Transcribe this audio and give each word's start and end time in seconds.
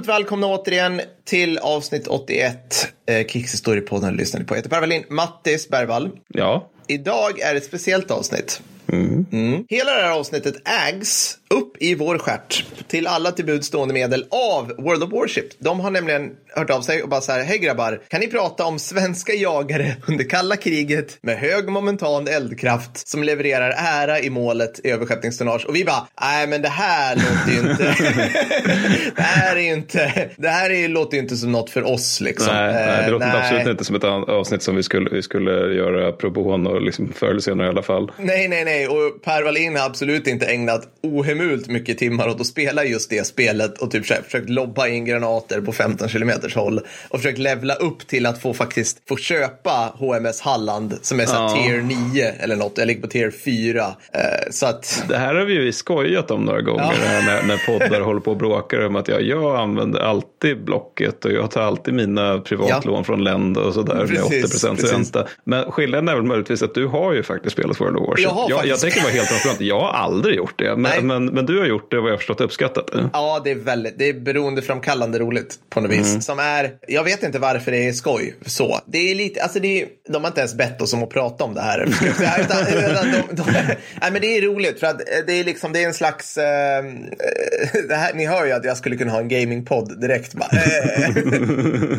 varmt 0.00 0.08
välkomna 0.08 0.46
återigen 0.46 1.00
till 1.24 1.58
avsnitt 1.58 2.06
81. 2.06 2.88
Eh, 3.06 3.26
Krigshistoriepodden 3.26 4.16
lyssnar 4.16 4.40
ni 4.40 4.46
på. 4.46 4.54
Jag 4.54 4.58
heter 4.58 4.70
Per 4.70 4.80
Wallin, 4.80 5.04
Mattis 5.08 5.68
Bergvall. 5.68 6.10
Ja. 6.28 6.70
Idag 6.86 7.40
är 7.40 7.52
det 7.52 7.58
ett 7.58 7.64
speciellt 7.64 8.10
avsnitt. 8.10 8.62
Mm. 8.92 9.64
Hela 9.68 9.94
det 9.94 10.02
här 10.02 10.18
avsnittet 10.18 10.54
ägs 10.88 11.38
upp 11.54 11.76
i 11.80 11.94
vår 11.94 12.18
stjärt 12.18 12.64
till 12.88 13.06
alla 13.06 13.32
till 13.32 13.62
stående 13.62 13.94
medel 13.94 14.26
av 14.30 14.72
World 14.78 15.02
of 15.02 15.12
Warship. 15.12 15.46
De 15.58 15.80
har 15.80 15.90
nämligen 15.90 16.30
hört 16.56 16.70
av 16.70 16.80
sig 16.80 17.02
och 17.02 17.08
bara 17.08 17.20
så 17.20 17.32
här, 17.32 17.44
hej 17.44 17.58
grabbar, 17.58 18.00
kan 18.08 18.20
ni 18.20 18.26
prata 18.26 18.64
om 18.64 18.78
svenska 18.78 19.32
jagare 19.32 19.96
under 20.08 20.24
kalla 20.24 20.56
kriget 20.56 21.18
med 21.22 21.38
hög 21.38 21.68
momentan 21.68 22.28
eldkraft 22.28 23.08
som 23.08 23.22
levererar 23.22 23.74
ära 23.76 24.20
i 24.20 24.30
målet 24.30 24.80
i 24.84 24.90
överskeppningstonnage? 24.90 25.66
Och 25.66 25.76
vi 25.76 25.84
bara, 25.84 26.08
nej 26.20 26.46
men 26.46 26.62
det 26.62 26.68
här 26.68 27.16
låter 27.16 27.52
ju 27.52 27.70
inte, 27.70 27.84
det 29.16 29.22
här 29.22 29.56
är 29.56 29.60
ju 29.60 29.72
inte, 29.72 30.30
det 30.36 30.48
här 30.48 30.70
är, 30.70 30.88
låter 30.88 31.16
ju 31.16 31.22
inte 31.22 31.36
som 31.36 31.52
något 31.52 31.70
för 31.70 31.82
oss 31.82 32.20
liksom. 32.20 32.54
Nej, 32.54 32.72
nej 32.72 33.04
det 33.04 33.10
låter 33.10 33.30
Eh, 33.30 33.34
absolut 33.34 33.66
inte 33.66 33.84
som 33.84 33.96
ett 33.96 34.04
avsnitt 34.04 34.62
som 34.62 34.76
vi 34.76 34.82
skulle, 34.82 35.10
vi 35.10 35.22
skulle 35.22 35.74
göra 35.74 36.12
pro 36.12 36.30
bono 36.30 36.78
liksom 36.78 37.12
förr 37.12 37.30
eller 37.30 37.40
senare 37.40 37.66
i 37.66 37.70
alla 37.70 37.82
fall. 37.82 38.12
Nej, 38.16 38.48
nej, 38.48 38.64
nej. 38.64 38.79
Och 38.88 39.22
Per 39.22 39.42
Wallin 39.42 39.76
har 39.76 39.86
absolut 39.86 40.26
inte 40.26 40.46
ägnat 40.46 40.88
ohemult 41.02 41.68
mycket 41.68 41.98
timmar 41.98 42.28
åt 42.28 42.40
att 42.40 42.46
spela 42.46 42.84
just 42.84 43.10
det 43.10 43.26
spelet 43.26 43.78
och 43.78 43.90
typ 43.90 44.06
försökt 44.06 44.48
lobba 44.50 44.88
in 44.88 45.04
granater 45.04 45.60
på 45.60 45.72
15 45.72 46.08
kilometers 46.08 46.54
håll 46.56 46.80
och 47.08 47.18
försökt 47.18 47.38
levla 47.38 47.74
upp 47.74 48.06
till 48.06 48.26
att 48.26 48.42
få 48.42 48.54
faktiskt 48.54 48.98
få 49.08 49.16
köpa 49.16 49.92
HMS 49.98 50.40
Halland 50.40 50.98
som 51.02 51.20
är 51.20 51.26
så 51.26 51.34
Ja. 51.34 51.56
tier 51.64 51.82
9 52.12 52.32
eller 52.40 52.56
något. 52.56 52.72
Jag 52.78 52.86
ligger 52.86 53.00
på 53.00 53.06
tier 53.06 53.30
4. 53.30 53.80
Eh, 54.12 54.20
så 54.50 54.66
att 54.66 55.04
Det 55.08 55.16
här 55.16 55.34
har 55.34 55.44
vi 55.44 55.54
ju 55.54 55.72
skojat 55.72 56.30
om 56.30 56.44
några 56.44 56.60
gånger 56.60 56.94
Ja. 57.00 57.08
här 57.08 57.22
när, 57.26 57.42
när 57.42 57.66
poddar 57.66 58.00
håller 58.10 58.20
på 58.20 58.30
och 58.30 58.36
bråkar 58.36 58.86
om 58.86 58.96
att 58.96 59.08
jag, 59.08 59.22
jag 59.22 59.56
använder 59.56 60.00
alltid 60.00 60.64
Blocket 60.64 61.24
och 61.24 61.32
jag 61.32 61.50
tar 61.50 61.62
alltid 61.62 61.94
mina 61.94 62.38
privatlån 62.38 63.04
från 63.04 63.24
länder 63.24 63.62
och 63.66 63.74
sådär 63.74 63.94
med 63.94 64.08
Precis, 64.08 64.24
80 64.24 64.40
procents 64.40 64.92
ränta. 64.92 65.26
Men 65.44 65.72
skillnaden 65.72 66.08
är 66.08 66.14
väl 66.14 66.22
möjligtvis 66.24 66.62
att 66.62 66.74
du 66.74 66.86
har 66.86 67.12
ju 67.12 67.22
faktiskt 67.22 67.52
spelat 67.52 67.80
World 67.80 67.96
of 67.96 68.08
Warship. 68.08 68.24
Jag 68.48 68.66
jag, 68.66 68.69
jag 68.70 68.80
tänker 68.80 69.00
vara 69.00 69.12
helt 69.12 69.28
transparent, 69.28 69.60
jag 69.60 69.80
har 69.80 69.92
aldrig 69.92 70.36
gjort 70.36 70.58
det. 70.58 70.76
Men, 70.76 71.06
men, 71.06 71.26
men 71.26 71.46
du 71.46 71.58
har 71.58 71.66
gjort 71.66 71.90
det 71.90 71.96
och 71.96 72.02
vad 72.02 72.10
jag 72.10 72.14
har 72.14 72.18
förstått 72.18 72.40
uppskattat 72.40 72.86
det. 72.92 73.10
Ja, 73.12 73.40
det 73.44 73.50
är 73.50 73.54
väldigt, 73.54 73.98
det 73.98 74.08
är 74.08 74.12
beroendeframkallande 74.12 75.18
roligt 75.18 75.58
på 75.70 75.80
något 75.80 75.90
vis. 75.90 76.24
Som 76.24 76.38
är, 76.38 76.72
jag 76.88 77.04
vet 77.04 77.22
inte 77.22 77.38
varför 77.38 77.72
det 77.72 77.88
är 77.88 77.92
skoj 77.92 78.34
så. 78.46 78.80
Det 78.86 79.10
är 79.10 79.14
lite, 79.14 79.42
alltså 79.42 79.60
det 79.60 79.82
är, 79.82 79.88
de 80.08 80.24
har 80.24 80.28
inte 80.28 80.40
ens 80.40 80.54
bett 80.54 80.80
oss 80.80 80.92
om 80.92 81.02
att 81.02 81.10
prata 81.10 81.44
om 81.44 81.54
det 81.54 81.60
här. 81.60 81.86
säga, 82.16 82.38
utan, 82.40 82.66
utan 82.66 83.12
de, 83.12 83.42
de, 83.42 83.52
nej, 84.00 84.12
men 84.12 84.20
det 84.20 84.36
är 84.36 84.42
roligt 84.42 84.80
för 84.80 84.86
att 84.86 85.00
det 85.26 85.32
är 85.32 85.44
liksom, 85.44 85.72
det 85.72 85.82
är 85.82 85.86
en 85.86 85.94
slags, 85.94 86.38
eh, 86.38 86.84
det 87.88 87.94
här, 87.94 88.14
ni 88.14 88.26
hör 88.26 88.46
ju 88.46 88.52
att 88.52 88.64
jag 88.64 88.76
skulle 88.76 88.96
kunna 88.96 89.12
ha 89.12 89.20
en 89.20 89.28
gamingpodd 89.28 90.00
direkt. 90.00 90.34
Bara, 90.34 90.48
eh. 90.50 91.14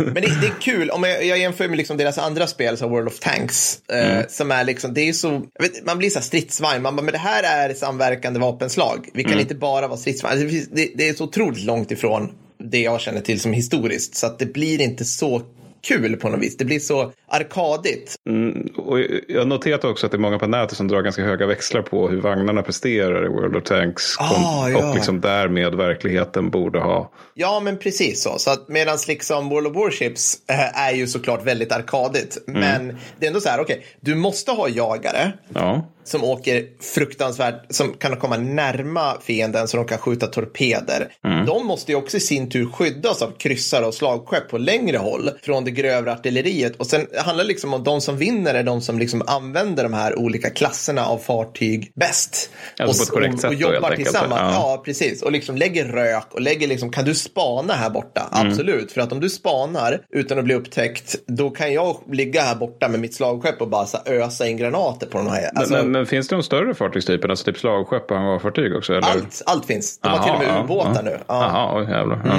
Men 0.06 0.14
det, 0.14 0.42
det 0.42 0.48
är 0.48 0.62
kul, 0.62 0.90
om 0.90 1.04
jag, 1.04 1.26
jag 1.26 1.38
jämför 1.38 1.68
med 1.68 1.78
liksom 1.78 1.98
deras 1.98 2.18
andra 2.18 2.48
spel, 2.48 2.78
så 2.78 2.88
World 2.88 3.08
of 3.08 3.20
Tanks, 3.20 3.80
eh, 3.90 4.26
som 4.28 4.52
är 4.52 4.64
liksom, 4.64 4.94
det 4.94 5.10
är 5.10 5.14
så, 5.14 5.30
vet, 5.60 5.86
man 5.86 5.98
blir 5.98 6.10
så 6.10 6.20
här 6.20 6.24
stridsvagn, 6.62 6.84
man 6.84 6.96
bara, 6.96 7.02
men 7.02 7.12
det 7.12 7.18
här 7.18 7.70
är 7.70 7.74
samverkande 7.74 8.40
vapenslag. 8.40 9.10
Vi 9.14 9.24
kan 9.24 9.40
inte 9.40 9.56
bara 9.56 9.88
vara 9.88 9.98
stridsvagn. 9.98 10.34
Alltså, 10.34 10.48
det 10.48 10.76
Det, 10.76 10.92
det 10.96 11.10
är 11.10 11.14
så 11.14 11.24
otroligt 11.24 11.64
långt 11.64 11.92
ifrån 11.92 12.32
det 12.58 12.82
jag 12.82 13.02
känner 13.02 13.22
till 13.22 13.40
som 13.40 13.54
historiskt, 13.54 14.16
så 14.16 14.28
att 14.28 14.40
det 14.40 14.46
blir 14.46 14.82
inte 14.82 15.06
så 15.06 15.42
kul 15.84 16.18
på 16.18 16.30
något 16.30 16.40
vis. 16.40 16.58
Det 16.58 16.66
blir 16.66 16.80
så 16.80 17.12
arkadigt. 17.28 18.16
Mm, 18.30 18.68
och 18.78 19.00
jag 19.28 19.40
har 19.40 19.46
noterat 19.46 19.84
också 19.84 20.06
att 20.06 20.12
det 20.12 20.16
är 20.16 20.20
många 20.20 20.40
på 20.40 20.48
nätet 20.48 20.78
som 20.78 20.88
drar 20.88 21.02
ganska 21.02 21.24
höga 21.24 21.46
växlar 21.46 21.82
på 21.82 22.10
hur 22.10 22.22
vagnarna 22.22 22.62
presterar 22.62 23.26
i 23.26 23.28
World 23.28 23.56
of 23.56 23.64
Tanks. 23.64 24.16
Ah, 24.20 24.70
ja. 24.70 24.90
Och 24.90 24.96
liksom 24.96 25.22
därmed 25.22 25.76
verkligheten 25.76 26.50
borde 26.50 26.80
ha. 26.80 27.12
Ja, 27.34 27.60
men 27.60 27.78
precis 27.78 28.24
så. 28.24 28.38
så 28.38 28.56
Medan 28.68 28.98
liksom 29.08 29.50
World 29.50 29.68
of 29.68 29.76
Warships 29.76 30.38
eh, 30.50 30.80
är 30.88 30.94
ju 30.94 31.08
såklart 31.08 31.46
väldigt 31.46 31.72
arkadigt. 31.72 32.38
Men 32.48 32.98
det 33.20 33.26
är 33.26 33.28
ändå 33.28 33.40
så 33.40 33.50
här, 33.50 33.60
okej, 33.62 33.86
du 34.00 34.16
måste 34.16 34.52
ha 34.52 34.70
jagare. 34.70 35.34
Ja. 35.54 35.88
Som 36.04 36.24
åker 36.24 36.66
fruktansvärt, 36.96 37.66
som 37.70 37.94
kan 37.94 38.18
komma 38.18 38.38
närma 38.38 39.18
fienden 39.22 39.68
så 39.68 39.78
de 39.78 39.86
kan 39.86 39.98
skjuta 39.98 40.28
torpeder. 40.28 41.08
De 41.48 41.68
måste 41.68 41.92
ju 41.92 41.98
också 41.98 42.18
i 42.18 42.20
sin 42.20 42.50
tur 42.50 42.66
skyddas 42.66 43.22
av 43.22 43.32
kryssare 43.38 43.86
och 43.86 43.94
slagskepp 43.94 44.50
på 44.50 44.58
längre 44.58 44.98
håll 44.98 45.30
från 45.44 45.66
det 45.66 45.72
grövre 45.72 46.12
artilleriet. 46.12 46.76
Och 46.76 46.88
sen 46.88 47.08
handlar 47.18 47.44
det 47.44 47.48
liksom 47.48 47.74
om 47.74 47.84
de 47.84 48.02
som 48.02 48.18
vinner 48.18 48.54
är 48.54 48.64
de 48.64 48.82
som 48.82 49.00
liksom 49.00 49.24
använder 49.28 49.84
de 49.84 49.94
här 49.94 50.20
olika 50.20 50.50
klasserna 50.50 51.06
av 51.06 51.18
fartyg 51.18 51.92
bäst. 51.96 52.50
Alltså 52.80 52.92
och, 52.94 52.98
på 52.98 53.04
ett 53.04 53.10
korrekt 53.10 53.34
och, 53.34 53.40
sätt 53.40 53.52
och 53.52 53.56
då, 53.56 53.74
jobbar 53.74 53.90
enkelt. 53.90 54.10
tillsammans. 54.10 54.42
Ja. 54.42 54.52
Ja. 54.54 54.82
precis. 54.86 55.22
Och 55.22 55.32
liksom 55.32 55.58
lägger 55.58 55.86
rök 55.86 56.34
och 56.34 56.42
lägger 56.42 56.68
liksom, 56.68 56.92
kan 56.92 57.06
du 57.06 57.16
spana 57.16 57.74
här 57.74 57.90
borta? 57.90 58.28
Absolut, 58.32 58.92
för 58.92 59.02
att 59.02 59.12
om 59.12 59.20
du 59.20 59.30
spanar 59.30 60.02
utan 60.10 60.40
att 60.40 60.46
bli 60.46 60.54
upptäckt, 60.54 61.16
då 61.28 61.50
kan 61.50 61.74
jag 61.74 61.98
ligga 62.12 62.42
här 62.42 62.56
borta 62.56 62.88
med 62.88 63.00
mitt 63.00 63.14
slagskepp 63.14 63.62
och 63.62 63.70
bara 63.70 63.88
ösa 64.06 64.48
in 64.48 64.58
granater 64.58 65.08
på 65.08 65.18
de 65.18 65.28
här. 65.28 65.50
Alltså, 65.56 65.74
men, 65.74 65.91
men 65.91 65.91
finns 66.06 66.28
det 66.28 66.36
de 66.36 66.44
större 66.44 66.74
fartygstyperna, 66.74 67.32
alltså 67.32 67.46
typ 67.46 67.58
slagskepp 67.58 68.12
och 68.12 68.18
hangarfartyg 68.18 68.76
också? 68.76 68.94
Eller? 68.94 69.08
Allt, 69.08 69.42
allt 69.46 69.66
finns. 69.66 70.00
De 70.00 70.10
har 70.10 70.24
till 70.24 70.34
och 70.34 70.40
med 70.40 70.64
ubåtar 70.64 70.94
ja. 70.96 71.02
nu. 71.02 71.18
Ja. 71.28 71.44
Mm. 71.44 71.56
Jaha, 71.56 71.92
jävlar. 71.92 72.22
Ja. 72.26 72.32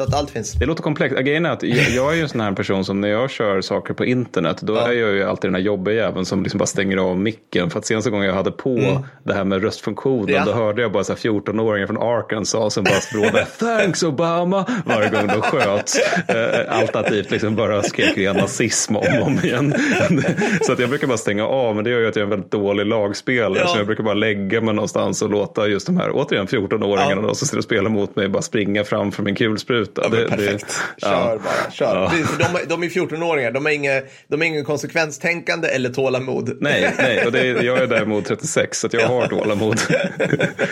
Så 0.00 0.04
att 0.04 0.14
allt 0.14 0.30
finns. 0.30 0.52
Det 0.52 0.66
låter 0.66 0.82
komplext. 0.82 1.18
Grejen 1.18 1.46
är 1.46 1.50
att 1.50 1.62
jag, 1.62 1.88
jag 1.90 2.12
är 2.12 2.16
ju 2.16 2.22
en 2.22 2.28
sån 2.28 2.40
här 2.40 2.52
person 2.52 2.84
som 2.84 3.00
när 3.00 3.08
jag 3.08 3.30
kör 3.30 3.60
saker 3.60 3.94
på 3.94 4.04
internet 4.04 4.56
då 4.60 4.76
är 4.76 4.92
jag 4.92 5.12
ju 5.12 5.24
alltid 5.24 5.48
den 5.50 5.54
här 5.54 5.62
jobbiga 5.62 5.94
jäveln 5.94 6.24
som 6.24 6.42
liksom 6.42 6.58
bara 6.58 6.66
stänger 6.66 6.96
av 6.96 7.18
micken. 7.18 7.70
För 7.70 7.78
att 7.78 7.86
senaste 7.86 8.10
gången 8.10 8.26
jag 8.26 8.34
hade 8.34 8.50
på 8.50 9.04
det 9.24 9.34
här 9.34 9.44
med 9.44 9.62
röstfunktionen 9.62 10.20
Mm. 10.20 10.34
Ja. 10.34 10.44
då 10.44 10.52
hörde 10.52 10.82
jag 10.82 10.92
bara 10.92 11.04
så 11.04 11.12
här 11.12 11.18
14-åringar 11.20 11.86
från 11.86 11.98
Arkansas 11.98 12.74
som 12.74 12.84
bara 12.84 12.94
språkade 13.00 13.46
Thanks 13.58 14.02
Obama 14.02 14.66
varje 14.86 15.08
gång 15.08 15.26
de 15.26 15.40
sköt. 15.42 15.90
Eh, 16.28 16.78
Alternativt 16.78 17.30
liksom 17.30 17.56
bara 17.56 17.82
skrek 17.82 18.18
ren 18.18 18.36
nazism 18.36 18.96
om 18.96 19.02
och 19.20 19.26
om 19.26 19.38
igen. 19.42 19.74
Så 20.62 20.72
att 20.72 20.78
jag 20.78 20.88
brukar 20.88 21.06
bara 21.06 21.18
stänga 21.18 21.46
av 21.46 21.74
men 21.74 21.84
det 21.84 21.90
gör 21.90 22.00
ju 22.00 22.08
att 22.08 22.16
jag 22.16 22.20
är 22.20 22.24
en 22.24 22.30
väldigt 22.30 22.50
dålig 22.50 22.86
lagspelare. 22.86 23.58
Ja. 23.60 23.66
Så 23.66 23.78
jag 23.78 23.86
brukar 23.86 24.04
bara 24.04 24.14
lägga 24.14 24.60
mig 24.60 24.74
någonstans 24.74 25.22
och 25.22 25.30
låta 25.30 25.68
just 25.68 25.86
de 25.86 25.96
här 25.96 26.10
återigen 26.12 26.46
14-åringarna 26.46 27.20
Ja. 27.22 27.28
då, 27.28 27.34
som 27.34 27.46
sitter 27.46 27.58
och 27.58 27.64
spelar 27.64 27.90
mot 27.90 28.16
mig 28.16 28.28
bara 28.28 28.42
springa 28.42 28.84
fram 28.84 29.12
för 29.12 29.22
min 29.22 29.34
kulspruta. 29.34 29.89
Ja, 29.94 30.02
men 30.02 30.10
Det- 30.10 30.24
det- 30.24 30.30
perfekt. 30.30 30.80
Kör 31.02 31.10
ja. 31.10 31.38
bara. 31.44 31.70
Kör. 31.70 31.96
Ja. 31.96 32.12
Det- 32.38 32.44
De, 32.44 32.58
de 32.68 32.82
är 32.82 32.88
14-åringar. 32.88 33.50
De 33.50 33.64
har 33.64 33.72
inget 33.72 34.12
de 34.28 34.40
har 34.40 34.46
ingen 34.46 34.64
konsekvenstänkande 34.64 35.68
eller 35.68 35.90
tålamod. 35.90 36.56
Nej, 36.60 36.94
nej, 36.98 37.26
och 37.26 37.32
det 37.32 37.40
är, 37.40 37.62
jag 37.62 37.78
är 37.78 37.86
däremot 37.86 38.24
36 38.26 38.78
så 38.80 38.86
att 38.86 38.92
jag 38.92 39.06
har 39.08 39.26
tålamod. 39.26 39.80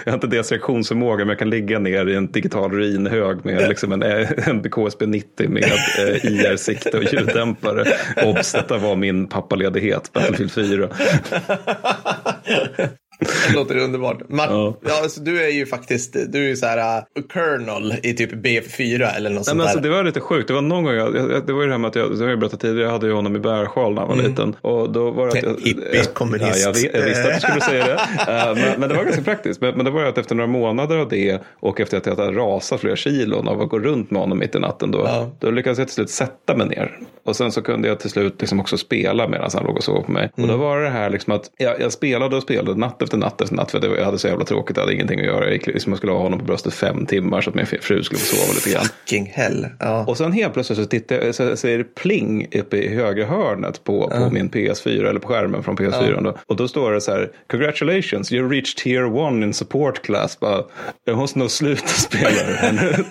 Jag 0.05 0.13
har 0.13 0.17
inte 0.17 0.27
deras 0.27 0.51
reaktionsförmåga 0.53 1.19
men 1.19 1.29
jag 1.29 1.39
kan 1.39 1.51
ligga 1.51 1.79
ner 1.79 2.07
i 2.09 2.15
en 2.17 2.33
digital 2.33 2.71
ruinhög 2.71 3.45
med 3.45 3.69
liksom 3.69 3.93
en, 3.93 4.03
en 4.03 4.71
KSB 4.71 5.07
90 5.07 5.49
med 5.49 5.65
eh, 5.65 6.25
IR-sikte 6.25 6.99
och 6.99 7.05
ljuddämpare. 7.13 7.85
Obs, 8.25 8.53
detta 8.53 8.79
var 8.79 8.97
min 8.97 9.29
pappaledighet, 9.29 10.13
Battlefield 10.13 10.53
4. 10.53 10.89
Det 13.49 13.55
låter 13.55 13.77
underbart. 13.79 14.29
Mart, 14.29 14.51
Ja. 14.51 14.77
ja. 14.87 15.03
alltså, 15.03 15.21
du 15.21 15.43
är 15.45 15.49
ju 15.49 15.67
faktiskt 15.67 16.17
du 16.29 16.45
är 16.45 16.49
ju 16.49 16.57
så 16.57 16.67
här 16.67 16.99
uh, 16.99 17.05
colonel 17.33 17.95
i 18.03 18.15
typ 18.15 18.33
B4 18.33 19.17
eller 19.17 19.31
något 19.31 19.37
Nej, 19.37 19.45
sånt 19.45 19.57
men 19.57 19.61
alltså, 19.61 19.81
där. 19.81 19.89
det 19.89 19.95
var 19.97 20.05
lite 20.05 20.21
sjukt. 20.21 20.49
Det 20.49 20.55
var 20.55 20.63
någon 20.63 20.85
gång, 20.85 20.95
jag, 20.95 21.17
jag, 21.17 21.47
det 21.47 21.53
var 21.53 21.61
ju 21.61 21.67
det 21.67 21.73
här 21.73 21.79
med 21.79 21.89
att 21.89 21.95
jag, 21.97 22.19
det 22.19 22.25
har 22.25 22.31
jag 22.31 22.39
berättat 22.39 22.61
tidigare, 22.61 22.83
jag 22.85 22.91
hade 22.93 23.07
ju 23.07 23.13
honom 23.13 23.37
i 23.37 23.39
bärsjal 23.39 23.95
när 23.95 24.03
jag 24.03 24.09
var 24.09 24.17
liten. 24.17 24.57
Och 24.61 24.93
då 24.93 25.11
var 25.11 25.27
det 25.27 25.33
att 25.33 25.43
jag, 25.43 25.61
Hippie, 25.65 26.05
kommunist. 26.15 26.57
Ja, 26.57 26.67
jag, 26.67 26.73
vet- 26.73 26.95
jag 26.95 27.03
visste 27.03 27.29
att 27.29 27.35
du 27.35 27.41
skulle 27.41 27.61
säga 27.61 27.87
det. 27.87 28.01
Eh, 28.29 28.55
men, 28.55 28.81
men 28.81 28.89
det 28.89 28.95
var 28.95 29.05
ganska 29.05 29.23
praktiskt. 29.23 29.61
Men, 29.61 29.75
men 29.75 29.85
det 29.85 29.91
var 29.91 30.01
ju 30.03 30.09
att 30.09 30.19
efter 30.19 30.35
några 30.35 30.49
månader 30.51 30.97
av 30.99 31.09
det 31.09 31.43
och 31.61 31.81
efter 31.81 31.97
att 31.97 32.07
jag 32.07 32.17
hade 32.17 32.33
rasat 32.39 32.81
flera 32.81 32.97
kilon 32.97 33.49
av 33.49 33.61
att 33.61 33.69
gå 33.69 33.79
runt 33.79 34.11
med 34.11 34.21
honom 34.21 34.39
mitt 34.39 34.55
i 34.55 34.59
natten 34.59 34.91
då, 34.91 34.99
Ja. 35.07 35.31
då 35.41 35.51
lyckades 35.51 35.79
jag 35.79 35.89
till 35.89 35.95
slut 35.95 36.11
sätta 36.11 36.57
mig 36.57 36.67
ner. 36.69 36.99
Och 37.25 37.37
sen 37.37 37.53
så 37.53 37.63
kunde 37.63 37.89
jag 37.89 38.01
till 38.01 38.11
slut 38.11 38.35
liksom 38.41 38.61
också 38.61 38.77
spela 38.77 39.29
medan 39.29 39.51
han 39.55 39.65
låg 39.65 39.77
och 39.77 39.85
sov 39.85 40.03
på 40.03 40.13
mig. 40.13 40.25
Och 40.37 40.43
då 40.43 40.55
Mm. 40.55 40.59
var 40.59 40.81
det 40.81 40.89
här 40.91 41.11
liksom 41.11 41.33
att 41.33 41.51
jag, 41.59 41.81
jag 41.81 41.93
spelade 41.93 42.37
och 42.37 42.43
spelade 42.43 42.79
natt 42.81 43.03
efter 43.09 43.19
natt 43.19 43.41
efter 43.41 43.57
natt. 43.57 43.71
För 43.71 43.81
det- 43.81 43.87
jag 43.99 44.05
hade 44.05 44.19
så 44.19 44.29
jävla 44.29 44.45
tråkigt, 44.45 44.77
jag 44.77 44.83
hade 44.83 44.95
ingenting 44.95 45.21
att 45.21 45.27
göra. 45.27 45.45
Jag, 45.45 45.53
gick, 45.53 45.67
liksom, 45.67 45.93
jag 45.93 45.97
skulle 45.99 46.13
ha 46.13 46.19
honom 46.21 46.39
på 46.39 46.45
bröstet 46.45 46.75
fem 46.75 47.07
timmar 47.07 47.41
så 47.41 47.51
att 47.51 47.57
min 47.57 47.67
fru 47.67 48.03
skulle 48.03 48.19
få 48.19 48.37
sova 48.37 48.53
lite 48.55 48.71
grann. 48.71 48.85
Fucking 48.85 49.33
hell. 49.35 49.67
Ja. 49.81 50.05
Och 50.07 50.17
sen 50.17 50.33
helt 50.33 50.53
plötsligt 50.55 50.79
så, 50.79 50.85
tittar 50.85 51.33
så, 51.57 51.69
är 51.69 51.79
det 51.79 51.85
pling 51.95 52.47
uppe 52.55 52.77
i 52.77 52.95
högra 52.95 53.25
hörnet 53.27 53.85
på, 53.85 54.09
på 54.11 54.31
min 54.35 54.51
PS4 54.51 55.09
eller 55.09 55.21
på 55.21 55.29
skärmen 55.29 55.63
från 55.63 55.77
PS4. 55.77 56.23
Då. 56.23 56.37
Och 56.47 56.57
då 56.57 56.69
står 56.69 56.93
det 56.93 57.01
så 57.01 57.11
här 57.11 57.31
Congratulations, 57.51 58.33
you 58.33 58.49
reached 58.51 58.77
tier 58.77 59.05
one 59.17 59.47
in 59.47 59.55
support 59.55 60.03
class. 60.03 60.41
Bara, 60.41 60.63
jag 61.05 61.17
måste 61.17 61.39
nog 61.39 61.51
sluta 61.51 61.87
spela 61.87 62.31
det 62.49 62.57
här 62.59 62.73
nu. 62.73 63.05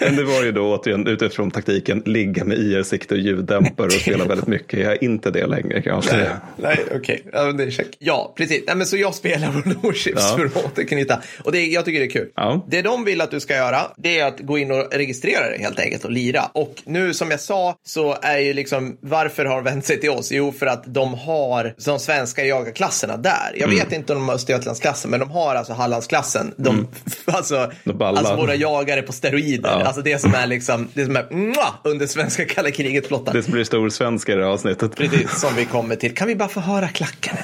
Men 0.00 0.16
det 0.16 0.24
var 0.24 0.42
ju 0.44 0.52
då 0.52 0.74
återigen 0.74 1.06
utifrån 1.06 1.50
taktiken 1.50 2.02
ligga 2.06 2.44
med 2.44 2.58
IR-sikte 2.58 3.14
och 3.14 3.20
ljuddämpare 3.20 3.86
och 3.86 3.92
spela 3.92 4.24
väldigt 4.28 4.46
mycket. 4.46 4.80
Jag 4.80 4.92
är 4.92 5.04
inte 5.04 5.30
det 5.30 5.46
längre 5.46 5.82
kan 5.82 5.94
jag 5.94 6.04
säga. 6.04 6.40
Nej, 6.56 6.78
okej. 6.94 7.22
Ja, 7.32 7.44
men 7.44 7.56
det 7.56 7.64
är. 7.64 7.70
Ja, 7.98 8.32
precis. 8.36 8.62
Nej, 8.66 8.76
men 8.76 8.86
så 8.86 8.96
jag 8.96 9.14
spelar 9.14 9.52
Warships 9.82 10.22
Ja. 10.30 10.36
för 10.36 10.44
att 10.46 10.64
återknyta. 10.64 11.22
Och 11.44 11.52
det, 11.52 11.66
jag 11.66 11.84
tycker 11.84 12.00
det 12.00 12.06
är 12.06 12.10
kul. 12.10 12.28
Ja. 12.36 12.66
Det 12.68 12.82
de 12.82 13.04
vill 13.04 13.20
att 13.20 13.30
du 13.30 13.40
ska 13.40 13.54
göra, 13.54 13.80
det 13.96 14.18
är 14.18 14.26
att 14.26 14.40
gå 14.40 14.58
in 14.58 14.70
och 14.70 14.86
registrera 14.92 15.46
dig 15.48 15.58
helt 15.60 15.80
enkelt 15.80 16.04
och 16.04 16.10
lira. 16.10 16.44
Och 16.54 16.74
nu 16.84 17.14
som 17.14 17.30
jag 17.30 17.40
sa 17.40 17.74
så 17.86 18.16
är 18.22 18.38
ju 18.38 18.52
liksom, 18.52 18.96
varför 19.00 19.44
har 19.44 19.54
de 19.54 19.64
vänt 19.64 19.84
sig 19.84 20.00
till 20.00 20.10
oss? 20.10 20.32
Jo, 20.32 20.52
för 20.58 20.66
att 20.66 20.82
de 20.86 21.14
har 21.14 21.74
de 21.84 21.98
svenska 21.98 22.44
jagarklasserna 22.44 23.16
där. 23.16 23.50
Jag 23.54 23.68
Mm. 23.68 23.78
vet 23.84 23.92
inte 23.92 24.12
om 24.12 24.18
de 24.18 24.28
har 24.28 24.34
Östergötlandsklassen, 24.34 25.10
men 25.10 25.20
de 25.20 25.30
har 25.30 25.54
alltså 25.54 25.72
Hallandsklassen. 25.72 26.54
De, 26.56 26.88
alltså, 27.24 27.56
Mm. 27.56 27.70
De 27.84 27.92
ballar. 27.98 28.18
alltså 28.18 28.36
våra 28.36 28.54
jagare 28.54 29.02
på 29.02 29.12
steroider. 29.12 29.70
Ja. 29.70 29.84
Alltså 29.86 30.02
det 30.02 30.18
som 30.18 30.34
är 30.34 30.46
liksom, 30.46 30.88
det 30.94 31.04
som 31.04 31.16
är 31.16 31.26
mwah, 31.30 31.74
under 31.84 32.06
svenska 32.06 32.44
kalla 32.44 32.70
kriget-flottan. 32.70 33.34
Det 33.34 33.42
som 33.42 33.52
blir 33.52 33.64
stor 33.64 33.88
svenska 33.88 34.32
i 34.32 34.34
det 34.34 34.44
här 34.44 34.50
avsnittet. 34.50 34.96
Precis, 34.96 35.40
som 35.40 35.54
vi 35.56 35.64
kommer 35.64 35.96
till. 35.96 36.14
Kan 36.14 36.28
vi 36.28 36.36
bara 36.36 36.48
få 36.48 36.60
höra 36.60 36.88
klacken? 36.88 37.36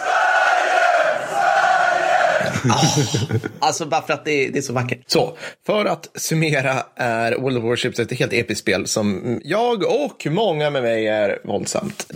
Ah, 2.70 2.86
alltså 3.58 3.86
bara 3.86 4.02
för 4.02 4.12
att 4.12 4.24
det 4.24 4.32
är, 4.32 4.50
det 4.50 4.58
är 4.58 4.62
så 4.62 4.72
vackert. 4.72 4.98
Så, 5.06 5.36
för 5.66 5.84
att 5.84 6.08
summera 6.14 6.82
är 6.96 7.32
World 7.32 7.58
of 7.58 7.64
Warships 7.64 7.98
ett 7.98 8.12
helt 8.12 8.32
episkt 8.32 8.60
spel 8.60 8.86
som 8.86 9.40
jag 9.44 9.82
och 9.82 10.26
många 10.30 10.70
med 10.70 10.82
mig 10.82 11.08
är 11.08 11.38
våldsamt 11.44 12.06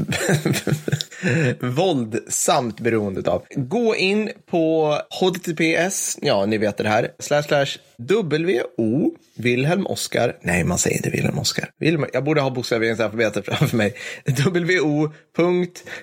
våldsamt 1.61 2.81
beroende 2.81 3.31
av. 3.31 3.45
Gå 3.57 3.97
in 3.97 4.31
på 4.51 4.97
https, 5.11 6.19
ja 6.23 6.47
ni 6.47 6.59
vet 6.59 6.77
det 6.77 6.89
här, 6.89 7.09
slash 7.19 7.43
slash 7.43 7.79
wo 8.09 9.13
Wilhelm 9.37 9.87
Oskar, 9.87 10.37
nej 10.43 10.65
man 10.65 10.79
säger 10.79 10.97
inte 10.97 11.11
Wilhelm 11.11 11.39
Oskar. 11.39 11.71
Wilhelm, 11.79 12.07
jag 12.13 12.25
borde 12.25 12.41
ha 12.41 12.51
bokstaveringsalfabetet 12.51 13.45
framför 13.45 13.77
mig. 13.77 13.95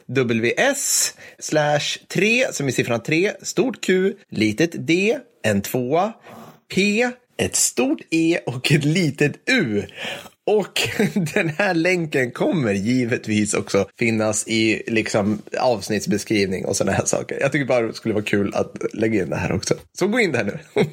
wo.ws 0.08 1.14
slash 1.40 1.98
3 2.08 2.46
som 2.52 2.68
är 2.68 2.72
siffran 2.72 3.04
3, 3.04 3.32
stort 3.42 3.86
Q, 3.86 4.14
litet 4.30 4.88
D, 4.88 5.18
en 5.44 5.62
tvåa, 5.62 6.14
P, 6.76 7.10
ett 7.38 7.56
stort 7.56 8.00
E 8.12 8.40
och 8.46 8.72
ett 8.72 8.86
litet 8.86 9.34
U. 9.50 9.84
Och 10.48 10.82
den 11.34 11.50
här 11.50 11.74
länken 11.74 12.32
kommer 12.32 12.74
givetvis 12.74 13.54
också 13.54 13.86
finnas 14.00 14.48
i 14.48 14.84
liksom 14.88 15.42
avsnittsbeskrivning 15.60 16.66
och 16.66 16.76
sådana 16.76 16.98
här 16.98 17.06
saker. 17.06 17.38
Jag 17.42 17.52
tycker 17.52 17.66
bara 17.66 17.88
det 17.88 17.94
skulle 17.94 18.14
vara 18.14 18.24
kul 18.24 18.56
att 18.56 18.72
lägga 18.94 19.24
in 19.24 19.30
det 19.30 19.36
här 19.36 19.52
också. 19.52 19.74
Så 20.00 20.08
gå 20.08 20.20
in 20.20 20.32
där 20.32 20.44
nu. 20.44 20.60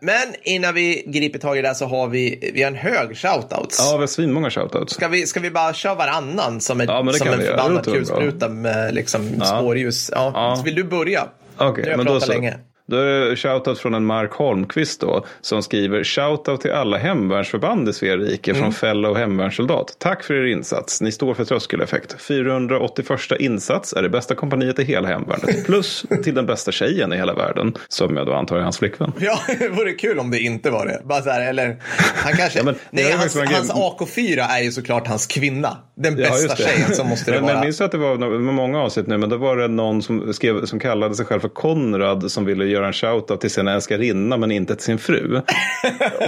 Men 0.00 0.34
innan 0.42 0.74
vi 0.74 1.04
griper 1.06 1.38
tag 1.38 1.58
i 1.58 1.62
det 1.62 1.68
här 1.68 1.74
så 1.74 1.86
har 1.86 2.08
vi, 2.08 2.52
vi 2.54 2.62
har 2.62 2.70
en 2.70 2.76
hög 2.76 3.16
shoutouts. 3.16 3.78
Ja, 3.78 3.96
vi 3.96 4.00
har 4.00 4.06
svinmånga 4.06 4.50
shoutouts. 4.50 4.94
Ska 4.94 5.08
vi, 5.08 5.26
ska 5.26 5.40
vi 5.40 5.50
bara 5.50 5.74
köra 5.74 5.94
varannan 5.94 6.60
som, 6.60 6.80
ett, 6.80 6.88
Ja, 6.88 7.12
som 7.12 7.28
en 7.28 7.40
förbannad 7.40 7.84
kulspruta 7.84 8.48
med 8.48 8.94
liksom 8.94 9.40
spårljus? 9.40 10.10
Ja. 10.14 10.30
Ja. 10.34 10.62
Vill 10.64 10.74
du 10.74 10.84
börja? 10.84 11.28
Okej, 11.56 11.84
jag 11.88 11.96
men 11.96 12.06
då 12.06 12.20
så. 12.20 12.32
länge. 12.32 12.56
Då 12.88 12.96
är 12.96 13.28
det 13.30 13.36
shoutout 13.36 13.78
från 13.78 13.94
en 13.94 14.04
Mark 14.06 14.32
Holmqvist 14.32 15.00
då, 15.00 15.24
som 15.40 15.62
skriver 15.62 16.04
shoutout 16.04 16.60
till 16.60 16.72
alla 16.72 16.96
hemvärnsförband 16.98 17.88
i 17.88 17.92
Svea 17.92 18.16
rike 18.16 18.50
Mm. 18.50 18.62
från 18.62 18.72
fellow 18.72 19.16
hemvärnssoldat. 19.16 19.96
Tack 19.98 20.24
för 20.24 20.34
er 20.34 20.44
insats. 20.46 21.00
Ni 21.00 21.12
står 21.12 21.34
för 21.34 21.44
tröskeleffekt. 21.44 22.16
481 22.22 23.20
insats 23.40 23.92
är 23.92 24.02
det 24.02 24.08
bästa 24.08 24.34
kompaniet 24.34 24.78
i 24.78 24.84
hela 24.84 25.08
hemvärnet. 25.08 25.66
Plus 25.66 26.04
till 26.24 26.34
den 26.34 26.46
bästa 26.46 26.72
tjejen 26.72 27.12
i 27.12 27.16
hela 27.16 27.34
världen, 27.34 27.74
som 27.88 28.16
jag 28.16 28.26
då 28.26 28.32
antar 28.34 28.56
är 28.56 28.60
hans 28.60 28.78
flickvän. 28.78 29.12
Ja, 29.20 29.38
det 29.58 29.68
vore 29.68 29.92
kul 29.92 30.18
om 30.18 30.30
det 30.30 30.38
inte 30.40 30.70
var 30.70 30.86
det. 30.86 31.00
Bara 31.04 31.22
så 31.22 31.30
här, 31.30 31.48
eller 31.48 31.76
han 32.24 32.32
kanske... 32.36 32.58
Ja, 32.58 32.64
men 32.64 32.74
nej, 32.90 33.12
hans, 33.12 33.36
hans 33.36 33.72
AK4 33.72 34.46
är 34.48 34.62
ju 34.62 34.72
såklart 34.72 35.06
hans 35.08 35.26
kvinna. 35.26 35.76
Den 35.96 36.18
Ja, 36.18 36.30
bästa 36.30 36.54
det. 36.54 36.62
tjejen 36.62 36.94
som 36.94 37.08
måste 37.08 37.30
det 37.30 37.36
men, 37.36 37.44
men 37.46 37.54
vara. 37.54 37.64
minns 37.64 37.80
att 37.80 37.92
det 37.92 37.98
var 37.98 38.16
med 38.16 38.54
många 38.54 38.78
avsnitt 38.82 39.06
nu, 39.06 39.18
men 39.18 39.28
då 39.28 39.36
var 39.36 39.56
det 39.56 39.68
någon 39.68 40.02
som, 40.02 40.32
skrev, 40.32 40.64
som 40.66 40.80
kallade 40.80 41.14
sig 41.14 41.26
själv 41.26 41.40
för 41.40 41.48
Konrad 41.48 42.30
som 42.30 42.44
ville 42.44 42.64
göra 42.76 42.86
en 42.86 42.92
shoutout 42.92 43.40
till 43.40 43.50
sin 43.50 43.68
älskarinna 43.68 44.36
men 44.36 44.50
inte 44.50 44.74
till 44.76 44.84
sin 44.84 44.98
fru. 44.98 45.40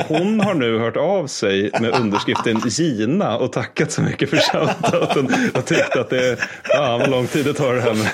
Hon 0.09 0.41
har 0.41 0.55
nu 0.55 0.79
hört 0.79 0.97
av 0.97 1.27
sig 1.27 1.71
med 1.81 1.91
underskriften 2.01 2.63
Gina 2.67 3.37
och 3.39 3.53
tackat 3.53 3.93
så 3.93 4.03
mycket 4.03 4.31
för 4.31 4.37
shoutouten 4.37 5.29
och 5.55 5.67
tyckt 5.67 5.97
att 5.97 6.11
det 6.11 6.29
är, 6.29 6.39
ja 6.69 6.99
vad 6.99 7.11
lång 7.11 7.27
tid 7.27 7.45
det 7.45 7.55
tar 7.55 7.75
det 7.75 7.81
här 7.81 7.95
med 7.95 8.11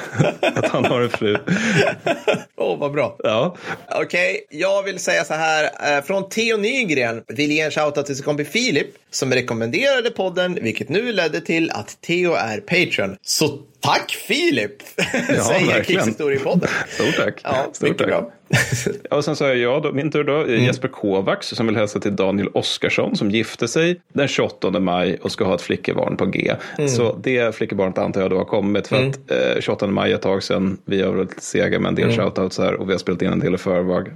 att 0.59 0.69
han 0.69 0.85
har 0.85 1.01
en 1.01 1.11
fru. 1.11 1.37
Åh, 2.57 2.79
vad 2.79 2.93
bra. 2.93 3.17
Ja, 3.19 3.57
Okej, 4.01 4.47
jag 4.51 4.83
vill 4.83 4.99
säga 4.99 5.25
så 5.25 5.35
här. 5.35 5.65
eh, 5.97 6.05
Från 6.05 6.29
Theo 6.29 6.57
Nygren 6.57 7.23
vill 7.29 7.51
ge 7.53 7.61
en 7.61 7.71
shoutout 7.71 8.07
till 8.07 8.17
sin 8.17 8.25
kompis 8.25 8.49
Filip 8.49 8.87
som 9.11 9.33
rekommenderade 9.33 10.11
podden, 10.11 10.59
vilket 10.63 10.89
nu 10.89 11.13
ledde 11.13 11.41
till 11.41 11.71
att 11.71 12.01
Theo 12.01 12.33
är 12.35 12.61
Patreon. 12.61 13.17
Så 13.23 13.59
tack 13.85 14.11
Filip! 14.11 14.83
Säger 14.87 15.67
verkligen. 15.67 15.83
Krigshistoriepodden. 15.83 16.69
stort 16.89 17.17
tack. 17.17 17.41
Ja, 17.45 17.67
stort 17.73 17.89
mycket 17.89 18.07
bra. 18.07 18.31
Ja, 19.11 19.17
och 19.17 19.25
sen 19.25 19.37
så 19.37 19.45
är 19.45 19.55
jag 19.55 19.83
då, 19.83 19.93
min 19.93 20.11
tur 20.11 20.25
då, 20.25 20.35
Mm. 20.35 20.65
Jesper 20.65 20.89
Kovacs 20.89 21.49
som 21.49 21.67
vill 21.67 21.77
hälsa 21.77 22.01
till 22.01 22.17
Daniel 22.17 22.49
Oskarsson 22.49 23.17
som 23.17 23.31
gifte 23.31 23.69
sig 23.69 24.01
den 24.13 24.29
28 24.29 24.71
maj 24.71 25.19
och 25.23 25.33
ska 25.33 25.45
ha 25.45 25.55
ett 25.55 25.63
flickebarn 25.63 26.17
på 26.17 26.27
G. 26.27 26.55
Mm. 26.79 26.89
Så 26.89 27.17
det 27.23 27.55
flickebarnet 27.55 27.99
antar 27.99 28.21
jag 28.21 28.31
då 28.31 28.37
har 28.37 28.45
kommit 28.45 28.89
för 28.89 28.97
att 29.09 29.31
eh, 29.31 29.61
28 29.61 29.87
maj 29.87 30.11
är 30.11 30.15
ett 30.15 30.23
tag 30.23 30.43
sedan. 30.43 30.79
Vi 30.85 31.03
har 31.03 31.13
varit 31.13 31.43
sega 31.43 31.79
med 31.79 31.89
en 31.89 31.95
del 31.95 32.17
shoutouts 32.17 32.59
här 32.59 32.75
och 32.75 32.89
vi 32.89 32.93
har 32.93 32.99
spelat 32.99 33.23
in 33.23 33.33
en 33.33 33.41
del 33.41 33.55
i 33.55 33.59
förväg. 33.59 34.07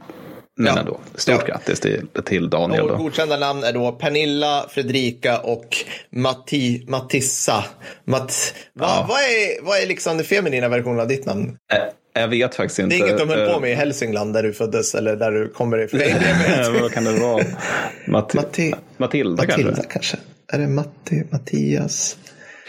Men. 0.59 0.75
Ja. 0.75 0.81
ändå, 0.81 1.01
stort 1.15 1.35
Ja. 1.41 1.47
grattis 1.47 1.81
till, 1.81 2.07
till 2.25 2.51
Daniel 2.51 2.83
Och 2.83 2.89
då. 2.89 2.97
godkända 2.97 3.37
namn 3.37 3.65
är 3.65 3.73
då 3.73 3.93
Pernilla, 3.93 4.67
Fredrika 4.71 5.39
och 5.39 5.77
Matti, 6.11 6.85
Matissa. 6.89 7.65
Matt, 8.05 8.55
va, 8.73 9.07
vad, 9.09 9.19
är, 9.19 9.65
vad 9.65 9.79
är 9.83 9.87
liksom 9.87 10.17
den 10.17 10.27
feminina 10.27 10.69
versionen 10.69 11.01
av 11.01 11.09
ditt 11.09 11.27
namn? 11.27 11.57
Eh, 11.73 12.21
Jag 12.23 12.29
vet 12.29 12.55
faktiskt 12.55 12.79
inte. 12.79 12.97
Det 12.97 13.03
är 13.03 13.07
inget 13.07 13.19
de 13.19 13.29
höll 13.29 13.49
på 13.55 13.61
med 13.61 13.71
i 13.71 13.75
Hälsingland 13.75 14.33
där 14.35 14.43
du 14.43 14.53
föddes 14.53 14.95
eller 14.95 15.17
där 15.17 15.31
du 15.31 15.49
kommer 15.49 15.79
ifrån. 15.79 16.01
Vad 16.81 16.93
kan 16.93 17.05
det 17.05 17.13
vara? 17.13 17.43
Matti- 18.07 18.37
Matti- 18.37 18.75
Matilda, 18.97 19.43
Matilda 19.47 19.47
kanske? 19.75 19.93
kanske. 19.93 20.17
Är 20.53 20.59
det 20.59 20.67
Matti, 20.69 21.23
Mattias? 21.31 22.17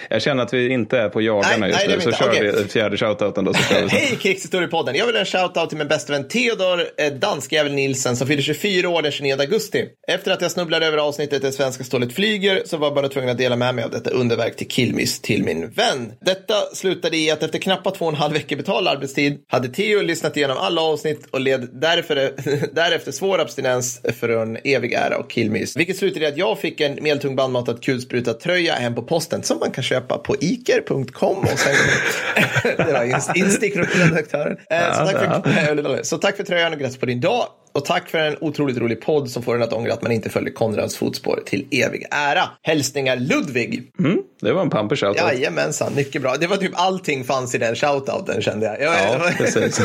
Jag 0.09 0.21
känner 0.21 0.43
att 0.43 0.53
vi 0.53 0.73
inte 0.73 0.97
är 0.97 1.09
på 1.09 1.21
jagarna 1.21 1.67
just 1.67 1.87
nej, 1.87 1.95
nu. 1.97 2.01
Så 2.01 2.11
kör 2.11 2.29
Okej. 2.29 2.53
vi 2.57 2.69
fjärde 2.69 2.97
shoutouten 2.97 3.45
då. 3.45 3.53
Hej 3.89 4.17
Krigshistoriepodden! 4.21 4.95
Jag 4.95 5.05
vill 5.05 5.15
ha 5.15 5.19
en 5.19 5.25
shoutout 5.25 5.69
till 5.69 5.77
min 5.77 5.87
bästa 5.87 6.13
vän 6.13 6.27
Theodor 6.27 6.81
eh, 6.97 7.13
Danskjävel 7.13 7.73
Nilsen 7.73 8.17
som 8.17 8.27
fyller 8.27 8.41
24 8.41 8.89
år 8.89 9.01
den 9.01 9.11
29 9.11 9.35
augusti. 9.39 9.85
Efter 10.07 10.31
att 10.31 10.41
jag 10.41 10.51
snubblade 10.51 10.85
över 10.85 10.97
avsnittet 10.97 11.41
Det 11.41 11.51
svenska 11.51 11.83
stålet 11.83 12.13
flyger 12.13 12.61
så 12.65 12.77
var 12.77 12.87
jag 12.87 12.95
bara 12.95 13.09
tvungen 13.09 13.29
att 13.29 13.37
dela 13.37 13.55
med 13.55 13.75
mig 13.75 13.83
av 13.83 13.91
detta 13.91 14.09
underverk 14.09 14.55
till 14.55 14.67
Killmiss 14.67 15.21
till 15.21 15.43
min 15.43 15.69
vän. 15.69 16.13
Detta 16.21 16.53
slutade 16.73 17.17
i 17.17 17.31
att 17.31 17.43
efter 17.43 17.59
knappt 17.59 17.95
två 17.97 18.05
och 18.05 18.11
en 18.11 18.17
halv 18.17 18.33
vecka 18.33 18.55
betald 18.55 18.87
arbetstid 18.87 19.37
hade 19.47 19.67
Theo 19.67 20.01
lyssnat 20.01 20.37
igenom 20.37 20.57
alla 20.57 20.81
avsnitt 20.81 21.27
och 21.31 21.41
led 21.41 21.69
därför, 21.73 22.15
därefter 22.75 23.11
svår 23.11 23.39
abstinens 23.39 24.01
för 24.19 24.29
en 24.29 24.57
evig 24.63 24.93
ära 24.93 25.17
och 25.17 25.29
Killmiss. 25.29 25.77
Vilket 25.77 25.97
slutade 25.97 26.25
i 26.25 26.27
att 26.27 26.37
jag 26.37 26.59
fick 26.59 26.81
en 26.81 27.03
medeltung 27.03 27.35
bandmatad 27.35 27.83
kulspruta 27.83 28.33
tröja 28.33 28.73
hem 28.73 28.95
på 28.95 29.03
posten 29.03 29.43
som 29.43 29.59
man 29.59 29.71
kan 29.71 29.83
köpa 29.89 30.17
på 30.17 30.35
iker.com 30.35 31.37
och 31.37 31.59
sen 31.59 31.75
instick 33.35 33.73
från 33.73 33.85
redaktören. 33.85 34.57
Eh, 34.69 34.93
så, 34.93 35.05
tack 35.05 35.43
för, 35.43 36.03
så 36.03 36.17
tack 36.17 36.37
för 36.37 36.43
tröjan 36.43 36.73
och 36.73 36.79
grattis 36.79 36.97
på 36.97 37.05
din 37.05 37.21
dag. 37.21 37.47
Och 37.79 37.85
tack 37.85 38.09
för 38.09 38.17
en 38.17 38.35
otroligt 38.41 38.77
rolig 38.77 39.01
podd 39.01 39.29
som 39.29 39.43
får 39.43 39.55
en 39.55 39.63
att 39.63 39.73
ångra 39.73 39.93
att 39.93 40.01
man 40.01 40.11
inte 40.11 40.29
följer 40.29 40.53
Konrads 40.53 40.95
fotspår 40.97 41.39
till 41.45 41.67
evig 41.71 42.05
ära. 42.11 42.43
Hälsningar 42.61 43.15
Ludvig. 43.15 43.91
Mm, 43.99 44.21
det 44.41 44.53
var 44.53 44.61
en 44.61 44.69
pamper 44.69 44.95
shoutout. 44.95 45.17
Jajamensan, 45.17 45.95
mycket 45.95 46.21
bra. 46.21 46.35
Det 46.39 46.47
var 46.47 46.57
typ 46.57 46.71
allting 46.73 47.23
fanns 47.23 47.55
i 47.55 47.57
den 47.57 47.75
shoutouten 47.75 48.41
kände 48.41 48.65
jag. 48.65 48.81
jag 48.81 48.95
Ja, 49.03 49.31
precis. 49.37 49.79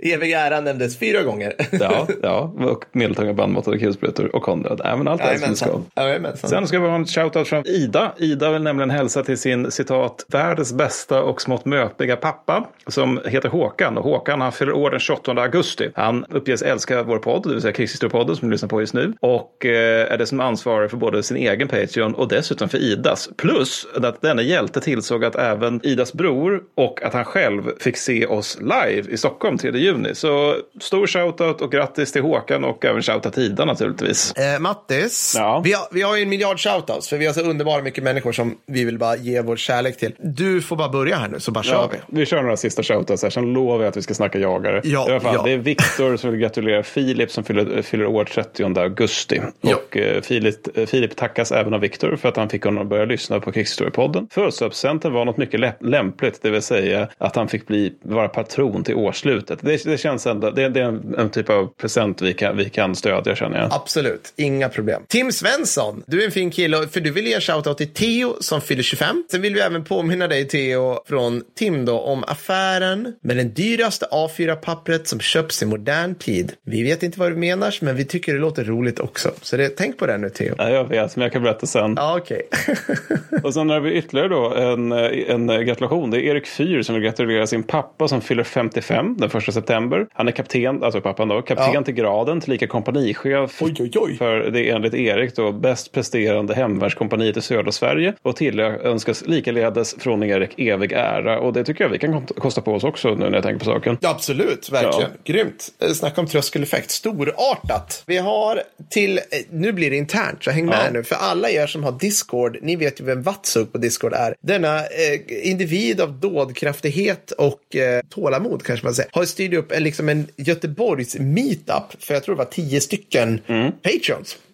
evig 0.00 0.32
ära 0.32 0.60
nämndes 0.60 0.98
fyra 0.98 1.22
gånger. 1.22 1.54
Ja, 1.80 2.06
ja, 2.22 2.54
och 2.58 2.84
medeltunga 2.92 3.32
bandmatade 3.32 3.78
kulsprutor 3.78 4.36
och 4.36 4.42
Konrad. 4.42 4.80
Men 4.84 5.08
allt 5.08 5.20
är 5.20 5.36
som 5.36 5.50
det 5.50 5.56
ska. 5.56 5.80
Jajamensan. 5.96 6.50
Sen 6.50 6.66
ska 6.66 6.80
vi 6.80 6.88
ha 6.88 6.94
en 6.94 7.06
shoutout 7.06 7.48
från 7.48 7.66
Ida. 7.66 8.12
Ida 8.18 8.52
vill 8.52 8.62
nämligen 8.62 8.90
hälsa 8.90 9.22
till 9.22 9.38
sin 9.38 9.70
citat 9.70 10.26
världens 10.28 10.72
bästa 10.72 11.22
och 11.22 11.42
smått 11.42 11.64
möpiga 11.64 12.16
pappa 12.16 12.66
som 12.86 13.20
heter 13.24 13.48
Håkan. 13.48 13.98
Och 13.98 14.04
Håkan 14.04 14.40
han 14.40 14.52
fyller 14.52 14.72
år 14.72 14.90
den 14.90 15.00
28 15.00 15.32
augusti. 15.32 15.90
Han 15.94 16.24
uppges 16.36 16.62
älska 16.62 17.02
vår 17.02 17.18
podd, 17.18 17.42
det 17.42 17.48
vill 17.48 17.60
säga 17.62 17.72
Krigshistoriepodden 17.72 18.36
som 18.36 18.48
vi 18.48 18.52
lyssnar 18.54 18.68
på 18.68 18.80
just 18.80 18.94
nu. 18.94 19.12
Och 19.20 19.66
eh, 19.66 20.12
är 20.12 20.18
det 20.18 20.26
som 20.26 20.40
ansvarig 20.40 20.90
för 20.90 20.96
både 20.96 21.22
sin 21.22 21.36
egen 21.36 21.68
Patreon 21.68 22.14
och 22.14 22.28
dessutom 22.28 22.68
för 22.68 22.78
Idas. 22.78 23.28
Plus 23.36 23.86
att 24.02 24.22
denna 24.22 24.42
hjälte 24.42 24.80
tillsåg 24.80 25.24
att 25.24 25.36
även 25.36 25.80
Idas 25.86 26.12
bror 26.12 26.62
och 26.76 27.02
att 27.02 27.12
han 27.12 27.24
själv 27.24 27.62
fick 27.80 27.96
se 27.96 28.26
oss 28.26 28.58
live 28.60 29.10
i 29.10 29.16
Stockholm 29.16 29.58
3 29.58 29.70
juni. 29.70 30.14
Så 30.14 30.56
stor 30.80 31.06
shoutout 31.06 31.60
och 31.60 31.72
grattis 31.72 32.12
till 32.12 32.22
Håkan 32.22 32.64
och 32.64 32.84
även 32.84 33.02
shoutout 33.02 33.32
till 33.34 33.42
Ida 33.42 33.64
naturligtvis. 33.64 34.32
Eh, 34.32 34.60
Mattis, 34.60 35.34
Ja. 35.38 35.60
vi, 35.64 35.72
har, 35.72 35.86
vi 35.90 36.02
har 36.02 36.16
ju 36.16 36.22
en 36.22 36.28
miljard 36.28 36.60
shoutouts 36.60 37.08
för 37.08 37.16
vi 37.18 37.26
har 37.26 37.32
så 37.32 37.40
underbara 37.40 37.82
mycket 37.82 38.04
människor 38.04 38.32
som 38.32 38.56
vi 38.66 38.84
vill 38.84 38.98
bara 38.98 39.16
ge 39.16 39.40
vår 39.40 39.56
kärlek 39.56 39.96
till. 39.98 40.12
Du 40.18 40.62
får 40.62 40.76
bara 40.76 40.88
börja 40.88 41.16
här 41.16 41.28
nu 41.28 41.40
så 41.40 41.50
bara 41.50 41.64
kör 41.64 41.72
Ja, 41.74 41.90
vi. 41.92 42.18
vi 42.20 42.26
kör 42.26 42.42
några 42.42 42.56
sista 42.56 42.82
shoutouts 42.82 43.22
här, 43.22 43.30
sen 43.30 43.52
lovar 43.52 43.78
jag 43.84 43.88
att 43.88 43.96
vi 43.96 44.02
ska 44.02 44.14
snacka 44.14 44.38
jagare. 44.38 44.80
Ja, 44.84 45.08
I 45.08 45.10
alla 45.12 45.20
fall, 45.20 45.34
ja. 45.34 45.42
Det 45.42 45.50
är 45.52 45.58
Viktor 45.58 46.15
så 46.16 46.30
vill 46.30 46.40
jag 46.40 46.50
gratulera 46.50 46.82
Filip 46.82 47.30
som 47.30 47.44
fyller, 47.44 47.82
fyller 47.82 48.06
år 48.06 48.24
30 48.24 48.78
augusti. 48.78 49.40
Ja. 49.60 49.76
Och 49.76 49.96
eh, 49.96 50.22
Filip, 50.22 50.78
eh, 50.78 50.86
Filip 50.86 51.16
tackas 51.16 51.52
även 51.52 51.74
av 51.74 51.80
Viktor 51.80 52.16
för 52.16 52.28
att 52.28 52.36
han 52.36 52.48
fick 52.48 52.64
honom 52.64 52.82
att 52.82 52.88
börja 52.88 53.04
lyssna 53.04 53.40
på 53.40 53.52
Krigshistoriepodden. 53.52 54.28
Födelsedagspresenten 54.30 55.12
var 55.12 55.24
något 55.24 55.36
mycket 55.36 55.60
lämpligt, 55.80 56.42
det 56.42 56.50
vill 56.50 56.62
säga 56.62 57.08
att 57.18 57.36
han 57.36 57.48
fick 57.48 57.66
bli, 57.66 57.92
vara 58.02 58.28
patron 58.28 58.84
till 58.84 58.94
årsslutet. 58.94 59.58
Det, 59.62 59.84
det 59.84 59.98
känns 59.98 60.26
ändå, 60.26 60.50
det, 60.50 60.68
det 60.68 60.80
är 60.80 60.84
en, 60.84 61.14
en 61.18 61.30
typ 61.30 61.50
av 61.50 61.66
present 61.66 62.22
vi 62.22 62.34
kan, 62.34 62.56
vi 62.56 62.70
kan 62.70 62.96
stödja 62.96 63.36
känner 63.36 63.58
jag. 63.58 63.72
Absolut, 63.72 64.32
inga 64.36 64.68
problem. 64.68 65.02
Tim 65.08 65.32
Svensson, 65.32 66.02
du 66.06 66.22
är 66.22 66.26
en 66.26 66.32
fin 66.32 66.50
kille, 66.50 66.88
för 66.88 67.00
du 67.00 67.10
vill 67.10 67.26
ge 67.26 67.40
shoutout 67.40 67.78
till 67.78 67.92
Theo 67.92 68.36
som 68.40 68.60
fyller 68.60 68.82
25. 68.82 69.24
Sen 69.30 69.42
vill 69.42 69.54
vi 69.54 69.60
även 69.60 69.84
påminna 69.84 70.28
dig 70.28 70.48
Theo 70.48 70.98
från 71.08 71.42
Tim 71.58 71.84
då 71.84 72.00
om 72.00 72.24
affären 72.24 73.14
med 73.22 73.36
den 73.36 73.54
dyraste 73.54 74.06
A4-pappret 74.12 75.08
som 75.08 75.20
köps 75.20 75.62
i 75.62 75.66
modern 75.66 76.05
tid. 76.14 76.52
Vi 76.64 76.82
vet 76.82 77.02
inte 77.02 77.18
vad 77.18 77.32
du 77.32 77.36
menar, 77.36 77.74
men 77.80 77.96
vi 77.96 78.04
tycker 78.04 78.32
det 78.34 78.38
låter 78.38 78.64
roligt 78.64 79.00
också. 79.00 79.30
Så 79.42 79.56
det, 79.56 79.68
tänk 79.68 79.98
på 79.98 80.06
det 80.06 80.18
nu 80.18 80.30
Theo. 80.30 80.54
Ja, 80.58 80.70
jag 80.70 80.84
vet, 80.84 81.16
men 81.16 81.22
jag 81.22 81.32
kan 81.32 81.42
berätta 81.42 81.66
sen. 81.66 81.94
Ja, 81.96 82.16
okej. 82.18 82.48
Och 83.42 83.54
sen 83.54 83.70
har 83.70 83.80
vi 83.80 83.92
ytterligare 83.92 84.28
då 84.28 84.54
en, 84.54 84.92
en 84.92 85.66
gratulation. 85.66 86.10
Det 86.10 86.18
är 86.18 86.20
Erik 86.20 86.46
Fyr 86.46 86.82
som 86.82 86.94
vill 86.94 87.04
gratulera 87.04 87.46
sin 87.46 87.62
pappa 87.62 88.08
som 88.08 88.20
fyller 88.20 88.44
55 88.44 89.16
den 89.18 89.30
1 89.34 89.54
september. 89.54 90.06
Han 90.12 90.28
är 90.28 90.32
kapten, 90.32 90.82
alltså 90.82 91.00
pappan 91.00 91.28
då, 91.28 91.42
kapten 91.42 91.70
Ja. 91.74 91.82
till 91.82 91.94
graden, 91.94 92.40
tillika 92.40 92.66
kompanichef. 92.66 93.62
Oj, 93.62 93.74
oj, 93.80 93.90
oj. 93.94 94.16
För 94.16 94.50
det 94.50 94.70
är 94.70 94.74
enligt 94.74 94.94
Erik 94.94 95.36
då 95.36 95.52
bäst 95.52 95.92
presterande 95.92 96.54
hemvärnskompaniet 96.54 97.36
i 97.36 97.40
södra 97.40 97.72
Sverige. 97.72 98.14
Och 98.22 98.36
till 98.36 98.60
önskas 98.60 99.26
likaledes 99.26 99.94
från 99.98 100.22
Erik 100.22 100.58
evig 100.58 100.92
ära. 100.92 101.38
Och 101.40 101.52
det 101.52 101.64
tycker 101.64 101.84
jag 101.84 101.88
vi 101.90 101.98
kan 101.98 102.26
kosta 102.26 102.60
på 102.60 102.72
oss 102.72 102.84
också 102.84 103.14
nu 103.14 103.24
när 103.24 103.34
jag 103.34 103.42
tänker 103.42 103.58
på 103.58 103.64
saken. 103.64 103.98
Ja, 104.00 104.10
absolut, 104.10 104.72
verkligen. 104.72 105.10
Grymt. 105.24 105.68
Snacka 105.96 106.20
om 106.20 106.26
tröskeleffekt. 106.26 106.90
Storartat. 106.90 108.02
Vi 108.06 108.18
har 108.18 108.62
till, 108.90 109.20
nu 109.50 109.72
blir 109.72 109.90
det 109.90 109.96
internt, 109.96 110.44
så 110.44 110.50
häng 110.50 110.66
med 110.66 110.86
Ja. 110.86 110.90
nu. 110.90 111.02
För 111.04 111.16
alla 111.16 111.50
er 111.50 111.66
som 111.66 111.84
har 111.84 111.92
Discord, 111.92 112.58
ni 112.62 112.76
vet 112.76 113.00
ju 113.00 113.04
vem 113.04 113.22
Vatsug 113.22 113.72
på 113.72 113.78
Discord 113.78 114.12
är. 114.12 114.34
Denna 114.40 114.78
eh, 114.78 115.48
individ 115.50 116.00
av 116.00 116.12
dådkraftighet 116.20 117.30
och 117.30 117.76
eh, 117.76 118.02
tålamod 118.10 118.62
kanske 118.62 118.86
man 118.86 118.94
säger. 118.94 119.10
Har 119.12 119.24
styrt 119.24 119.54
upp 119.54 119.72
en, 119.72 119.82
liksom 119.82 120.08
en 120.08 120.26
Göteborgs 120.36 121.16
meetup 121.18 122.02
för 122.02 122.14
jag 122.14 122.22
tror 122.24 122.34
det 122.34 122.38
var 122.38 122.44
tio 122.50 122.80
stycken 122.80 123.40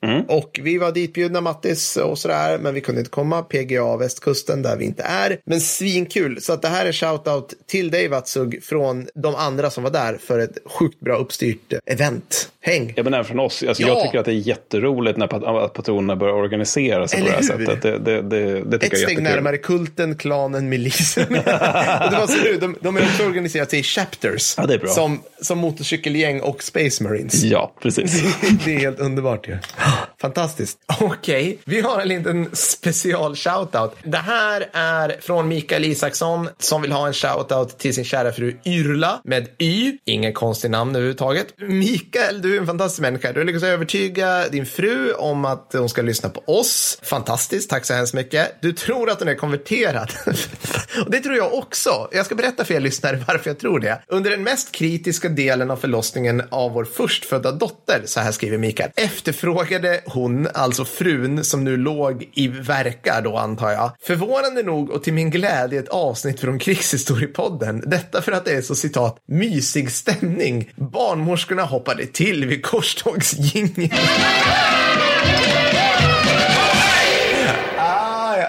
patrons. 0.03 0.25
Och 0.29 0.61
vi 0.63 0.79
var 0.79 0.93
ditbjudna, 0.93 1.41
Mattis 1.41 1.97
och 1.97 2.19
sådär, 2.19 2.59
men 2.59 2.75
vi 2.75 2.81
kunde 2.81 3.01
inte 3.01 3.11
komma. 3.11 3.43
PGA 3.43 3.97
västkusten 3.97 4.63
där 4.63 4.77
vi 4.77 4.85
inte 4.85 5.03
är. 5.03 5.39
Men 5.45 5.61
svinkul. 5.61 6.41
Så 6.43 6.53
att 6.53 6.63
det 6.63 6.69
här 6.69 6.87
är 6.87 6.93
shoutout 6.93 7.55
till 7.67 7.91
dig 7.91 8.09
Vatsug 8.09 8.65
från 8.65 9.07
de 9.15 9.35
andra 9.35 9.71
som 9.71 9.83
var 9.85 9.91
där 9.91 10.19
för 10.27 10.39
ett 10.39 10.59
sjukt 10.65 11.01
bra 11.01 11.17
uppstyrt 11.17 11.73
event. 11.87 12.49
Häng! 12.65 12.93
Ja, 12.97 13.03
men 13.03 13.15
även 13.15 13.25
från 13.25 13.41
oss. 13.41 13.63
Alltså, 13.69 13.83
Ja. 13.83 13.89
Jag 13.89 14.03
tycker 14.03 14.19
att 14.19 14.25
det 14.25 14.33
är 14.33 14.35
jätteroligt 14.35 15.19
när 15.19 15.27
pat- 15.27 15.69
patronerna 15.69 16.17
börjar 16.17 16.35
organisera 16.35 17.09
sig 17.09 17.21
på 17.21 17.27
det 17.27 17.33
här 17.33 17.39
Eller 17.43 17.59
hur? 17.59 17.67
sättet. 17.67 17.83
Det, 17.83 17.99
det, 17.99 18.23
det, 18.23 18.61
det 18.61 18.79
tycker 18.79 18.87
Ett 18.87 18.93
jag 18.93 19.11
är 19.11 19.15
steg 19.15 19.23
närmare 19.23 19.57
kulten, 19.59 20.17
klanen, 20.17 20.69
milisen. 20.69 21.23
och 21.29 22.11
det 22.11 22.17
var 22.19 22.27
så 22.27 22.61
de, 22.61 22.77
de 22.81 22.97
är 22.97 23.03
också 23.03 23.27
organiserat 23.27 23.71
sig 23.71 23.79
i 23.79 23.83
chapters. 23.83 24.55
Ja, 24.57 24.67
det 24.67 24.75
är 24.75 24.79
bra. 24.79 24.89
Som, 24.89 25.21
som 25.41 25.59
motorcykelgäng 25.59 26.41
och 26.41 26.63
Space 26.63 27.03
Marines. 27.05 27.43
Ja, 27.43 27.73
precis. 27.83 28.23
Det 28.65 28.75
är 28.75 28.79
helt 28.79 29.01
underbart 29.01 29.49
ju. 29.49 29.57
Fantastiskt. 30.23 30.79
Okej, 31.01 31.59
vi 31.65 31.81
har 31.81 32.01
en 32.01 32.09
liten 32.09 32.49
special 32.53 33.37
shoutout. 33.37 33.97
Det 34.05 34.17
här 34.17 34.71
är 34.73 35.21
från 35.21 35.49
Mikael 35.49 35.85
Isaksson 35.85 36.49
som 36.59 36.83
vill 36.83 36.93
ha 36.93 37.07
en 37.07 37.13
shoutout 37.13 37.79
till 37.79 37.95
sin 37.95 38.05
kära 38.05 38.33
fru 38.33 38.57
Yrla 38.65 39.21
med 39.25 39.49
Y. 39.59 39.99
Ingen 40.05 40.33
konstig 40.33 40.71
namn 40.71 40.97
överhuvudtaget. 40.97 41.47
Mikael, 41.59 42.43
du 42.43 42.57
är 42.57 42.61
en 42.61 42.67
fantastisk 42.67 43.01
människa. 43.01 43.33
Du 43.33 43.41
har 43.41 43.45
lyckats 43.45 43.65
övertyga 43.65 44.49
din 44.49 44.67
fru 44.67 45.13
om 45.13 45.45
att 45.45 45.71
hon 45.73 45.89
ska 45.89 46.03
lyssna 46.03 46.29
på 46.29 46.43
oss. 46.47 46.99
Fantastiskt, 47.03 47.71
tack 47.71 47.85
så 47.85 47.95
hemskt 47.95 48.15
mycket. 48.15 48.63
Du 48.63 48.73
tror 48.73 49.11
att 49.11 49.19
hon 49.19 49.29
är 49.29 49.35
konverterad. 49.35 50.13
Och 51.05 51.11
det 51.11 51.21
tror 51.21 51.37
jag 51.37 51.55
också. 51.55 52.09
Jag 52.13 52.27
ska 52.27 52.35
berätta 52.35 52.65
för 52.65 52.75
er 52.75 52.81
lyssnare 52.81 53.25
varför 53.29 53.51
jag 53.51 53.59
tror 53.59 53.81
det. 53.81 54.03
Under 54.07 54.31
den 54.31 54.43
mest 54.43 54.73
kritiska 54.73 55.29
delen 55.29 55.71
av 55.71 55.77
förlossningen 55.77 56.43
av 56.51 56.73
vår 56.73 56.85
förstfödda 56.85 57.53
dotter, 57.53 58.03
så 58.05 58.21
här 58.21 58.33
skriver 58.33 58.59
Mikael, 58.59 58.91
efterfrågade 58.97 60.01
hon, 60.13 60.49
alltså 60.55 60.85
frun 60.85 61.45
som 61.45 61.65
nu 61.65 61.77
låg 61.77 62.29
i 62.35 62.49
verkar 62.49 63.23
då 63.23 63.37
antar 63.37 63.71
jag, 63.71 63.93
förvånande 64.03 64.63
nog 64.63 64.91
och 64.91 65.03
till 65.03 65.13
min 65.13 65.31
glädje 65.31 65.79
ett 65.79 65.89
avsnitt 65.89 66.41
från 66.41 66.59
krigshistoriepodden. 66.59 67.83
Detta 67.87 68.23
för 68.23 68.33
att 68.33 68.45
det 68.45 68.53
är 68.53 68.63
så 68.63 68.75
citat 68.75 69.19
mysig 69.29 69.91
stämning. 69.91 70.73
Barnmorskorna 70.77 71.63
hoppade 71.63 72.07
till 72.07 72.47
vid 72.47 72.63
korstågsjingeln. 72.65 73.91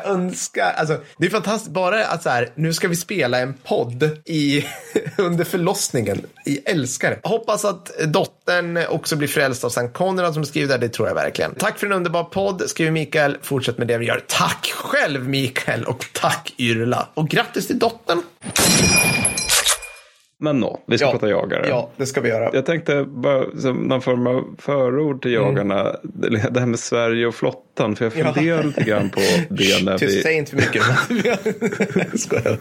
Jag 0.04 0.14
önskar, 0.14 0.72
alltså 0.72 1.00
det 1.18 1.26
är 1.26 1.30
fantastiskt 1.30 1.72
bara 1.72 2.06
att 2.06 2.24
så 2.24 2.30
här, 2.30 2.50
nu 2.56 2.74
ska 2.74 2.88
vi 2.88 2.96
spela 2.96 3.40
en 3.40 3.54
podd 3.54 4.04
i, 4.26 4.66
under 5.18 5.44
förlossningen. 5.44 6.26
i 6.46 6.58
älskar. 6.58 7.20
Hoppas 7.24 7.66
att 7.66 7.92
dottern 8.08 8.80
också 8.90 9.16
blir 9.16 9.28
frälst 9.28 9.64
av 9.64 9.70
Sankt 9.70 9.94
Konrad 9.94 10.34
som 10.34 10.46
skriver 10.46 10.68
där, 10.68 10.78
det 10.78 10.90
tror 10.90 11.08
jag 11.08 11.16
verkligen. 11.16 11.56
Tack 11.56 11.80
för 11.80 11.88
en 11.88 11.94
underbar 11.94 12.24
podd, 12.24 12.64
skriver 12.68 12.92
Mikael. 12.92 13.38
Fortsätt 13.42 13.78
med 13.78 13.88
det 13.88 13.98
vi 13.98 14.06
gör. 14.06 14.24
Tack 14.28 14.72
själv 14.76 15.30
Mikael 15.30 15.84
och 15.84 16.06
tack 16.14 16.54
Yrla. 16.58 17.08
Och 17.14 17.30
grattis 17.30 17.68
till 17.68 17.80
dottern. 17.80 18.22
Men 20.44 20.60
nå, 20.60 20.80
vi 20.86 20.98
ska 20.98 21.12
prata 21.12 21.30
jagare. 21.30 21.66
Ja, 21.70 21.90
det 21.98 22.06
ska 22.06 22.22
vi 22.22 22.30
göra. 22.30 22.50
Jag 22.54 22.66
tänkte 22.66 23.04
bara 23.04 23.46
som 23.58 23.76
någon 23.78 24.02
form 24.02 24.28
av 24.28 24.56
förord 24.60 25.22
till 25.22 25.32
jagarna. 25.34 25.96
Det 26.52 26.60
här 26.60 26.66
med 26.66 26.80
Sverige 26.80 27.28
och 27.28 27.36
flottan. 27.36 27.96
För 27.96 28.06
jag 28.06 28.14
Ja. 28.18 28.34
funderar 28.34 28.64
lite 28.64 28.84
grann 28.84 29.10
på 29.10 29.20
det 29.50 29.86
när 29.86 29.98
vi... 29.98 30.22
säg 30.22 30.36
inte 30.38 30.52
för 30.52 30.58
mycket. 30.58 30.84
Skojar. 32.20 32.58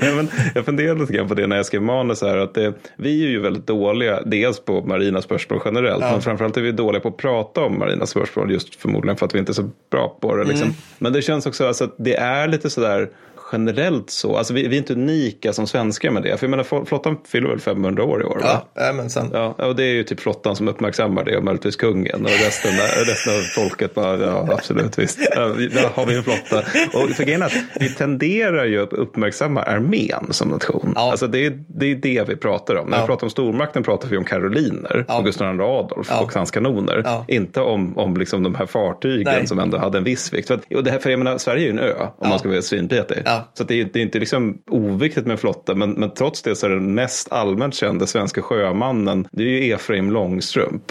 Nej, 0.00 0.14
men 0.14 0.28
jag 0.54 0.64
funderar 0.64 0.94
lite 0.94 1.12
grann 1.12 1.28
på 1.28 1.34
det 1.34 1.46
när 1.46 1.56
jag 1.56 1.66
skrev 1.66 1.82
manus 1.82 2.22
här. 2.22 2.36
Att 2.36 2.54
det, 2.54 2.72
vi 2.96 3.24
är 3.24 3.28
ju 3.28 3.40
väldigt 3.40 3.66
dåliga, 3.66 4.22
dels 4.26 4.60
på 4.60 4.80
marina 4.80 5.22
spörsmål 5.22 5.60
generellt. 5.64 6.00
Men 6.00 6.22
framförallt 6.22 6.56
är 6.56 6.60
vi 6.62 6.72
dåliga 6.72 7.00
på 7.00 7.08
att 7.08 7.16
prata 7.16 7.60
om 7.60 7.78
marina 7.78 8.06
spörsmål. 8.06 8.50
Just 8.52 8.74
förmodligen 8.74 9.16
för 9.16 9.26
att 9.26 9.34
vi 9.34 9.38
inte 9.38 9.52
är 9.52 9.54
så 9.54 9.70
bra 9.90 10.18
på 10.20 10.36
det. 10.36 10.44
Liksom. 10.44 10.74
Men 10.98 11.12
det 11.12 11.22
känns 11.22 11.46
också 11.46 11.66
alltså, 11.66 11.84
att 11.84 11.94
det 11.98 12.14
är 12.16 12.48
lite 12.48 12.70
sådär 12.70 13.08
generellt 13.52 14.10
så. 14.10 14.36
Alltså 14.36 14.54
vi, 14.54 14.68
vi 14.68 14.76
är 14.76 14.78
inte 14.78 14.92
unika 14.92 15.52
som 15.52 15.66
svenskar 15.66 16.10
med 16.10 16.22
det. 16.22 16.36
För 16.36 16.46
jag 16.46 16.50
menar 16.50 16.84
flottan 16.84 17.16
fyller 17.28 17.48
väl 17.48 17.60
500 17.60 18.04
år 18.04 18.22
i 18.22 18.24
år? 18.24 18.42
Ja, 18.74 18.92
men 18.92 19.10
sen. 19.10 19.30
Ja, 19.32 19.46
och 19.58 19.76
det 19.76 19.84
är 19.84 19.92
ju 19.94 20.02
typ 20.04 20.20
flottan 20.20 20.56
som 20.56 20.68
uppmärksammar 20.68 21.24
det 21.24 21.36
och 21.36 21.44
möjligtvis 21.44 21.76
kungen 21.76 22.24
och 22.24 22.30
resten, 22.30 22.72
resten 23.06 23.34
av 23.34 23.40
folket 23.40 23.94
bara, 23.94 24.18
ja 24.18 24.48
absolut 24.52 24.98
visst, 24.98 25.18
där 25.34 25.88
har 25.94 26.06
vi 26.06 26.16
en 26.16 26.22
flotta. 26.22 26.58
Och 26.98 27.10
för 27.10 27.24
grejen 27.24 27.42
är 27.42 27.46
att 27.46 27.52
vi 27.80 27.88
tenderar 27.94 28.64
ju 28.64 28.82
att 28.82 28.92
uppmärksamma 28.92 29.62
armén 29.62 30.26
som 30.30 30.48
nation. 30.48 30.92
Ja. 30.96 31.10
Alltså 31.10 31.26
det 31.26 31.46
är, 31.46 31.58
det 31.68 31.86
är 31.86 31.94
det 31.96 32.28
vi 32.28 32.36
pratar 32.36 32.76
om. 32.76 32.88
När 32.88 32.96
Ja. 32.96 33.02
vi 33.02 33.06
pratar 33.06 33.26
om 33.26 33.30
stormakten 33.30 33.82
pratar 33.82 34.08
vi 34.08 34.16
om 34.16 34.24
karoliner 34.24 35.04
Ja. 35.08 35.18
och 35.18 35.24
Gustav 35.24 35.54
II 35.54 35.60
Adolf 35.60 36.06
Ja. 36.10 36.20
och 36.20 36.34
hans 36.34 36.50
kanoner. 36.50 37.02
Ja. 37.04 37.24
Inte 37.28 37.60
om, 37.60 37.98
om 37.98 38.16
liksom 38.16 38.42
de 38.42 38.54
här 38.54 38.66
fartygen 38.66 39.24
Nej. 39.38 39.46
som 39.46 39.58
ändå 39.58 39.78
hade 39.78 39.98
en 39.98 40.04
viss 40.04 40.32
vikt. 40.32 40.48
För, 40.48 40.54
att, 40.54 40.72
och 40.74 40.84
det 40.84 40.90
här, 40.90 40.98
för 40.98 41.10
jag 41.10 41.18
menar, 41.18 41.38
Sverige 41.38 41.62
är 41.62 41.64
ju 41.64 41.70
en 41.70 41.78
ö 41.78 41.94
om 42.18 42.28
man 42.28 42.38
ska 42.38 42.48
vara 42.48 42.62
svinpetig. 42.62 43.22
Ja. 43.34 43.50
Så 43.54 43.64
det, 43.64 43.80
är, 43.80 43.88
det 43.92 43.98
är 43.98 44.02
inte 44.02 44.18
liksom 44.18 44.58
oviktigt 44.70 45.26
med 45.26 45.32
en 45.32 45.38
flotta, 45.38 45.74
men, 45.74 45.90
men 45.90 46.14
trots 46.14 46.42
det 46.42 46.56
så 46.56 46.66
är 46.66 46.70
den 46.70 46.94
mest 46.94 47.32
allmänt 47.32 47.74
kände 47.74 48.06
svenska 48.06 48.42
sjömannen, 48.42 49.28
det 49.32 49.42
är 49.42 49.46
ju 49.46 49.72
Efraim 49.72 50.10
Långstrump. 50.10 50.82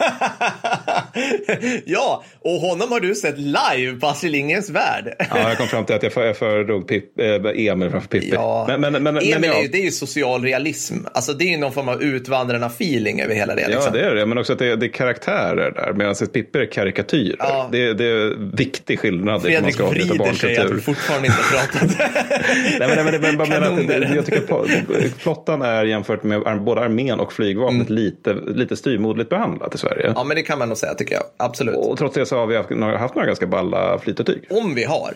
ja, 1.84 2.24
och 2.40 2.60
honom 2.60 2.92
har 2.92 3.00
du 3.00 3.14
sett 3.14 3.38
live 3.38 4.00
på 4.00 4.06
Astrid 4.06 4.32
Lindgrens 4.32 4.70
Värld. 4.70 5.14
Ja, 5.18 5.48
jag 5.48 5.58
kom 5.58 5.66
fram 5.66 5.84
till 5.84 5.94
att 5.94 6.02
jag, 6.02 6.12
för, 6.12 6.24
jag 6.26 6.36
föredrog 6.36 6.88
Pip, 6.88 7.20
äh, 7.20 7.26
Emil 7.66 7.90
framför 7.90 8.08
Pippi. 8.08 8.30
Ja, 8.32 8.64
Men, 8.68 8.80
men, 8.80 9.02
men, 9.02 9.16
Emil 9.16 9.36
men, 9.40 9.50
ja, 9.50 9.56
är 9.56 9.62
ju, 9.62 9.68
det 9.68 9.78
är 9.78 9.84
ju 9.84 9.90
social 9.90 10.42
realism. 10.42 10.94
Alltså 11.12 11.32
det 11.32 11.44
är 11.44 11.48
ju 11.50 11.56
någon 11.56 11.72
form 11.72 11.88
av 11.88 12.02
utvandrarna-feeling 12.02 13.22
över 13.22 13.34
hela 13.34 13.54
det. 13.54 13.62
Ja, 13.62 13.68
Liksom. 13.68 13.92
det 13.92 14.00
är 14.00 14.14
det. 14.14 14.26
Men 14.26 14.38
också 14.38 14.52
att 14.52 14.58
det, 14.58 14.76
det 14.76 14.86
är 14.86 14.92
karaktärer 14.92 15.70
där. 15.70 15.92
Medan 15.92 16.14
Pippi 16.14 16.58
är 16.58 16.72
karikatyrer. 16.72 17.36
Ja. 17.38 17.68
Det, 17.72 17.94
det 17.94 18.04
är 18.04 18.56
viktig 18.56 18.98
skillnad. 18.98 19.42
Fredrik 19.42 19.80
vrider 19.80 20.32
sig 20.32 20.58
att 20.58 20.70
vi 20.70 20.80
fortfarande 20.80 21.26
inte 21.26 21.42
har 21.74 21.86
pratat. 21.88 22.40
Nej, 22.78 23.20
men, 23.20 23.20
men, 23.38 23.48
men, 23.76 23.86
det, 23.86 24.14
jag 24.14 24.26
tycker 24.26 25.18
flottan 25.18 25.62
är 25.62 25.84
jämfört 25.84 26.22
med 26.22 26.62
både 26.62 26.80
armén 26.80 27.20
och 27.20 27.32
flygvapnet 27.32 27.90
Mm. 27.90 28.02
lite, 28.02 28.34
lite 28.34 28.76
styrmodligt 28.76 29.30
behandlat 29.30 29.74
i 29.74 29.78
Sverige. 29.78 30.12
ja, 30.16 30.24
men 30.24 30.34
det 30.36 30.42
kan 30.42 30.58
man 30.58 30.68
nog 30.68 30.78
säga 30.78 30.94
tycker 30.94 31.14
jag. 31.14 31.24
Absolut. 31.36 31.76
Och 31.76 31.98
trots 31.98 32.14
det 32.14 32.26
så 32.26 32.36
har 32.36 32.46
vi 32.46 32.56
haft, 32.56 32.70
några- 32.70 32.98
haft 32.98 33.14
några 33.14 33.26
ganska 33.26 33.46
balla 33.46 33.98
flytetyg. 33.98 34.42
Om 34.50 34.74
vi 34.74 34.84
har. 34.84 35.14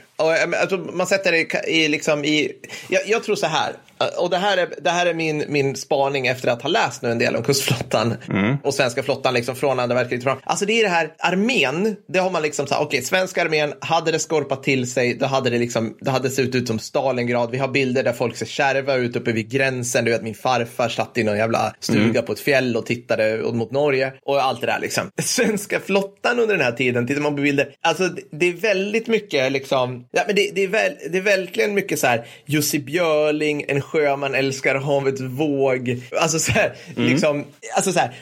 Alltså, 0.61 0.77
man 0.77 1.07
sätter 1.07 1.33
det 1.33 1.39
i, 1.39 1.85
i, 1.85 1.89
liksom 1.89 2.25
i 2.25 2.53
jag, 2.89 3.03
jag 3.07 3.23
tror 3.25 3.37
så 3.37 3.47
här. 3.47 3.73
Och 4.19 4.31
det 4.31 4.37
här 4.37 4.57
är, 4.57 4.69
det 4.83 4.91
här 4.91 5.07
är 5.07 5.15
min, 5.15 5.45
min 5.49 5.77
spaning 5.77 6.27
efter 6.27 6.49
att 6.49 6.63
ha 6.63 6.69
läst 6.69 7.03
nu 7.03 7.11
en 7.11 7.19
del 7.19 7.37
om 7.37 7.43
kustflottan 7.43 8.15
Mm. 8.29 8.57
och 8.65 8.75
svenska 8.75 9.03
flottan 9.03 9.35
liksom 9.35 9.57
från 9.57 9.81
andra 9.81 9.95
världskriget. 9.97 10.25
fram. 10.25 10.39
Alltså 10.45 10.67
det 10.67 10.73
är 10.73 10.83
det 10.83 10.89
här, 10.91 11.13
armén, 11.19 11.97
det 12.09 12.19
har 12.19 12.31
man 12.31 12.43
liksom 12.43 12.67
sagt, 12.67 12.81
okej, 12.83 13.03
svenska 13.03 13.43
armén, 13.43 13.73
hade 13.81 14.13
det 14.13 14.19
skorpat 14.19 14.63
till 14.63 14.91
sig, 14.91 15.15
då 15.15 15.27
hade 15.27 15.51
det 15.51 15.59
liksom, 15.59 15.97
det 16.01 16.11
hade 16.11 16.31
sett 16.31 16.55
ut 16.55 16.67
som 16.67 16.79
Stalingrad. 16.79 17.51
Vi 17.51 17.59
har 17.59 17.69
bilder 17.69 18.03
där 18.03 18.13
folk 18.13 18.37
ser 18.37 18.47
kärva 18.47 18.95
ut 18.95 19.17
uppe 19.17 19.33
vid 19.33 19.51
gränsen. 19.51 20.05
Du 20.05 20.11
vet, 20.11 20.23
min 20.23 20.35
farfar 20.35 20.89
satt 20.89 21.19
i 21.19 21.25
någon 21.25 21.37
jävla 21.37 21.75
stuga 21.81 22.05
Mm. 22.11 22.25
på 22.25 22.33
ett 22.33 22.41
fjäll 22.41 22.77
och 22.77 22.87
tittade 22.87 23.43
mot 23.53 23.71
Norge 23.71 24.13
och 24.25 24.43
allt 24.45 24.61
det 24.61 24.67
där 24.67 24.79
liksom. 24.81 25.11
Svenska 25.23 25.81
flottan 25.81 26.39
under 26.41 26.57
den 26.57 26.65
här 26.65 26.73
tiden, 26.73 27.07
tittar 27.07 27.21
man 27.23 27.37
på 27.37 27.43
bilder, 27.43 27.69
alltså 27.83 28.05
det- 28.09 28.23
det 28.31 28.47
är 28.47 28.53
väldigt 28.53 29.07
mycket 29.07 29.53
liksom, 29.53 30.07
ja, 30.13 30.23
men 30.27 30.37
det, 30.37 30.51
det, 30.55 30.63
är 30.65 30.69
väl, 30.69 30.93
det 31.11 31.19
är 31.19 31.23
verkligen 31.23 31.75
mycket 31.75 31.99
så 31.99 32.07
här, 32.07 32.27
Jussi 32.47 32.79
Björling, 32.79 33.65
en 33.69 33.81
sjöman 33.95 34.35
älskar 34.35 34.75
havets 34.75 35.21
våg, 35.21 36.03
alltså 36.21 36.39
så 36.39 36.53
här, 36.53 36.75
Mm. 36.97 37.09
liksom, 37.09 37.45
alltså 37.77 37.93
så 37.93 37.99
här, 37.99 38.13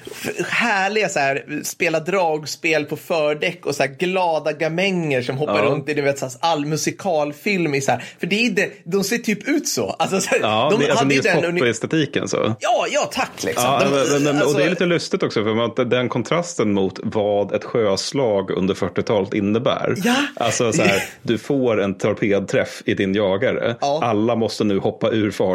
härliga 0.49 1.09
så 1.09 1.19
här, 1.19 1.45
spela 1.65 2.01
dragspel 2.01 2.85
på 2.85 2.97
fördäck 2.97 3.67
och 3.67 3.75
så 3.75 3.83
här 3.83 3.91
glada 3.99 4.53
gamänger 4.53 5.23
som 5.23 5.37
hoppar 5.37 5.59
Ja. 5.59 5.65
runt 5.65 5.89
i 5.89 5.95
du 5.95 6.03
vet, 6.03 6.19
så 6.19 6.25
här, 6.27 6.35
all 6.41 6.67
musikalfilm 6.67 7.75
i 7.75 7.81
så 7.81 7.93
här, 7.93 8.05
för 8.21 8.27
det 8.27 8.47
är 8.47 8.51
det, 8.51 8.71
de 8.85 9.05
ser 9.05 9.19
typ 9.19 9.49
ut 9.49 9.69
så. 9.69 9.91
Alltså, 9.99 10.21
så 10.21 10.29
här, 10.31 10.39
Ja, 10.41 10.69
de 10.71 10.81
det, 10.85 10.91
alltså 10.91 11.05
hade 11.05 11.15
Nils 11.15 11.27
Poppe-estetiken 11.61 12.29
så. 12.29 12.55
Ja, 12.61 12.87
ja, 12.91 13.11
tack 13.13 13.43
liksom. 13.45 13.65
Ja, 13.65 13.81
De- 13.85 13.91
men, 14.13 14.23
men, 14.23 14.37
och 14.37 14.43
alltså- 14.43 14.59
det 14.59 14.65
är 14.65 14.71
lite 14.71 14.87
lustigt 14.87 15.23
också 15.23 15.45
för 15.45 15.65
att 15.83 15.91
den 15.91 16.09
kontrasten 16.09 16.73
mot 16.73 17.01
vad 17.03 17.53
ett 17.53 17.65
sjöslag 17.65 18.51
under 18.51 18.75
40-talet 18.75 19.35
innebär. 19.35 19.95
Ja. 20.05 20.15
Alltså 20.37 20.73
så 20.73 20.83
här, 20.83 21.03
du 21.23 21.39
får 21.39 21.81
en 21.83 21.95
torpedträff 21.95 22.83
i 22.87 22.95
din 22.95 23.15
jagare. 23.15 23.77
Ja. 23.81 24.01
Alla 24.03 24.35
måste 24.35 24.65
nu 24.65 24.79
hoppa 24.79 25.11
ur 25.11 25.31
fartyget. 25.31 25.52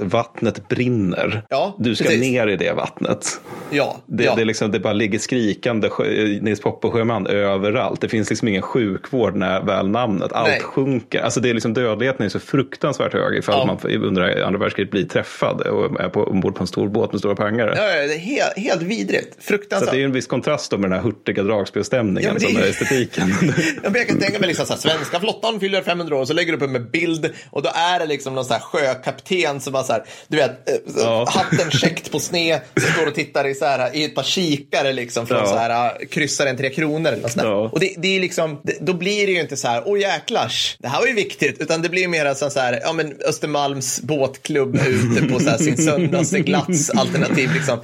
Vattnet 0.00 0.68
brinner. 0.68 1.42
Ja, 1.48 1.76
du 1.78 1.94
ska 1.94 2.04
precis. 2.04 2.20
ner 2.20 2.46
i 2.46 2.56
det 2.56 2.72
vattnet. 2.72 3.40
Ja, 3.70 3.96
Det, 4.06 4.24
ja. 4.24 4.34
det, 4.34 4.40
är 4.42 4.44
liksom, 4.46 4.70
det 4.70 4.80
bara 4.80 4.92
ligger 4.92 5.18
skrikande 5.18 5.88
sjö- 5.88 6.42
Nils 6.42 6.60
Poppe-sjöman 6.60 7.26
överallt. 7.26 8.00
Det 8.00 8.08
finns 8.08 8.28
liksom 8.30 8.48
ingen 8.48 8.62
sjukvård 8.62 9.36
när 9.36 9.62
väl 9.62 9.88
namnet. 9.88 10.32
Allt 10.32 10.48
Nej. 10.48 10.60
sjunker. 10.60 11.20
Alltså 11.22 11.40
det 11.40 11.50
är 11.50 11.54
liksom, 11.54 11.74
dödligheten 11.74 12.24
är 12.26 12.30
så 12.30 12.40
fruktansvärt 12.40 13.12
hög 13.12 13.38
ifall 13.38 13.54
Ja. 13.68 13.78
man 13.84 13.92
under 14.04 14.42
andra 14.42 14.58
världskriget 14.60 14.90
blir 14.90 15.04
träffad 15.04 15.60
och 15.60 16.00
är 16.00 16.08
på, 16.08 16.24
ombord 16.24 16.54
på 16.54 16.62
en 16.62 16.66
stor 16.66 16.88
båt 16.88 17.12
med 17.12 17.18
stora 17.18 17.34
pangare. 17.36 17.74
Ja, 17.76 17.82
det 18.06 18.14
är 18.14 18.18
helt, 18.18 18.56
helt 18.58 18.82
vidrigt. 18.82 19.34
Så 19.34 19.42
Fruktansvärt. 19.42 19.88
att 19.88 19.94
det 19.94 20.00
är 20.00 20.04
en 20.04 20.12
viss 20.12 20.26
kontrast 20.26 20.72
med 20.72 20.80
den 20.80 20.92
här 20.92 21.00
hurtiga 21.00 21.42
dragspelstämningen 21.42 22.30
Ja, 22.40 22.46
det 22.48 22.52
som 22.54 22.62
är 22.62 22.68
estetiken. 22.70 23.34
Ja, 23.82 23.90
jag 23.94 24.08
kan 24.08 24.18
tänka 24.18 24.38
mig 24.38 24.48
liksom 24.48 24.66
så 24.66 24.72
här, 24.72 24.80
svenska 24.80 25.20
flottan 25.20 25.60
fyller 25.60 25.82
500 25.82 26.16
år, 26.16 26.24
så 26.24 26.32
lägger 26.34 26.56
du 26.56 26.64
upp 26.66 26.74
en 26.76 26.90
bild 26.90 27.30
och 27.50 27.62
då 27.62 27.70
är 27.74 27.98
det 27.98 28.06
liksom 28.06 28.34
någon 28.34 28.44
så 28.44 28.52
här 28.52 28.60
sjökapten 28.60 29.24
som 29.60 29.74
har 29.74 29.82
så 29.82 29.92
här, 29.92 30.04
du 30.28 30.36
vet, 30.36 30.68
eh, 30.68 30.74
Ja. 30.96 31.24
hatten 31.28 31.70
käckt 31.70 32.12
på 32.12 32.18
sned, 32.18 32.60
som 32.80 32.92
står 32.92 33.06
och 33.06 33.14
tittar 33.14 33.46
i, 33.48 33.54
så 33.54 33.64
här, 33.64 33.96
i 33.96 34.04
ett 34.04 34.14
par 34.14 34.22
kikare 34.22 34.92
liksom 34.92 35.26
från 35.26 35.38
Ja. 35.38 35.46
så 35.46 35.56
här, 35.56 35.86
eh, 36.00 36.06
kryssaren 36.06 36.56
tre 36.56 36.70
kronor 36.70 37.12
eller 37.12 37.22
något 37.22 37.32
sånt. 37.32 37.44
Ja. 37.44 37.68
Och 37.72 37.80
det, 37.80 37.94
det 37.98 38.16
är 38.16 38.20
liksom, 38.20 38.60
det, 38.62 38.76
då 38.80 38.92
blir 38.92 39.26
det 39.26 39.32
ju 39.32 39.40
inte 39.40 39.56
så 39.56 39.68
här, 39.68 39.82
åh 39.86 39.98
jäklars, 40.00 40.76
det 40.80 40.88
här 40.88 41.00
var 41.00 41.06
ju 41.06 41.14
viktigt, 41.14 41.56
utan 41.60 41.82
det 41.82 41.88
blir 41.88 42.08
mer 42.08 42.34
så 42.34 42.60
här, 42.60 42.78
ja 42.82 42.92
men 42.92 43.14
Östermalms 43.28 44.00
båtklubb 44.02 44.74
ute 44.86 45.26
på 45.28 45.40
så 45.40 45.50
här, 45.50 45.58
sin 45.58 45.76
söndagsseglats, 45.76 46.90
alternativ 46.90 47.50
liksom, 47.54 47.78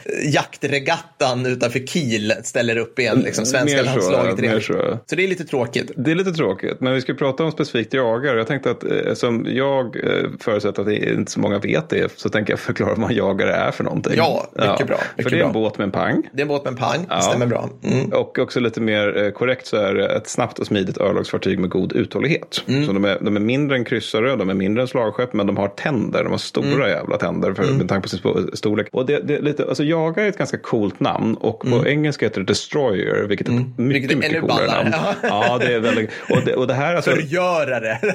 jaktregattan 0.69 1.47
utanför 1.47 1.79
Kiel 1.87 2.33
ställer 2.43 2.77
upp 2.77 2.99
igen, 2.99 3.21
liksom, 3.25 3.47
svenska 3.47 3.77
Mer 3.77 3.85
så, 3.85 3.91
landslaget. 3.91 4.37
mer 4.39 4.43
redan. 4.49 4.61
så. 4.61 4.99
Så 5.07 5.17
det 5.17 5.25
är 5.25 5.29
lite 5.29 5.45
tråkigt. 5.45 5.91
Det 5.97 6.11
är 6.11 6.15
lite 6.15 6.33
tråkigt, 6.33 6.81
men 6.81 6.95
vi 6.95 7.01
ska 7.01 7.15
prata 7.15 7.45
om 7.45 7.53
specifikt 7.53 7.95
jagare. 7.95 8.39
Jag 8.39 8.47
tänkte 8.47 8.71
att 8.71 8.85
eh, 8.85 9.15
som 9.15 9.47
jag 9.49 9.97
eh, 9.97 10.31
förutsätter 10.41 10.81
att 10.83 10.89
det 10.89 10.97
inte 11.13 11.33
så 11.33 11.41
många 11.45 11.59
vet 11.59 11.89
det, 11.89 12.13
så 12.21 12.29
tänker 12.29 12.53
jag 12.53 12.61
förklara 12.61 12.95
vad 12.97 13.11
en 13.11 13.17
jagare 13.17 13.53
är 13.55 13.71
för 13.71 13.85
någonting. 13.85 14.13
Ja, 14.17 14.47
mycket 14.53 14.87
bra, 14.87 14.97
För 14.97 15.07
mycket 15.17 15.33
det 15.33 15.39
är 15.41 15.45
en 15.45 15.53
bra. 15.53 15.61
båt 15.63 15.79
med 15.79 15.85
en 15.85 15.91
pang. 15.91 16.23
Det 16.33 16.41
är 16.41 16.43
en 16.43 16.49
båt 16.49 16.65
med 16.65 16.71
en 16.71 16.77
pang, 16.77 17.07
Ja. 17.11 17.21
stämmer 17.21 17.47
bra. 17.47 17.69
Mm. 17.85 18.13
Och 18.13 18.39
också 18.39 18.61
lite 18.61 18.81
mer 18.81 19.23
eh, 19.25 19.31
korrekt 19.31 19.67
så 19.67 19.77
är 19.77 19.95
det 19.95 20.07
ett 20.07 20.29
snabbt 20.29 20.59
och 20.59 20.67
smidigt 20.67 20.99
örlogsfartyg 20.99 21.59
med 21.59 21.71
god 21.71 21.93
uthållighet. 21.93 22.63
Mm. 22.69 22.87
Så 22.87 22.93
de 22.93 23.05
är, 23.05 23.19
de 23.21 23.37
är 23.37 23.41
mindre 23.41 23.77
än 23.77 23.85
kryssare, 23.85 24.37
de 24.37 24.51
är 24.51 24.55
mindre 24.55 24.83
än 24.83 24.89
slagskepp, 24.89 25.33
men 25.33 25.47
de 25.47 25.57
har 25.57 25.69
tänder. 25.69 26.23
De 26.25 26.31
har 26.31 26.39
stora 26.39 26.67
Mm. 26.75 26.89
jävla 26.89 27.17
tänder 27.17 27.53
för, 27.53 27.63
med 27.65 27.89
tanke 27.89 28.03
på 28.03 28.09
sin 28.09 28.51
storlek. 28.55 28.87
Och 28.93 29.07
det, 29.07 29.21
det 29.21 29.35
är 29.37 29.43
lite, 29.43 29.65
alltså 29.65 29.85
jagare 29.85 30.25
är 30.27 30.29
ett 30.29 30.39
ganska 30.39 30.59
coolt 30.59 31.01
namn 31.01 31.35
och 31.35 31.61
på 31.61 31.87
engelska 31.87 32.27
heter 32.27 32.41
det 32.41 32.47
destroyer, 32.47 33.27
vilket 33.29 33.49
är 33.49 33.53
ett 33.53 33.59
mycket, 33.59 33.79
Mm. 33.79 33.89
Vilket 33.89 34.11
är 34.13 34.17
mycket 34.17 34.41
coolare 34.41 34.67
ballare. 34.67 34.91
namn. 34.91 35.15
Ja, 35.23 35.59
det 35.59 35.75
är 35.75 35.81
väldigt, 35.81 36.11
och 36.31 36.39
det, 36.45 36.55
och 36.55 36.67
det 36.67 36.75
här 36.75 36.95
alltså, 36.95 37.11
Förgörare. 37.11 37.99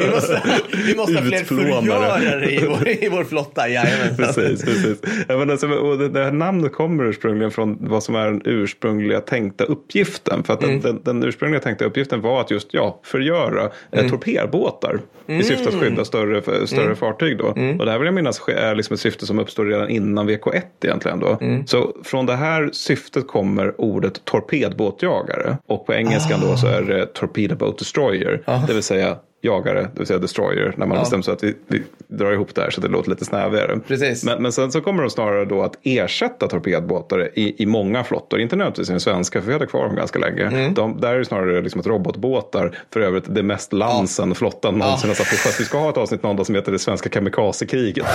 vi, 0.00 0.10
måste, 0.14 0.42
vi 0.86 0.94
måste 0.96 1.22
Utplånare. 1.32 2.50
i 2.50 2.66
vår, 2.68 2.88
i 2.88 3.08
vår 3.12 3.24
flotta. 3.24 3.68
Jajamensan. 3.68 4.16
Precis, 4.16 4.64
precis. 4.64 4.98
Ja, 5.28 5.36
men 5.38 5.50
alltså, 5.50 5.68
och 5.68 5.98
det, 5.98 6.08
det 6.08 6.24
här 6.24 6.32
namnet 6.32 6.72
kommer 6.72 7.04
ursprungligen 7.04 7.50
från 7.50 7.76
vad 7.80 8.02
som 8.02 8.14
är 8.14 8.24
den 8.26 8.42
ursprungliga 8.44 9.20
tänkta 9.20 9.64
uppgiften. 9.64 10.42
För 10.44 10.52
att 10.52 10.62
Mm. 10.64 10.80
den, 10.80 11.00
den, 11.04 11.24
ursprungliga 11.24 11.60
tänkta 11.60 11.84
uppgiften 11.84 12.20
var 12.20 12.40
att 12.40 12.50
just 12.50 12.68
ja, 12.74 13.00
förgöra 13.04 13.60
Mm. 13.60 14.04
eh, 14.04 14.10
torpedbåtar 14.10 15.00
i 15.26 15.42
syfte 15.42 15.68
att 15.68 15.74
skydda 15.74 16.04
större, 16.04 16.66
större 16.66 16.84
Mm. 16.84 16.96
fartyg. 16.96 17.38
Då. 17.38 17.44
Och 17.78 17.84
det 17.86 17.90
här 17.90 17.98
vill 17.98 18.06
jag 18.06 18.14
minnas 18.14 18.40
är 18.48 18.74
liksom 18.74 18.94
ett 18.94 19.00
syfte 19.00 19.26
som 19.26 19.38
uppstår 19.38 19.64
redan 19.64 19.88
innan 19.88 20.28
VK1 20.30 20.62
egentligen. 20.84 21.20
Då. 21.20 21.38
Mm. 21.40 21.66
Så 21.66 21.96
från 22.04 22.26
det 22.26 22.36
här 22.36 22.70
syftet 22.72 23.26
kommer 23.28 23.80
ordet 23.80 24.24
torpedbåtjagare. 24.24 25.56
Och 25.66 25.86
på 25.86 25.94
engelskan 25.94 26.40
då 26.42 26.56
så 26.56 26.66
är 26.66 26.82
det 26.82 27.06
torpedo 27.06 27.56
boat 27.56 27.78
destroyer. 27.78 28.42
Det 28.66 28.74
vill 28.74 28.82
säga 28.82 29.16
jagare, 29.44 29.80
det 29.80 29.98
vill 29.98 30.06
säga 30.06 30.18
destroyer, 30.18 30.74
när 30.76 30.86
man 30.86 30.98
bestämmer 30.98 31.22
sig 31.22 31.32
att 31.34 31.44
vi, 31.44 31.54
vi 31.66 31.82
drar 32.08 32.32
ihop 32.32 32.54
det 32.54 32.62
här 32.62 32.70
så 32.70 32.80
det 32.80 32.88
låter 32.88 33.10
lite 33.10 33.24
snävigare. 33.24 33.80
Precis. 33.88 34.24
Men, 34.24 34.42
men 34.42 34.52
sen 34.52 34.72
så 34.72 34.80
kommer 34.80 35.02
de 35.02 35.10
snarare 35.10 35.44
då 35.44 35.62
att 35.62 35.78
ersätta 35.82 36.48
torpedbåtar 36.48 37.30
i, 37.34 37.62
i 37.62 37.66
många 37.66 38.04
flottor, 38.04 38.40
inte 38.40 38.56
nödvändigtvis 38.56 38.88
i 38.88 38.92
den 38.92 39.00
svenska, 39.00 39.40
för 39.40 39.46
vi 39.46 39.52
hade 39.52 39.66
kvar 39.66 39.86
dem 39.86 39.96
ganska 39.96 40.18
länge. 40.18 40.70
De, 40.74 41.00
där 41.00 41.14
är 41.14 41.18
det 41.18 41.24
snarare 41.24 41.62
liksom 41.62 41.80
att 41.80 41.86
robotbåtar, 41.86 42.78
för 42.92 43.00
övrigt 43.00 43.24
det 43.34 43.42
mest 43.42 43.72
lansen 43.72 44.34
flottan 44.34 44.78
någonsin 44.78 45.10
har 45.10 45.14
satt 45.14 45.26
på. 45.26 45.50
Vi 45.58 45.64
ska 45.64 45.78
ha 45.78 45.90
ett 45.90 45.96
avsnitt 45.96 46.22
någon 46.22 46.36
dag 46.36 46.46
som 46.46 46.54
heter 46.54 46.72
det 46.72 46.78
svenska 46.78 47.08
kamikazekriget. 47.08 48.06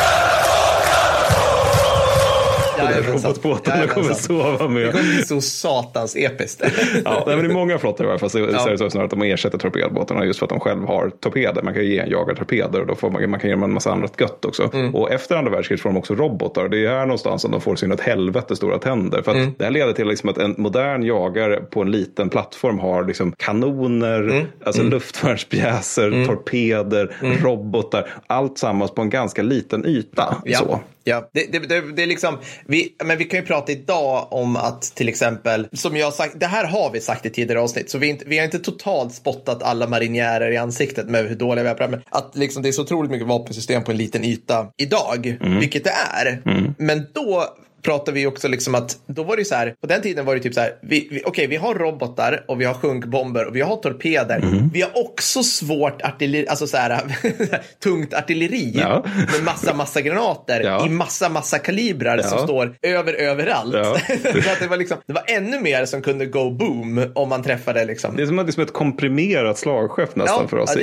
Jajamensan. 2.83 3.31
Robotbåtarna 3.31 3.87
kommer 3.87 4.07
Jajamensan. 4.09 4.15
sova 4.15 4.67
Det 4.67 4.69
med. 4.73 4.91
kommer 4.91 5.03
bli 5.15 5.23
så 5.23 5.41
satans 5.41 6.15
episkt. 6.15 6.61
Ja, 7.05 7.23
nej, 7.27 7.35
men 7.35 7.45
i 7.51 7.53
många 7.53 7.77
flottor 7.77 8.05
i 8.05 8.09
alla 8.09 8.19
fall 8.19 8.29
så, 8.29 8.39
Ja. 8.39 8.59
så 8.59 8.67
är 8.67 8.71
det 8.71 8.77
så 8.77 8.89
snarare 8.89 9.05
att 9.05 9.11
de 9.11 9.21
ersätter 9.21 9.57
torpedbåtarna 9.57 10.25
just 10.25 10.39
för 10.39 10.45
att 10.45 10.49
de 10.49 10.59
själv 10.59 10.83
har 10.87 11.09
torpeder. 11.19 11.61
Man 11.63 11.73
kan 11.73 11.83
ju 11.83 11.89
ge 11.93 11.99
en 11.99 12.09
jagare 12.09 12.35
torpeder 12.35 12.81
och 12.81 12.87
då 12.87 12.95
får 12.95 13.09
man, 13.09 13.29
man 13.29 13.39
kan 13.39 13.49
ge 13.49 13.53
dem 13.55 13.63
en 13.63 13.73
massa 13.73 13.91
annat 13.91 14.13
gött 14.21 14.45
också. 14.45 14.69
Mm. 14.73 14.95
Och 14.95 15.11
efter 15.11 15.35
andra 15.35 15.51
världskriget 15.51 15.81
får 15.81 15.89
de 15.89 15.97
också 15.97 16.15
robotar. 16.15 16.69
Det 16.69 16.85
är 16.85 16.89
här 16.89 17.05
någonstans 17.05 17.41
som 17.41 17.51
de 17.51 17.61
får 17.61 17.75
sin 17.75 17.91
ett 17.91 18.01
helvete 18.01 18.55
stora 18.55 18.77
tänder. 18.77 19.21
För 19.21 19.31
Mm. 19.31 19.51
det 19.57 19.63
här 19.63 19.71
leder 19.71 19.93
till 19.93 20.07
liksom 20.07 20.29
att 20.29 20.37
en 20.37 20.55
modern 20.57 21.03
jagare 21.03 21.55
på 21.57 21.81
en 21.81 21.91
liten 21.91 22.29
plattform 22.29 22.79
har 22.79 23.03
liksom 23.05 23.31
kanoner, 23.37 24.19
Mm. 24.21 24.45
alltså 24.63 24.83
luftvärnspjäser, 24.83 26.25
torpeder, 26.25 27.15
robotar. 27.43 28.09
Allt 28.27 28.57
sammans 28.57 28.91
på 28.91 29.01
en 29.01 29.09
ganska 29.09 29.41
liten 29.41 29.85
yta. 29.85 30.35
Ja. 30.45 30.57
Så. 30.59 30.79
Ja, 31.03 31.29
det, 31.33 31.51
det, 31.51 31.59
det, 31.59 31.91
det 31.91 32.03
är 32.03 32.07
liksom, 32.07 32.37
vi, 32.65 32.95
men 33.03 33.17
vi 33.17 33.25
kan 33.25 33.39
ju 33.39 33.45
prata 33.45 33.71
idag 33.71 34.27
om 34.31 34.55
att 34.55 34.81
till 34.81 35.09
exempel, 35.09 35.67
som 35.73 35.97
jag 35.97 36.05
har 36.05 36.11
sagt, 36.11 36.39
det 36.39 36.45
här 36.45 36.65
har 36.65 36.91
vi 36.91 37.01
sagt 37.01 37.25
i 37.25 37.29
tidigare 37.29 37.61
avsnitt, 37.61 37.89
så 37.89 37.97
vi, 37.97 38.07
inte, 38.07 38.25
vi 38.27 38.37
har 38.37 38.45
inte 38.45 38.59
totalt 38.59 39.13
spottat 39.13 39.63
alla 39.63 39.87
marinjärer 39.87 40.51
i 40.51 40.57
ansiktet 40.57 41.09
med 41.09 41.25
hur 41.25 41.35
dåliga 41.35 41.63
vi 41.63 41.69
är 41.69 41.73
på 41.73 41.83
det 41.83 41.89
men 41.89 42.01
att 42.09 42.35
liksom 42.35 42.63
det 42.63 42.69
är 42.69 42.71
så 42.73 42.81
otroligt 42.81 43.11
mycket 43.11 43.27
vapensystem 43.27 43.83
på 43.83 43.91
en 43.91 43.97
liten 43.97 44.23
yta 44.23 44.67
idag, 44.77 45.37
vilket 45.59 45.83
det 45.83 45.93
är. 46.15 46.41
Men 46.77 47.05
då 47.13 47.45
pratar 47.81 48.11
vi 48.11 48.27
också 48.27 48.47
liksom 48.47 48.75
att 48.75 48.97
då 49.07 49.23
var 49.23 49.37
det 49.37 49.45
så 49.45 49.55
här, 49.55 49.75
på 49.81 49.87
den 49.87 50.01
tiden 50.01 50.25
var 50.25 50.35
det 50.35 50.41
typ 50.41 50.53
så 50.53 50.59
här, 50.61 50.71
vi, 50.81 51.07
vi, 51.11 51.21
okej 51.25 51.47
vi 51.47 51.55
har 51.55 51.75
robotar 51.75 52.43
och 52.47 52.61
vi 52.61 52.65
har 52.65 52.73
sjunkbomber 52.73 53.45
och 53.47 53.55
vi 53.55 53.61
har 53.61 53.75
torpeder. 53.75 54.43
Vi 54.73 54.81
har 54.81 54.91
också 54.93 55.43
svårt 55.43 56.01
artilleri, 56.01 56.47
alltså 56.47 56.67
så 56.67 56.77
här, 56.77 57.01
tungt 57.83 58.13
artilleri 58.13 58.71
Ja. 58.75 59.05
med 59.33 59.43
massa, 59.45 59.73
massa 59.73 60.01
granater 60.01 60.61
Ja. 60.63 60.85
i 60.87 60.89
massa, 60.89 61.29
massa 61.29 61.59
kalibrar 61.59 62.17
Ja. 62.17 62.23
som 62.23 62.39
står 62.39 62.75
över 62.81 63.13
överallt. 63.13 63.73
Så 64.43 64.51
att 64.51 64.59
det, 64.59 64.67
var 64.69 64.77
liksom, 64.77 64.97
det 65.07 65.13
var 65.13 65.23
ännu 65.27 65.59
mer 65.59 65.85
som 65.85 66.01
kunde 66.01 66.25
go 66.25 66.49
boom 66.51 67.11
om 67.15 67.29
man 67.29 67.43
träffade 67.43 67.85
liksom. 67.85 68.15
Det 68.15 68.21
är 68.21 68.27
som, 68.27 68.45
liksom 68.45 68.63
ett 68.63 68.73
komprimerat 68.73 69.57
slagskepp 69.57 70.15
nästan 70.15 70.47
för 70.47 70.57
oss 70.57 70.75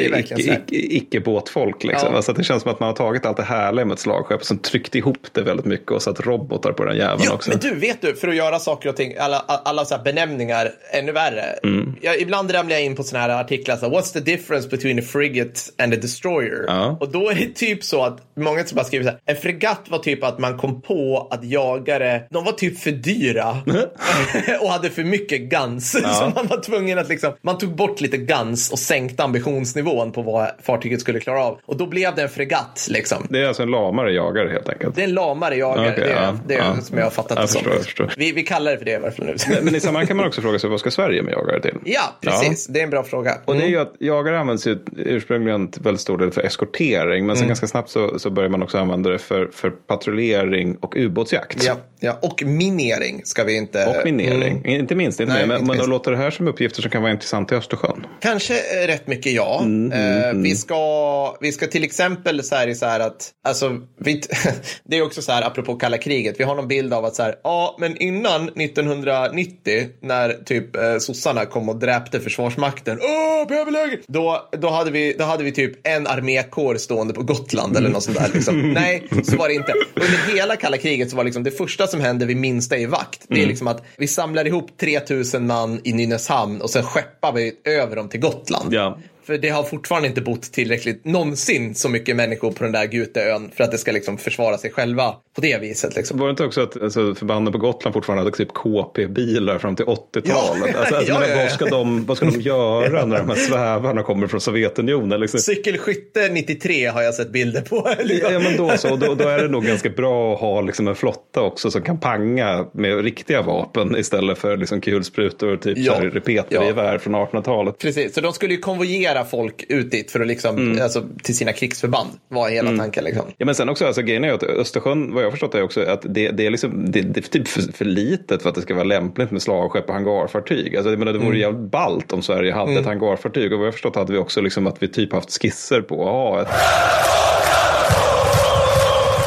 icke-båtfolk. 0.69 1.85
Liksom. 1.85 2.15
Alltså 2.15 2.33
det 2.33 2.45
känns 2.45 2.63
som 2.63 2.73
att 2.73 2.81
man 2.81 2.87
har 2.87 2.97
tagit 2.97 3.27
allt 3.27 3.37
det 3.37 3.43
härliga 3.43 3.85
med 3.85 3.95
ett 3.95 4.01
slagskepp 4.01 4.41
och 4.51 4.63
tryckt 4.63 4.95
ihop 4.95 5.19
det 5.33 5.43
väldigt 5.43 5.67
mycket 5.67 5.91
och 5.91 6.03
satt 6.03 6.21
robotar 6.21 6.73
på 6.73 6.85
den 6.87 6.97
jäveln 6.97 7.23
Jo, 7.27 7.33
också. 7.33 7.51
men 7.51 7.59
du, 7.59 7.75
vet 7.75 8.03
du, 8.03 8.15
för 8.15 8.29
att 8.29 8.37
göra 8.37 8.59
saker 8.59 8.89
och 8.89 8.97
ting, 8.97 9.17
alla, 9.19 9.39
alla 9.39 9.85
så 9.85 9.99
benämningar 10.05 10.71
ännu 10.93 11.13
värre. 11.13 11.43
Mm. 11.63 11.97
Jag, 12.01 12.21
ibland 12.21 12.55
ramlar 12.55 12.75
jag 12.75 12.85
in 12.85 12.97
på 12.97 13.03
såna 13.03 13.21
här 13.23 13.29
artiklar, 13.29 13.77
så 13.77 13.89
här, 13.89 13.97
what's 13.97 14.13
the 14.13 14.21
difference 14.21 14.69
between 14.69 14.99
a 14.99 15.03
frigate 15.03 15.61
and 15.79 15.95
a 15.95 15.97
destroyer? 16.03 16.65
Ja. 16.67 16.97
Och 17.01 17.09
då 17.13 17.31
är 17.31 17.35
det 17.35 17.55
typ 17.55 17.85
så 17.85 18.05
att 18.05 18.19
många 18.37 18.65
som 18.65 18.77
bara 18.77 18.85
skriver 18.85 19.05
så 19.05 19.11
här, 19.11 19.21
en 19.25 19.37
fregatt 19.37 19.83
var 19.89 19.99
typ 19.99 20.25
att 20.25 20.39
man 20.39 20.59
kom 20.59 20.83
på 20.83 21.29
att 21.31 21.45
jagare, 21.45 22.23
de 22.31 22.45
var 22.45 22.53
typ 22.53 22.79
för 22.79 22.91
dyra 22.91 23.57
och 24.61 24.69
hade 24.69 24.91
för 24.91 25.05
mycket 25.05 25.41
guns. 25.41 25.91
Så 25.93 26.33
man 26.35 26.47
var 26.47 26.63
tvungen 26.63 26.99
att 26.99 27.09
liksom, 27.09 27.33
man 27.43 27.59
tog 27.59 27.77
bort 27.77 28.01
lite 28.01 28.17
guns 28.17 28.73
och 28.73 28.79
sänkte 28.79 29.25
ambitionsnivån 29.25 30.13
på 30.13 30.23
vad 30.23 30.51
fartyget 30.63 31.01
skulle 31.01 31.21
klara 31.21 31.45
av. 31.45 31.59
Och 31.67 31.77
då 31.77 31.87
blev 31.87 32.15
det 32.15 32.23
en 32.23 32.29
fregatt 32.29 32.87
liksom. 32.91 33.27
Det 33.31 33.43
är 33.43 33.47
alltså 33.47 33.63
en 33.63 33.71
lamare 33.71 34.13
jagare 34.13 34.49
helt 34.49 34.69
enkelt. 34.69 34.95
Det 34.95 35.01
är 35.01 35.05
en 35.05 35.15
lamare 35.15 35.57
jagare, 35.57 35.93
Okej, 35.93 36.05
det 36.05 36.13
är, 36.13 36.23
ja, 36.23 36.39
det 36.47 36.55
är 36.55 36.76
ja. 36.77 36.83
som 36.83 36.99
jag 36.99 37.05
har 37.05 37.11
fattat 37.11 37.39
Jag 37.39 37.45
det 37.45 37.49
som. 37.49 37.59
förstår, 37.61 37.75
jag 37.75 37.85
förstår. 37.85 38.15
Vi, 38.17 38.33
vi 38.33 38.43
kallar 38.43 38.73
det 38.73 38.79
för 38.79 38.85
det 38.85 38.91
i 38.91 38.95
alla 38.95 39.11
fall 39.11 39.27
nu. 39.27 39.35
Men 39.63 39.75
i 39.75 39.81
sammanhanget 39.81 40.09
kan 40.09 40.17
man 40.17 40.27
också 40.27 40.41
fråga 40.41 40.59
sig 40.59 40.71
vad 40.71 40.81
ska 40.81 40.91
Sverige 40.91 41.23
med 41.23 41.33
jagare 41.33 41.61
till? 41.63 41.75
Ja, 41.85 42.17
precis. 42.21 42.67
Det 42.67 42.79
är 42.81 42.85
en 42.85 42.91
bra 42.91 43.03
fråga. 43.05 43.39
Och 43.45 43.55
det 43.55 43.61
är 43.61 43.63
Mm. 43.67 43.73
ju 43.73 43.81
att 43.81 43.93
jagare 44.01 44.39
används 44.41 44.67
ju 44.67 44.79
ursprungligen 44.97 45.71
till 45.71 45.83
väldigt 45.83 46.01
stor 46.01 46.19
del 46.19 46.31
för 46.31 46.41
eskortering. 46.43 47.27
Men 47.27 47.37
sen 47.37 47.43
Mm. 47.43 47.49
ganska 47.49 47.67
snabbt 47.67 47.91
så, 47.91 48.19
så 48.19 48.31
börjar 48.31 48.51
man 48.51 48.63
också 48.63 48.79
använda 48.79 49.11
det 49.11 49.19
för, 49.19 49.47
för 49.53 49.71
patrullering 49.71 50.77
och 50.81 50.95
ubåtsjakt. 50.97 51.65
Ja, 51.65 51.77
ja, 52.01 52.19
och 52.23 52.43
minering 52.47 53.21
ska 53.25 53.45
vi 53.45 53.57
inte... 53.57 53.87
Och 53.87 54.05
minering, 54.05 54.59
Mm. 54.65 54.81
inte 54.81 54.95
minst. 54.95 55.21
Inte 55.21 55.33
Nej, 55.33 55.47
men 55.47 55.57
inte 55.57 55.67
men 55.67 55.77
minst. 55.77 55.85
då 55.87 55.91
låter 55.91 56.11
det 56.11 56.17
här 56.17 56.31
som 56.31 56.49
uppgifter 56.49 56.83
som 56.83 56.91
kan 56.91 57.03
vara 57.03 57.13
intressanta 57.13 57.55
i 57.55 57.59
Östersjön. 57.59 58.07
Kanske 58.21 58.55
eh, 58.55 58.87
rätt 58.87 59.07
mycket 59.07 59.33
ja. 59.33 59.61
Mm, 59.63 59.93
Eh, 59.93 60.33
Vi, 60.43 60.55
ska, 60.57 61.37
vi 61.41 61.53
ska 61.53 61.67
till 61.67 61.85
exempel 61.85 62.43
så 62.45 62.55
här, 62.55 62.75
så 62.75 62.87
här 62.87 63.01
att, 63.01 63.31
alltså, 63.49 63.81
vi, 64.01 64.21
det 64.85 64.99
är 64.99 65.03
också 65.03 65.23
så 65.23 65.33
här 65.33 65.43
apropå 65.43 65.75
kalla 65.77 65.99
kriget, 65.99 66.35
vi 66.39 66.45
har 66.45 66.55
någon 66.55 66.66
bild 66.67 66.95
av 66.95 67.05
att 67.05 67.15
så 67.15 67.23
här, 67.23 67.35
ja 67.45 67.77
men 67.79 67.97
innan 67.97 68.49
1990 68.49 69.89
när 70.01 70.33
typ 70.33 70.77
eh, 70.77 70.99
sossarna 70.99 71.45
kom 71.45 71.69
och 71.69 71.77
dräpte 71.77 72.21
försvarsmakten, 72.21 72.99
åh 73.03 73.49
behöver 73.49 74.03
då, 74.07 74.49
då, 74.53 74.69
hade 74.69 74.91
vi, 74.91 75.17
då 75.19 75.25
hade 75.25 75.45
vi 75.45 75.53
typ 75.53 75.87
en 75.87 76.07
armékår 76.07 76.77
stående 76.77 77.15
på 77.15 77.23
Gotland 77.23 77.77
eller 77.77 77.89
något 77.89 78.03
sånt 78.03 78.19
där. 78.19 78.31
Liksom. 78.35 78.73
Nej, 78.73 79.09
så 79.25 79.37
var 79.37 79.49
det 79.49 79.55
inte. 79.55 79.73
Under 79.95 80.37
hela 80.37 80.57
kalla 80.57 80.77
kriget 80.77 81.11
så 81.11 81.17
var 81.17 81.25
liksom 81.25 81.43
det 81.43 81.51
första 81.51 81.87
som 81.87 82.01
hände 82.01 82.27
vid 82.27 82.37
minsta 82.37 82.77
i 82.77 82.87
vakt, 82.87 83.25
det 83.29 83.43
är 83.43 83.47
liksom 83.47 83.69
att 83.69 83.85
vi 83.97 84.09
samlar 84.09 84.47
ihop 84.47 84.79
3000 84.81 85.47
man 85.47 85.81
i 85.85 85.93
Nynäshamn 85.93 86.61
och 86.61 86.71
sen 86.71 86.83
skeppar 86.83 87.33
vi 87.33 87.53
över 87.65 87.97
dem 87.97 88.09
till 88.09 88.21
Gotland. 88.21 88.75
Ja. 88.75 88.99
För 89.27 89.39
det 89.39 89.49
har 89.49 89.63
fortfarande 89.63 90.09
inte 90.09 90.21
bott 90.21 90.43
tillräckligt, 90.43 91.05
någonsin 91.05 91.75
så 91.75 91.89
mycket 91.89 92.17
människor 92.17 92.53
på 92.53 92.65
den 92.65 92.73
där 92.73 92.87
Guteön 92.87 93.51
för 93.57 93.65
att 93.65 93.71
det 93.71 93.79
ska 93.79 93.93
liksom 93.93 94.19
försvara 94.19 94.59
sig 94.59 94.71
själva 94.71 95.15
på 95.35 95.41
det 95.41 95.59
viset. 95.61 95.97
Liksom. 95.97 96.19
Var 96.19 96.27
det 96.27 96.31
inte 96.31 96.45
också 96.45 96.61
att 96.63 96.83
alltså, 96.83 97.15
förbanden 97.15 97.53
på 97.53 97.59
Gotland 97.59 97.95
fortfarande 97.95 98.25
hade 98.25 98.37
typ 98.37 98.53
KP-bilar 98.55 99.59
fram 99.59 99.77
till 99.77 99.85
80-talet? 99.85 100.25
Ja. 100.29 100.79
Alltså, 100.79 100.95
alltså, 100.95 101.13
Ja, 101.13 101.27
ja. 101.29 101.37
Vad, 101.37 101.51
ska 101.51 101.65
de, 101.67 102.07
vad 102.07 102.17
ska 102.17 102.27
de 102.27 102.41
göra 102.41 103.07
när 103.07 103.19
de 103.19 103.29
här 103.29 103.37
svävarna 103.37 104.03
kommer 104.03 104.27
från 104.27 104.41
Sovjetunionen? 104.41 105.21
Liksom? 105.21 105.41
Cykelskytte 105.41 106.29
93 106.29 106.87
har 106.87 107.03
jag 107.03 107.15
sett 107.15 107.31
bilder 107.33 107.61
på. 107.61 107.89
Ja, 108.23 108.39
men 108.39 108.57
då 108.57 108.77
så. 108.77 108.97
Då, 108.97 109.15
då 109.15 109.29
är 109.29 109.39
det 109.39 109.49
nog 109.49 109.65
ganska 109.65 109.89
bra 109.91 110.35
att 110.35 110.41
ha 110.41 110.61
liksom 110.61 110.89
en 110.89 110.95
flotta 110.95 111.41
också 111.41 111.71
som 111.71 111.83
kan 111.83 112.01
panga 112.01 112.67
med 112.73 113.05
riktiga 113.05 113.43
vapen 113.43 113.97
istället 113.97 114.39
för 114.39 114.57
liksom 114.57 114.81
kulsprutor, 114.81 115.57
typ 115.57 115.79
Ja. 115.79 116.01
repetgevär 116.03 116.99
från 116.99 117.15
1800-talet. 117.17 117.79
Precis, 117.79 118.15
så 118.15 118.21
de 118.21 118.33
skulle 118.33 118.55
ju 118.55 118.61
konvojera 118.61 119.16
folk 119.25 119.65
ut 119.69 119.91
dit 119.91 120.11
för 120.11 120.21
att 120.21 120.27
liksom, 120.27 120.57
Mm. 120.57 120.83
alltså, 120.83 121.05
till 121.23 121.37
sina 121.37 121.53
krigsförband. 121.53 122.11
Var 122.29 122.49
hela 122.49 122.77
tanken 122.77 123.05
liksom. 123.05 123.25
Ja, 123.37 123.47
men 123.47 123.55
sen 123.55 123.69
också, 123.69 123.87
alltså, 123.87 124.03
grejen 124.03 124.25
är 124.25 124.33
att 124.33 124.43
Östersjön, 124.43 125.15
vad 125.15 125.25
jag 125.25 125.31
förstått 125.31 125.55
är 125.55 125.63
också 125.63 125.81
att 125.83 126.03
det, 126.09 126.31
det 126.31 126.47
är, 126.47 126.51
liksom, 126.51 126.91
det, 126.91 127.01
det 127.01 127.21
är 127.21 127.23
typ 127.31 127.49
för, 127.49 127.73
för 127.73 127.85
litet 127.85 128.43
för 128.43 128.49
att 128.49 128.55
det 128.55 128.63
ska 128.63 128.75
vara 128.75 128.85
lämpligt 128.85 129.31
med 129.31 129.43
slagskepp 129.43 129.89
och 129.89 129.95
hangarfartyg. 129.95 130.77
Alltså, 130.77 130.91
jag 130.91 130.99
menar, 130.99 131.13
det 131.13 131.19
vore 131.19 131.39
jävligt 131.39 131.71
ballt 131.71 132.13
om 132.13 132.23
Sverige 132.23 132.53
hade 132.53 132.73
ett 132.73 132.87
hangarfartyg. 132.87 133.53
Och 133.53 133.59
vad 133.59 133.67
jag 133.67 133.73
har 133.73 133.73
förstått 133.73 133.97
hade 133.97 134.13
vi 134.13 134.19
också 134.19 134.41
liksom 134.41 134.67
att 134.67 134.83
vi 134.83 134.89
typ 134.89 135.13
haft 135.13 135.43
skisser 135.43 135.81
på 135.81 136.03
att 136.03 136.13
ha 136.13 136.43
ett 136.43 136.49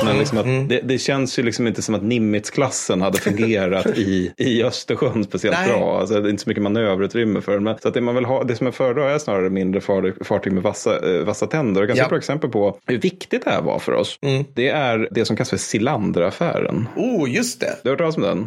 men 0.06 0.18
liksom 0.18 0.38
att 0.38 0.70
det, 0.70 0.82
det 0.84 0.98
känns 0.98 1.40
ju 1.40 1.44
liksom 1.44 1.68
inte 1.68 1.82
som 1.82 1.96
att 1.96 2.04
Nimitz-klassen 2.04 3.02
hade 3.02 3.18
fungerat 3.18 3.86
i, 3.98 4.34
i 4.38 4.64
Östersjön 4.64 5.24
speciellt 5.24 5.58
Nej. 5.60 5.70
bra. 5.70 6.00
Alltså, 6.00 6.22
det 6.22 6.28
är 6.28 6.32
inte 6.32 6.44
så 6.44 6.50
mycket 6.50 6.64
manöverutrymme 6.64 7.42
för 7.42 7.52
den. 7.52 7.64
Men, 7.64 7.78
så 7.82 7.88
att 7.88 7.94
det, 7.94 8.02
man 8.02 8.16
vill 8.16 8.26
ha, 8.26 8.44
det 8.44 8.56
som 8.56 8.68
är 8.68 8.72
föredrar 8.72 9.10
är 9.10 9.18
snarare 9.20 9.50
mindre 9.50 9.82
fartyg, 9.82 10.54
med 10.54 10.64
vassa, 10.64 11.16
eh, 11.16 11.24
vassa 11.26 11.48
tänder. 11.48 11.82
Och 11.82 11.88
Ganska 11.88 12.04
Ja. 12.04 12.10
bra 12.10 12.18
exempel 12.18 12.50
på 12.50 12.78
hur 12.86 12.98
viktigt 12.98 13.46
det 13.46 13.52
här 13.52 13.62
var 13.62 13.80
för 13.80 13.92
oss. 13.92 14.20
Det 14.54 14.70
är 14.70 15.08
det 15.12 15.26
som 15.26 15.36
kallas 15.36 15.50
för 15.50 15.58
Silanderaffären. 15.58 16.88
Oh, 16.96 17.32
just 17.36 17.60
det. 17.60 17.76
Du 17.84 17.90
har 17.90 17.94
hört 17.94 18.00
talas 18.00 18.18
om 18.18 18.24
den? 18.24 18.40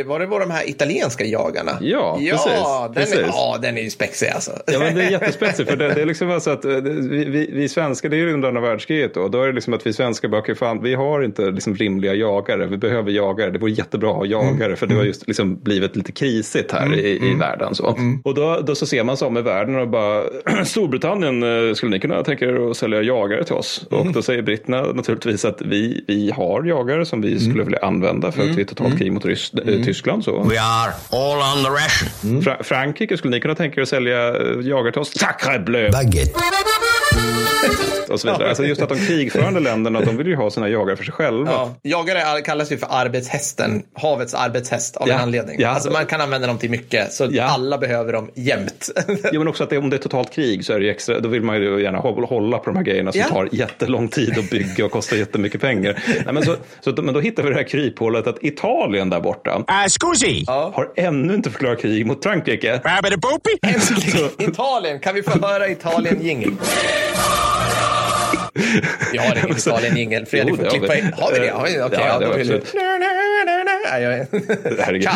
Eh, 0.00 0.06
var 0.06 0.20
det 0.20 0.26
var 0.26 0.40
de 0.40 0.50
här 0.50 0.70
italienska 0.70 1.24
jagarna? 1.24 1.78
Ja, 1.80 2.18
ja 2.20 2.32
precis, 2.36 2.52
Den 2.84 2.94
precis. 2.94 3.18
Är, 3.18 3.22
ja, 3.26 3.58
den 3.62 3.78
är 3.78 3.82
ju 3.82 3.90
spexig 3.90 4.28
alltså. 4.28 4.50
Ja, 4.66 4.78
men 4.78 4.94
det 4.94 5.02
är 5.04 5.10
jättespetsigt. 5.10 5.70
För 5.70 5.76
det, 5.76 5.94
det 5.94 6.02
är 6.02 6.06
liksom 6.06 6.30
alltså 6.30 6.50
att 6.50 6.64
eh, 6.64 6.70
vi, 6.70 7.24
vi, 7.24 7.50
vi 7.52 7.68
svenskar, 7.68 8.08
det 8.08 8.16
är 8.16 8.18
ju 8.18 8.32
under 8.32 8.48
andra 8.48 8.60
världskriget 8.60 9.14
då. 9.14 9.28
Då 9.28 9.42
är 9.42 9.46
det 9.46 9.52
liksom 9.52 9.74
att 9.74 9.86
vi 9.86 9.92
svenskar 9.92 10.28
bara, 10.28 10.40
okej, 10.40 10.54
fan, 10.54 10.82
vi 10.82 10.94
har 10.96 11.22
inte 11.22 11.50
liksom 11.50 11.74
rimliga 11.74 12.14
jagare. 12.14 12.66
Vi 12.66 12.76
behöver 12.76 13.10
jagare. 13.10 13.50
Det 13.50 13.58
vore 13.58 13.72
jättebra 13.72 14.10
att 14.10 14.16
ha 14.16 14.26
jagare. 14.26 14.76
För 14.76 14.86
det 14.86 14.94
har 14.94 15.04
just 15.04 15.26
liksom 15.26 15.62
blivit 15.62 15.96
lite 15.96 16.12
krisigt 16.12 16.72
här 16.72 16.94
i, 16.94 17.30
i 17.30 17.34
världen. 17.34 17.74
Så. 17.74 17.98
Och 18.24 18.34
då, 18.34 18.60
då 18.66 18.74
så 18.74 18.86
ser 18.86 19.04
man 19.04 19.16
sig 19.16 19.28
om 19.28 19.36
i 19.36 19.42
världen 19.42 19.76
och 19.76 19.88
bara, 19.88 20.22
Storbritannien, 20.64 21.68
eh, 21.68 21.74
skulle 21.74 21.90
ni 21.90 22.00
kunna 22.00 22.22
tänka 22.24 22.44
er 22.44 22.70
att 22.70 22.76
sälja 22.76 23.02
jagare 23.02 23.44
till 23.44 23.54
oss? 23.54 23.86
Och 23.90 24.12
då 24.12 24.22
säger 24.22 24.42
britterna 24.42 24.82
naturligtvis 24.82 25.44
att 25.44 25.62
vi, 25.62 26.04
vi 26.08 26.30
har 26.30 26.64
jagare 26.64 27.06
som 27.06 27.20
vi 27.22 27.38
skulle 27.40 27.64
vilja 27.64 27.78
använda 27.82 28.32
för 28.32 28.42
att 28.42 28.56
vi 28.56 28.60
är 28.60 28.66
totalt 28.66 28.98
krig 28.98 29.12
mot 29.12 29.24
Rys- 29.24 29.68
eh, 29.78 29.84
Tyskland. 29.84 30.24
Så. 30.24 30.42
We 30.42 30.60
are 30.60 30.92
all 31.12 31.58
on 31.58 31.64
the 31.64 31.70
ration. 31.70 32.42
Fra- 32.42 32.62
Frankrike, 32.62 33.16
skulle 33.16 33.34
ni 33.36 33.40
kunna 33.40 33.54
tänka 33.54 33.80
er 33.80 33.82
att 33.82 33.88
sälja 33.88 34.28
eh, 34.28 34.60
jagare 34.60 34.92
till 34.92 35.00
oss? 35.00 35.12
Sacre 35.18 35.58
bleu! 35.58 35.90
Baguette. 35.90 36.40
Och 38.08 38.20
så 38.20 38.28
vidare. 38.28 38.48
Alltså 38.48 38.64
just 38.64 38.82
att 38.82 38.88
de 38.88 38.98
krigförande 38.98 39.60
länderna, 39.60 40.00
de 40.00 40.16
vill 40.16 40.26
ju 40.26 40.36
ha 40.36 40.50
sina 40.50 40.68
jagare 40.68 40.96
för 40.96 41.04
sig 41.04 41.14
själva. 41.14 41.50
Ja, 41.52 41.74
jagare 41.82 42.40
kallas 42.40 42.72
ju 42.72 42.78
för 42.78 42.88
arbetshästen, 42.90 43.82
havets 43.94 44.34
arbetshäst 44.34 44.96
av 44.96 45.08
Ja, 45.08 45.14
en 45.14 45.20
anledning. 45.20 45.56
ja. 45.60 45.68
Alltså 45.68 45.90
man 45.90 46.06
kan 46.06 46.20
använda 46.20 46.46
dem 46.46 46.58
till 46.58 46.70
mycket, 46.70 47.12
så 47.12 47.28
Ja. 47.30 47.44
alla 47.44 47.78
behöver 47.78 48.12
dem 48.12 48.30
jämt. 48.34 48.90
Ja, 49.32 49.38
men 49.38 49.48
också 49.48 49.64
att 49.64 49.70
det, 49.70 49.78
om 49.78 49.90
det 49.90 49.96
är 49.96 49.98
totalt 49.98 50.32
krig 50.32 50.64
så 50.64 50.72
är 50.72 50.78
det 50.78 50.84
ju 50.84 50.90
extra, 50.90 51.20
då 51.20 51.28
vill 51.28 51.42
man 51.42 51.56
ju 51.56 51.82
gärna 51.82 51.98
hå- 51.98 52.26
hålla 52.26 52.58
på 52.58 52.64
de 52.64 52.76
här 52.76 52.82
grejerna 52.84 53.12
som 53.12 53.20
Ja. 53.20 53.26
tar 53.28 53.48
jättelång 53.52 54.08
tid 54.08 54.38
att 54.38 54.50
bygga 54.50 54.84
och 54.84 54.90
kostar 54.90 55.16
jättemycket 55.16 55.60
pengar. 55.60 56.02
Nej, 56.24 56.34
men, 56.34 56.42
så, 56.42 56.56
så, 56.80 57.02
men 57.02 57.14
då 57.14 57.20
hittar 57.20 57.42
vi 57.42 57.48
det 57.48 57.54
här 57.56 57.62
kryphålet 57.62 58.26
att 58.26 58.42
Italien 58.44 59.10
där 59.10 59.20
borta 59.20 59.56
Uh, 59.56 59.64
scusi. 60.00 60.44
har 60.46 60.88
ännu 60.96 61.34
inte 61.34 61.50
förklarat 61.50 61.80
krig 61.82 62.06
mot 62.06 62.22
Frankrike. 62.22 62.72
Rabbit-a-boopy. 62.84 63.50
Äntligen! 63.62 64.28
Italien, 64.50 65.00
kan 65.00 65.14
vi 65.14 65.22
få 65.22 65.46
höra 65.46 65.68
Italien-jingel? 65.68 66.50
Vi 69.12 69.18
har 69.18 69.36
ingen 69.44 69.56
Italien-jingel. 69.56 70.26
Fredrik 70.26 70.50
Jo, 70.50 70.56
får 70.56 70.64
det 70.64 70.70
klippa 70.70 70.96
in. 70.96 71.12
Har 71.16 71.32
vi 71.32 71.38
det? 71.38 71.50
Har 71.50 71.66
vi, 71.66 71.80
okej, 71.82 71.98
Ja, 72.00 72.06
ja, 72.06 72.18
det 72.18 72.26
då 72.26 72.32
vi 72.32 72.38
vill 72.38 72.60
Herregud. 74.80 75.08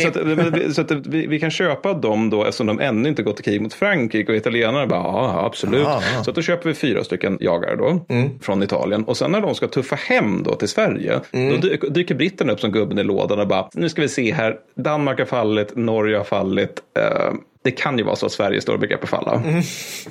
Så 0.00 0.08
att, 0.08 0.14
men, 0.26 0.52
vi- 0.52 0.74
så 0.74 1.38
kan 1.38 1.50
köpa 1.50 1.92
dem 1.94 2.30
då 2.30 2.44
eftersom 2.44 2.66
de 2.66 2.80
ännu 2.80 3.08
inte 3.08 3.22
gått 3.22 3.40
i 3.40 3.42
krig 3.42 3.60
mot 3.60 3.74
Frankrike 3.74 4.32
och 4.32 4.36
italienarna 4.38 4.86
bara 4.86 5.00
ja 5.00 5.44
absolut. 5.46 5.80
Ja, 5.82 6.02
ja. 6.16 6.24
Så 6.24 6.30
att 6.30 6.34
då 6.36 6.42
köper 6.42 6.68
vi 6.68 6.74
fyra 6.74 7.04
stycken 7.04 7.38
jagare 7.40 7.76
då 7.76 8.00
från 8.42 8.62
Italien 8.62 9.04
och 9.04 9.16
sen 9.16 9.32
när 9.32 9.40
de 9.40 9.54
ska 9.54 9.68
tuffa 9.68 9.96
hem 9.96 10.42
då 10.42 10.54
till 10.54 10.68
Sverige 10.68 11.20
då 11.32 11.38
dy- 11.38 11.88
dyker 11.90 12.14
britterna 12.14 12.52
upp 12.52 12.60
som 12.60 12.72
gubben 12.72 12.98
i 12.98 13.04
lådan 13.04 13.40
och 13.40 13.48
bara 13.48 13.68
nu 13.74 13.88
ska 13.88 14.02
vi 14.02 14.08
se 14.08 14.32
här 14.32 14.56
Danmark 14.76 15.18
har 15.18 15.26
fallit, 15.26 15.76
Norge 15.76 16.16
har 16.16 16.24
fallit. 16.24 16.80
Eh, 16.98 17.32
det 17.62 17.70
kan 17.70 17.98
ju 17.98 18.04
vara 18.04 18.16
så 18.16 18.26
att 18.26 18.32
Sverige 18.32 18.60
står 18.60 18.74
i 18.74 18.78
begrepp 18.78 19.04
att 19.04 19.10
falla. 19.10 19.42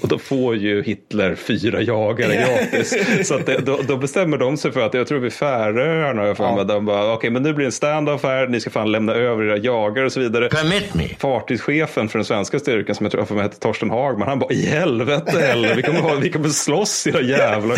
Och 0.02 0.08
då 0.08 0.18
får 0.18 0.56
ju 0.56 0.84
Hitler 0.84 1.36
fyra 1.36 1.82
jagare 1.82 2.36
gratis. 2.36 2.96
så 3.28 3.36
att 3.36 3.46
det, 3.46 3.58
då, 3.58 3.80
då 3.88 3.98
bestämmer 3.98 4.38
de 4.38 4.58
sig 4.58 4.72
för 4.72 4.82
att, 4.82 4.94
jag 4.94 5.08
tror 5.08 5.20
vi 5.20 5.30
Färöarna 5.30 6.22
har 6.22 6.28
jag 6.28 6.38
för 6.38 6.56
mig, 6.56 6.66
de 6.66 6.86
bara, 6.86 7.14
okej 7.14 7.30
men 7.30 7.44
nu 7.44 7.54
blir 7.54 7.64
det 7.64 7.68
en 7.68 7.72
stand-off 7.72 8.24
här, 8.24 8.48
ni 8.48 8.60
ska 8.60 8.70
fan 8.70 8.92
lämna 8.92 9.14
över 9.14 9.44
era 9.44 9.58
jagare 9.58 10.06
och 10.06 10.12
så 10.12 10.20
vidare. 10.20 10.50
Permit 10.50 10.94
me. 10.94 11.08
Fartygschefen 11.20 12.10
för 12.10 12.20
den 12.20 12.26
svenska 12.26 12.60
styrkan 12.60 12.96
som 12.96 13.06
jag 13.06 13.12
tror 13.12 13.26
för 13.26 13.36
mig 13.36 13.44
hette 13.44 13.60
Torsten 13.60 13.90
Hagman, 13.90 14.28
han 14.28 14.40
bara 14.40 14.54
i 14.54 14.66
helvete 14.66 15.40
heller, 15.40 15.76
vi 15.76 15.82
kommer, 15.82 16.00
ha, 16.00 16.16
vi 16.16 16.32
kommer 16.32 16.50
slåss 16.50 17.08
era 17.08 17.22
jävlar. 17.22 17.78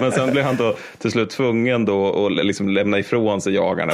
Men 0.00 0.12
sen 0.12 0.30
blir 0.30 0.42
han 0.42 0.56
då 0.56 0.76
till 0.98 1.10
slut 1.10 1.30
tvungen 1.30 1.84
då 1.84 2.26
att 2.26 2.46
liksom 2.46 2.68
lämna 2.68 2.98
ifrån 2.98 3.40
sig 3.40 3.54
jagarna. 3.54 3.92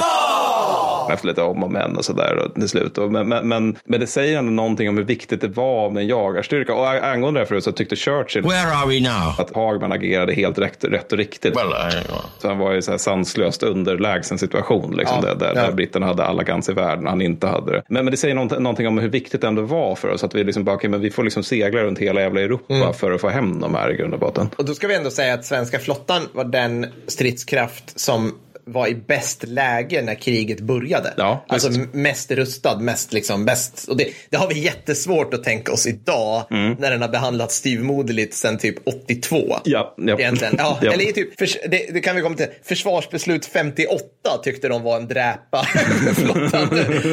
Ja. 1.07 1.13
efter 1.13 1.27
lite 1.27 1.41
om 1.41 1.63
och 1.63 1.71
men 1.71 1.97
och 1.97 2.05
sådär 2.05 2.49
till 2.55 2.69
slut. 2.69 2.97
Och, 2.97 3.11
men, 3.11 3.27
men, 3.27 3.47
men, 3.47 3.75
men 3.85 3.99
det 3.99 4.07
säger 4.07 4.37
ändå 4.37 4.51
någonting 4.51 4.89
om 4.89 4.97
hur 4.97 5.03
viktigt 5.03 5.41
det 5.41 5.47
var 5.47 5.89
med 5.89 6.01
en 6.01 6.07
jagarstyrka. 6.07 6.73
Och 6.73 6.87
angående 6.89 7.39
det 7.39 7.45
förut 7.45 7.63
så 7.63 7.71
tyckte 7.71 7.95
Churchill 7.95 8.43
Where 8.43 8.71
are 8.75 8.87
we 8.87 8.99
now? 8.99 9.33
att 9.37 9.55
Hagman 9.55 9.91
agerade 9.91 10.33
helt 10.33 10.59
rätt, 10.59 10.83
rätt 10.83 11.11
och 11.11 11.17
riktigt. 11.17 11.55
Well, 11.55 11.67
I, 11.67 12.03
Så 12.41 12.47
han 12.47 12.57
var 12.57 12.73
i 12.75 12.81
så 12.81 12.91
här 12.91 12.97
sanslöst 12.97 13.63
underlägsen 13.63 14.37
situation 14.37 14.95
liksom, 14.97 15.17
Ja, 15.23 15.33
där, 15.33 15.35
där, 15.35 15.53
ja. 15.55 15.61
där 15.67 15.71
britterna 15.71 16.05
hade 16.05 16.23
alla 16.23 16.43
guns 16.43 16.69
i 16.69 16.73
världen 16.73 17.03
och 17.03 17.09
han 17.09 17.21
inte 17.21 17.47
hade 17.47 17.71
det. 17.71 17.83
Men, 17.89 18.05
men 18.05 18.11
det 18.11 18.17
säger 18.17 18.35
någonting, 18.35 18.63
någonting 18.63 18.87
om 18.87 18.97
hur 18.97 19.09
viktigt 19.09 19.41
det 19.41 19.47
ändå 19.47 19.61
var 19.61 19.95
för 19.95 20.09
oss 20.09 20.23
att 20.23 20.35
vi 20.35 20.43
liksom 20.43 20.63
bara, 20.63 20.75
okay, 20.75 20.89
men 20.89 21.01
vi 21.01 21.11
får 21.11 21.23
liksom 21.23 21.43
segla 21.43 21.81
runt 21.81 21.99
hela 21.99 22.21
jävla 22.21 22.41
Europa 22.41 22.73
Mm. 22.73 22.93
för 22.93 23.11
att 23.11 23.21
få 23.21 23.29
hem 23.29 23.59
de 23.59 23.75
här 23.75 23.91
i 23.93 23.95
grund 23.97 24.13
och 24.13 24.19
botten. 24.19 24.49
Och 24.57 24.65
då 24.65 24.73
ska 24.73 24.87
vi 24.87 24.95
ändå 24.95 25.09
säga 25.09 25.33
att 25.33 25.45
svenska 25.45 25.79
flottan 25.79 26.21
var 26.33 26.43
den 26.43 26.85
stridskraft 27.07 27.99
som 27.99 28.35
var 28.67 28.87
i 28.87 28.95
bäst 28.95 29.43
läge 29.47 30.01
när 30.01 30.15
kriget 30.15 30.59
började. 30.59 31.13
Ja, 31.17 31.45
alltså 31.47 31.69
mest 31.91 32.31
rustad, 32.31 32.79
mest 32.79 33.13
liksom 33.13 33.45
bäst. 33.45 33.85
Och 33.89 33.97
det, 33.97 34.07
det 34.29 34.37
har 34.37 34.47
vi 34.47 34.59
jättesvårt 34.59 35.33
att 35.33 35.43
tänka 35.43 35.71
oss 35.71 35.87
idag 35.87 36.43
när 36.49 36.91
den 36.91 37.01
har 37.01 37.09
behandlats 37.09 37.55
styvmoderligt 37.55 38.33
sedan 38.33 38.57
typ 38.57 38.75
82. 39.05 39.35
Mm. 39.35 39.49
Ja, 39.63 39.93
ja. 39.97 40.19
Egentligen. 40.19 40.55
Ja, 40.57 40.77
Ja. 40.81 40.91
Eller 40.93 41.05
typ, 41.11 41.39
förs- 41.39 41.57
det, 41.69 41.93
det 41.93 41.99
kan 42.01 42.15
vi 42.15 42.21
komma 42.21 42.35
till. 42.35 42.47
Försvarsbeslut 42.63 43.45
58 43.45 44.03
tyckte 44.43 44.67
de 44.67 44.83
var 44.83 44.97
en 44.97 45.07
dräpa. 45.07 45.67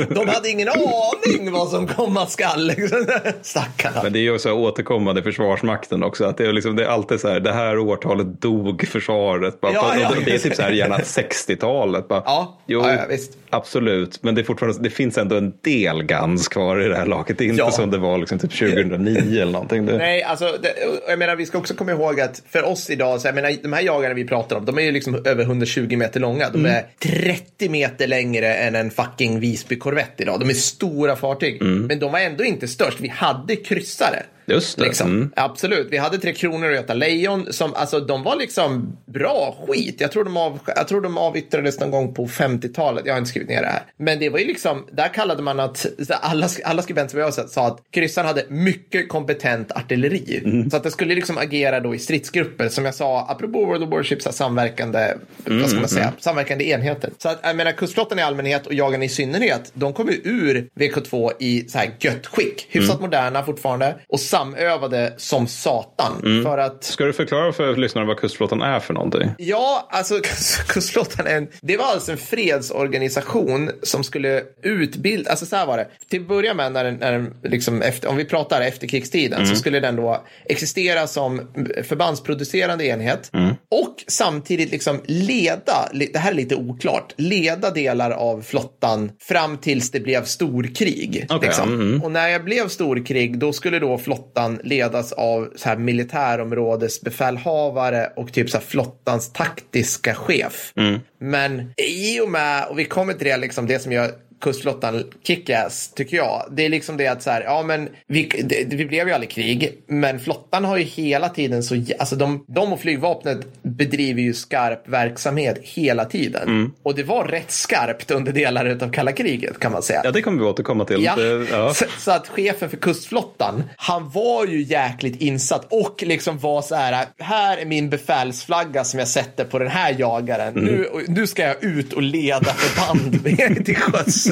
De 0.14 0.28
hade 0.28 0.48
ingen 0.50 0.68
aning 0.68 1.52
vad 1.52 1.68
som 1.68 1.86
komma 1.86 2.26
skall. 2.26 2.72
Stackarna. 3.42 4.02
Men 4.02 4.12
det 4.12 4.18
är 4.18 4.32
ju 4.32 4.38
så 4.38 4.52
återkommande 4.52 5.22
Försvarsmakten 5.22 6.02
också. 6.02 6.24
Att 6.24 6.36
det, 6.36 6.46
är 6.46 6.52
liksom, 6.52 6.76
det 6.76 6.84
är 6.84 6.88
alltid 6.88 7.20
så 7.20 7.28
här, 7.28 7.40
det 7.40 7.52
här 7.52 7.78
årtalet 7.78 8.40
dog 8.40 8.88
försvaret. 8.88 9.60
Bara, 9.60 9.72
Ja, 9.72 9.94
ja. 10.00 10.12
det 10.24 10.34
är 10.34 10.38
typ 10.38 10.54
så 10.54 10.62
här 10.62 10.70
gärna 10.70 10.98
60-talet. 11.48 12.08
Bara, 12.08 12.22
Ja, 12.26 12.58
jo, 12.66 12.80
ja, 12.88 13.06
visst. 13.08 13.32
absolut. 13.50 14.22
Men 14.22 14.34
det, 14.34 14.44
fortfarande, 14.44 14.78
det 14.82 14.90
finns 14.90 15.18
ändå 15.18 15.36
en 15.36 15.52
del 15.64 16.02
gans 16.02 16.48
kvar 16.48 16.80
i 16.80 16.88
det 16.88 16.96
här 16.96 17.06
laget. 17.06 17.38
Det 17.38 17.44
är 17.44 17.48
inte 17.48 17.58
Ja. 17.58 17.70
som 17.70 17.90
det 17.90 17.98
var 17.98 18.18
liksom 18.18 18.38
typ 18.38 18.52
2009 18.58 19.42
eller 19.42 19.52
någonting. 19.52 19.86
Det, 19.86 19.98
Nej, 19.98 20.22
alltså, 20.22 20.44
det, 20.62 20.74
jag 21.08 21.18
menar, 21.18 21.36
vi 21.36 21.46
ska 21.46 21.58
också 21.58 21.74
komma 21.74 21.90
ihåg 21.92 22.20
att 22.20 22.42
för 22.48 22.62
oss 22.62 22.90
idag, 22.90 23.20
så 23.20 23.28
jag 23.28 23.34
menar, 23.34 23.52
de 23.62 23.72
här 23.72 23.82
jagarna 23.82 24.14
vi 24.14 24.24
pratar 24.24 24.56
om, 24.56 24.64
de 24.64 24.78
är 24.78 24.82
ju 24.82 24.92
liksom 24.92 25.22
över 25.24 25.44
120 25.44 25.96
meter 25.96 26.20
långa. 26.20 26.50
De 26.50 26.66
är 26.66 26.82
30 26.98 27.68
meter 27.68 28.06
längre 28.06 28.54
än 28.54 28.74
en 28.74 28.90
fucking 28.90 29.40
Visby-korvett 29.40 30.20
idag. 30.20 30.40
De 30.40 30.50
är 30.50 30.54
stora 30.54 31.16
fartyg. 31.16 31.62
Men 31.62 31.98
de 31.98 32.12
var 32.12 32.18
ändå 32.20 32.44
inte 32.44 32.68
störst. 32.68 33.00
Vi 33.00 33.08
hade 33.08 33.56
kryssare. 33.56 34.22
Just 34.46 34.76
det. 34.78 34.84
Liksom. 34.84 35.10
Mm. 35.10 35.32
Absolut. 35.36 35.88
Vi 35.90 35.96
hade 35.96 36.18
Tre 36.18 36.32
Kronor 36.32 36.68
och 36.68 36.74
Göta 36.74 36.94
Lejon 36.94 37.52
som, 37.52 37.74
alltså 37.74 38.00
de 38.00 38.22
var 38.22 38.36
liksom 38.36 38.96
bra 39.06 39.56
skit. 39.68 39.96
Jag 39.98 40.12
tror 40.12 40.24
de, 40.24 40.36
av, 40.36 40.58
jag 40.66 40.88
tror 40.88 41.00
de 41.00 41.18
avyttrades 41.18 41.80
någon 41.80 41.90
gång 41.90 42.14
på 42.14 42.26
50-talet. 42.26 43.02
Jag 43.06 43.12
har 43.14 43.18
inte 43.18 43.30
skrivit 43.30 43.48
ner 43.48 43.62
det 43.62 43.68
här. 43.68 43.82
Men 43.96 44.18
det 44.18 44.28
var 44.28 44.38
ju 44.38 44.46
liksom, 44.46 44.86
där 44.92 45.08
kallade 45.14 45.42
man 45.42 45.60
att, 45.60 45.86
alla, 46.10 46.48
alla 46.64 46.82
skribenter 46.82 47.10
som 47.10 47.20
jag 47.20 47.34
sett 47.34 47.50
sa 47.50 47.66
att 47.66 47.78
kryssaren 47.90 48.26
hade 48.26 48.44
mycket 48.48 49.08
kompetent 49.08 49.72
artilleri. 49.72 50.40
Mm. 50.44 50.70
Så 50.70 50.76
att 50.76 50.82
det 50.82 50.90
skulle 50.90 51.14
liksom 51.14 51.38
agera 51.38 51.80
då 51.80 51.94
i 51.94 51.98
stridsgrupper. 51.98 52.68
Som 52.68 52.84
jag 52.84 52.94
sa, 52.94 53.26
apropå 53.28 53.64
World 53.64 53.82
of 53.82 53.90
Warships, 53.90 54.24
samverkande, 54.36 55.14
Mm, 55.46 55.60
vad 55.60 55.70
ska 55.70 55.80
man 55.80 55.88
säga, 55.88 56.12
samverkande 56.18 56.64
enheter. 56.64 57.10
Så 57.18 57.28
att, 57.28 57.40
jag 57.42 57.56
menar, 57.56 57.72
kustflottan 57.72 58.18
i 58.18 58.22
allmänhet 58.22 58.66
och 58.66 58.74
jagarna 58.74 59.04
i 59.04 59.08
synnerhet, 59.08 59.70
de 59.74 59.92
kom 59.92 60.08
ju 60.08 60.20
ur 60.24 60.68
VK2 60.74 61.32
i 61.38 61.68
så 61.68 61.78
här 61.78 61.90
gött 62.00 62.26
skick. 62.26 62.66
Hyfsat 62.70 62.94
Mm. 62.94 63.02
moderna 63.02 63.42
fortfarande. 63.44 63.94
Och 64.08 64.20
samövade 64.34 65.14
som 65.16 65.46
satan. 65.46 66.20
Mm. 66.24 66.44
För 66.44 66.58
att 66.58 66.84
Ska 66.84 67.04
du 67.04 67.12
förklara 67.12 67.52
för 67.52 67.76
lyssnarna 67.76 68.06
vad 68.06 68.16
kustflottan 68.16 68.62
är 68.62 68.80
för 68.80 68.94
någonting? 68.94 69.30
Ja, 69.38 69.88
alltså 69.90 70.20
kustflottan 70.68 71.26
är 71.26 71.36
en, 71.36 71.48
det 71.60 71.76
var 71.76 71.84
alltså 71.84 72.12
en 72.12 72.18
fredsorganisation 72.18 73.70
som 73.82 74.04
skulle 74.04 74.42
utbilda, 74.62 75.30
alltså 75.30 75.46
så 75.46 75.56
här 75.56 75.66
var 75.66 75.76
det. 75.76 75.88
Till 76.10 76.20
att 76.20 76.28
börja 76.28 76.54
med, 76.54 76.72
när 76.72 76.84
den, 76.84 76.94
när 76.94 77.12
den 77.12 77.34
liksom 77.42 77.82
efter, 77.82 78.08
om 78.08 78.16
vi 78.16 78.24
pratar 78.24 78.60
efterkrigstiden, 78.60 79.46
så 79.46 79.56
skulle 79.56 79.80
den 79.80 79.96
då 79.96 80.24
existera 80.44 81.06
som 81.06 81.40
förbandsproducerande 81.84 82.86
enhet 82.86 83.30
och 83.70 84.04
samtidigt 84.06 84.70
liksom 84.70 85.00
leda, 85.04 85.88
det 86.12 86.18
här 86.18 86.30
är 86.30 86.34
lite 86.34 86.56
oklart, 86.56 87.14
leda 87.16 87.70
delar 87.70 88.10
av 88.10 88.42
flottan 88.42 89.12
fram 89.20 89.58
tills 89.58 89.90
det 89.90 90.00
blev 90.00 90.24
storkrig. 90.24 91.26
Okej, 91.28 91.48
liksom. 91.48 91.72
mm. 91.72 92.02
Och 92.02 92.10
när 92.10 92.28
jag 92.28 92.44
blev 92.44 92.68
storkrig, 92.68 93.38
då 93.38 93.52
skulle 93.52 93.78
då 93.78 93.98
flottan 93.98 94.23
ledas 94.62 95.12
av 95.12 95.52
så 95.56 95.68
här 95.68 95.76
militärområdesbefälhavare 95.76 98.12
och 98.16 98.32
typ 98.32 98.50
så 98.50 98.56
här 98.56 98.64
flottans 98.64 99.32
taktiska 99.32 100.14
chef. 100.14 100.72
Men 101.20 101.72
i 101.76 102.20
och 102.20 102.30
med, 102.30 102.66
och 102.70 102.78
vi 102.78 102.84
kommer 102.84 103.12
till 103.12 103.26
det, 103.26 103.36
liksom 103.36 103.66
det 103.66 103.78
som 103.78 103.92
gör 103.92 104.10
kustflottan 104.40 105.04
kickass, 105.22 105.92
tycker 105.94 106.16
jag. 106.16 106.48
Det 106.50 106.64
är 106.64 106.68
liksom 106.68 106.96
det 106.96 107.06
att 107.06 107.22
så 107.22 107.30
här, 107.30 107.42
ja 107.42 107.62
men 107.62 107.88
vi, 108.06 108.22
det, 108.44 108.76
vi 108.76 108.86
blev 108.86 109.08
ju 109.08 109.14
aldrig 109.14 109.30
krig, 109.30 109.82
men 109.86 110.20
flottan 110.20 110.64
har 110.64 110.76
ju 110.76 110.84
hela 110.84 111.28
tiden 111.28 111.62
så, 111.62 111.82
alltså 111.98 112.16
de, 112.16 112.44
de 112.48 112.72
och 112.72 112.80
flygvapnet 112.80 113.38
bedriver 113.62 114.22
ju 114.22 114.34
skarp 114.34 114.88
verksamhet 114.88 115.58
hela 115.62 116.04
tiden. 116.04 116.72
Och 116.82 116.94
det 116.94 117.02
var 117.02 117.24
rätt 117.24 117.50
skarpt 117.50 118.10
under 118.10 118.32
delar 118.32 118.82
av 118.82 118.92
kalla 118.92 119.12
kriget 119.12 119.58
kan 119.58 119.72
man 119.72 119.82
säga. 119.82 120.00
Ja, 120.04 120.10
det 120.10 120.22
kommer 120.22 120.38
vi 120.38 120.44
återkomma 120.44 120.84
till. 120.84 121.04
Ja. 121.04 121.16
Det, 121.16 121.46
ja. 121.50 121.74
Så, 121.74 121.84
så 121.98 122.10
att 122.10 122.28
chefen 122.28 122.70
för 122.70 122.76
kustflottan, 122.76 123.64
han 123.76 124.10
var 124.10 124.46
ju 124.46 124.62
jäkligt 124.62 125.20
insatt 125.20 125.66
och 125.70 126.02
liksom 126.02 126.38
var 126.38 126.62
så 126.62 126.74
här, 126.74 127.06
här 127.18 127.58
är 127.58 127.66
min 127.66 127.90
befälsflagga 127.90 128.84
som 128.84 128.98
jag 128.98 129.08
sätter 129.08 129.44
på 129.44 129.58
den 129.58 129.68
här 129.68 129.96
jagaren. 129.98 130.54
Nu, 130.54 130.84
och 130.84 131.00
nu 131.08 131.26
ska 131.26 131.42
jag 131.42 131.64
ut 131.64 131.92
och 131.92 132.02
leda 132.02 132.54
förband 132.54 133.24
till 133.64 133.76
sjöss. 133.76 134.28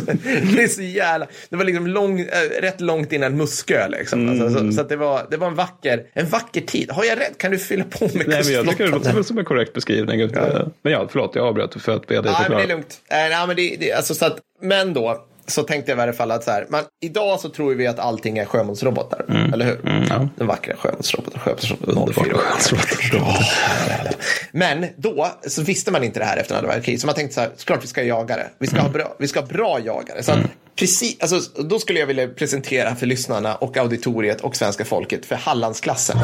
Det 0.57 0.63
är 0.63 0.69
så 0.69 0.83
jävla, 0.83 1.27
det 1.49 1.57
var 1.57 1.65
liksom 1.65 1.87
lång, 1.87 2.21
äh, 2.21 2.27
rätt 2.61 2.81
långt 2.81 3.13
innan 3.13 3.37
Muskö 3.37 3.89
liksom. 3.89 4.29
Alltså, 4.29 4.59
så, 4.59 4.73
så 4.73 4.81
att 4.81 4.89
det 4.89 4.97
var, 4.97 5.27
det 5.31 5.37
var 5.37 5.47
en 5.47 5.55
vacker, 5.55 6.07
en 6.13 6.27
vacker 6.27 6.61
tid. 6.61 6.91
Har 6.91 7.05
jag 7.05 7.19
rätt? 7.21 7.39
Kan 7.39 7.51
du 7.51 7.59
fylla 7.59 7.85
på 7.85 8.05
med 8.05 8.29
Nej, 8.29 8.43
men 8.45 8.53
jag 8.53 8.69
tycker 8.69 8.85
det 8.85 8.91
låter 8.91 9.13
väl 9.13 9.25
som 9.25 9.39
en 9.39 9.45
korrekt 9.45 9.73
beskrivning. 9.73 10.31
Men 10.83 10.93
ja, 10.93 11.09
förlåt, 11.11 11.35
jag 11.35 11.47
avbröt 11.47 11.83
för 11.83 11.93
att 11.97 12.07
be 12.07 12.15
dig 12.15 12.23
Nej, 12.23 12.33
men 12.33 12.33
det 12.33 12.39
förklara. 12.39 12.63
är 12.63 12.69
lugnt. 12.69 13.01
Eh, 13.09 13.17
nej, 13.17 13.47
men, 13.47 13.57
det, 13.57 13.77
det, 13.81 13.93
alltså, 13.93 14.15
så 14.15 14.25
att, 14.27 14.39
men 14.61 14.95
då 14.95 15.25
så 15.47 15.63
tänkte 15.63 15.91
jag 15.91 15.97
i 15.97 15.99
varje 15.99 16.13
fall 16.13 16.31
att 16.31 16.45
så 16.45 16.51
här, 16.51 16.67
man, 16.69 16.85
idag 17.01 17.41
så 17.41 17.49
tror 17.49 17.75
vi 17.75 17.87
att 17.87 17.99
allting 17.99 18.39
är 18.39 18.45
sjömålsrobotar, 18.45 19.25
eller 19.53 19.65
hur? 19.65 19.89
Mm, 19.89 20.05
ja. 20.09 20.29
Den 20.37 20.47
vackra 20.47 20.77
sjömålsroboten, 20.77 21.41
sjömålsroboten 21.41 21.95
Underbart 21.95 22.27
04. 22.27 22.39
sjömålsrobotar. 22.39 24.15
Men 24.53 24.87
då 24.97 25.29
så 25.47 25.63
visste 25.63 25.91
man 25.91 26.05
inte 26.05 26.19
det 26.19 26.25
här 26.25 26.37
efter 26.37 26.57
andra 26.57 26.69
världskriget, 26.69 27.01
så 27.01 27.07
man 27.07 27.15
tänkte 27.15 27.35
så 27.35 27.41
här, 27.41 27.51
såklart 27.57 27.83
vi 27.83 27.87
ska 27.87 28.01
ha 28.01 28.07
jagare. 28.07 28.47
Vi 28.59 28.67
ska, 28.67 28.81
ha, 28.81 28.89
bra, 28.89 29.17
vi 29.19 29.29
ska 29.29 29.41
ha 29.41 29.47
bra 29.47 29.81
jagare. 29.81 30.23
Så 30.23 30.33
att, 30.33 30.39
precis, 30.77 31.17
alltså, 31.21 31.63
då 31.63 31.79
skulle 31.79 32.01
jag 32.01 32.07
vilja 32.07 32.29
presentera 32.29 32.95
för 32.95 33.07
lyssnarna 33.07 33.55
och 33.55 33.77
auditoriet 33.77 34.41
och 34.41 34.57
svenska 34.57 34.85
folket 34.85 35.27
för 35.27 35.37
Hallandsklassen. 35.37 36.19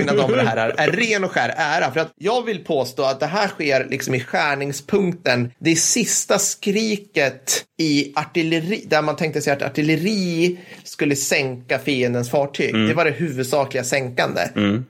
Mina 0.00 0.22
damer 0.22 0.38
och 0.38 0.44
herrar, 0.44 0.74
är 0.78 0.90
ren 0.90 1.24
och 1.24 1.30
skär 1.30 1.54
ära. 1.56 1.90
För 1.90 2.00
att 2.00 2.12
jag 2.18 2.44
vill 2.44 2.64
påstå 2.64 3.02
att 3.02 3.20
det 3.20 3.26
här 3.26 3.48
sker 3.48 3.86
liksom 3.90 4.14
i 4.14 4.20
skärningspunkten. 4.20 5.52
Det 5.58 5.76
sista 5.76 6.38
skriket 6.38 7.64
i 7.78 8.12
artilleri, 8.16 8.84
där 8.86 9.02
man 9.02 9.16
tänkte 9.16 9.40
sig 9.40 9.52
att 9.52 9.62
artilleri 9.62 10.58
skulle 10.84 11.16
sänka 11.16 11.78
fiendens 11.78 12.30
fartyg. 12.30 12.74
Det 12.74 12.94
var 12.94 13.04
det 13.04 13.10
huvudsakliga 13.10 13.84
sänkande. 13.84 14.40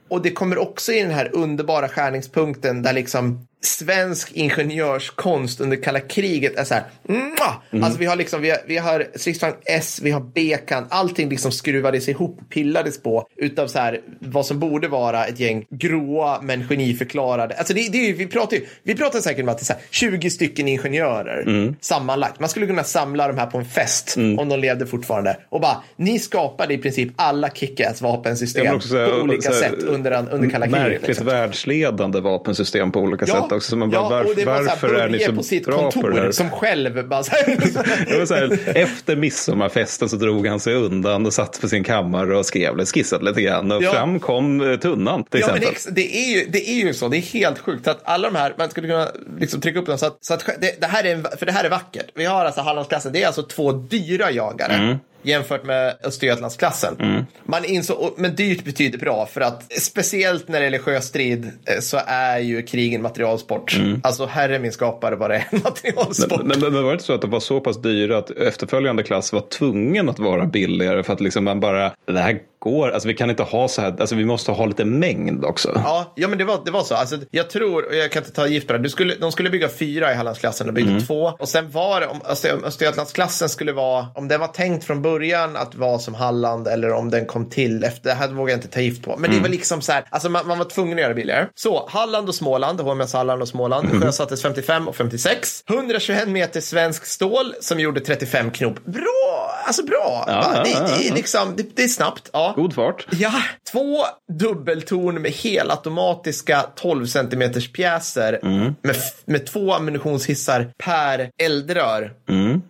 Och 0.09 0.21
det 0.21 0.31
kommer 0.31 0.57
också 0.57 0.93
i 0.93 1.01
den 1.01 1.11
här 1.11 1.29
underbara 1.33 1.89
skärningspunkten 1.89 2.81
där 2.81 2.93
liksom 2.93 3.47
svensk 3.63 4.31
ingenjörskonst 4.31 5.61
under 5.61 5.83
kalla 5.83 5.99
kriget 5.99 6.55
är 6.55 6.63
så 6.63 6.73
här. 6.73 6.83
Mwah! 7.03 7.83
Alltså 7.85 7.99
vi 7.99 8.05
har 8.05 8.15
liksom, 8.15 8.41
vi 8.41 8.49
har, 8.49 8.59
vi 8.67 8.77
har 8.77 9.07
stridsvagn 9.15 9.55
S, 9.65 9.99
vi 10.03 10.11
har 10.11 10.21
B-kan, 10.35 10.85
allting 10.89 11.29
liksom 11.29 11.51
skruvades 11.51 12.09
ihop, 12.09 12.39
pillades 12.49 13.03
på 13.03 13.27
utav 13.37 13.67
så 13.67 13.79
här 13.79 14.01
vad 14.19 14.45
som 14.45 14.59
borde 14.59 14.87
vara 14.87 15.25
ett 15.25 15.39
gäng 15.39 15.65
gråa 15.69 16.39
men 16.41 16.67
geniförklarade. 16.67 17.55
Alltså 17.55 17.73
det, 17.73 17.91
det 17.91 18.13
vi 18.13 18.27
pratar 18.27 18.57
ju, 18.57 18.65
vi 18.83 18.95
pratar 18.95 19.19
säkert 19.19 19.43
om 19.43 19.49
att 19.49 19.57
det 19.59 19.69
är 19.69 19.73
här 19.73 19.83
20 19.89 20.29
stycken 20.29 20.67
ingenjörer 20.67 21.73
sammanlagt. 21.81 22.39
Man 22.39 22.49
skulle 22.49 22.67
kunna 22.67 22.83
samla 22.83 23.27
de 23.27 23.37
här 23.37 23.45
på 23.45 23.57
en 23.57 23.65
fest 23.65 24.17
om 24.17 24.49
de 24.49 24.59
levde 24.59 24.85
fortfarande 24.85 25.37
och 25.49 25.61
bara, 25.61 25.83
ni 25.95 26.19
skapade 26.19 26.73
i 26.73 26.77
princip 26.77 27.09
alla 27.15 27.49
kick-ass 27.49 28.01
vapensystem 28.01 28.81
säga- 28.81 29.07
på 29.07 29.15
olika 29.21 29.51
sätt 29.51 29.83
under, 29.83 30.33
under 30.33 30.49
kalla 30.49 30.65
kriget. 30.65 30.81
Märkligt 30.81 31.07
liksom. 31.07 31.25
världsledande 31.25 32.19
vapensystem 32.19 32.91
på 32.91 32.99
olika 32.99 33.25
sätt 33.25 33.50
också. 33.51 33.69
Så 33.69 33.75
man 33.77 33.89
bara, 33.89 34.09
varför, 34.09 34.29
och 34.29 34.35
det 34.35 34.45
var 34.45 34.63
varför 34.63 34.93
är 34.93 35.09
ni 35.09 35.19
så 35.19 35.33
på 35.33 35.43
sitt 35.43 35.65
bra 35.65 35.77
på 35.77 35.83
det 35.85 35.91
kontor 35.91 36.11
här? 36.21 36.31
som 36.31 36.49
själv 36.49 37.07
bara 37.07 37.23
så 37.23 37.31
här, 37.31 37.45
Det 38.09 38.19
var 38.19 38.25
så 38.25 38.33
här, 38.35 38.59
efter 38.77 39.15
midsommarfesten 39.15 40.09
så 40.09 40.15
drog 40.15 40.47
han 40.47 40.59
sig 40.59 40.73
undan 40.73 41.25
och 41.25 41.33
satt 41.33 41.61
på 41.61 41.67
sin 41.69 41.83
kammare 41.83 42.37
och 42.37 42.45
skrev 42.45 42.77
lite, 42.77 42.91
skissade 42.91 43.25
lite 43.25 43.41
grann. 43.41 43.71
Och 43.71 43.83
Ja. 43.83 43.91
fram 43.91 44.19
kom 44.19 44.71
eh, 44.71 44.77
tunnan 44.79 45.23
till 45.23 45.39
Ja, 45.39 45.47
men 45.47 45.55
exempel. 45.55 45.71
ex, 45.73 45.85
det, 45.85 46.17
är 46.17 46.39
ju, 46.39 46.45
det 46.51 46.69
är 46.69 46.85
ju 46.85 46.93
så. 46.93 47.07
Det 47.07 47.17
är 47.17 47.21
helt 47.21 47.59
sjukt. 47.59 47.85
Så 47.85 47.91
att 47.91 48.01
alla 48.03 48.29
de 48.29 48.37
här, 48.37 48.53
man 48.57 48.69
skulle 48.69 48.87
kunna 48.87 49.07
liksom 49.39 49.61
trycka 49.61 49.79
upp 49.79 49.85
dem 49.85 49.97
så 49.97 50.05
att, 50.05 50.17
så 50.21 50.33
att 50.33 50.45
det, 50.59 50.81
det 50.81 50.87
här 50.87 51.03
är 51.03 51.37
för 51.37 51.45
det 51.45 51.51
här 51.51 51.63
är 51.63 51.69
vackert. 51.69 52.05
Vi 52.15 52.25
har 52.25 52.45
alltså 52.45 52.61
Hallandsklassen, 52.61 53.13
det 53.13 53.23
är 53.23 53.27
alltså 53.27 53.43
två 53.43 53.71
dyra 53.71 54.31
jagare. 54.31 54.97
Jämfört 55.23 55.63
med 55.63 55.97
Östergötlandsklassen. 56.03 56.95
Mm. 56.99 57.25
Man 57.43 57.65
insåg, 57.65 58.13
men 58.17 58.35
dyrt 58.35 58.63
betyder 58.63 58.99
bra 58.99 59.25
för 59.25 59.41
att 59.41 59.71
speciellt 59.79 60.47
när 60.47 60.59
det 60.59 60.63
gäller 60.63 60.79
sjöstrid 60.79 61.51
eh, 61.65 61.79
så 61.79 61.99
är 62.05 62.39
ju 62.39 62.61
krig 62.61 62.93
en 62.93 63.01
materialsport. 63.01 63.79
Alltså 64.03 64.25
herre 64.25 64.59
min 64.59 64.71
skapare 64.71 65.15
vad 65.15 65.29
det 65.29 65.35
är 65.35 65.47
en 65.49 65.59
materialsport. 65.63 66.41
Mm. 66.41 66.47
Men, 66.47 66.59
men, 66.59 66.73
men 66.73 66.83
var 66.83 66.89
det 66.89 66.93
inte 66.93 67.05
så 67.05 67.13
att 67.13 67.21
de 67.21 67.29
var 67.29 67.39
så 67.39 67.59
pass 67.59 67.81
dyra 67.81 68.17
att 68.17 68.31
efterföljande 68.31 69.03
klass 69.03 69.33
var 69.33 69.41
tvungen 69.41 70.09
att 70.09 70.19
vara 70.19 70.45
billigare 70.45 71.03
för 71.03 71.13
att 71.13 71.21
liksom 71.21 71.43
man 71.43 71.59
bara, 71.59 71.91
det 72.05 72.19
här 72.19 72.39
går, 72.61 72.91
alltså 72.91 73.07
vi 73.07 73.13
kan 73.13 73.29
inte 73.29 73.43
ha 73.43 73.67
så 73.67 73.81
här, 73.81 73.95
alltså 73.99 74.15
vi 74.15 74.25
måste 74.25 74.51
ha 74.51 74.65
lite 74.65 74.85
mängd 74.85 75.45
också. 75.45 75.71
Ja, 75.75 76.13
ja 76.15 76.27
men 76.27 76.37
det 76.37 76.43
var, 76.43 76.61
det 76.65 76.71
var 76.71 76.83
så. 76.83 76.95
Alltså, 76.95 77.17
jag 77.31 77.49
tror, 77.49 77.87
och 77.87 77.95
jag 77.95 78.11
kan 78.11 78.23
inte 78.23 78.35
ta 78.35 78.47
gift 78.47 78.67
på 78.67 78.73
det, 78.73 78.79
du 78.79 78.89
skulle, 78.89 79.15
de 79.15 79.31
skulle 79.31 79.49
bygga 79.49 79.69
fyra 79.69 80.11
i 80.11 80.15
Hallandsklassen 80.15 80.67
och 80.67 80.73
byggde 80.73 81.01
två. 81.01 81.33
Och 81.39 81.49
sen 81.49 81.71
var 81.71 82.01
det, 82.01 82.07
om 82.07 82.21
alltså, 82.23 82.47
Östergötlandsklassen 82.47 83.49
skulle 83.49 83.71
vara, 83.71 84.07
om 84.15 84.27
den 84.27 84.39
var 84.39 84.47
tänkt 84.47 84.83
från 84.83 85.01
början 85.01 85.10
att 85.55 85.75
vara 85.75 85.99
som 85.99 86.13
Halland 86.15 86.67
eller 86.67 86.93
om 86.93 87.09
den 87.09 87.25
kom 87.25 87.49
till 87.49 87.83
efter, 87.83 88.09
det 88.09 88.15
här 88.15 88.27
vågar 88.27 88.51
jag 88.51 88.57
inte 88.57 88.67
ta 88.67 88.79
gift 88.81 89.03
på. 89.03 89.17
Men 89.17 89.31
det 89.31 89.39
var 89.39 89.49
liksom 89.49 89.81
så 89.81 89.91
här, 89.91 90.03
alltså 90.09 90.29
man, 90.29 90.47
man 90.47 90.57
var 90.57 90.65
tvungen 90.65 90.97
att 90.97 91.01
göra 91.01 91.09
det 91.09 91.15
billigare. 91.15 91.45
Så, 91.55 91.89
Halland 91.89 92.27
och 92.29 92.35
Småland, 92.35 92.79
HMS 92.81 93.13
Halland 93.13 93.41
och 93.41 93.47
Småland, 93.47 94.01
sjösattes 94.03 94.41
55 94.41 94.87
och 94.87 94.95
56. 94.95 95.63
121 95.69 96.27
meter 96.27 96.61
svensk 96.61 97.05
stål 97.05 97.53
som 97.61 97.79
gjorde 97.79 97.99
35 97.99 98.51
knop. 98.51 98.85
Bra, 98.85 99.53
alltså 99.65 99.85
bra. 99.85 100.23
Ja, 100.27 100.51
ja, 100.55 100.63
det, 100.63 100.69
ja, 100.69 100.97
det, 100.97 101.07
är 101.07 101.13
liksom, 101.13 101.53
det, 101.57 101.75
det 101.75 101.83
är 101.83 101.87
snabbt. 101.87 102.29
Ja. 102.33 102.53
God 102.55 102.73
fart. 102.75 103.07
Ja, 103.11 103.33
två 103.71 103.97
dubbeltorn 104.39 105.21
med 105.21 105.31
helautomatiska 105.31 106.65
12 106.75 107.05
cm 107.05 107.53
pjäser 107.73 108.39
Mm. 108.43 108.75
med, 108.81 108.95
med 109.25 109.45
två 109.45 109.73
ammunitionshissar 109.73 110.67
per 110.83 111.29
eldrör. 111.43 112.13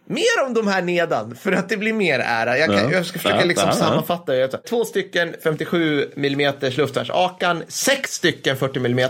Mer 0.06 0.46
om 0.48 0.54
de 0.54 0.68
här 0.68 0.82
nedan 0.82 1.36
för 1.36 1.52
att 1.52 1.70
det 1.70 1.78
blir 1.78 1.94
mer 1.94 2.20
ära. 2.32 2.58
Jag, 2.58 2.68
kan. 2.68 2.76
Ja. 2.76 2.92
jag 2.92 3.06
ska 3.06 3.20
försöka 3.20 3.46
liksom 3.46 3.72
sammanfatta. 3.72 4.34
det. 4.34 4.48
Två 4.48 4.86
stycken 4.86 5.36
57 5.44 6.08
mm 6.16 6.54
luftvärnsakan, 6.78 7.64
sex 7.68 8.14
stycken 8.14 8.58
40 8.58 8.80
mm 8.80 9.10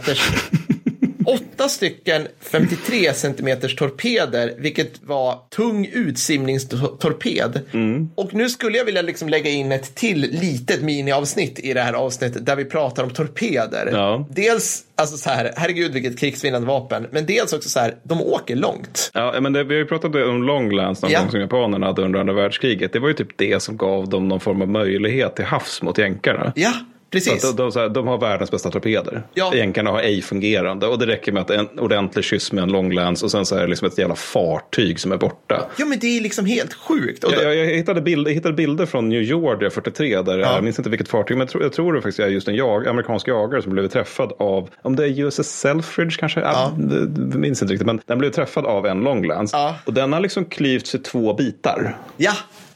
Åtta 1.25 1.69
stycken 1.69 2.27
53 2.39 3.13
centimeters 3.13 3.75
torpeder, 3.75 4.53
vilket 4.57 5.03
var 5.03 5.39
tung 5.55 5.85
utsimningstorped. 5.93 7.61
Mm. 7.71 8.09
Och 8.15 8.33
nu 8.33 8.49
skulle 8.49 8.77
jag 8.77 8.85
vilja 8.85 9.01
liksom 9.01 9.29
lägga 9.29 9.49
in 9.49 9.71
ett 9.71 9.95
till 9.95 10.19
litet 10.21 10.81
miniavsnitt 10.81 11.59
i 11.59 11.73
det 11.73 11.81
här 11.81 11.93
avsnittet 11.93 12.45
där 12.45 12.55
vi 12.55 12.65
pratar 12.65 13.03
om 13.03 13.09
torpeder. 13.09 13.89
Ja. 13.91 14.27
Dels, 14.29 14.83
alltså 14.95 15.17
så 15.17 15.29
här, 15.29 15.51
herregud 15.55 15.93
vilket 15.93 16.19
krigsvinnande 16.19 16.67
vapen, 16.67 17.07
men 17.11 17.25
dels 17.25 17.53
också 17.53 17.69
så 17.69 17.79
här, 17.79 17.95
de 18.03 18.21
åker 18.21 18.55
långt. 18.55 19.11
Ja, 19.13 19.35
men 19.41 19.53
det, 19.53 19.63
vi 19.63 19.73
har 19.73 19.79
ju 19.79 19.85
pratat 19.85 20.15
om 20.15 20.43
longlands 20.43 21.01
någon 21.01 21.11
Ja. 21.11 21.19
gång 21.19 21.31
som 21.31 21.39
japanerna 21.39 21.85
hade 21.85 22.01
under 22.01 22.19
andra 22.19 22.33
världskriget. 22.33 22.93
Det 22.93 22.99
var 22.99 23.07
ju 23.07 23.13
typ 23.13 23.37
det 23.37 23.61
som 23.63 23.77
gav 23.77 24.09
dem 24.09 24.27
någon 24.27 24.39
form 24.39 24.61
av 24.61 24.69
möjlighet 24.69 25.35
till 25.35 25.45
havs 25.45 25.81
mot 25.81 25.97
jänkarna. 25.97 26.53
Ja, 26.55 26.73
precis. 27.11 27.53
de, 27.53 27.55
de, 27.55 27.79
här, 27.79 27.89
de 27.89 28.07
har 28.07 28.17
världens 28.17 28.51
bästa 28.51 28.71
torpeder. 28.71 29.23
Ja. 29.33 29.55
Jänkarna 29.55 29.89
har 29.91 29.99
ej 29.99 30.21
fungerande. 30.21 30.87
Och 30.87 30.99
det 30.99 31.05
räcker 31.07 31.31
med 31.31 31.41
att 31.41 31.49
en 31.49 31.79
ordentlig 31.79 32.25
kyss 32.25 32.51
med 32.51 32.63
en 32.63 32.71
långlans 32.71 33.23
och 33.23 33.31
sen 33.31 33.45
så 33.45 33.55
är 33.55 33.61
det 33.61 33.67
liksom 33.67 33.87
ett 33.87 33.97
jävla 33.97 34.15
fartyg 34.15 34.99
som 34.99 35.11
är 35.11 35.17
borta. 35.17 35.69
Ja, 35.77 35.85
men 35.85 35.99
det 35.99 36.17
är 36.17 36.21
liksom 36.21 36.45
helt 36.45 36.73
sjukt. 36.73 37.23
Jag, 37.23 37.43
jag, 37.43 37.55
jag, 37.55 37.65
hittade 37.65 38.01
bild, 38.01 38.27
jag 38.27 38.33
hittade 38.33 38.53
bilder 38.53 38.85
från 38.85 39.09
New 39.09 39.21
Georgia 39.21 39.69
43 39.69 40.21
där, 40.21 40.37
Ja. 40.37 40.53
jag 40.55 40.63
minns 40.63 40.79
inte 40.79 40.89
vilket 40.89 41.07
fartyg, 41.09 41.37
men 41.37 41.45
jag 41.45 41.49
tror, 41.49 41.63
jag 41.63 41.73
tror 41.73 41.93
det 41.93 42.01
faktiskt 42.01 42.19
är 42.19 42.27
just 42.27 42.47
en 42.47 42.55
jag, 42.55 42.87
amerikansk 42.87 43.27
jagare 43.27 43.61
som 43.61 43.71
blev 43.71 43.87
träffad 43.87 44.33
av, 44.39 44.69
om 44.81 44.95
det 44.95 45.03
är 45.05 45.19
USS 45.19 45.59
Selfridge 45.59 46.15
kanske, 46.19 46.39
ja. 46.39 46.73
det 46.77 47.37
minns 47.37 47.61
inte 47.61 47.73
riktigt, 47.73 47.85
men 47.85 48.01
den 48.05 48.17
blev 48.19 48.29
träffad 48.31 48.65
av 48.65 48.85
en 48.85 48.99
långlans. 48.99 49.53
Ja. 49.53 49.75
Och 49.85 49.93
den 49.93 50.13
har 50.13 50.19
liksom 50.19 50.45
klyvts 50.45 50.95
i 50.95 50.99
två 50.99 51.33
bitar. 51.33 51.97
ja, 52.17 52.33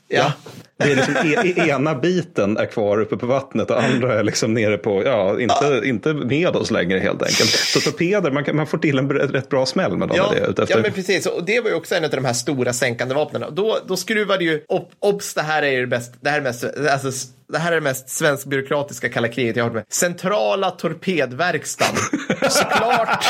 ja. 0.07 0.33
Det 0.77 0.91
är 0.91 0.95
liksom 0.95 1.15
e, 1.15 1.53
e, 1.55 1.69
ena 1.69 1.95
biten 1.95 2.57
är 2.57 2.65
kvar 2.65 3.01
uppe 3.01 3.17
på 3.17 3.25
vattnet 3.25 3.71
och 3.71 3.83
andra 3.83 4.19
är 4.19 4.23
liksom 4.23 4.53
nere 4.53 4.77
på, 4.77 5.03
ja, 5.03 5.41
inte, 5.41 5.81
inte 5.83 6.13
med 6.13 6.55
oss 6.55 6.71
längre 6.71 6.99
helt 6.99 7.21
enkelt. 7.21 7.49
Så 7.49 7.79
torpeder, 7.79 8.31
man, 8.31 8.43
kan, 8.43 8.55
man 8.55 8.67
får 8.67 8.77
till 8.77 8.97
en 8.97 9.09
rätt 9.09 9.49
bra 9.49 9.65
smäll 9.65 9.97
med 9.97 10.07
dem. 10.07 10.17
Ja, 10.17 10.31
det, 10.35 10.39
utefter. 10.39 10.75
ja, 10.75 10.81
men 10.81 10.91
precis. 10.91 11.25
Och 11.25 11.45
det 11.45 11.59
var 11.59 11.69
ju 11.69 11.75
också 11.75 11.95
en 11.95 12.03
av 12.03 12.09
de 12.09 12.25
här 12.25 12.33
stora 12.33 12.73
sänkande 12.73 13.15
vapnen. 13.15 13.43
Då, 13.51 13.77
då 13.87 13.97
skruvade 13.97 14.43
ju, 14.43 14.63
ob, 14.67 14.89
obs, 14.99 15.33
det 15.33 15.41
här 15.41 15.63
är 15.63 15.71
ju 15.71 15.81
det 15.81 15.87
bäst, 15.87 16.13
det 16.21 16.29
här 16.29 16.37
är 16.37 16.43
mest, 16.43 16.63
alltså, 16.91 17.27
det 17.51 17.57
här 17.57 17.71
är 17.71 17.75
det 17.75 17.81
mest 17.81 18.09
svensk 18.09 18.45
byråkratiska 18.45 19.09
kalla 19.09 19.27
kriget 19.27 19.55
jag 19.55 19.63
har 19.63 19.69
hört 19.69 19.75
med. 19.75 19.85
Centrala 19.89 20.71
torpedverkstan. 20.71 21.95
Såklart 22.49 23.25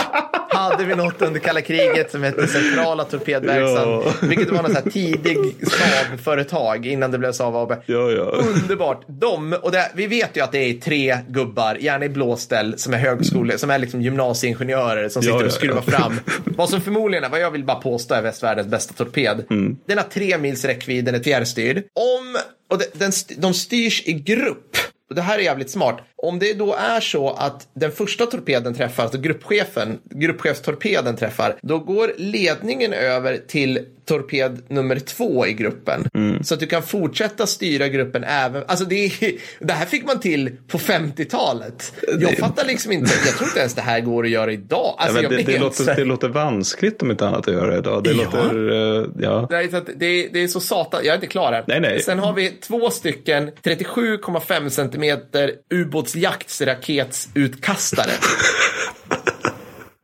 hade 0.71 0.85
vi 0.85 0.95
något 0.95 1.21
under 1.21 1.39
kalla 1.39 1.61
kriget 1.61 2.11
som 2.11 2.23
hette 2.23 2.47
Centrala 2.47 3.03
torpedverkstan. 3.03 3.89
Ja. 3.89 4.03
Vilket 4.21 4.49
var 4.49 4.63
något 4.63 4.71
så 4.71 4.77
här 4.83 4.89
tidig 4.89 5.37
Saab-företag 5.67 6.85
innan 6.85 7.11
det 7.11 7.17
blev 7.17 7.31
Saab 7.31 7.55
AB. 7.55 7.71
Ja, 7.85 8.11
ja. 8.11 8.23
Underbart. 8.23 9.01
De, 9.07 9.53
och 9.53 9.71
det, 9.71 9.91
vi 9.95 10.07
vet 10.07 10.37
ju 10.37 10.41
att 10.41 10.51
det 10.51 10.57
är 10.57 10.73
tre 10.73 11.17
gubbar, 11.27 11.75
gärna 11.75 12.05
i 12.05 12.09
blåställ, 12.09 12.73
som 12.77 12.93
är 12.93 12.97
högskole, 12.97 13.57
som 13.57 13.69
är 13.69 13.79
liksom 13.79 14.01
gymnasieingenjörer 14.01 15.09
som 15.09 15.21
sitter 15.21 15.45
och 15.45 15.51
skruvar 15.51 15.81
fram. 15.81 16.19
Vad 16.43 16.69
som 16.69 16.81
förmodligen 16.81 17.23
är, 17.23 17.29
vad 17.29 17.39
jag 17.39 17.51
vill 17.51 17.63
bara 17.63 17.77
påstå 17.77 18.15
är 18.15 18.21
västvärldens 18.21 18.67
bästa 18.67 18.93
torped. 18.93 19.45
Mm. 19.49 19.77
Den 19.87 19.97
har 19.97 20.05
tre 20.05 20.37
mils 20.37 20.65
räckvidd, 20.65 21.05
den 21.05 21.15
är 21.15 21.19
fjärrstyrd. 21.19 21.77
Om, 21.77 22.37
och 22.71 22.77
de, 22.77 22.85
den, 22.93 23.09
st- 23.09 23.35
de 23.37 23.53
styrs 23.53 24.03
i 24.05 24.13
grupp. 24.13 24.77
Och 25.09 25.15
det 25.15 25.21
här 25.21 25.37
är 25.39 25.43
jävligt 25.43 25.69
smart. 25.69 26.01
Om 26.15 26.39
det 26.39 26.53
då 26.53 26.73
är 26.73 26.99
så 26.99 27.29
att 27.29 27.67
den 27.73 27.91
första 27.91 28.25
torpeden 28.25 28.73
träffar, 28.73 29.03
alltså 29.03 29.19
gruppchefen, 29.19 29.99
gruppchefstorpeden 30.09 31.15
träffar, 31.15 31.55
då 31.61 31.79
går 31.79 32.11
ledningen 32.17 32.93
över 32.93 33.37
till 33.37 33.85
torped 34.05 34.61
nummer 34.67 34.99
två 34.99 35.47
i 35.47 35.53
gruppen. 35.53 36.07
Mm. 36.13 36.43
Så 36.43 36.53
att 36.53 36.59
du 36.59 36.65
kan 36.67 36.83
fortsätta 36.83 37.47
styra 37.47 37.87
gruppen 37.87 38.23
även, 38.23 38.63
alltså 38.67 38.85
det, 38.85 38.95
är, 39.05 39.11
det 39.59 39.73
här 39.73 39.85
fick 39.85 40.05
man 40.05 40.19
till 40.19 40.51
på 40.67 40.77
50-talet. 40.77 41.93
Jag 42.19 42.37
fattar 42.37 42.65
liksom 42.65 42.91
inte, 42.91 43.11
jag 43.25 43.35
tror 43.35 43.47
inte 43.49 43.59
ens 43.59 43.73
det 43.73 43.81
här 43.81 43.99
går 43.99 44.23
att 44.23 44.29
göra 44.29 44.51
idag. 44.51 44.95
Ja, 44.97 44.99
Alltså 44.99 45.21
jag 45.21 45.31
det, 45.31 45.43
det, 45.43 45.59
låter, 45.59 45.95
det 45.95 46.05
låter 46.05 46.27
vanskligt 46.29 47.01
om 47.01 47.11
inte 47.11 47.27
annat 47.27 47.47
att 47.47 47.53
göra 47.53 47.77
idag. 47.77 48.03
Det 48.03 48.11
Ja. 48.11 48.23
låter, 48.23 48.71
eh, 48.71 49.05
ja. 49.19 49.47
Nej, 49.51 49.69
så 49.71 49.77
att 49.77 49.85
det, 49.85 50.27
det 50.33 50.43
är 50.43 50.47
så 50.47 50.59
satan, 50.59 50.99
jag 51.03 51.11
är 51.11 51.15
inte 51.15 51.27
klar 51.27 51.51
här. 51.53 51.63
Nej, 51.67 51.79
nej. 51.79 52.01
Sen 52.01 52.19
har 52.19 52.33
vi 52.33 52.49
två 52.49 52.89
stycken 52.89 53.51
37,5 53.63 54.69
centimeter 54.69 55.51
ubåtsjaktsraketsutkastare. 55.73 58.11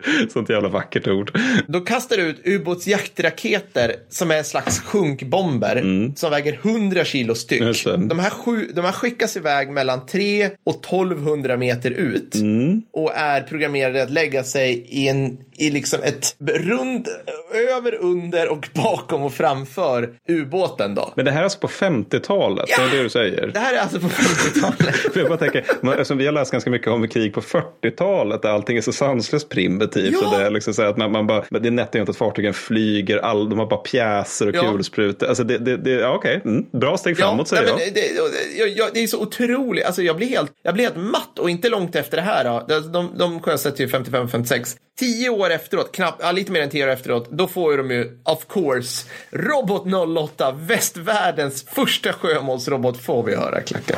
Sånt 0.34 0.50
jävla 0.50 0.70
vackert 0.70 1.08
ord. 1.08 1.40
Då 1.68 1.80
kastar 1.82 2.18
du 2.18 2.24
ut 2.24 2.42
ubåtsjaktraketer 2.46 3.96
som 4.10 4.32
är 4.32 4.36
en 4.38 4.44
slags 4.44 4.80
sjunkbomber 4.80 6.12
som 6.16 6.32
väger 6.32 6.54
100 6.64 7.06
kilo 7.06 7.36
styck. 7.36 7.86
Mm. 7.86 8.08
De 8.08 8.20
här, 8.20 8.30
sju, 8.30 8.70
de 8.76 8.86
här 8.86 8.92
skickas 8.92 9.38
iväg 9.38 9.70
mellan 9.70 10.06
3 10.06 10.50
och 10.64 10.86
1200 10.86 11.58
meter 11.58 11.92
ut 11.92 12.36
Mm. 12.36 12.82
och 12.94 13.12
är 13.16 13.42
programmerade 13.42 14.04
att 14.04 14.10
lägga 14.12 14.44
sig 14.44 14.86
i, 14.90 15.08
en, 15.08 15.38
i 15.58 15.70
liksom 15.72 16.00
ett 16.04 16.36
rund 16.40 17.08
över, 17.78 17.96
under 17.96 18.50
och 18.52 18.70
bakom 18.74 19.22
och 19.24 19.34
framför 19.34 20.10
ubåten. 20.30 20.96
Då. 20.96 21.14
Men 21.16 21.26
det 21.26 21.32
här 21.32 21.40
är 21.40 21.44
alltså 21.44 21.60
på 21.60 21.68
50-talet, 21.68 22.66
Ja! 22.70 22.78
det 22.78 22.84
är 22.92 22.98
det 22.98 23.04
du 23.04 23.10
säger? 23.10 23.48
Det 23.54 23.60
här 23.60 23.74
är 23.74 23.80
alltså 23.80 24.00
på 24.00 24.08
50-talet. 24.08 24.96
För 24.96 25.20
jag 25.20 25.28
bara 25.30 25.38
tänker, 25.38 25.66
man, 25.82 25.94
eftersom 25.94 26.18
vi 26.18 26.26
har 26.26 26.34
läst 26.34 26.52
ganska 26.52 26.70
mycket 26.70 26.88
om 26.88 27.08
krig 27.08 27.34
på 27.34 27.42
40-talet 27.42 28.42
där 28.42 28.50
allting 28.50 28.78
är 28.78 28.82
så 28.82 28.92
sanslöst 28.92 29.50
primitivt. 29.94 30.22
Ja. 30.22 30.28
Och 30.28 30.40
det, 30.40 30.46
är 30.46 30.50
liksom 30.50 30.74
så 30.74 30.82
att 30.82 30.98
man, 30.98 31.12
man 31.12 31.28
bara, 31.28 31.46
det 31.50 31.68
är 31.68 31.72
nätt 31.72 31.90
och 31.90 31.96
jämnt 31.96 32.10
att 32.10 32.18
fartygen 32.18 32.54
flyger, 32.54 33.18
all, 33.18 33.50
de 33.50 33.60
har 33.60 33.66
bara 33.66 33.80
pjäser 33.80 34.48
och 34.48 34.56
Ja. 34.56 34.72
kulsprutor. 34.72 35.28
Alltså 35.28 35.44
det, 35.44 35.58
det, 35.58 35.78
det, 35.78 35.92
ja, 35.92 36.16
okej, 36.16 36.42
mm, 36.46 36.66
bra 36.72 36.98
steg 36.98 37.18
framåt 37.18 37.48
säger 37.48 37.64
jag. 37.64 37.78
men 37.78 37.94
det, 37.94 38.02
det, 38.02 38.58
jag, 38.58 38.70
jag, 38.70 38.90
det 38.94 39.04
är 39.04 39.08
så 39.08 39.22
otroligt. 39.22 39.86
Alltså, 39.86 40.02
jag, 40.02 40.16
blir 40.16 40.28
helt, 40.28 40.52
jag 40.64 40.74
blir 40.74 40.84
helt 40.84 40.98
matt 40.98 41.40
och 41.40 41.50
inte 41.50 41.70
långt 41.70 41.96
efter 41.96 42.18
det 42.18 42.24
här. 42.24 42.44
Då. 42.44 42.66
De, 42.68 42.92
de, 42.92 43.12
de 43.18 43.42
sjösätter 43.42 43.84
ju 43.84 43.88
55-56. 43.90 44.78
Tio 45.00 45.30
år 45.30 45.50
efteråt, 45.50 45.92
knappt, 45.92 46.22
ja, 46.24 46.32
lite 46.32 46.52
mer 46.52 46.62
än 46.62 46.70
tio 46.70 46.84
år 46.86 46.90
efteråt, 46.90 47.30
då 47.32 47.48
får 47.48 47.72
ju 47.72 47.78
de 47.78 47.92
ju, 47.92 48.20
of 48.24 48.46
course, 48.50 49.08
Robot 49.32 49.84
08, 50.18 50.52
västvärldens 50.52 51.64
första 51.64 52.14
sjömålsrobot, 52.14 53.04
får 53.04 53.24
vi 53.24 53.36
höra 53.36 53.62
klackar 53.62 53.98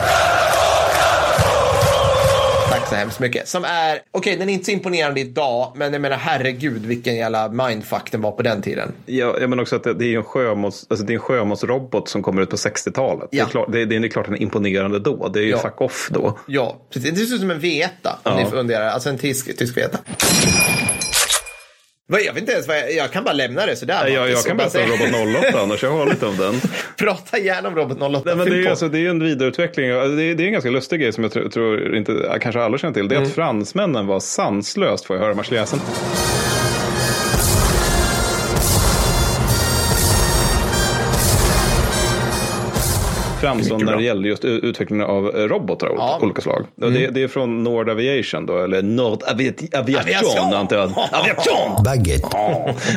så 2.93 2.99
hemskt 2.99 3.19
mycket. 3.19 3.47
Som 3.47 3.63
är, 3.65 3.95
okej 3.95 4.03
okay, 4.11 4.35
den 4.35 4.49
är 4.49 4.53
inte 4.53 4.65
så 4.65 4.71
imponerande 4.71 5.19
idag, 5.19 5.73
men 5.75 5.93
jag 5.93 6.01
menar 6.01 6.17
herregud 6.17 6.85
vilken 6.85 7.15
jävla 7.15 7.49
mindfuck 7.49 8.11
den 8.11 8.21
var 8.21 8.31
på 8.31 8.43
den 8.43 8.61
tiden. 8.61 8.91
Ja, 9.05 9.35
jag 9.39 9.49
menar 9.49 9.63
också 9.63 9.75
att 9.75 9.83
det, 9.83 10.05
är 10.05 10.17
en 10.17 10.23
sjömåls, 10.23 10.85
alltså 10.89 11.05
det 11.05 11.13
är 11.13 11.15
en 11.15 11.19
sjömålsrobot 11.19 12.09
som 12.09 12.23
kommer 12.23 12.41
ut 12.41 12.49
på 12.49 12.55
60-talet. 12.55 13.29
Ja. 13.31 13.43
Det, 13.43 13.49
är 13.49 13.51
klart, 13.51 13.71
det, 13.71 13.85
det, 13.85 13.95
är 13.95 14.07
klart 14.07 14.25
den 14.25 14.35
är 14.35 14.41
imponerande 14.41 14.99
då, 14.99 15.27
det 15.27 15.39
är 15.39 15.43
ju 15.43 15.49
ja. 15.49 15.57
fuck 15.57 15.81
off 15.81 16.09
då. 16.11 16.39
Ja, 16.47 16.77
precis. 16.93 17.11
Det 17.11 17.25
ser 17.25 17.35
ut 17.35 17.41
som 17.41 17.51
en 17.51 17.61
V1 17.61 17.87
om 18.03 18.11
ja. 18.23 18.37
ni 18.37 18.45
funderar, 18.45 18.87
alltså 18.87 19.09
en 19.09 19.17
tysk, 19.17 19.57
tysk 19.57 19.77
V1. 19.77 19.97
Jag 22.21 22.33
vet 22.33 22.41
inte 22.41 22.51
ens 22.53 22.67
vad 22.67 22.77
jag, 22.77 22.93
jag 22.93 23.11
kan 23.11 23.23
bara 23.23 23.33
lämna 23.33 23.65
det 23.65 23.75
sådär. 23.75 24.07
Jag, 24.07 24.29
jag 24.29 24.37
Så 24.37 24.47
kan 24.47 24.57
bara 24.57 24.69
berätta 24.69 24.93
om 24.93 25.09
Robot 25.19 25.45
08 25.49 25.59
annars, 25.63 25.83
jag 25.83 25.91
har 25.91 26.05
lite 26.05 26.25
om 26.25 26.37
den. 26.37 26.53
Prata 26.97 27.37
gärna 27.39 27.67
om 27.67 27.75
Robot 27.75 27.97
08. 28.01 28.21
Nej, 28.25 28.35
men 28.35 28.49
det, 28.49 28.65
är, 28.65 28.69
alltså, 28.69 28.87
det 28.89 28.99
är 28.99 29.09
en 29.09 29.23
vidareutveckling. 29.23 29.91
Alltså, 29.91 30.15
Det 30.15 30.23
är, 30.23 30.35
det 30.35 30.43
är 30.43 30.47
en 30.47 30.53
ganska 30.53 30.69
lustig 30.69 30.99
grej 31.01 31.13
som 31.13 31.23
jag 31.23 31.33
tror, 31.33 31.49
tror 31.49 31.95
inte, 31.95 32.37
kanske 32.41 32.61
alla 32.61 32.77
känner 32.77 32.93
till. 32.93 33.07
Det 33.07 33.15
är 33.15 33.17
Mm. 33.17 33.29
att 33.29 33.35
fransmännen 33.35 34.07
var 34.07 34.19
sanslöst, 34.19 35.05
får 35.05 35.15
jag 35.15 35.23
höra 35.23 35.33
marseljäsen. 35.33 35.79
Mycket 43.55 43.79
när 43.85 43.97
det 43.97 44.03
gäller 44.03 44.29
just 44.29 44.45
utvecklingen 44.45 45.05
av 45.05 45.35
eh, 45.35 45.39
robotar 45.43 45.87
av 45.87 45.95
Ja. 45.97 46.19
olika 46.21 46.41
slag. 46.41 46.65
Och 46.81 46.91
Det, 46.91 47.07
det 47.07 47.23
är 47.23 47.27
från 47.27 47.63
Nord 47.63 47.89
Aviation 47.89 48.45
då, 48.45 48.57
eller 48.63 48.81
Nord 48.81 49.21
Avi- 49.23 49.77
Aviation 49.79 50.53
antar 50.53 50.75
jag. 50.77 50.83
Aviation! 51.11 51.83
Baguette. 51.85 52.27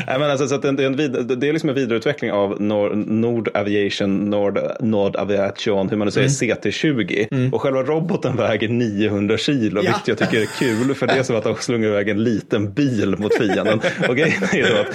Nej, 0.06 0.18
men 0.18 0.30
alltså, 0.30 0.48
så 0.48 0.56
det, 0.56 0.68
är 0.68 0.86
en 0.86 0.96
vid, 0.96 1.12
det 1.38 1.48
är 1.48 1.52
liksom 1.52 1.68
en 1.68 1.74
vidareutveckling 1.74 2.32
av 2.32 2.60
Nord, 2.62 2.96
Nord 2.96 3.48
Aviation, 3.54 4.30
Nord, 4.30 4.58
Nord 4.80 5.16
Aviation, 5.16 5.88
hur 5.88 5.96
man 5.96 6.06
nu 6.06 6.10
säger, 6.10 6.28
CT20. 6.28 7.52
Och 7.52 7.62
själva 7.62 7.82
roboten 7.82 8.36
väger 8.36 8.68
900 8.68 9.38
kilo, 9.38 9.80
Ja. 9.84 9.90
vilket 9.90 10.08
jag 10.08 10.18
tycker 10.18 10.42
är 10.42 10.46
kul, 10.58 10.94
för 10.94 11.06
det 11.06 11.12
är 11.12 11.22
som 11.22 11.36
att 11.36 11.44
de 11.44 11.54
slungar 11.56 11.88
iväg 11.88 12.08
en 12.08 12.24
liten 12.24 12.72
bil 12.72 13.14
mot 13.18 13.34
fienden. 13.38 13.80
och 14.08 14.16
grejen 14.16 14.42
är 14.42 14.74
då 14.74 14.80
att 14.80 14.86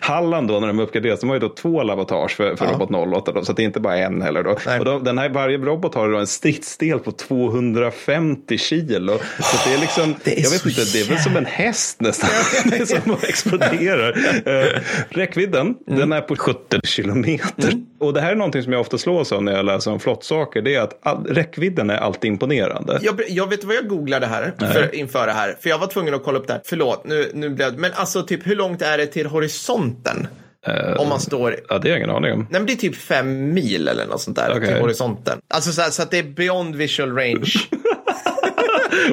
Halland 0.00 0.48
då, 0.48 0.60
när 0.60 0.66
de 0.66 0.78
uppgraderas, 0.80 1.20
de 1.20 1.28
har 1.28 1.36
ju 1.36 1.40
då 1.40 1.48
två 1.48 1.82
lavatage 1.82 2.30
för, 2.36 2.56
för 2.56 2.66
Robot 2.66 2.90
08, 3.14 3.32
då, 3.32 3.44
så 3.44 3.50
att 3.50 3.56
det 3.56 3.62
är 3.62 3.64
inte 3.64 3.80
bara 3.80 3.96
en 3.96 4.22
heller. 4.22 4.42
Då. 4.42 4.56
Nej. 4.66 4.78
Och 4.78 4.84
då, 4.84 4.98
den 4.98 5.18
här, 5.18 5.28
varje 5.28 5.58
robot 5.58 5.94
har 5.94 6.08
då 6.12 6.18
en 6.18 6.26
stridsdel 6.26 6.98
på 6.98 7.12
250 7.12 8.58
kilo. 8.58 9.18
Så 9.40 9.68
det 9.68 9.74
är 9.74 9.78
liksom, 9.80 10.14
Det 10.24 10.38
är 10.38 10.42
jag 10.42 10.50
vet 10.50 10.66
inte, 10.66 10.84
det 10.92 11.00
är 11.00 11.08
väl 11.08 11.18
som 11.18 11.36
en 11.36 11.46
häst 11.46 12.00
nästan. 12.00 12.30
det 12.70 12.76
är 12.80 12.84
som 12.84 13.10
att 13.14 13.24
exploderar. 13.24 14.16
Eh, 14.46 14.80
räckvidden, 15.08 15.74
Mm. 15.86 15.98
den 16.00 16.12
är 16.12 16.20
på 16.20 16.36
70 16.36 16.80
kilometer. 16.84 17.72
Och 17.98 18.12
det 18.12 18.20
här 18.20 18.30
är 18.32 18.34
någonting 18.36 18.62
som 18.62 18.72
jag 18.72 18.80
ofta 18.80 18.98
slås 18.98 19.32
av 19.32 19.42
när 19.42 19.52
jag 19.52 19.64
läser 19.64 19.90
om 19.92 20.00
flottsaker. 20.00 20.62
Det 20.62 20.74
är 20.74 20.80
att 20.80 20.98
all, 21.02 21.24
räckvidden 21.26 21.90
är 21.90 21.96
alltid 21.96 22.28
imponerande. 22.30 22.98
Jag, 23.02 23.20
jag 23.28 23.50
vet 23.50 23.64
vad 23.64 23.76
jag 23.76 23.88
googlade 23.88 24.26
här 24.26 24.52
för, 24.58 24.94
inför 24.94 25.26
det 25.26 25.32
här. 25.32 25.56
För 25.60 25.68
jag 25.70 25.78
var 25.78 25.86
tvungen 25.86 26.14
att 26.14 26.24
kolla 26.24 26.38
upp 26.38 26.46
det 26.46 26.52
här. 26.52 26.62
Förlåt, 26.64 27.04
nu, 27.06 27.30
nu 27.34 27.48
blev 27.50 27.72
det. 27.72 27.78
Men 27.78 27.90
alltså 27.94 28.22
typ 28.22 28.46
hur 28.46 28.56
långt 28.56 28.82
är 28.82 28.98
det 28.98 29.06
till 29.06 29.26
horisonten? 29.26 30.26
Om 30.98 31.08
man 31.08 31.20
står... 31.20 31.56
Ja, 31.68 31.78
det 31.78 31.88
har 31.88 31.96
jag 31.96 31.98
ingen 31.98 32.16
aning 32.16 32.32
om. 32.32 32.38
Nej 32.38 32.60
men 32.60 32.66
det 32.66 32.72
är 32.72 32.76
typ 32.76 32.96
fem 32.96 33.54
mil 33.54 33.88
eller 33.88 34.06
något 34.06 34.20
sånt 34.20 34.36
där 34.36 34.50
Okej. 34.50 34.66
till 34.66 34.76
horisonten. 34.76 35.38
Alltså 35.48 35.72
så, 35.72 35.82
här, 35.82 35.90
så 35.90 36.02
att 36.02 36.10
det 36.10 36.18
är 36.18 36.22
beyond 36.22 36.76
visual 36.76 37.16
range. 37.16 37.52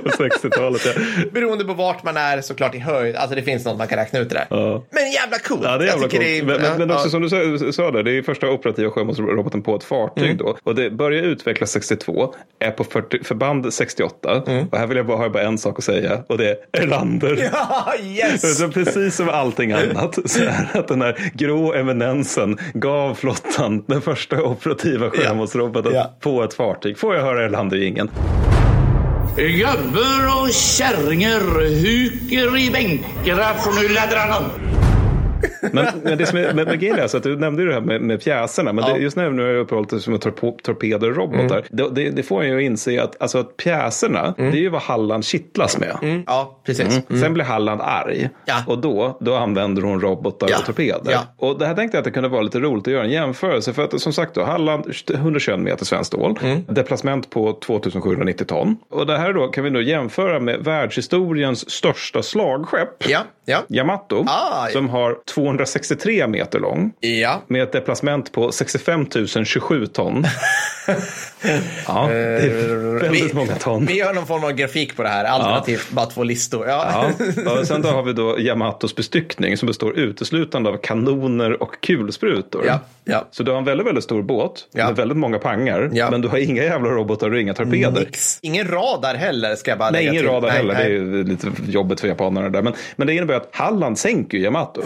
På 0.03 0.09
60-talet. 0.09 0.81
Ja. 0.85 0.91
Beroende 1.31 1.65
på 1.65 1.73
vart 1.73 2.03
man 2.03 2.17
är 2.17 2.41
såklart 2.41 2.75
i 2.75 2.79
höjd. 2.79 3.15
Alltså 3.15 3.35
det 3.35 3.41
finns 3.41 3.65
något 3.65 3.77
man 3.77 3.87
kan 3.87 3.97
räkna 3.97 4.19
ut 4.19 4.29
det 4.29 4.35
där. 4.35 4.45
Ja. 4.49 4.83
Men 4.91 5.11
jävla 5.11 5.39
coolt. 5.39 5.61
Ja, 5.63 5.69
det 5.77 5.83
är 5.83 5.87
Jag 5.87 5.93
jävla 5.95 6.07
tycker 6.07 6.17
coolt. 6.17 6.29
är- 6.29 6.43
men, 6.61 6.61
men, 6.61 6.77
men 6.87 6.91
också 6.91 7.05
ja. 7.05 7.09
som 7.09 7.21
du 7.67 7.73
sa, 7.73 7.91
där, 7.91 8.03
det 8.03 8.11
är 8.17 8.21
första 8.21 8.49
operativa 8.49 8.91
sjömålsroboten 8.91 9.61
på 9.61 9.75
ett 9.75 9.83
fartyg 9.83 10.23
Mm. 10.23 10.37
då. 10.37 10.57
Och 10.63 10.75
det 10.75 10.89
börjar 10.89 11.23
utvecklas 11.23 11.71
62, 11.71 12.33
är 12.59 12.71
på 12.71 12.83
40, 12.83 13.23
förband 13.23 13.73
68. 13.73 14.43
Mm. 14.47 14.67
Och 14.71 14.77
här 14.77 14.87
vill 14.87 14.97
jag 14.97 15.05
bara 15.05 15.17
ha 15.17 15.29
bara 15.29 15.43
en 15.43 15.57
sak 15.57 15.77
att 15.77 15.83
säga 15.83 16.23
och 16.29 16.37
det 16.37 16.49
är 16.49 16.57
Erlander. 16.83 17.49
Ja, 17.53 17.93
yes! 18.03 18.57
Så 18.57 18.69
precis 18.69 19.15
som 19.15 19.29
allting 19.29 19.71
annat 19.71 20.17
så 20.25 20.43
är 20.43 20.67
att 20.73 20.87
den 20.87 21.01
här 21.01 21.31
grå 21.33 21.73
eminensen 21.73 22.57
gav 22.73 23.15
flottan 23.15 23.83
den 23.87 24.01
första 24.01 24.41
operativa 24.43 25.09
sjömålsroboten 25.09 25.91
Ja. 25.95 26.17
på 26.19 26.43
ett 26.43 26.53
fartyg. 26.53 26.97
Får 26.97 27.15
jag 27.15 27.21
höra 27.21 27.45
Erlander 27.45 27.83
ingen? 27.83 28.09
Gubbar 29.35 30.41
och 30.41 30.53
kärringar 30.53 31.65
huker 31.81 32.57
i 32.57 32.71
bänkarna 32.71 33.53
för 33.53 33.71
nu 33.71 33.89
laddrar 33.93 34.27
han. 34.27 34.43
Men, 35.71 35.85
men 36.03 36.17
det 36.17 36.25
som 36.25 36.37
är 36.37 36.53
med, 36.53 36.67
med 36.67 36.79
grejen 36.79 36.97
är 36.97 37.01
alltså 37.01 37.17
att 37.17 37.23
du 37.23 37.35
nämnde 37.37 37.61
ju 37.61 37.67
det 37.67 37.73
här 37.73 37.81
med, 37.81 38.01
med 38.01 38.23
pjäserna. 38.23 38.73
Men 38.73 38.83
Ja. 38.83 38.89
Mm. 38.89 38.99
det, 38.99 39.03
just 39.03 39.17
nu 39.17 39.29
när 39.31 39.43
jag 39.43 39.49
har 39.49 39.55
uppehållit 39.59 39.91
mig 39.91 40.01
med 40.07 40.21
torpo, 40.21 40.57
torpeder 40.63 41.09
och 41.09 41.15
robotar. 41.15 41.63
Det, 41.69 41.89
det, 41.89 42.09
det 42.09 42.23
får 42.23 42.43
en 42.43 42.49
ju 42.49 42.63
inse 42.63 43.03
att, 43.03 43.21
alltså, 43.21 43.37
att 43.37 43.57
pjäserna, 43.57 44.33
det 44.37 44.43
är 44.43 44.51
ju 44.55 44.69
vad 44.69 44.81
Halland 44.81 45.25
kittlas 45.25 45.77
med. 45.79 45.97
Mm, 46.01 46.23
ja, 46.27 46.59
precis. 46.65 47.01
Sen 47.21 47.33
blir 47.33 47.43
Halland 47.43 47.81
arg. 47.81 48.29
Ja. 48.45 48.55
Och 48.67 48.77
då, 48.77 49.17
då 49.21 49.35
använder 49.35 49.81
hon 49.81 50.01
robotar 50.01 50.47
Ja. 50.49 50.57
och 50.59 50.65
torpeder. 50.65 51.17
Och 51.37 51.59
det 51.59 51.65
här 51.65 51.75
tänkte 51.75 51.97
jag 51.97 51.99
att 52.01 52.05
det 52.05 52.11
kunde 52.11 52.29
vara 52.29 52.41
lite 52.41 52.59
roligt 52.59 52.87
att 52.87 52.93
göra 52.93 53.03
en 53.03 53.09
jämförelse. 53.11 53.73
För 53.73 53.83
att 53.83 54.01
som 54.01 54.13
sagt 54.13 54.33
då, 54.35 54.43
Halland 54.43 54.85
121 55.13 55.59
meter 55.59 55.85
svenskt 55.85 56.07
stål. 56.07 56.39
Mm. 56.43 56.63
Deplacement 56.69 57.29
på 57.29 57.53
2790 57.53 58.45
ton. 58.45 58.77
Och 58.89 59.05
det 59.07 59.17
här 59.17 59.33
då 59.33 59.47
kan 59.47 59.63
vi 59.63 59.69
nu 59.69 59.83
jämföra 59.83 60.39
med 60.39 60.59
världshistoriens 60.63 61.69
största 61.69 62.21
slagskepp. 62.23 63.09
Ja, 63.09 63.19
ja. 63.45 63.57
Yamato. 63.69 64.25
Ah, 64.27 64.67
som 64.67 64.89
har 64.89 65.17
263 65.35 66.27
meter 66.27 66.59
lång. 66.59 66.91
Ja. 66.99 67.41
Med 67.47 67.63
ett 67.63 67.71
deplacement 67.71 68.31
på 68.31 68.51
65 68.51 69.05
027 69.45 69.87
ton. 69.87 70.25
ja, 71.87 72.07
det 72.09 72.15
är 72.15 72.99
väldigt 72.99 73.31
vi- 73.31 73.35
många 73.35 73.55
ton. 73.55 73.85
Vi 73.85 73.97
gör 73.97 74.13
någon 74.13 74.25
form 74.25 74.43
av 74.43 74.51
grafik 74.51 74.95
på 74.95 75.03
det 75.03 75.09
här, 75.09 75.25
alternativt 75.25 75.91
bara 75.91 76.05
två 76.05 76.23
listor. 76.23 76.67
Ja. 76.67 77.09
Ja, 77.45 77.51
och 77.59 77.67
sen 77.67 77.81
då 77.81 77.89
har 77.89 78.03
vi 78.03 78.13
då 78.13 78.39
Yamatos 78.39 78.95
bestyckning 78.95 79.57
som 79.57 79.67
består 79.67 79.97
uteslutande 79.99 80.69
av 80.69 80.77
kanoner 80.77 81.63
och 81.63 81.81
kulsprutor. 81.81 82.63
Ja, 82.67 82.79
ja. 83.03 83.27
Så 83.31 83.43
du 83.43 83.51
har 83.51 83.57
en 83.57 83.65
väldigt, 83.65 83.87
väldigt 83.87 84.03
stor 84.03 84.21
båt 84.21 84.67
Ja. 84.73 84.85
med 84.87 84.95
väldigt 84.95 85.17
många 85.17 85.39
pangar. 85.39 85.89
Ja. 85.93 86.11
Men 86.11 86.21
du 86.21 86.27
har 86.27 86.37
inga 86.37 86.63
jävla 86.63 86.89
robotar 86.89 87.31
och 87.33 87.39
inga 87.39 87.53
torpeder. 87.53 87.99
Nix. 88.05 88.39
Ingen 88.41 88.67
radar 88.67 89.15
heller 89.15 89.55
ska 89.55 89.71
jag 89.71 89.77
bara 89.79 89.91
Nej, 89.91 89.99
lägga 90.01 90.11
ingen 90.11 90.23
till. 90.23 90.31
radar 90.31 90.47
Nej, 90.47 90.57
heller. 90.57 90.73
nej. 90.73 90.83
Det 90.83 90.89
är 90.89 90.99
ju 90.99 91.23
lite 91.23 91.47
jobbigt 91.67 91.99
för 91.99 92.07
japanerna 92.07 92.49
där. 92.49 92.61
Men, 92.61 92.73
men 92.95 93.07
det 93.07 93.13
innebär 93.13 93.33
att 93.35 93.49
Halland 93.51 93.97
sänker 93.99 94.37
ju 94.37 94.43
Yamato. 94.43 94.81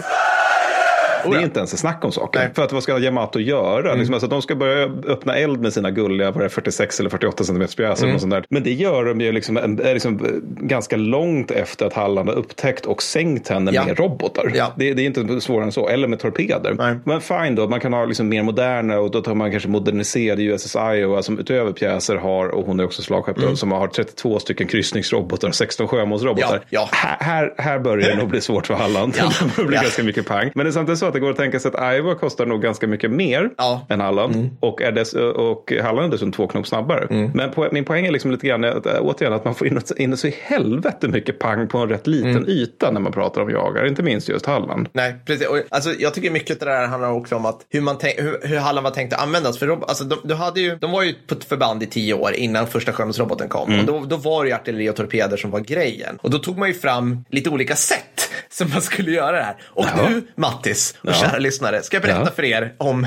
Det 1.24 1.36
är 1.36 1.42
inte 1.42 1.58
ens 1.58 1.72
ett 1.72 1.78
snack 1.80 2.04
om 2.04 2.12
saker. 2.12 2.38
Nej. 2.38 2.44
Mm. 2.44 2.54
För 2.54 2.62
att 2.62 2.72
vad 2.72 2.82
ska 2.82 2.98
Yamato 2.98 3.40
göra? 3.40 3.94
Liksom, 3.94 4.14
alltså, 4.14 4.28
de 4.28 4.42
ska 4.42 4.54
börja 4.54 4.84
öppna 5.06 5.36
eld 5.36 5.60
med 5.60 5.72
sina 5.72 5.90
gulliga 5.90 6.30
det, 6.30 6.48
46 6.48 7.00
eller 7.00 7.10
48 7.10 7.44
cm 7.44 7.66
pjäser. 7.76 8.04
Mm. 8.04 8.14
Och 8.14 8.20
sånt 8.20 8.30
där. 8.30 8.44
Men 8.50 8.62
det 8.62 8.72
gör 8.72 9.04
de 9.04 9.20
ju 9.20 9.32
liksom, 9.32 9.56
en- 9.56 9.80
är 9.80 9.92
liksom, 9.94 10.24
eh, 10.24 10.30
ganska 10.66 10.96
långt 10.96 11.50
efter 11.50 11.86
att 11.86 11.92
Halland 11.92 12.28
har 12.28 12.36
upptäckt 12.36 12.86
och 12.86 13.02
sänkt 13.02 13.48
henne 13.48 13.70
Ja. 13.74 13.84
med 13.86 13.98
robotar. 13.98 14.52
Ja. 14.54 14.72
Det, 14.76 14.94
det 14.94 15.02
är 15.02 15.06
inte 15.06 15.40
svårare 15.40 15.64
än 15.64 15.72
så. 15.72 15.88
Eller 15.88 16.08
med 16.08 16.18
torpeder. 16.20 16.74
Nej. 16.78 16.94
Men 17.04 17.20
fine 17.20 17.54
då, 17.54 17.68
man 17.68 17.80
kan 17.80 17.92
ha 17.92 18.04
liksom 18.04 18.28
mer 18.28 18.42
moderna 18.42 18.98
och 18.98 19.10
då 19.10 19.20
tar 19.20 19.34
man 19.34 19.50
kanske 19.50 19.68
moderniserade 19.68 20.42
USS 20.42 20.76
Iowa 20.76 21.22
som 21.22 21.38
utöver 21.38 21.72
pjäser 21.72 22.16
har, 22.16 22.48
och 22.48 22.66
hon 22.66 22.80
är 22.80 22.84
också 22.84 23.02
slagskepp 23.02 23.36
då, 23.36 23.56
som 23.56 23.72
har 23.72 23.86
32 23.88 24.38
stycken 24.38 24.66
kryssningsrobotar 24.66 25.48
och 25.48 25.54
16 25.54 25.88
sjömålsrobotar. 25.88 26.48
Mm. 26.56 26.62
Ja. 26.70 26.88
Här, 26.92 27.16
här, 27.20 27.54
här 27.58 27.78
börjar 27.78 28.08
det 28.10 28.16
nog 28.16 28.28
bli 28.28 28.40
svårt 28.40 28.66
för 28.66 28.74
Halland. 28.74 29.14
Det 29.56 29.64
blir 29.64 29.78
ganska 29.82 30.02
mycket 30.02 30.26
pang. 30.26 30.50
Men 30.54 30.64
det 30.66 30.70
är 30.70 30.72
samtidigt 30.72 30.98
så 30.98 31.06
att 31.08 31.14
det 31.14 31.20
går 31.20 31.30
att 31.30 31.36
tänka 31.36 31.60
sig 31.60 31.70
att 31.74 31.94
Iowa 31.94 32.14
kostar 32.14 32.46
nog 32.46 32.62
ganska 32.62 32.86
mycket 32.86 33.10
mer 33.10 33.50
Ja. 33.58 33.86
än 33.88 34.00
Halland. 34.00 34.50
Och, 34.60 34.82
är 34.82 34.92
dess, 34.92 35.12
och 35.14 35.72
Halland 35.82 36.06
är 36.06 36.10
dessutom 36.10 36.32
två 36.32 36.46
knop 36.46 36.66
snabbare. 36.66 37.30
Men 37.34 37.50
po 37.50 37.68
min 37.72 37.84
poäng 37.84 38.06
är 38.06 38.10
liksom 38.10 38.30
lite 38.30 38.46
grann 38.46 38.64
att, 38.64 38.86
äh, 38.86 38.92
återigen 39.00 39.32
att 39.32 39.44
man 39.44 39.54
får 39.54 39.66
in, 39.66 39.80
in 39.96 40.16
så 40.16 40.26
i 40.26 40.34
helvete 40.42 41.08
mycket 41.08 41.38
pang 41.38 41.68
på 41.68 41.78
en 41.78 41.88
rätt 41.88 42.06
liten 42.06 42.48
yta 42.48 42.90
när 42.90 43.00
man 43.00 43.12
pratar 43.12 43.40
om 43.42 43.50
jagar. 43.50 43.86
Inte 43.86 44.02
minst 44.02 44.28
just 44.28 44.46
Halland. 44.46 44.88
Nej, 44.92 45.14
precis. 45.26 45.46
Och, 45.48 45.60
alltså, 45.68 45.90
jag 45.98 46.14
tycker 46.14 46.30
mycket 46.30 46.62
av 46.62 46.68
det 46.68 46.74
där 46.74 46.86
handlar 46.86 47.10
också 47.12 47.36
om 47.36 47.46
att 47.46 47.60
hur, 47.70 47.80
man 47.80 47.96
tänk, 48.00 48.14
hur, 48.20 48.38
hur 48.42 48.56
Halland 48.58 48.84
var 48.84 48.90
tänkt 48.90 49.12
att 49.12 49.22
användas. 49.22 49.58
För 49.58 49.66
rob- 49.66 49.84
alltså, 49.88 50.04
de, 50.04 50.16
du 50.24 50.34
hade 50.34 50.60
ju, 50.60 50.76
de 50.76 50.90
var 50.92 51.02
ju 51.02 51.14
på 51.26 51.34
ett 51.34 51.44
förband 51.44 51.82
i 51.82 51.86
tio 51.86 52.14
år 52.14 52.32
innan 52.34 52.66
första 52.66 52.92
sjömålsroboten 52.92 53.48
kom. 53.48 53.78
Och 53.80 53.84
då, 53.84 54.00
då 54.04 54.16
var 54.16 54.44
det 54.44 54.48
ju 54.50 54.54
artilleri 54.54 54.90
och 54.90 54.96
torpeder 54.96 55.36
som 55.36 55.50
var 55.50 55.60
grejen. 55.60 56.18
Och 56.22 56.30
då 56.30 56.38
tog 56.38 56.58
man 56.58 56.68
ju 56.68 56.74
fram 56.74 57.24
lite 57.30 57.50
olika 57.50 57.76
sätt 57.76 58.30
som 58.50 58.70
man 58.70 58.82
skulle 58.82 59.10
göra 59.10 59.32
det 59.36 59.42
här. 59.42 59.56
Och 59.64 59.84
Ja. 59.96 60.08
nu, 60.08 60.22
Mattis 60.34 60.97
och 61.00 61.08
Ja. 61.10 61.14
kära 61.14 61.38
lyssnare, 61.38 61.82
ska 61.82 61.96
jag 61.96 62.02
berätta 62.02 62.20
Ja. 62.24 62.30
för 62.36 62.44
er 62.44 62.74
om 62.78 63.06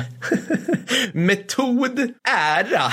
metod 1.13 1.99
ära. 2.29 2.81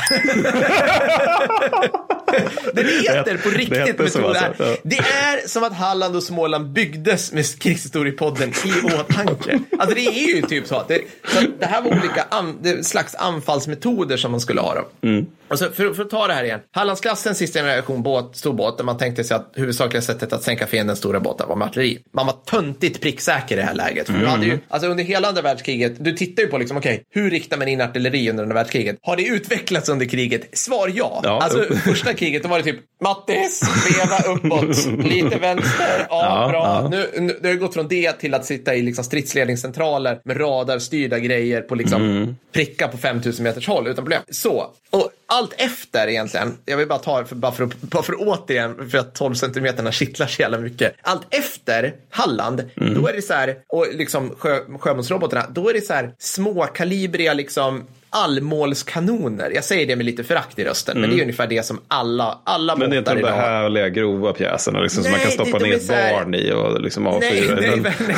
Den 2.75 2.85
heter 2.87 3.37
på 3.37 3.49
riktigt 3.49 3.99
metod 3.99 4.25
alltså, 4.25 4.45
ära. 4.45 4.55
ja. 4.59 4.77
Det 4.83 4.97
är 4.99 5.49
som 5.49 5.65
att 5.65 5.73
Halland 5.73 6.17
och 6.17 6.23
Småland 6.23 6.69
byggdes 6.73 7.33
med 7.33 7.59
Krigshistoriepodden 7.61 8.51
i 8.51 8.95
åtanke. 8.95 9.59
Alltså 9.79 9.95
det 9.95 10.07
är 10.07 10.37
ju 10.37 10.43
typ 10.43 10.67
så 10.67 10.77
att 10.77 10.89
det, 10.89 11.01
så 11.29 11.41
det 11.59 11.67
här 11.67 11.83
var 11.83 11.91
olika 11.91 12.27
an, 12.31 12.59
slags 12.85 13.15
anfallsmetoder 13.15 14.17
som 14.17 14.31
man 14.31 14.41
skulle 14.41 14.61
ha. 14.61 14.75
Då. 14.75 15.09
Mm. 15.09 15.27
Och 15.49 15.59
så 15.59 15.71
för, 15.71 15.93
för 15.95 16.03
att 16.03 16.11
ta 16.11 16.27
det 16.27 16.33
här 16.35 16.45
igen. 16.45 16.61
Hallandsklassen, 16.71 17.35
sista 17.35 17.59
generation 17.59 18.03
båt, 18.03 18.37
stor 18.37 18.53
båt, 18.53 18.77
där 18.79 18.85
man 18.85 18.99
tänkte 18.99 19.25
sig 19.25 19.35
att 19.37 19.53
huvudsakliga 19.55 20.03
sättet 20.03 20.33
att 20.33 20.43
sänka 20.43 20.67
fiendens 20.67 20.99
stora 20.99 21.21
båtar 21.21 21.47
var 21.47 21.57
med 21.57 21.67
artilleri. 21.69 21.99
Man 22.15 22.27
var 22.27 22.33
töntigt 22.33 23.01
pricksäker 23.01 23.57
i 23.57 23.61
det 23.61 23.65
här 23.67 23.75
läget. 23.75 24.07
För 24.07 24.13
du 24.19 24.27
hade 24.27 24.43
Mm. 24.45 24.49
ju, 24.57 24.59
alltså 24.69 24.89
under 24.89 25.05
hela 25.05 25.29
andra 25.29 25.43
världskriget, 25.43 26.05
du 26.05 26.13
tittar 26.13 26.43
ju 26.43 26.49
på 26.49 26.59
liksom, 26.59 26.77
okej, 26.77 27.03
hur 27.11 27.31
riktar 27.31 27.57
man 27.59 27.69
in 27.69 27.81
artilleri 27.81 28.31
under 28.31 28.43
andra 28.43 28.55
världskriget? 28.55 28.97
Har 29.03 29.17
det 29.17 29.23
utvecklats 29.27 29.89
under 29.89 30.07
kriget? 30.07 30.59
Svar 30.59 30.93
ja. 30.95 31.21
Ja. 31.25 31.41
Alltså 31.43 31.75
första 31.75 32.15
kriget, 32.15 32.43
då 32.43 32.49
var 32.49 32.59
det 32.59 32.65
typ 32.65 32.81
Mattis, 33.03 33.63
veva 33.91 34.33
uppåt, 34.35 34.87
lite 35.07 35.39
vänster, 35.39 36.07
ja, 36.09 36.43
Ja, 36.43 36.49
bra. 36.49 36.81
ja. 36.83 36.89
Nu, 36.89 37.21
nu, 37.21 37.39
det 37.43 37.49
har 37.49 37.55
gått 37.55 37.75
från 37.75 37.89
det 37.89 38.13
till 38.13 38.35
att 38.35 38.45
sitta 38.45 38.75
i 38.75 38.83
liksom 38.83 39.05
stridsledningscentraler 39.05 40.21
med 40.25 40.41
radarstyrda 40.41 41.19
grejer 41.19 41.61
på 41.63 41.75
liksom 41.75 42.03
Mm. 42.03 42.37
prickar 42.53 42.89
på 42.89 42.99
5000 42.99 43.43
meters 43.45 43.69
håll 43.69 43.87
utan 43.87 44.05
problem. 44.05 44.23
Så, 44.31 44.67
och 44.91 45.11
allt 45.31 45.55
efter 45.57 46.07
egentligen, 46.09 46.57
jag 46.65 46.77
vill 46.77 46.89
bara 46.89 46.99
ta 46.99 47.25
för, 47.25 47.37
bara 47.37 47.53
för, 47.53 47.69
bara 47.81 48.03
för 48.03 48.13
att 48.13 48.19
återigen, 48.21 48.91
för 48.91 48.99
att 48.99 49.15
12 49.15 49.35
centimeterna 49.35 49.93
kittlar 49.93 50.27
så 50.27 50.43
jävla 50.43 50.59
mycket. 50.59 50.95
Allt 51.03 51.27
efter 51.31 51.95
Halland, 52.11 52.71
Mm. 52.77 52.95
då 52.95 53.09
är 53.09 53.13
det 53.13 53.23
så 53.23 53.33
här, 53.35 53.57
och 53.69 53.87
liksom 53.93 54.35
sjö, 54.39 54.61
sjömålsrobotarna, 54.79 55.47
då 55.51 55.69
är 55.71 55.75
det 55.75 55.81
så 55.81 55.93
här 55.93 56.15
småkalibriga 56.19 57.35
liksom 57.35 57.85
allmålskanoner. 58.11 59.51
Jag 59.55 59.65
säger 59.65 59.87
det 59.87 59.97
med 59.97 60.07
lite 60.07 60.25
förakt 60.25 60.59
i 60.59 60.65
rösten, 60.65 61.01
men 61.01 61.11
det 61.11 61.17
är 61.17 61.23
ungefär 61.23 61.47
det 61.47 61.63
som 61.67 61.81
alla, 61.89 62.39
alla 62.45 62.73
Mm. 62.73 62.81
Men 62.81 62.91
det 62.91 62.97
är 62.97 62.99
inte 62.99 63.15
de 63.15 63.23
där 63.23 63.29
idag 63.29 63.41
härliga 63.41 63.89
grova 63.89 64.33
pjäserna 64.33 64.81
liksom, 64.81 65.03
som 65.03 65.13
man 65.13 65.21
Nej, 65.25 65.37
kan 65.37 65.47
stoppa 65.47 65.65
ner 65.65 65.75
ett 65.75 65.91
här- 65.91 66.13
barn 66.13 66.35
i 66.35 66.53
och 66.53 66.81
liksom 66.81 67.05
Nej, 67.05 67.13
avfyra. 67.15 67.55
nej, 67.61 67.71
nej, 67.81 67.93
nej. 68.09 68.17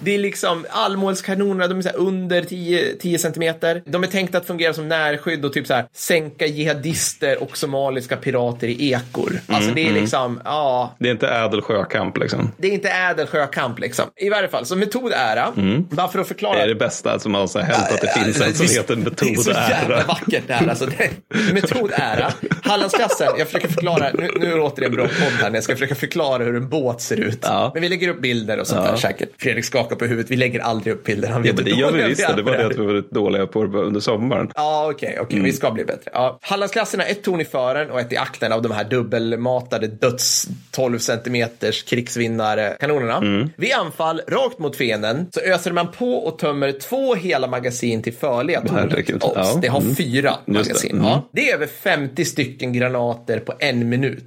Det 0.00 0.14
är 0.14 0.18
liksom 0.18 0.66
allmålskanonerna, 0.70 1.66
de 1.68 1.78
är 1.78 1.82
så 1.82 1.88
här 1.88 1.96
under 1.96 2.42
10, 2.42 2.92
10 3.00 3.18
centimeter. 3.18 3.82
De 3.86 4.02
är 4.02 4.06
tänkta 4.06 4.38
att 4.38 4.46
fungera 4.46 4.72
som 4.74 4.88
närskydd 4.88 5.44
och 5.44 5.52
typ 5.52 5.66
så 5.66 5.74
här 5.74 5.86
sänka 5.94 6.46
jihadister 6.46 7.42
och 7.42 7.56
somaliska 7.56 8.16
pirater 8.16 8.66
i 8.66 8.92
ekor. 8.92 9.40
Alltså 9.46 9.70
det 9.70 9.80
är 9.80 9.86
Mm, 9.90 10.00
liksom, 10.00 10.40
ja, 10.44 10.94
Det 10.98 11.08
är 11.08 11.12
inte 11.12 11.28
ädel 11.28 11.62
sjökamp 11.62 12.18
liksom. 12.18 12.52
det 12.56 12.68
är 12.68 12.72
inte 12.72 12.88
ädel 12.88 13.26
sjökamp 13.26 13.78
liksom. 13.78 14.04
I 14.16 14.28
varje 14.28 14.48
fall, 14.48 14.66
så 14.66 14.76
metod 14.76 15.12
ära, 15.12 15.52
bara 15.90 16.08
för 16.08 16.18
att 16.18 16.28
förklara. 16.28 16.56
Det 16.56 16.62
är 16.62 16.68
det 16.68 16.74
bästa 16.74 17.18
som 17.18 17.34
har 17.34 17.62
hänt 17.62 17.92
att 17.92 18.00
det 18.00 18.12
finns 18.24 18.40
en 18.40 18.54
som 18.54 18.66
Det- 18.66 18.72
heter 19.10 19.26
Det 19.26 19.32
är 19.32 19.42
så 19.42 19.50
jävla 19.50 20.04
vackert 20.04 20.42
det 20.46 20.52
här. 20.52 20.68
Alltså, 20.68 20.86
det, 20.86 21.10
metod 21.52 21.90
ära. 21.94 22.32
Hallandsklassen, 22.62 23.28
jag 23.38 23.46
försöker 23.46 23.68
förklara, 23.68 24.10
nu, 24.14 24.30
nu 24.40 24.56
låter 24.56 24.80
det 24.80 24.86
en 24.86 24.92
bra 24.92 25.04
podd 25.04 25.32
här 25.40 25.50
när 25.50 25.56
jag 25.56 25.64
ska 25.64 25.72
försöka 25.72 25.94
förklara 25.94 26.44
hur 26.44 26.56
en 26.56 26.68
båt 26.68 27.00
ser 27.00 27.16
ut. 27.16 27.38
Ja. 27.42 27.70
Men 27.74 27.82
vi 27.82 27.88
lägger 27.88 28.08
upp 28.08 28.20
bilder 28.20 28.60
och 28.60 28.66
sånt 28.66 28.86
där 28.86 28.96
säkert. 28.96 29.28
Fredrik 29.38 29.64
skakar 29.64 29.96
på 29.96 30.04
huvudet, 30.04 30.30
vi 30.30 30.36
lägger 30.36 30.60
aldrig 30.60 30.94
upp 30.94 31.04
bilder. 31.04 31.28
Han 31.28 31.44
Ja, 31.44 31.52
men 31.56 31.64
det 31.64 31.70
gör 31.70 31.92
vi 31.92 32.02
visst, 32.02 32.20
är 32.20 32.36
det 32.36 32.42
var 32.42 32.52
det 32.52 32.66
att 32.66 32.78
vi 32.78 32.86
var 32.86 33.14
dåliga 33.14 33.46
på 33.46 33.62
under 33.62 34.00
sommaren. 34.00 34.50
Ja, 34.54 34.90
okej, 34.90 35.18
okej, 35.20 35.40
vi 35.40 35.52
ska 35.52 35.70
bli 35.70 35.84
bättre. 35.84 36.10
Ja. 36.14 36.38
Har 36.42 36.66
ett 37.00 37.22
torn 37.22 37.40
i 37.40 37.44
fören 37.44 37.90
och 37.90 38.00
ett 38.00 38.12
i 38.12 38.16
akten 38.16 38.52
av 38.52 38.62
de 38.62 38.72
här 38.72 38.84
dubbelmatade 38.84 39.86
döds 39.86 40.48
12 40.70 40.98
centimeters 40.98 41.82
krigsvinnare 41.82 42.76
kanonerna. 42.80 43.48
Vid 43.56 43.72
anfall 43.72 44.20
rakt 44.28 44.58
mot 44.58 44.76
fienden 44.76 45.26
så 45.30 45.40
öser 45.40 45.72
man 45.72 45.92
på 45.92 46.14
och 46.14 46.38
tömmer 46.38 46.72
två 46.72 47.14
hela 47.14 47.46
magasin 47.46 48.02
till. 48.02 48.14
Herregud. 48.20 48.95
Obs, 48.98 49.34
Ja. 49.36 49.58
Det 49.62 49.68
har 49.68 49.80
Mm. 49.80 49.94
fyra 49.94 50.36
det. 50.46 50.52
magasin. 50.52 50.90
Mm. 50.92 51.04
Ja. 51.06 51.28
Det 51.32 51.50
är 51.50 51.54
över 51.54 51.66
50 51.66 52.24
stycken 52.24 52.72
granater 52.72 53.38
på 53.38 53.52
en 53.58 53.88
minut. 53.88 54.24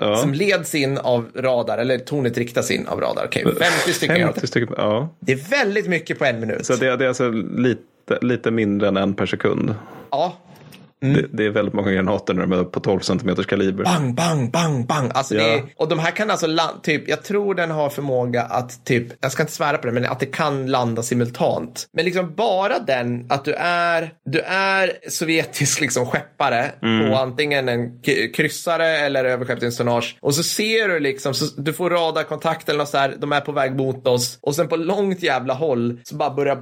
Ja. 0.00 0.16
Som 0.16 0.34
leds 0.34 0.74
in 0.74 0.98
av 0.98 1.26
radar, 1.34 1.78
eller 1.78 1.98
tornet 1.98 2.38
riktas 2.38 2.70
in 2.70 2.86
av 2.86 3.00
radar. 3.00 3.24
Okej, 3.26 3.44
50 3.44 3.92
stycken 3.92 4.16
granater. 4.16 4.34
50 4.40 4.46
stycken, 4.46 4.74
ja. 4.76 5.14
Det 5.20 5.32
är 5.32 5.50
väldigt 5.50 5.86
mycket 5.88 6.18
på 6.18 6.24
en 6.24 6.40
minut. 6.40 6.66
Så 6.66 6.76
det, 6.76 6.96
det 6.96 7.04
är 7.04 7.08
alltså 7.08 7.30
lite, 7.30 8.18
lite 8.22 8.50
mindre 8.50 8.88
än 8.88 8.96
en 8.96 9.14
per 9.14 9.26
sekund. 9.26 9.74
Ja, 10.10 10.36
Det, 11.00 11.26
det 11.32 11.44
är 11.46 11.50
väldigt 11.50 11.74
många 11.74 11.92
granater 11.92 12.34
när 12.34 12.46
de 12.46 12.52
är 12.60 12.64
på 12.64 12.80
12 12.80 13.00
centimeters 13.00 13.46
kaliber. 13.46 13.84
bang, 13.84 14.14
bang, 14.14 14.50
bang, 14.50 14.86
bang. 14.86 15.10
Alltså 15.14 15.34
Ja. 15.34 15.42
är, 15.44 15.62
och 15.76 15.88
de 15.88 15.98
här 15.98 16.10
kan 16.10 16.30
alltså, 16.30 16.46
la- 16.46 16.80
typ, 16.82 17.08
jag 17.08 17.22
tror 17.24 17.54
den 17.54 17.70
har 17.70 17.88
förmåga 17.90 18.42
att 18.42 18.84
typ, 18.86 19.06
jag 19.20 19.32
ska 19.32 19.42
inte 19.42 19.52
svära 19.52 19.78
på 19.78 19.86
det, 19.86 19.92
men 19.92 20.04
att 20.06 20.20
det 20.20 20.26
kan 20.26 20.66
landa 20.66 21.02
simultant. 21.02 21.86
Men 21.92 22.04
liksom 22.04 22.34
bara 22.36 22.78
den, 22.78 23.26
att 23.28 23.44
du 23.44 23.52
är, 23.58 24.12
du 24.24 24.40
är 24.40 24.92
sovjetisk 25.08 25.80
liksom 25.80 26.06
skeppare 26.06 26.70
Mm. 26.82 27.10
på 27.10 27.16
antingen 27.16 27.68
en 27.68 28.02
kryssare 28.34 28.86
eller 28.98 29.24
överskeppningstonnage. 29.24 30.16
Och 30.20 30.34
så 30.34 30.42
ser 30.42 30.88
du 30.88 31.00
liksom, 31.00 31.34
så 31.34 31.60
du 31.60 31.72
får 31.72 31.90
radarkontakt 31.90 32.68
eller 32.68 32.78
något 32.78 32.88
så 32.88 32.98
här, 32.98 33.14
de 33.18 33.32
är 33.32 33.40
på 33.40 33.52
väg 33.52 33.76
mot 33.76 34.06
oss. 34.06 34.38
Och 34.42 34.54
sen 34.54 34.68
på 34.68 34.76
långt 34.76 35.22
jävla 35.22 35.54
håll 35.54 36.00
så 36.04 36.14
bara 36.16 36.30
börjar 36.30 36.56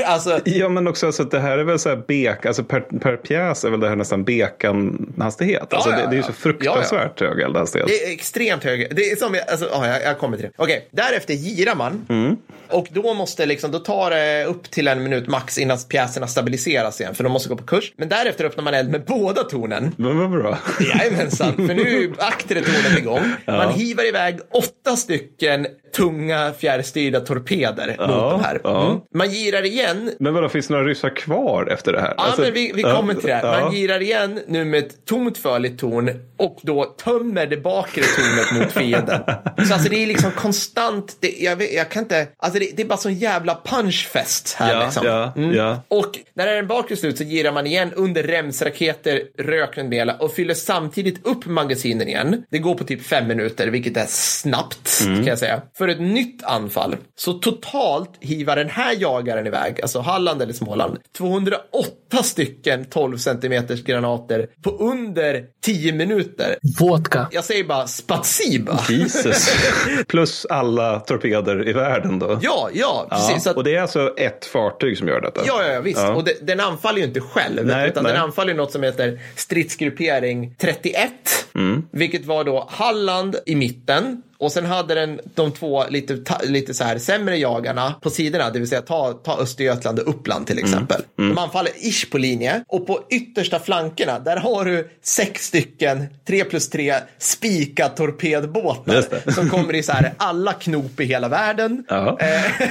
Alltså, 0.04 0.40
Ja, 0.44 0.68
men 0.68 0.88
också 0.88 1.06
alltså, 1.06 1.24
det 1.24 1.38
här 1.38 1.58
är 1.58 1.64
väl 1.64 1.78
så 1.78 1.88
här 1.88 1.96
bek, 2.08 2.46
alltså 2.46 2.64
per, 2.64 2.80
per 2.80 3.16
pjäs 3.16 3.64
är 3.64 3.70
väl 3.70 3.80
det 3.80 3.88
här 3.88 3.96
nästan 3.96 4.24
bekan-hastighet. 4.24 5.74
Alltså, 5.74 5.90
Ja, 5.90 5.96
ja, 5.98 6.02
det, 6.02 6.10
det 6.10 6.12
är 6.12 6.12
ju 6.12 6.18
ja. 6.18 6.26
så 6.26 6.32
fruktansvärt 6.32 7.20
hög 7.20 7.40
eldhastighet. 7.40 7.88
Det 7.88 8.04
är 8.04 8.12
extremt 8.12 8.64
hög. 8.64 8.96
Det 8.96 9.10
är 9.10 9.16
som, 9.16 9.38
alltså, 9.48 9.68
ja, 9.72 9.86
jag, 9.86 10.02
jag 10.02 10.18
kommer 10.18 10.36
till 10.36 10.46
det. 10.46 10.52
Okej, 10.56 10.88
därefter 10.90 11.34
girar 11.34 11.74
man. 11.74 12.06
Mm. 12.08 12.36
Och 12.70 12.88
då 12.90 13.14
måste 13.14 13.46
liksom, 13.46 13.70
då 13.70 13.78
tar 13.78 14.10
det 14.10 14.44
upp 14.44 14.70
till 14.70 14.88
en 14.88 15.02
minut 15.02 15.26
max 15.26 15.58
innan 15.58 15.78
pjäserna 15.88 16.26
stabiliseras 16.26 17.00
igen. 17.00 17.14
För 17.14 17.24
de 17.24 17.32
måste 17.32 17.48
gå 17.48 17.56
på 17.56 17.64
kurs. 17.64 17.92
Men 17.96 18.08
därefter 18.08 18.44
öppnar 18.44 18.64
man 18.64 18.74
eld 18.74 18.90
med 18.90 19.04
båda 19.04 19.42
tornen. 19.42 19.94
Men 19.96 20.18
vad 20.18 20.30
bra. 20.30 20.58
Jajamensan, 20.80 21.54
för 21.54 21.74
nu 21.74 22.04
är 22.04 22.24
aktere 22.24 22.60
tornet 22.60 22.98
igång. 22.98 23.20
Man 23.46 23.72
hivar 23.74 24.08
iväg 24.08 24.38
åtta 24.50 24.96
stycken 24.96 25.66
tunga 25.96 26.52
fjärrstyrda 26.58 27.20
torpeder 27.20 27.86
mot 27.88 28.30
de 28.30 28.44
här. 28.44 28.60
ja. 28.64 28.86
Mm. 28.86 29.00
Man 29.14 29.30
girar 29.30 29.66
igen 29.66 29.85
Men 30.18 30.34
vadå, 30.34 30.48
finns 30.48 30.66
det 30.68 30.74
några 30.74 30.86
ryssar 30.86 31.16
kvar 31.16 31.66
efter 31.72 31.92
det 31.92 32.00
här? 32.00 32.14
Ja, 32.16 32.24
Alltså, 32.24 32.40
men 32.42 32.52
vi, 32.52 32.72
vi 32.74 32.82
kommer 32.82 33.14
till 33.14 33.26
det. 33.26 33.34
här. 33.34 33.60
Man 33.60 33.72
girar 33.72 34.02
igen 34.02 34.40
nu 34.48 34.64
med 34.64 34.78
ett 34.78 35.04
tomt 35.06 35.38
förligt 35.38 35.78
torn 35.78 36.10
och 36.36 36.58
då 36.62 36.84
tömmer 36.84 37.46
det 37.46 37.56
bakre 37.56 38.02
tornet 38.02 38.62
mot 38.62 38.72
fienden. 38.72 39.20
Så 39.68 39.74
alltså 39.74 39.88
det 39.88 40.02
är 40.02 40.06
liksom 40.06 40.30
konstant, 40.30 41.16
det, 41.20 41.28
jag, 41.38 41.56
vet, 41.56 41.72
jag 41.74 41.88
kan 41.90 42.02
inte, 42.02 42.26
alltså 42.38 42.58
det, 42.60 42.70
det 42.76 42.82
är 42.82 42.86
bara 42.86 42.96
sån 42.98 43.14
jävla 43.14 43.60
punchfest 43.64 44.54
här 44.58 44.74
Ja, 44.74 44.84
liksom. 44.84 45.06
ja, 45.06 45.32
ja. 45.54 45.82
Och 45.88 46.18
när 46.34 46.46
den 46.46 46.66
bakre 46.66 46.96
slut 46.96 47.18
så 47.18 47.24
girar 47.24 47.52
man 47.52 47.66
igen 47.66 47.92
under 47.96 48.22
remsraketer, 48.22 49.22
rök 49.38 49.76
med 49.76 49.86
mera 49.88 50.14
och 50.18 50.32
fyller 50.32 50.54
samtidigt 50.54 51.26
upp 51.26 51.46
magasinen 51.46 52.08
igen. 52.08 52.44
Det 52.50 52.58
går 52.58 52.74
på 52.74 52.84
typ 52.84 53.02
fem 53.02 53.26
minuter, 53.28 53.66
vilket 53.68 53.96
är 53.96 54.06
snabbt 54.08 54.82
Mm. 55.06 55.16
kan 55.16 55.26
jag 55.26 55.38
säga. 55.38 55.62
För 55.78 55.88
ett 55.88 56.00
nytt 56.00 56.44
anfall. 56.44 56.96
Så 57.16 57.32
totalt 57.32 58.10
hivar 58.20 58.56
den 58.56 58.70
här 58.70 58.94
jagaren 58.98 59.46
iväg, 59.46 59.75
alltså 59.82 60.00
Halland 60.00 60.42
eller 60.42 60.52
Småland, 60.52 60.98
208 61.18 62.22
stycken 62.22 62.84
12 62.84 63.16
centimeters 63.18 63.84
granater 63.84 64.46
på 64.62 64.70
under 64.70 65.44
10 65.64 65.92
minuter. 65.92 66.56
Vodka. 66.80 67.28
Jag 67.32 67.44
säger 67.44 67.64
bara 67.64 67.86
spatsiba. 67.86 68.80
Jesus. 68.88 69.54
Plus 70.08 70.46
alla 70.50 71.00
torpeder 71.00 71.68
i 71.68 71.72
världen 71.72 72.18
då. 72.18 72.38
Ja, 72.42 72.68
ja, 72.74 73.06
precis. 73.10 73.44
Ja, 73.44 73.50
att- 73.50 73.56
Och 73.56 73.64
det 73.64 73.74
är 73.74 73.82
alltså 73.82 74.14
ett 74.16 74.44
fartyg 74.44 74.98
som 74.98 75.08
gör 75.08 75.20
detta? 75.20 75.40
Ja, 75.46 75.62
ja, 75.62 75.72
ja 75.72 75.80
visst. 75.80 76.00
Ja. 76.00 76.14
Och 76.14 76.24
det, 76.24 76.46
den 76.46 76.60
anfaller 76.60 76.98
ju 76.98 77.04
inte 77.04 77.20
själv, 77.20 77.66
Nej, 77.66 77.88
utan 77.88 78.04
nej. 78.04 78.12
den 78.12 78.22
anfaller 78.22 78.50
ju 78.50 78.56
något 78.56 78.72
som 78.72 78.82
heter 78.82 79.20
stridsgruppering 79.36 80.54
31, 80.58 81.10
Mm. 81.54 81.82
vilket 81.92 82.24
var 82.24 82.44
då 82.44 82.68
Halland 82.70 83.36
i 83.46 83.54
mitten. 83.54 84.22
Och 84.38 84.52
sen 84.52 84.66
hade 84.66 84.94
den 84.94 85.20
de 85.34 85.52
två 85.52 85.84
lite, 85.88 86.16
ta, 86.16 86.38
lite 86.44 86.74
så 86.74 86.84
här 86.84 86.98
sämre 86.98 87.36
jagarna 87.36 87.94
på 88.02 88.10
sidorna, 88.10 88.50
det 88.50 88.58
vill 88.58 88.68
säga 88.68 88.82
ta, 88.82 89.12
ta 89.12 89.38
Östergötland 89.38 89.98
och 89.98 90.08
Uppland 90.08 90.46
till 90.46 90.58
exempel. 90.58 91.02
Mm. 91.18 91.34
De 91.34 91.42
anfaller 91.42 91.72
ish 91.76 92.10
på 92.10 92.18
linje 92.18 92.64
och 92.68 92.86
på 92.86 93.02
yttersta 93.10 93.60
flankerna, 93.60 94.18
där 94.18 94.36
har 94.36 94.64
du 94.64 94.90
sex 95.02 95.46
stycken 95.46 96.06
3 96.26 96.44
plus 96.44 96.70
3 96.70 96.94
spika 97.18 97.88
torpedbåtar 97.88 99.32
som 99.32 99.48
kommer 99.50 99.74
i 99.74 99.82
så 99.82 99.92
här 99.92 100.12
alla 100.16 100.52
knop 100.52 101.00
i 101.00 101.04
hela 101.04 101.28
världen. 101.28 101.84
Eh, 101.90 102.68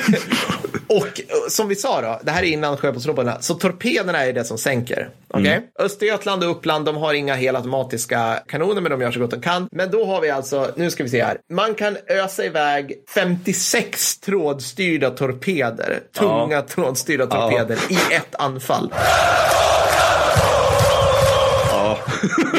och 0.97 1.21
som 1.49 1.67
vi 1.67 1.75
sa 1.75 2.01
då, 2.01 2.19
det 2.23 2.31
här 2.31 2.43
är 2.43 2.47
innan 2.47 2.77
sjöbåtsrobotarna, 2.77 3.41
så 3.41 3.53
torpederna 3.53 4.25
är 4.25 4.33
det 4.33 4.43
som 4.43 4.57
sänker. 4.57 5.09
Okej? 5.35 5.47
Mm. 5.47 5.63
Östergötland 5.79 6.43
och 6.43 6.51
Uppland, 6.51 6.85
de 6.85 6.97
har 6.97 7.13
inga 7.13 7.35
helautomatiska 7.35 8.39
kanoner, 8.47 8.81
men 8.81 8.91
de 8.91 9.01
gör 9.01 9.11
så 9.11 9.19
gott 9.19 9.31
de 9.31 9.41
kan. 9.41 9.67
Men 9.71 9.91
då 9.91 10.05
har 10.05 10.21
vi 10.21 10.29
alltså, 10.29 10.71
nu 10.75 10.91
ska 10.91 11.03
vi 11.03 11.09
se 11.09 11.23
här, 11.23 11.37
man 11.53 11.75
kan 11.75 11.97
ösa 12.07 12.45
iväg 12.45 12.93
56 13.13 14.19
trådstyrda 14.19 15.09
torpeder, 15.09 15.99
tunga 16.17 16.61
trådstyrda 16.61 17.25
torpeder 17.25 17.79
i 17.89 18.13
ett 18.13 18.35
anfall. 18.35 18.93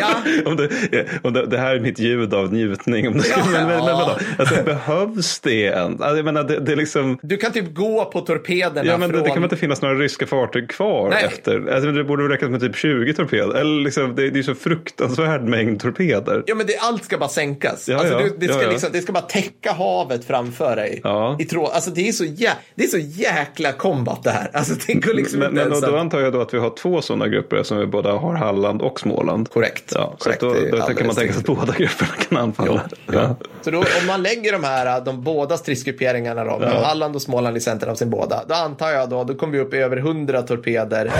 Ja, 0.06 0.50
om 0.50 0.56
det, 0.56 0.68
om 1.22 1.32
det, 1.32 1.46
det 1.46 1.58
här 1.58 1.74
är 1.74 1.80
mitt 1.80 1.98
ljud 1.98 2.34
av 2.34 2.52
njutning. 2.52 3.08
Om 3.08 3.18
det, 3.18 3.24
Ja. 3.28 3.36
men, 3.52 3.52
men, 3.52 3.66
men 3.66 3.78
vadå? 3.78 4.16
Alltså, 4.38 4.62
behövs 4.64 5.40
det 5.40 5.66
än? 5.66 5.92
Alltså, 5.92 6.16
jag 6.16 6.24
menar, 6.24 6.44
det, 6.44 6.60
det 6.60 6.72
är 6.72 6.76
liksom... 6.76 7.18
du 7.22 7.36
kan 7.36 7.52
typ 7.52 7.74
gå 7.74 8.04
på 8.04 8.20
torpederna 8.20 8.90
Ja, 8.90 8.98
men 8.98 9.08
det, 9.08 9.14
från... 9.14 9.22
det 9.22 9.28
kan 9.28 9.36
väl 9.36 9.44
inte 9.44 9.56
finnas 9.56 9.82
några 9.82 9.94
ryska 9.94 10.26
fartyg 10.26 10.68
kvar 10.70 11.10
Nej. 11.10 11.24
efter? 11.24 11.72
Alltså, 11.74 11.92
det 11.92 12.04
borde 12.04 12.34
räcka 12.34 12.48
med 12.48 12.60
typ 12.60 12.76
20 12.76 13.14
torpeder? 13.14 13.54
Eller 13.54 13.82
liksom, 13.84 14.14
det, 14.14 14.30
det 14.30 14.38
är 14.38 14.42
så 14.42 14.54
fruktansvärd 14.54 15.42
mängd 15.42 15.80
torpeder. 15.80 16.42
Ja, 16.46 16.54
men 16.54 16.66
det, 16.66 16.78
allt 16.78 17.04
ska 17.04 17.18
bara 17.18 17.28
sänkas. 17.28 17.88
Ja, 17.88 17.98
alltså, 17.98 18.14
ja. 18.14 18.20
du, 18.20 18.46
det, 18.46 18.52
ska 18.52 18.62
Ja. 18.62 18.70
Liksom, 18.70 18.88
det 18.92 19.00
ska 19.00 19.12
bara 19.12 19.20
täcka 19.24 19.72
havet 19.72 20.24
framför 20.24 20.76
dig. 20.76 21.02
I 21.38 21.44
tråd. 21.44 21.70
Alltså, 21.72 21.90
det, 21.90 22.08
är 22.08 22.12
så 22.12 22.24
jä, 22.24 22.52
det 22.74 22.84
är 22.84 22.88
så 22.88 22.98
jäkla 22.98 23.72
combat 23.72 24.22
det 24.24 24.30
här. 24.30 24.50
Alltså, 24.52 24.74
det 24.86 24.94
går 24.94 25.14
liksom 25.14 25.38
Men, 25.38 25.54
men 25.54 25.62
ens 25.62 25.80
då, 25.80 25.96
antar 25.96 26.20
jag 26.20 26.32
då 26.32 26.40
att 26.40 26.54
vi 26.54 26.58
har 26.58 26.70
två 26.70 27.02
sådana 27.02 27.28
grupper 27.28 27.62
som 27.62 27.78
vi 27.78 27.86
båda 27.86 28.12
har 28.12 28.34
Halland 28.34 28.82
och 28.82 29.00
Småland. 29.00 29.50
Korrekt. 29.50 29.95
Ja, 29.98 30.14
så 30.18 30.30
då, 30.40 30.54
då 30.70 30.86
tänker 30.86 31.04
man 31.04 31.14
tänka 31.14 31.32
sig 31.32 31.40
att 31.40 31.46
båda 31.46 31.72
grupperna 31.72 32.12
kan 32.28 32.38
anfalla. 32.38 32.82
Ja. 33.06 33.36
Så 33.62 33.70
då, 33.70 33.78
om 33.78 34.06
man 34.06 34.22
lägger 34.22 34.52
de 34.52 34.64
här, 34.64 35.00
de 35.00 35.22
båda 35.22 35.56
stridsgrupperingarna 35.56 36.44
då, 36.44 36.58
med 36.58 36.72
Halland 36.72 37.16
och 37.16 37.22
Småland 37.22 37.56
i 37.56 37.60
centrum 37.60 37.90
av 37.90 37.94
sin 37.94 38.10
båda, 38.10 38.44
då 38.48 38.54
antar 38.54 38.90
jag 38.90 39.10
då, 39.10 39.24
då 39.24 39.34
kommer 39.34 39.52
vi 39.52 39.60
upp 39.60 39.74
i 39.74 39.76
över 39.76 39.96
100 39.96 40.42
torpeder. 40.42 41.12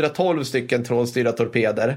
112 0.00 0.44
stycken 0.44 0.84
trådstyrda 0.84 1.32
torpeder. 1.32 1.96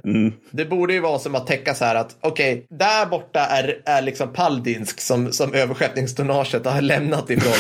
Det 0.52 0.66
borde 0.66 0.94
ju 0.94 1.00
vara 1.00 1.20
som 1.20 1.36
att 1.36 1.48
täcka 1.48 1.74
så 1.74 1.86
här 1.86 1.96
att 1.96 2.18
okej, 2.22 2.66
där 2.70 3.06
borta 3.06 3.40
är, 3.40 3.82
är 3.86 4.02
liksom 4.02 4.34
Paldinsk 4.34 5.02
som, 5.02 5.32
som 5.32 5.54
överskeppningstonnaget 5.54 6.66
har 6.66 6.82
lämnat 6.82 7.30
ifrån 7.30 7.54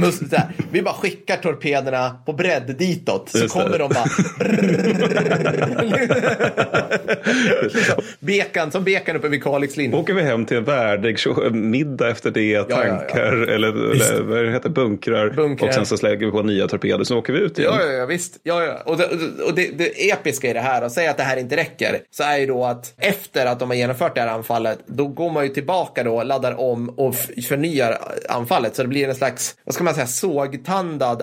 nu. 0.00 0.10
Vi 0.72 0.82
bara 0.82 0.94
skickar 0.94 1.36
torpederna 1.36 2.16
på 2.26 2.32
bredd 2.32 2.74
ditåt 2.78 3.28
så 3.28 3.38
Just 3.38 3.54
det. 3.54 3.62
kommer 3.62 3.78
de 3.78 3.88
bara 3.88 4.04
bekan, 8.20 8.70
som 8.70 8.84
bekan 8.84 9.16
uppe 9.16 9.28
vid 9.28 9.42
Kalixlinjen. 9.42 9.94
Åker 9.94 10.14
vi 10.14 10.22
hem 10.22 10.46
till 10.46 10.56
en 10.56 10.64
värdig 10.64 11.18
middag 11.52 12.10
efter 12.10 12.30
det, 12.30 12.50
ja, 12.50 12.66
ja. 12.68 12.76
tankar 12.76 13.32
eller, 13.32 13.68
eller 13.68 14.22
vad 14.22 14.44
det 14.44 14.50
heter, 14.50 14.68
bunkrar. 14.68 15.30
Bunkrar. 15.30 15.68
Och 15.68 15.74
sen 15.74 15.86
så 15.86 15.96
slänger 15.96 16.16
vi 16.16 16.30
på 16.30 16.42
nya 16.42 16.68
torpeder, 16.68 17.04
så 17.04 17.18
åker 17.18 17.32
vi 17.32 17.38
ut 17.38 17.58
igen. 17.58 17.72
Ja, 17.74 17.86
ja, 17.86 17.92
ja 17.92 18.06
visst. 18.06 18.40
Ja, 18.42 18.64
ja. 18.64 18.82
Och, 18.84 18.96
det, 18.96 19.04
och 19.44 19.54
det, 19.54 19.69
det 19.78 20.10
episka 20.10 20.50
i 20.50 20.52
det 20.52 20.60
här, 20.60 20.84
och 20.84 20.92
säga 20.92 21.10
att 21.10 21.16
det 21.16 21.22
här 21.22 21.36
inte 21.36 21.56
räcker, 21.56 21.98
så 22.10 22.22
är 22.22 22.38
ju 22.38 22.46
då 22.46 22.64
att 22.64 22.94
efter 22.98 23.46
att 23.46 23.58
de 23.58 23.70
har 23.70 23.76
genomfört 23.76 24.14
det 24.14 24.20
här 24.20 24.28
anfallet, 24.28 24.78
då 24.86 25.06
går 25.08 25.30
man 25.30 25.44
ju 25.44 25.48
tillbaka 25.48 26.04
då, 26.04 26.22
laddar 26.22 26.60
om 26.60 26.88
och 26.88 27.14
förnyar 27.48 27.98
anfallet. 28.28 28.76
Så 28.76 28.82
det 28.82 28.88
blir 28.88 29.08
en 29.08 29.14
slags, 29.14 29.54
vad 29.64 29.74
ska 29.74 29.84
man 29.84 29.94
säga, 29.94 30.06
sågtandad 30.06 31.22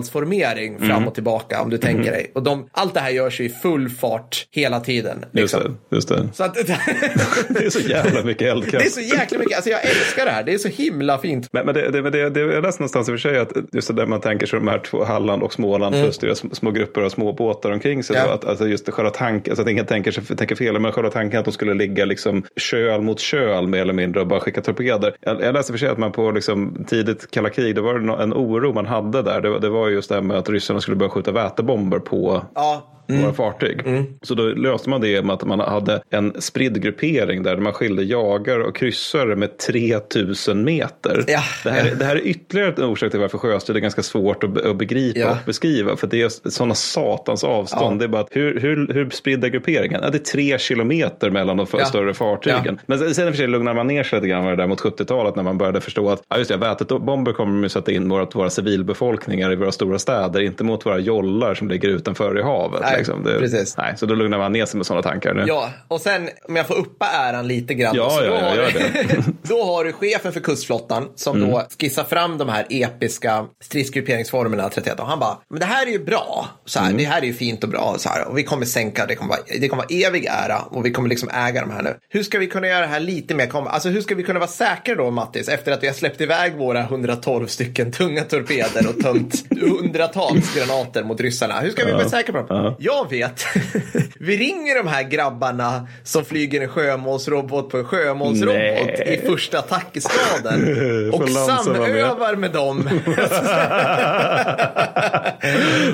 anfallsformering 0.00 0.78
fram 0.78 1.08
och 1.08 1.14
tillbaka 1.14 1.62
om 1.62 1.70
du 1.70 1.78
tänker 1.78 2.10
dig. 2.12 2.30
Och 2.34 2.42
de, 2.42 2.68
allt 2.72 2.94
det 2.94 3.00
här 3.00 3.10
görs 3.10 3.40
ju 3.40 3.44
i 3.44 3.48
full 3.48 3.88
fart 3.88 4.46
hela 4.50 4.80
tiden. 4.80 5.24
Just 5.32 5.54
Liksom. 5.54 5.76
det. 5.90 5.96
Just 5.96 6.08
det. 6.08 6.28
Så 6.32 6.44
att, 6.44 6.54
Det 7.48 7.64
är 7.66 7.70
så 7.70 7.80
jävla 7.80 8.22
mycket 8.22 8.38
det 8.38 8.46
är 8.46 8.50
eldkraft. 8.52 8.92
så 8.94 9.00
jäkla 9.00 9.38
mycket, 9.38 9.56
alltså 9.56 9.70
jag 9.70 9.84
älskar 9.84 10.24
det 10.24 10.30
här, 10.30 10.42
det 10.42 10.54
är 10.54 10.58
så 10.58 10.68
himla 10.68 11.18
fint. 11.18 11.48
Men, 11.52 11.66
men 11.66 11.74
det, 11.74 11.90
det, 11.90 12.10
det, 12.10 12.30
det, 12.30 12.40
jag 12.40 12.62
läste 12.62 12.82
någonstans 12.82 13.08
i 13.08 13.12
och 13.12 13.20
för 13.20 13.28
sig 13.28 13.38
att 13.38 13.52
just 13.72 13.88
det 13.88 13.94
där 13.94 14.06
man 14.06 14.20
tänker 14.20 14.46
sig 14.46 14.58
de 14.58 14.68
här 14.68 14.78
två, 14.78 15.04
Halland 15.04 15.42
och 15.42 15.52
Småland 15.52 15.94
plus 15.94 16.18
deras 16.18 16.56
små, 16.56 16.70
grupper 16.70 17.00
av 17.00 17.08
små 17.08 17.32
båtar 17.32 17.70
omkring 17.86 18.02
sig. 18.04 18.16
Ja. 18.16 18.26
Då, 18.26 18.32
att, 18.32 18.44
alltså 18.44 18.66
just 18.68 18.90
själva 18.90 19.10
tanken, 19.10 19.50
alltså 19.52 19.62
att 19.62 19.68
ingen 19.68 19.86
tänker, 19.86 20.10
sig, 20.10 20.36
tänker 20.36 20.56
fel, 20.56 20.78
men 20.80 20.92
själva 20.92 21.10
tanken 21.10 21.38
att 21.38 21.44
de 21.44 21.50
skulle 21.52 21.74
ligga 21.74 22.04
liksom 22.04 22.44
köl 22.56 23.00
mot 23.02 23.20
köl 23.20 23.66
mer 23.66 23.80
eller 23.80 23.92
mindre 23.92 24.20
och 24.20 24.26
bara 24.26 24.40
skicka 24.40 24.60
torpeder. 24.60 25.16
Jag, 25.20 25.40
jag 25.42 25.52
läste 25.54 25.72
för 25.72 25.78
sig 25.78 25.88
att 25.88 25.98
man 25.98 26.12
på 26.12 26.30
liksom 26.30 26.84
tidigt 26.88 27.30
kalla 27.30 27.50
krig, 27.50 27.74
det 27.74 27.80
var 27.80 27.98
nå- 27.98 28.16
en 28.16 28.32
oro 28.32 28.72
man 28.72 28.86
hade 28.86 29.22
där. 29.22 29.40
Det, 29.40 29.50
var- 29.50 29.60
det 29.60 29.68
var 29.68 29.88
just 29.88 30.08
det 30.08 30.14
här 30.14 30.22
med 30.22 30.36
att 30.36 30.48
ryssarna 30.48 30.80
skulle 30.80 30.96
börja 30.96 31.10
skjuta 31.10 31.32
vätebomber 31.32 31.98
på 31.98 32.42
Ja, 32.54 32.92
våra 33.06 33.32
fartyg. 33.32 33.80
Så 34.22 34.34
då 34.34 34.42
löste 34.42 34.90
man 34.90 35.00
det 35.00 35.22
med 35.24 35.34
att 35.34 35.44
man 35.44 35.60
hade 35.60 36.02
en 36.10 36.40
spridd 36.40 36.82
gruppering 36.82 37.42
där 37.42 37.56
man 37.56 37.72
skilde 37.72 38.02
jagare 38.02 38.64
och 38.64 38.76
kryssare 38.76 39.36
med 39.36 39.58
3000 39.58 40.64
meter. 40.64 41.24
Ja, 41.26 41.40
det, 41.64 41.70
här, 41.70 41.86
ja. 41.88 41.94
det 41.94 42.04
här 42.04 42.16
är 42.16 42.26
ytterligare 42.26 42.74
en 42.76 42.82
orsak 42.84 43.10
till 43.10 43.20
varför 43.20 43.38
sjöstrid 43.38 43.76
är 43.76 43.80
ganska 43.80 44.02
svårt 44.02 44.44
att, 44.44 44.50
be- 44.50 44.70
att 44.70 44.76
begripa 44.76 45.18
Ja. 45.18 45.30
och 45.30 45.36
beskriva. 45.46 45.96
För 45.96 46.06
det 46.06 46.22
är 46.22 46.50
sådana 46.50 46.74
satans 46.74 47.44
avstånd. 47.44 47.98
Det 47.98 48.04
är 48.04 48.08
bara 48.08 48.22
att 48.22 48.28
hur, 48.30 48.60
hur, 48.60 48.92
hur 48.94 49.10
spridd 49.10 49.44
är 49.44 49.48
grupperingen? 49.48 50.00
Det 50.00 50.06
är 50.06 50.18
tre 50.18 50.58
kilometer 50.58 51.30
mellan 51.30 51.56
de 51.56 51.66
större 51.66 52.14
fartygen. 52.14 52.78
Men 52.86 52.98
sen, 52.98 53.08
i 53.08 53.30
och 53.30 53.34
för 53.34 53.38
sig 53.38 53.46
lugnar 53.46 53.74
man 53.74 53.86
ner 53.86 54.02
sig 54.02 54.16
lite 54.18 54.28
grann 54.28 54.44
med 54.44 54.52
det 54.58 54.62
där 54.62 54.66
mot 54.68 54.80
70-talet 54.80 55.36
när 55.36 55.42
man 55.42 55.58
började 55.58 55.80
förstå 55.80 56.10
att 56.10 56.22
ja, 56.28 56.38
just 56.38 56.50
det, 56.50 56.56
vätebomber 56.56 57.32
kommer 57.32 57.62
de 57.62 57.68
sätta 57.68 57.92
in 57.92 58.08
mot 58.08 58.34
våra 58.34 58.50
civilbefolkningar 58.50 59.52
i 59.52 59.56
våra 59.56 59.72
stora 59.72 59.98
städer, 59.98 60.40
inte 60.40 60.64
mot 60.64 60.86
våra 60.86 60.98
jollar 60.98 61.54
som 61.54 61.68
ligger 61.68 61.88
utanför 61.88 62.38
i 62.38 62.42
havet. 62.42 62.80
Nej, 62.82 62.95
liksom. 62.98 63.24
det, 63.24 63.38
precis. 63.38 63.76
Nej, 63.76 63.94
så 63.96 64.06
då 64.06 64.14
lugnar 64.14 64.38
man 64.38 64.52
ner 64.52 64.66
sig 64.66 64.76
med 64.76 64.86
sådana 64.86 65.02
tankar. 65.02 65.34
Nu. 65.34 65.44
Ja, 65.46 65.70
och 65.88 66.00
sen 66.00 66.28
om 66.48 66.56
jag 66.56 66.66
får 66.66 66.74
uppa 66.74 67.06
äran 67.06 67.48
lite 67.48 67.74
grann. 67.74 67.96
Ja, 67.96 68.10
så 68.10 68.24
ja, 68.24 68.28
då, 68.30 68.34
ja, 68.34 68.40
har 68.48 68.56
gör 68.56 68.70
du, 68.72 69.16
då 69.48 69.64
har 69.64 69.84
du 69.84 69.92
chefen 69.92 70.32
för 70.32 70.40
kustflottan 70.40 71.08
som 71.14 71.36
Mm. 71.36 71.50
då 71.50 71.62
skissar 71.80 72.04
fram 72.04 72.38
de 72.38 72.48
här 72.48 72.66
episka 72.70 73.44
stridsgrupperingsformerna 73.62 74.68
31. 74.68 75.00
Och 75.00 75.06
han 75.06 75.18
bara, 75.18 75.38
men 75.50 75.60
det 75.60 75.66
här 75.66 75.86
är 75.86 75.90
ju 75.90 76.04
bra. 76.04 76.48
Så 76.64 76.78
här, 76.78 76.86
Mm. 76.86 76.98
Det 76.98 77.04
här 77.04 77.22
är 77.22 77.26
ju 77.26 77.34
fint 77.34 77.62
och 77.64 77.70
bra. 77.70 77.94
Så 77.98 78.08
här, 78.08 78.28
och 78.28 78.38
vi 78.38 78.42
kommer 78.42 78.66
sänka, 78.66 79.06
det 79.06 79.14
kommer, 79.14 79.28
vara, 79.28 79.40
det 79.60 79.68
kommer 79.68 79.82
vara 79.82 80.06
evig 80.06 80.24
ära 80.24 80.58
och 80.60 80.86
vi 80.86 80.90
kommer 80.90 81.08
liksom 81.08 81.28
äga 81.28 81.60
de 81.60 81.70
här 81.70 81.82
nu. 81.82 81.94
Hur 82.08 82.22
ska 82.22 82.38
vi 82.38 82.46
kunna 82.46 82.66
göra 82.68 82.80
det 82.80 82.86
här 82.86 83.00
lite 83.00 83.34
mer? 83.34 83.46
kom- 83.46 83.66
Alltså 83.66 83.88
hur 83.88 84.00
ska 84.00 84.14
vi 84.14 84.22
kunna 84.22 84.38
vara 84.38 84.48
säkra 84.50 84.94
då, 84.94 85.10
Mattis, 85.10 85.48
efter 85.48 85.72
att 85.72 85.82
vi 85.82 85.86
har 85.86 85.94
släppt 85.94 86.20
iväg 86.20 86.54
våra 86.56 86.80
112 86.80 87.46
stycken 87.46 87.92
tunga 87.92 88.22
torpeder 88.24 88.86
och 88.88 89.02
tömt 89.02 89.44
hundratals 89.60 90.54
granater 90.54 91.04
mot 91.04 91.20
ryssarna? 91.20 91.60
Hur 91.60 91.70
ska 91.70 91.84
vi 91.86 91.92
vara 91.92 92.08
säkra 92.08 92.42
på 92.42 92.52
dem? 92.54 92.74
Ja. 92.86 92.96
Jag 92.96 93.10
vet. 93.10 93.44
vi 94.20 94.36
ringer 94.36 94.74
de 94.74 94.86
här 94.86 95.02
grabbarna 95.02 95.88
som 96.04 96.24
flyger 96.24 96.60
en 96.60 96.68
sjömålsrobot 96.68 97.70
på 97.70 97.78
en 97.78 97.84
sjömålsrobot 97.84 99.00
i 99.06 99.20
första 99.26 99.62
och 101.12 101.20
Får 101.28 101.34
Lansen 101.34 101.72
vara 101.78 101.88
med? 101.88 102.06
samövar 102.06 102.36
med 102.36 102.50
dem. 102.52 102.88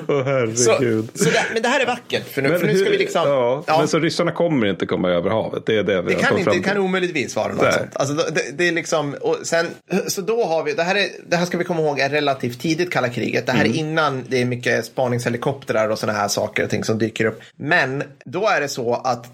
Så, 0.02 0.22
herregud. 0.22 1.08
så 1.14 1.24
det, 1.24 1.44
men 1.52 1.62
det 1.62 1.68
här 1.68 1.80
är 1.80 1.86
vackert, 1.86 2.28
för 2.28 2.42
nu, 2.42 2.58
för 2.58 2.66
nu 2.66 2.74
ska 2.74 2.84
hur- 2.84 2.90
vi 2.90 2.98
liksom... 2.98 3.22
ja, 3.28 3.64
ja. 3.66 3.78
Men 3.78 3.88
så 3.88 3.98
ryssarna 3.98 4.32
kommer 4.32 4.66
inte 4.66 4.86
komma 4.86 5.08
över 5.10 5.30
havet. 5.30 5.66
Det 5.66 5.78
är 5.78 5.82
det 5.82 6.02
vi 6.02 6.14
Det 6.14 6.20
kan, 6.20 6.38
inte, 6.38 6.50
det 6.50 6.60
kan 6.60 6.78
omöjligtvis 6.78 7.36
vara 7.36 7.48
något 7.52 7.62
Nej. 7.62 7.72
sånt. 7.72 7.90
Alltså, 7.96 8.14
det, 8.14 8.42
det 8.58 8.68
är 8.68 8.72
liksom, 8.72 9.14
och 9.20 9.36
sen, 9.42 9.66
så 10.08 10.20
då 10.20 10.44
har 10.44 10.62
vi, 10.64 10.72
det 10.72 10.82
här, 10.82 10.94
är, 10.94 11.06
det 11.26 11.36
här 11.36 11.44
ska 11.46 11.58
vi 11.58 11.64
komma 11.64 11.80
ihåg 11.80 12.00
är 12.00 12.08
relativt 12.10 12.60
tidigt 12.60 12.90
kalla 12.92 13.08
kriget. 13.08 13.46
Det 13.46 13.52
här 13.52 13.60
Mm. 13.64 13.72
är 13.72 13.78
innan 13.78 14.24
det 14.28 14.40
är 14.40 14.44
mycket 14.44 14.84
spaningshelikoptrar 14.84 15.88
och 15.88 15.98
sådana 15.98 16.18
här 16.18 16.28
saker 16.28 16.64
och 16.64 16.70
ting 16.70 16.81
som 16.84 16.98
dyker 16.98 17.24
upp. 17.24 17.40
Men 17.56 18.02
då 18.24 18.48
är 18.48 18.60
det 18.60 18.68
så 18.68 18.94
att, 18.94 19.26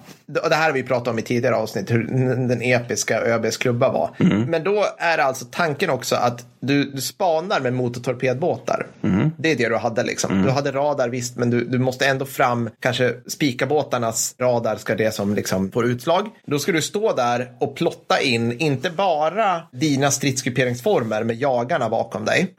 och 0.43 0.51
det 0.51 0.55
här 0.55 0.67
har 0.67 0.73
vi 0.73 0.83
pratat 0.83 1.09
om 1.09 1.19
i 1.19 1.23
tidigare 1.23 1.57
avsnitt, 1.57 1.91
hur 1.91 2.05
den 2.49 2.63
episka 2.63 3.21
ÖBs 3.21 3.57
klubba 3.57 3.93
var. 3.93 4.11
Mm. 4.21 4.43
Men 4.43 4.65
då 4.65 4.87
är 4.99 5.17
det 5.17 5.25
alltså 5.25 5.47
tanken 5.51 5.91
också 5.91 6.17
att 6.17 6.45
du, 6.61 6.85
du 6.85 7.01
spanar 7.01 7.61
med 7.61 7.73
motortorpedbåtar. 7.73 8.87
Mm. 9.03 9.31
Det 9.37 9.53
är 9.53 9.57
det 9.57 9.69
du 9.69 9.77
hade 9.77 10.03
liksom. 10.03 10.43
Du 10.43 10.51
hade 10.51 10.73
radar 10.73 11.09
visst, 11.09 11.37
men 11.37 11.51
du, 11.51 11.65
du 11.65 11.79
måste 11.79 12.07
ändå 12.07 12.25
fram, 12.25 12.71
kanske 12.81 13.15
spikarbåtarnas 13.27 14.35
radar 14.39 14.77
ska 14.77 14.95
det 14.95 15.15
som 15.15 15.35
liksom 15.35 15.71
får 15.71 15.87
utslag. 15.87 16.29
Då 16.47 16.59
ska 16.59 16.73
du 16.73 16.83
stå 16.83 17.13
där 17.13 17.53
och 17.59 17.77
plotta 17.77 18.21
in, 18.21 18.59
inte 18.59 18.91
bara 18.91 19.63
dina 19.73 20.11
stridsgrupperingsformer 20.11 21.25
med 21.25 21.37
jagarna 21.37 21.89
bakom 21.89 22.25
dig, 22.25 22.55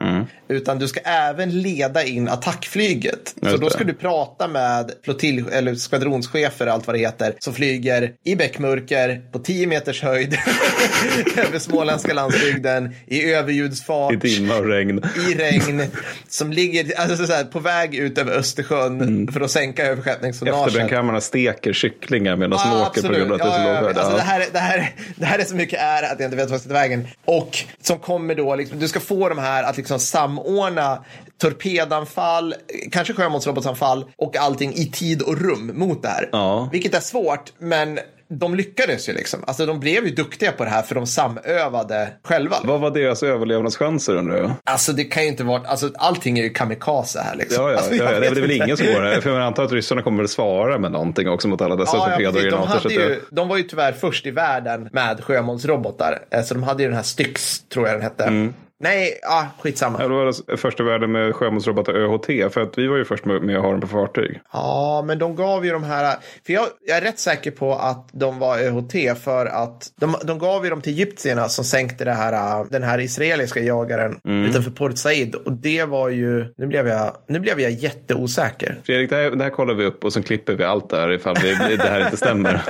utan 0.48 0.78
du 0.78 0.88
ska 0.88 1.00
även 1.00 1.62
leda 1.62 2.04
in 2.04 2.28
attackflyget. 2.28 3.34
Så 3.40 3.46
Just 3.46 3.60
då 3.60 3.68
det. 3.68 3.74
ska 3.74 3.84
du 3.84 3.94
prata 3.94 4.48
med 4.48 4.79
flottilj 5.04 5.44
eller 5.52 5.74
skvadronschefer 5.74 6.66
och 6.66 6.72
allt 6.72 6.86
vad 6.86 6.96
det 6.96 7.00
heter, 7.00 7.34
som 7.38 7.54
flyger 7.54 8.12
i 8.24 8.36
bäckmörker 8.36 9.20
på 9.32 9.38
10 9.38 9.66
meters 9.66 10.02
höjd 10.02 10.34
över 11.36 11.58
småländska 11.58 12.14
landsbygden 12.14 12.94
i 13.06 13.32
överljudsfart 13.32 14.12
I 14.12 14.16
dimma 14.16 14.56
och 14.56 14.66
regn. 14.66 15.02
i 15.30 15.34
regn 15.34 15.82
som 16.28 16.52
ligger 16.52 17.00
alltså, 17.00 17.26
så 17.26 17.32
här, 17.32 17.44
på 17.44 17.58
väg 17.60 17.94
ut 17.94 18.18
över 18.18 18.32
Östersjön 18.32 19.28
för 19.32 19.40
att 19.40 19.50
sänka 19.50 19.86
överskeppningstonnaget. 19.86 20.66
Efterbrännkammarna 20.66 21.20
steker 21.20 21.72
kycklingar 21.72 22.36
medan 22.36 22.50
de 22.50 22.56
Ja, 22.64 22.86
åker 22.86 23.02
på 23.02 23.08
grund 23.14 23.32
av 23.32 23.40
att 23.40 23.46
det 23.46 23.48
är 23.56 23.76
så 23.76 23.82
låg. 23.82 23.98
Alltså, 23.98 24.16
det, 24.16 24.22
här, 24.22 24.40
är- 24.40 24.46
det, 24.52 24.58
här, 24.58 24.94
det 25.16 25.24
här 25.26 25.38
är 25.38 25.44
så 25.44 25.54
mycket 25.56 25.80
ära 25.80 26.06
att 26.06 26.20
jag 26.20 26.26
inte 26.26 26.36
vet 26.36 26.46
vad 26.46 26.54
jag 26.54 26.60
ska 26.60 26.68
ta 26.68 26.74
vägen. 26.74 27.08
Och 27.24 27.58
som 27.82 27.98
kommer 27.98 28.34
då, 28.34 28.56
liksom, 28.56 28.78
du 28.78 28.88
ska 28.88 29.00
få 29.00 29.28
de 29.28 29.38
här 29.38 29.62
att 29.64 29.76
liksom 29.76 29.98
samordna 29.98 31.04
torpedanfall, 31.40 32.54
kanske 32.92 33.14
sjömålsrobotsanfall 33.14 34.04
och 34.16 34.36
allting 34.36 34.72
i 34.74 34.90
tid 34.90 35.22
och 35.22 35.40
rum 35.40 35.72
mot 35.74 36.02
det 36.02 36.08
här. 36.08 36.28
Ja. 36.32 36.68
Vilket 36.72 36.94
är 36.94 37.00
svårt, 37.00 37.52
men 37.58 37.98
de 38.32 38.54
lyckades 38.54 39.08
ju 39.08 39.12
liksom. 39.12 39.40
Alltså 39.46 39.66
de 39.66 39.80
blev 39.80 40.06
ju 40.06 40.14
duktiga 40.14 40.52
på 40.52 40.64
det 40.64 40.70
här 40.70 40.82
för 40.82 40.94
de 40.94 41.06
samövade 41.06 42.08
själva. 42.24 42.56
Vad 42.64 42.80
var 42.80 42.90
deras 42.90 43.22
överlevnadschanser 43.22 44.16
undrar 44.16 44.36
jag? 44.36 44.52
Alltså 44.64 44.92
det 44.92 45.04
kan 45.04 45.22
ju 45.22 45.28
inte 45.28 45.44
vara, 45.44 45.62
alltså 45.66 45.90
allting 45.94 46.38
är 46.38 46.42
ju 46.42 46.50
kamikaze 46.50 47.20
här 47.20 47.36
liksom. 47.36 47.64
Ja, 47.64 47.70
ja, 47.70 47.76
alltså, 47.76 47.94
ja, 47.94 48.12
ja. 48.12 48.20
Det 48.20 48.26
är 48.26 48.34
väl 48.34 48.50
ingen 48.50 48.76
som 48.76 48.86
går 48.86 49.02
här. 49.02 49.20
För 49.20 49.30
jag 49.30 49.42
antar 49.42 49.64
att 49.64 49.72
ryssarna 49.72 50.02
kommer 50.02 50.18
väl 50.18 50.28
svara 50.28 50.78
med 50.78 50.92
någonting 50.92 51.28
också 51.28 51.48
mot 51.48 51.60
alla 51.60 51.76
dessa 51.76 51.96
Ja, 51.96 52.20
ja, 52.20 52.28
och 52.28 52.34
precis. 52.34 52.50
de, 52.50 52.58
hade 52.66 52.94
ju, 52.94 53.20
de 53.30 53.48
var 53.48 53.56
ju 53.56 53.62
tyvärr 53.62 53.92
först 53.92 54.26
i 54.26 54.30
världen 54.30 54.88
med 54.92 55.24
sjömålsrobotar. 55.24 56.18
Eh, 56.30 56.42
Så 56.42 56.54
de 56.54 56.62
hade 56.62 56.82
ju 56.82 56.88
den 56.88 56.96
här 56.96 57.04
Styx, 57.04 57.60
tror 57.68 57.86
jag 57.86 57.94
den 57.96 58.02
hette. 58.02 58.24
Mm. 58.24 58.54
Nej, 58.82 59.20
ah, 59.22 59.44
skitsamma. 59.60 59.98
Ja, 60.02 60.08
det 60.08 60.14
var 60.14 60.34
det 60.46 60.56
första 60.56 60.82
världen 60.82 61.12
med 61.12 61.34
sjömålsrobotar 61.34 61.92
ÖHT. 61.94 62.52
För 62.54 62.60
att 62.60 62.78
vi 62.78 62.86
var 62.86 62.96
ju 62.96 63.04
först 63.04 63.24
med 63.24 63.42
med 63.42 63.56
att 63.56 63.62
ha 63.62 63.70
dem 63.70 63.80
på 63.80 63.86
fartyg. 63.86 64.40
Ja, 64.52 65.02
men 65.06 65.18
de 65.18 65.36
gav 65.36 65.64
ju 65.64 65.72
de 65.72 65.84
här, 65.84 66.16
för 66.46 66.52
jag, 66.52 66.66
jag 66.86 66.96
är 66.96 67.00
rätt 67.00 67.18
säker 67.18 67.50
på 67.50 67.74
att 67.74 68.08
de 68.12 68.38
var 68.38 68.58
ÖHT 68.58 69.18
för 69.24 69.46
att 69.46 69.92
de, 70.00 70.14
de 70.24 70.38
gav 70.38 70.64
ju 70.64 70.70
dem 70.70 70.80
till 70.80 70.92
egyptierna 70.92 71.48
som 71.48 71.64
sänkte 71.64 72.04
det 72.04 72.12
här, 72.12 72.66
den 72.70 72.82
här 72.82 72.98
israeliska 73.00 73.60
jagaren 73.60 74.20
Mm. 74.24 74.44
utanför 74.50 74.70
Port 74.70 74.98
Said. 74.98 75.34
Och 75.34 75.52
det 75.52 75.84
var 75.84 76.08
ju, 76.08 76.54
nu 76.56 76.66
blev 76.66 76.88
jag, 76.88 77.16
nu 77.28 77.40
blev 77.40 77.60
jag 77.60 77.70
jätteosäker. 77.70 78.78
Fredrik, 78.84 79.10
det 79.10 79.16
här, 79.16 79.30
det 79.30 79.44
här 79.44 79.50
kollar 79.50 79.74
vi 79.74 79.84
upp 79.84 80.04
och 80.04 80.12
sen 80.12 80.22
klipper 80.22 80.54
vi 80.54 80.64
allt 80.64 80.90
där 80.90 81.12
ifall 81.12 81.36
vi, 81.42 81.76
det 81.76 81.82
här 81.88 82.04
inte 82.04 82.16
stämmer. 82.16 82.50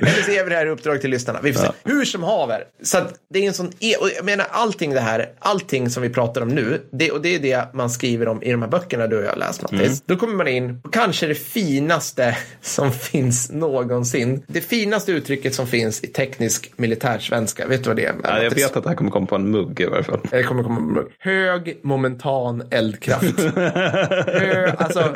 Eller 0.00 0.22
så 0.22 0.30
ger 0.32 0.44
vi 0.44 0.50
det 0.50 0.56
här 0.56 0.66
i 0.66 0.70
uppdrag 0.70 1.00
till 1.00 1.10
lyssnarna. 1.10 1.40
Vi 1.42 1.52
får 1.52 1.60
se. 1.60 1.70
Hur 1.84 2.04
som 2.04 2.22
haver. 2.22 2.64
Så 2.82 2.98
att 2.98 3.14
det 3.30 3.38
är 3.38 3.46
en 3.46 3.54
sån, 3.54 3.66
e- 3.80 3.94
jag 4.16 4.24
menar 4.24 4.46
allting 4.56 4.94
det 4.94 5.00
här, 5.00 5.28
allting 5.38 5.90
som 5.90 6.02
vi 6.02 6.08
pratar 6.08 6.40
om 6.40 6.48
nu, 6.48 6.86
det, 6.92 7.10
och 7.10 7.22
det 7.22 7.34
är 7.34 7.38
det 7.38 7.74
man 7.74 7.90
skriver 7.90 8.28
om 8.28 8.42
i 8.42 8.50
de 8.50 8.62
här 8.62 8.68
böckerna 8.68 9.06
du 9.06 9.18
och 9.18 9.24
jag 9.24 9.30
har 9.30 9.36
läst 9.36 9.62
Mattis. 9.62 9.80
Mm. 9.80 9.98
Då 10.06 10.16
kommer 10.16 10.34
man 10.34 10.48
in 10.48 10.80
på 10.80 10.88
kanske 10.88 11.26
det 11.26 11.34
finaste 11.34 12.36
som 12.60 12.92
finns 12.92 13.50
någonsin. 13.50 14.44
Det 14.46 14.60
finaste 14.60 15.12
uttrycket 15.12 15.54
som 15.54 15.66
finns 15.66 16.04
i 16.04 16.06
teknisk 16.06 16.72
militärsvenska. 16.76 17.66
Vet 17.66 17.84
du 17.84 17.90
vad 17.90 17.96
det 17.96 18.04
är? 18.04 18.14
Ja, 18.22 18.42
jag 18.42 18.54
vet 18.54 18.76
att 18.76 18.82
det 18.82 18.88
här 18.88 18.96
kommer 18.96 19.10
komma 19.10 19.26
på 19.26 19.34
en 19.34 19.50
mugg 19.50 19.80
i 19.80 19.86
varje 19.86 20.04
fall. 20.04 20.20
Det 20.30 20.42
kommer 20.42 20.62
komma 20.62 21.02
hög 21.18 21.80
momentan 21.82 22.62
eldkraft. 22.70 23.40
Hö, 23.56 24.72
alltså, 24.78 25.14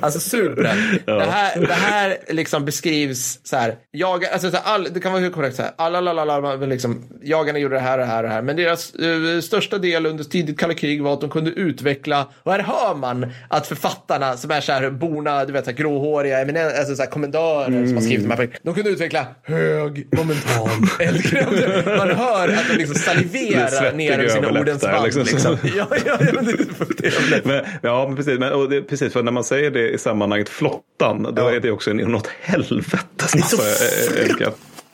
alltså 0.00 0.38
på 0.38 0.62
den. 0.62 0.76
Det 1.04 1.24
här, 1.24 1.60
det 1.60 1.72
här 1.72 2.16
liksom 2.28 2.64
beskrivs 2.64 3.40
så 3.44 3.56
här. 3.56 3.74
Jag, 3.90 4.24
alltså, 4.24 4.50
så 4.50 4.56
här 4.56 4.74
all, 4.74 4.88
det 4.92 5.00
kan 5.00 5.12
vara 5.12 5.22
hur 5.22 5.30
korrekt 5.30 5.56
så 5.56 5.62
här. 5.62 5.72
Alla, 5.78 5.98
alla, 5.98 6.10
alla, 6.10 6.32
alla, 6.34 6.56
liksom, 6.66 7.02
jagarna 7.22 7.58
gjorde 7.58 7.74
det 7.74 7.80
här 7.80 7.98
och 7.98 8.04
det 8.04 8.10
här 8.10 8.22
och 8.22 8.28
det 8.28 8.34
här. 8.34 8.42
Men 8.42 8.56
deras 8.66 8.94
eh, 8.94 9.40
största 9.40 9.78
del 9.78 10.06
under 10.06 10.24
tidigt 10.24 10.58
kalla 10.58 10.74
krig 10.74 11.02
var 11.02 11.12
att 11.12 11.20
de 11.20 11.30
kunde 11.30 11.50
utveckla. 11.50 12.28
Och 12.42 12.52
här 12.52 12.58
hör 12.62 12.94
man 12.94 13.26
att 13.48 13.66
författarna 13.66 14.36
som 14.36 14.50
är 14.50 14.60
så 14.60 14.72
här 14.72 14.90
borna, 14.90 15.44
du 15.44 15.52
vet, 15.52 15.64
så 15.64 15.70
här, 15.70 15.78
gråhåriga, 15.78 16.40
eminen, 16.40 16.66
alltså 16.78 16.96
så 16.96 17.02
här, 17.02 17.10
kommendörer 17.10 17.86
som 17.86 17.94
har 17.94 18.02
skrivit 18.02 18.24
de 18.24 18.30
här 18.30 18.36
böckerna. 18.36 18.58
De 18.62 18.74
kunde 18.74 18.90
utveckla 18.90 19.26
hög 19.42 20.06
momentan 20.16 20.88
eldkraft. 21.00 21.86
Man 21.86 22.10
hör 22.10 22.48
att 22.48 22.68
de 22.70 22.76
liksom 22.76 22.94
saliverar 22.96 23.92
ner 23.92 24.12
över 24.18 24.28
sina 24.28 24.60
ordens 24.60 24.82
band. 24.82 25.04
liksom. 25.04 25.22
Liksom. 25.22 25.58
Ja, 25.76 25.86
ja. 26.06 26.18
Men, 27.44 27.64
ja, 27.82 28.06
men 28.08 28.16
precis. 28.16 28.38
Men, 28.38 28.52
och 28.52 28.70
det, 28.70 28.82
precis. 28.82 29.12
För 29.12 29.22
när 29.22 29.32
man 29.32 29.44
säger 29.44 29.70
det 29.70 29.90
i 29.90 29.98
sammanhanget 29.98 30.48
flottan, 30.48 31.22
då 31.22 31.42
Ja. 31.42 31.52
är 31.52 31.60
det 31.60 31.70
också 31.70 31.90
en, 31.90 31.96
något 31.96 32.28
helvete. 32.42 32.98
är 33.34 33.38
så 33.42 33.56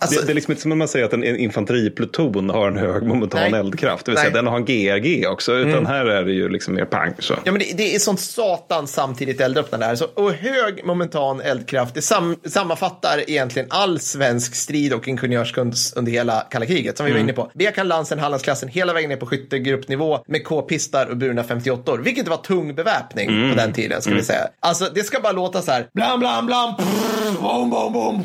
Alltså, 0.03 0.21
det, 0.21 0.27
det 0.27 0.33
är 0.33 0.35
liksom 0.35 0.53
inte 0.53 0.63
som 0.63 0.69
när 0.69 0.77
man 0.77 0.89
säger 0.89 1.05
att 1.05 1.13
en 1.13 1.25
infanteripluton 1.25 2.51
har 2.51 2.69
en 2.69 2.77
hög 2.77 3.03
momentan 3.03 3.41
Nej. 3.51 3.61
eldkraft. 3.61 4.07
Det 4.07 4.11
vill 4.11 4.15
Nej. 4.15 4.27
Mm. 4.27 4.33
säga 4.33 4.43
den 4.43 4.53
har 4.53 4.57
en 4.57 4.65
GRG 4.65 5.27
också. 5.27 5.55
Utan 5.55 5.87
här 5.87 6.07
är 6.07 6.25
det 6.25 6.33
ju 6.33 6.49
liksom 6.49 6.75
mer 6.75 6.85
pang. 6.85 7.13
Så. 7.19 7.35
Ja, 7.45 7.53
men 7.53 7.59
det, 7.59 7.77
det 7.77 7.95
är 7.95 7.99
sånt 7.99 8.21
satans 8.21 8.93
samtidigt 8.93 9.41
eldöppnande 9.41 9.87
här. 9.87 9.95
Så, 9.95 10.05
och 10.15 10.33
hög 10.33 10.85
momentan 10.85 11.41
eldkraft, 11.41 11.95
det 11.95 12.03
sam, 12.03 12.37
sammanfattar 12.45 13.31
egentligen 13.31 13.69
all 13.71 14.01
svensk 14.01 14.55
strid 14.55 14.93
och 14.93 15.09
ingenjörskunst 15.09 15.97
under 15.97 16.13
hela 16.13 16.41
kalla 16.51 16.67
kriget, 16.67 16.97
som 16.97 17.07
vi 17.07 17.13
var 17.13 17.19
inne 17.19 17.33
på. 17.33 17.51
Bekan, 17.55 17.89
Lansen, 17.89 18.19
Hallandsklassen, 18.19 18.69
hela 18.69 18.93
vägen 18.93 19.11
ner 19.11 19.17
på 19.17 19.27
skyttegruppnivå 19.27 20.19
med 20.27 20.45
K-pistar 20.45 21.07
och 21.07 21.17
burna 21.17 21.45
58 21.45 21.97
vilket 21.97 22.29
var 22.29 22.37
tung 22.37 22.75
beväpning 22.75 23.51
på 23.51 23.57
den 23.57 23.73
tiden, 23.73 24.03
ska 24.03 24.15
vi 24.15 24.23
säga. 24.23 24.49
Alltså, 24.61 24.89
det 24.95 25.05
ska 25.05 25.21
bara 25.21 25.33
låta 25.33 25.63
så 25.63 25.71
här, 25.71 25.87
blam, 25.95 26.21
blam, 26.21 26.47
blam, 26.47 26.77
prr, 26.77 27.43
bom, 27.43 27.71
bom, 27.71 27.93
bom, 27.93 28.25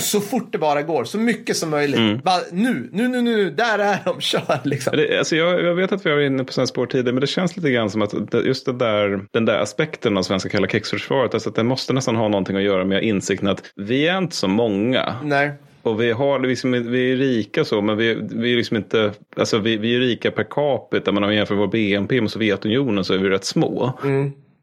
så 0.00 0.20
fort 0.20 0.48
det 0.52 0.58
bara 0.58 0.82
går, 0.82 0.93
så 1.04 1.18
mycket 1.18 1.56
som 1.56 1.70
möjligt. 1.70 2.24
Bara, 2.24 2.40
nu, 2.52 2.88
nu, 2.92 3.08
nu, 3.08 3.22
nu, 3.22 3.50
där 3.50 3.78
är 3.78 3.98
de, 4.04 4.20
kör 4.20 4.60
liksom. 4.64 4.96
Det, 4.96 5.18
alltså 5.18 5.36
jag, 5.36 5.62
jag 5.62 5.74
vet 5.74 5.92
att 5.92 6.06
vi 6.06 6.10
var 6.10 6.20
inne 6.20 6.44
på 6.44 6.52
sådana 6.52 6.66
spår 6.66 6.86
tidigare, 6.86 7.12
men 7.12 7.20
det 7.20 7.26
känns 7.26 7.56
lite 7.56 7.70
grann 7.70 7.90
som 7.90 8.02
att 8.02 8.30
det, 8.30 8.40
just 8.40 8.66
det 8.66 8.72
där, 8.72 9.26
den 9.30 9.44
där 9.44 9.58
aspekten 9.58 10.16
av 10.16 10.22
svenska 10.22 10.48
kalla 10.48 10.66
krigsförsvaret, 10.66 11.34
alltså 11.34 11.48
att 11.48 11.56
det 11.56 11.62
måste 11.62 11.92
nästan 11.92 12.16
ha 12.16 12.28
någonting 12.28 12.56
att 12.56 12.62
göra 12.62 12.84
med 12.84 13.02
insikten 13.02 13.48
att 13.48 13.62
vi 13.76 14.08
är 14.08 14.18
inte 14.18 14.36
så 14.36 14.48
många. 14.48 15.14
Nej. 15.22 15.52
Och 15.82 16.00
vi, 16.00 16.12
har, 16.12 16.38
liksom, 16.38 16.72
vi 16.72 17.12
är 17.12 17.16
rika 17.16 17.64
så, 17.64 17.80
men 17.80 17.96
vi, 17.96 18.18
vi 18.30 18.52
är 18.52 18.56
liksom 18.56 18.76
inte, 18.76 19.12
alltså 19.36 19.58
vi, 19.58 19.76
vi 19.76 19.96
är 19.96 20.00
rika 20.00 20.30
per 20.30 20.44
capita, 20.44 21.12
men 21.12 21.24
om 21.24 21.30
vi 21.30 21.36
jämför 21.36 21.54
vår 21.54 21.66
BNP 21.66 22.20
med 22.20 22.30
Sovjetunionen 22.30 23.04
så 23.04 23.14
är 23.14 23.18
vi 23.18 23.28
rätt 23.28 23.44
små. 23.44 23.98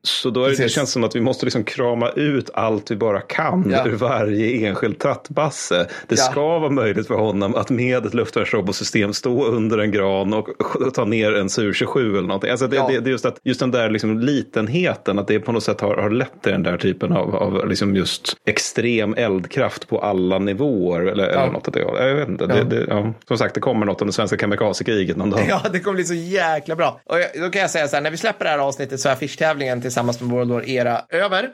Så 0.03 0.29
då 0.29 0.43
är 0.45 0.49
det, 0.49 0.55
det 0.63 0.69
känns 0.69 0.91
som 0.91 1.03
att 1.03 1.15
vi 1.15 1.21
måste 1.21 1.45
liksom 1.45 1.63
krama 1.63 2.09
ut 2.09 2.49
allt 2.53 2.91
vi 2.91 2.95
bara 2.95 3.21
kan 3.21 3.69
Ja. 3.71 3.87
ur 3.87 3.95
varje 3.95 4.67
enskild 4.67 4.99
trattbasse. 4.99 5.87
Det 6.07 6.15
Ja. 6.19 6.23
ska 6.23 6.59
vara 6.59 6.69
möjligt 6.69 7.07
för 7.07 7.15
honom 7.15 7.55
att 7.55 7.69
med 7.69 8.05
ett 8.05 8.13
luftvärnsrobotsystem 8.13 9.13
stå 9.13 9.45
under 9.45 9.77
en 9.77 9.91
gran 9.91 10.33
och 10.33 10.47
ta 10.93 11.05
ner 11.05 11.33
en 11.35 11.49
Sur 11.49 11.73
27 11.73 12.11
eller 12.17 12.27
någonting. 12.27 12.49
Alltså 12.51 12.67
det, 12.67 12.75
Ja. 12.75 12.87
det, 12.87 12.99
det 12.99 13.09
är 13.09 13.11
just, 13.11 13.25
att, 13.25 13.37
just 13.43 13.59
den 13.59 13.71
där 13.71 13.89
liksom 13.89 14.19
litenheten, 14.19 15.19
att 15.19 15.27
det 15.27 15.39
på 15.39 15.51
något 15.51 15.63
sätt 15.63 15.81
har, 15.81 15.95
har 15.97 16.09
lett 16.09 16.41
till 16.41 16.51
den 16.51 16.63
där 16.63 16.77
typen 16.77 17.11
av, 17.11 17.35
av 17.35 17.67
liksom 17.67 17.95
just 17.95 18.33
extrem 18.47 19.13
eldkraft 19.17 19.87
på 19.87 19.99
alla 19.99 20.39
nivåer. 20.39 21.01
Eller, 21.01 21.23
eller 21.27 21.51
något 21.51 21.67
åt 21.67 21.73
det. 21.73 21.79
Jag 21.79 22.15
vet 22.15 22.29
inte. 22.29 22.45
Ja. 22.49 22.63
Det, 22.63 22.85
ja. 22.89 23.13
Som 23.27 23.37
sagt, 23.37 23.53
det 23.55 23.61
kommer 23.61 23.85
något 23.85 24.01
om 24.01 24.07
det 24.07 24.13
svenska 24.13 24.37
kamikazekriget 24.37 25.17
någon 25.17 25.29
dag. 25.29 25.45
Ja, 25.49 25.61
det 25.73 25.79
kommer 25.79 25.95
bli 25.95 26.03
så 26.05 26.13
jäkla 26.13 26.75
bra. 26.75 26.99
Och 27.05 27.19
jag, 27.19 27.27
då 27.43 27.49
kan 27.49 27.61
jag 27.61 27.71
säga 27.71 27.87
så 27.87 27.95
här, 27.95 28.03
när 28.03 28.11
vi 28.11 28.17
släpper 28.17 28.45
det 28.45 28.51
här 28.51 28.57
avsnittet 28.57 28.99
så 28.99 29.09
är 29.09 29.13
affischtävlingen 29.13 29.81
tillsammans 29.91 30.21
med 30.21 30.29
World 30.29 30.51
War 30.51 30.69
Era 30.69 31.01
över. 31.09 31.49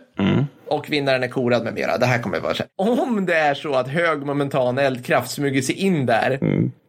Och 0.67 0.89
vinnaren 0.89 1.23
är 1.23 1.27
korad 1.27 1.63
med 1.63 1.73
mera. 1.73 1.97
Det 1.97 2.05
här 2.05 2.19
kommer 2.19 2.39
vara 2.39 2.53
så 2.53 2.63
här. 2.63 3.01
Om 3.01 3.25
det 3.25 3.35
är 3.35 3.53
så 3.53 3.75
att 3.75 3.87
hög 3.87 4.25
momentan 4.25 4.77
eldkraft 4.77 5.31
smyger 5.31 5.61
sig 5.61 5.75
in 5.75 6.05
där 6.05 6.39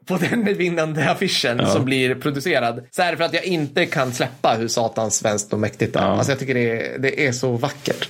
på 0.07 0.17
den 0.17 0.45
vinnande 0.45 1.11
affischen 1.11 1.67
som 1.67 1.85
blir 1.85 2.15
producerad 2.15 2.87
så 2.91 3.03
är 3.03 3.11
det 3.11 3.17
för 3.17 3.25
att 3.25 3.35
jag 3.35 3.45
inte 3.45 3.87
kan 3.87 4.13
släppa 4.13 4.55
hur 4.59 4.69
satans 4.69 5.17
svenskt 5.17 5.53
och 5.53 5.59
mäktigt 5.59 5.93
det 5.93 5.99
är. 5.99 6.03
Alltså 6.05 6.33
jag 6.33 6.39
tycker 6.39 6.55
det 6.55 6.95
är, 6.95 6.99
det 6.99 7.27
är 7.27 7.33
så 7.33 7.53
vackert. 7.53 8.09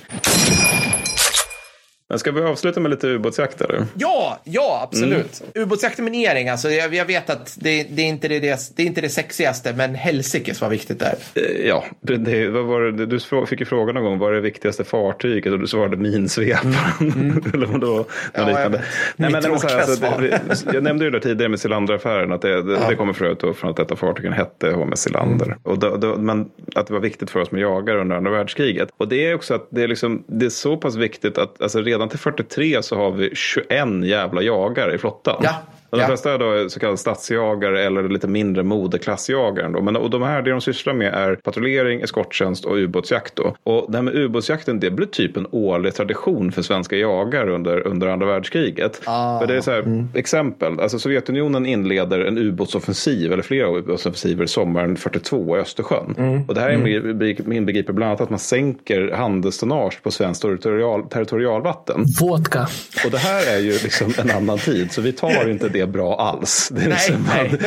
Men 2.09 2.19
ska 2.19 2.31
vi 2.31 2.41
avsluta 2.41 2.79
med 2.79 2.89
lite 2.91 3.07
ubåtsjakt 3.07 3.61
eller? 3.61 3.85
Ja, 3.93 4.39
ja, 4.43 4.79
absolut. 4.83 5.41
Ubåtsjakteminering, 5.55 6.49
alltså 6.49 6.69
jag, 6.69 6.93
jag 6.93 7.05
vet 7.05 7.29
att 7.29 7.57
det, 7.61 7.83
det, 7.83 8.01
är 8.01 8.05
inte 8.07 8.27
det, 8.27 8.39
det 8.39 8.83
är 8.83 8.85
inte 8.87 9.01
det 9.01 9.09
sexigaste, 9.09 9.73
men 9.73 9.95
helsikes 9.95 10.61
vad 10.61 10.69
viktigt 10.69 10.99
det 10.99 11.05
är. 11.05 11.15
Eh, 11.43 11.67
Ja, 11.67 11.85
det, 12.01 12.47
vad 12.49 12.63
var 12.65 12.81
det, 12.81 13.05
du 13.05 13.19
fick 13.47 13.59
ju 13.59 13.65
frågan 13.65 13.95
någon 13.95 14.03
gång, 14.03 14.17
vad 14.19 14.29
är 14.31 14.35
det 14.35 14.41
viktigaste 14.41 14.83
fartyget? 14.83 15.53
Och 15.53 15.59
du 15.59 15.67
svarade 15.67 15.97
minsveparen. 15.97 17.43
Eller 17.53 17.65
vad 17.65 17.81
då? 17.81 17.93
Mm. 17.93 18.05
Ja, 18.33 18.45
liknande. 18.45 18.77
jag- 18.77 18.83
Nej, 19.15 19.31
men, 19.31 19.33
mitt 19.33 19.49
men, 19.51 19.59
så 19.59 19.67
här, 19.67 19.83
tråkiga 19.85 20.35
alltså, 20.37 20.65
det, 20.65 20.71
vi- 20.71 20.73
jag 20.73 20.83
nämnde 20.83 21.05
ju 21.05 21.11
det 21.11 21.19
tidigare 21.19 21.49
med 21.49 21.59
Cilanderaffären, 21.59 22.31
att 22.33 22.41
det, 22.41 22.61
det, 22.61 22.79
det 22.89 22.95
kommer 22.95 23.13
för 23.13 23.25
övrigt 23.25 23.39
då 23.39 23.53
från 23.53 23.69
att 23.69 23.75
detta 23.77 23.95
fartygen 23.95 24.33
hette 24.33 24.69
HMS 24.71 24.99
Cilander. 25.01 25.45
Mm. 25.45 25.57
Och 25.63 25.79
då, 25.79 25.97
då, 25.97 26.15
men 26.17 26.49
att 26.75 26.87
det 26.87 26.93
var 26.93 26.99
viktigt 27.01 27.29
för 27.29 27.39
oss 27.39 27.51
med 27.51 27.61
jagare 27.61 28.01
under 28.01 28.15
andra 28.15 28.31
världskriget. 28.31 28.89
Och 28.97 29.07
det 29.07 29.25
är 29.27 29.33
också 29.35 29.53
att 29.53 29.67
det 29.69 29.83
är, 29.83 29.87
liksom, 29.87 30.23
det 30.27 30.45
är 30.45 30.49
så 30.49 30.77
pass 30.77 30.95
viktigt 30.95 31.37
att 31.37 31.61
alltså, 31.61 31.81
redan 31.81 31.98
till 32.07 32.19
43 32.19 32.83
så 32.83 32.95
har 32.95 33.11
vi 33.11 33.35
21 33.35 34.05
jävla 34.05 34.41
jagare 34.41 34.95
i 34.95 34.97
flottan. 34.97 35.41
Ja. 35.43 35.55
De 35.91 35.99
Ja. 35.99 36.07
flesta 36.07 36.33
är 36.33 36.37
då 36.37 36.69
så 36.69 36.79
kallade 36.79 36.97
stadsjagare 36.97 37.83
eller 37.83 38.09
lite 38.09 38.27
mindre 38.27 38.63
modeklassjagare. 38.63 39.81
Men 39.81 39.95
och 39.95 40.09
de 40.09 40.21
här, 40.21 40.41
det 40.41 40.51
de 40.51 40.61
sysslar 40.61 40.93
med 40.93 41.13
är 41.13 41.35
patrullering, 41.35 42.01
eskorttjänst 42.01 42.65
och 42.65 42.75
ubåtsjakt. 42.75 43.35
Då. 43.35 43.55
Och 43.63 43.91
det 43.91 43.97
här 43.97 44.03
med 44.03 44.15
ubåtsjakten, 44.15 44.79
det 44.79 44.91
blir 44.91 45.07
typ 45.07 45.37
en 45.37 45.47
årlig 45.51 45.93
tradition 45.93 46.51
för 46.51 46.61
svenska 46.61 46.95
jagare 46.95 47.51
under, 47.51 47.87
under 47.87 48.07
andra 48.07 48.25
världskriget. 48.27 49.01
Ah. 49.05 49.39
För 49.39 49.47
det 49.47 49.55
är 49.55 49.61
så 49.61 49.71
här, 49.71 50.07
exempel, 50.13 50.79
alltså 50.79 50.99
Sovjetunionen 50.99 51.65
inleder 51.65 52.19
en 52.19 52.37
ubåtsoffensiv, 52.37 53.33
eller 53.33 53.43
flera 53.43 53.67
ubåtsoffensiver, 53.77 54.45
sommaren 54.45 54.95
42 54.95 55.57
i 55.57 55.59
Östersjön. 55.59 56.43
Och 56.47 56.53
det 56.55 56.61
här 56.61 56.71
inbegriper, 56.71 57.53
inbegriper 57.53 57.93
bland 57.93 58.09
annat 58.09 58.21
att 58.21 58.29
man 58.29 58.39
sänker 58.39 59.11
handelstonnage 59.11 60.03
på 60.03 60.11
svenskt 60.11 60.41
territorial, 60.41 61.03
territorialvatten. 61.09 62.05
Vodka. 62.21 62.67
Och 63.05 63.11
det 63.11 63.17
här 63.17 63.55
är 63.55 63.59
ju 63.59 63.71
liksom 63.71 64.13
en 64.17 64.31
annan 64.31 64.57
tid, 64.57 64.91
så 64.91 65.01
vi 65.01 65.11
tar 65.11 65.49
inte 65.49 65.69
det 65.69 65.78
bra 65.87 66.15
alls. 66.15 66.69
Det 66.71 66.81
är 66.81 66.89
Nej, 66.89 66.97
liksom 66.97 67.27
nej. 67.35 67.59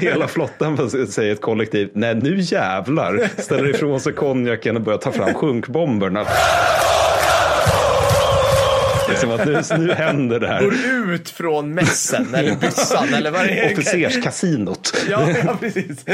hela 0.00 0.28
flottan 0.28 0.90
säger 0.90 1.32
ett 1.32 1.40
kollektiv, 1.40 1.90
nej 1.92 2.14
nu 2.14 2.36
jävlar, 2.40 3.28
ställer 3.38 3.70
ifrån 3.70 4.00
sig 4.00 4.12
konjaken 4.12 4.76
och 4.76 4.82
börjar 4.82 4.98
ta 4.98 5.12
fram 5.12 5.34
sjunkbomberna. 5.34 6.26
Liksom 9.08 9.30
att 9.30 9.46
nu, 9.46 9.62
nu 9.78 9.92
händer 9.92 10.40
det 10.40 10.46
här. 10.48 10.62
Går 10.62 10.74
ut 11.14 11.30
från 11.30 11.74
mässen 11.74 12.34
eller 12.34 12.56
byssan 12.56 13.14
eller 13.14 13.30
vad 13.30 13.40
det 13.40 13.58
är. 13.60 13.72
Officerskasinot. 13.72 15.04
Ja, 15.10 15.28
ja, 15.44 15.56
precis. 15.60 16.04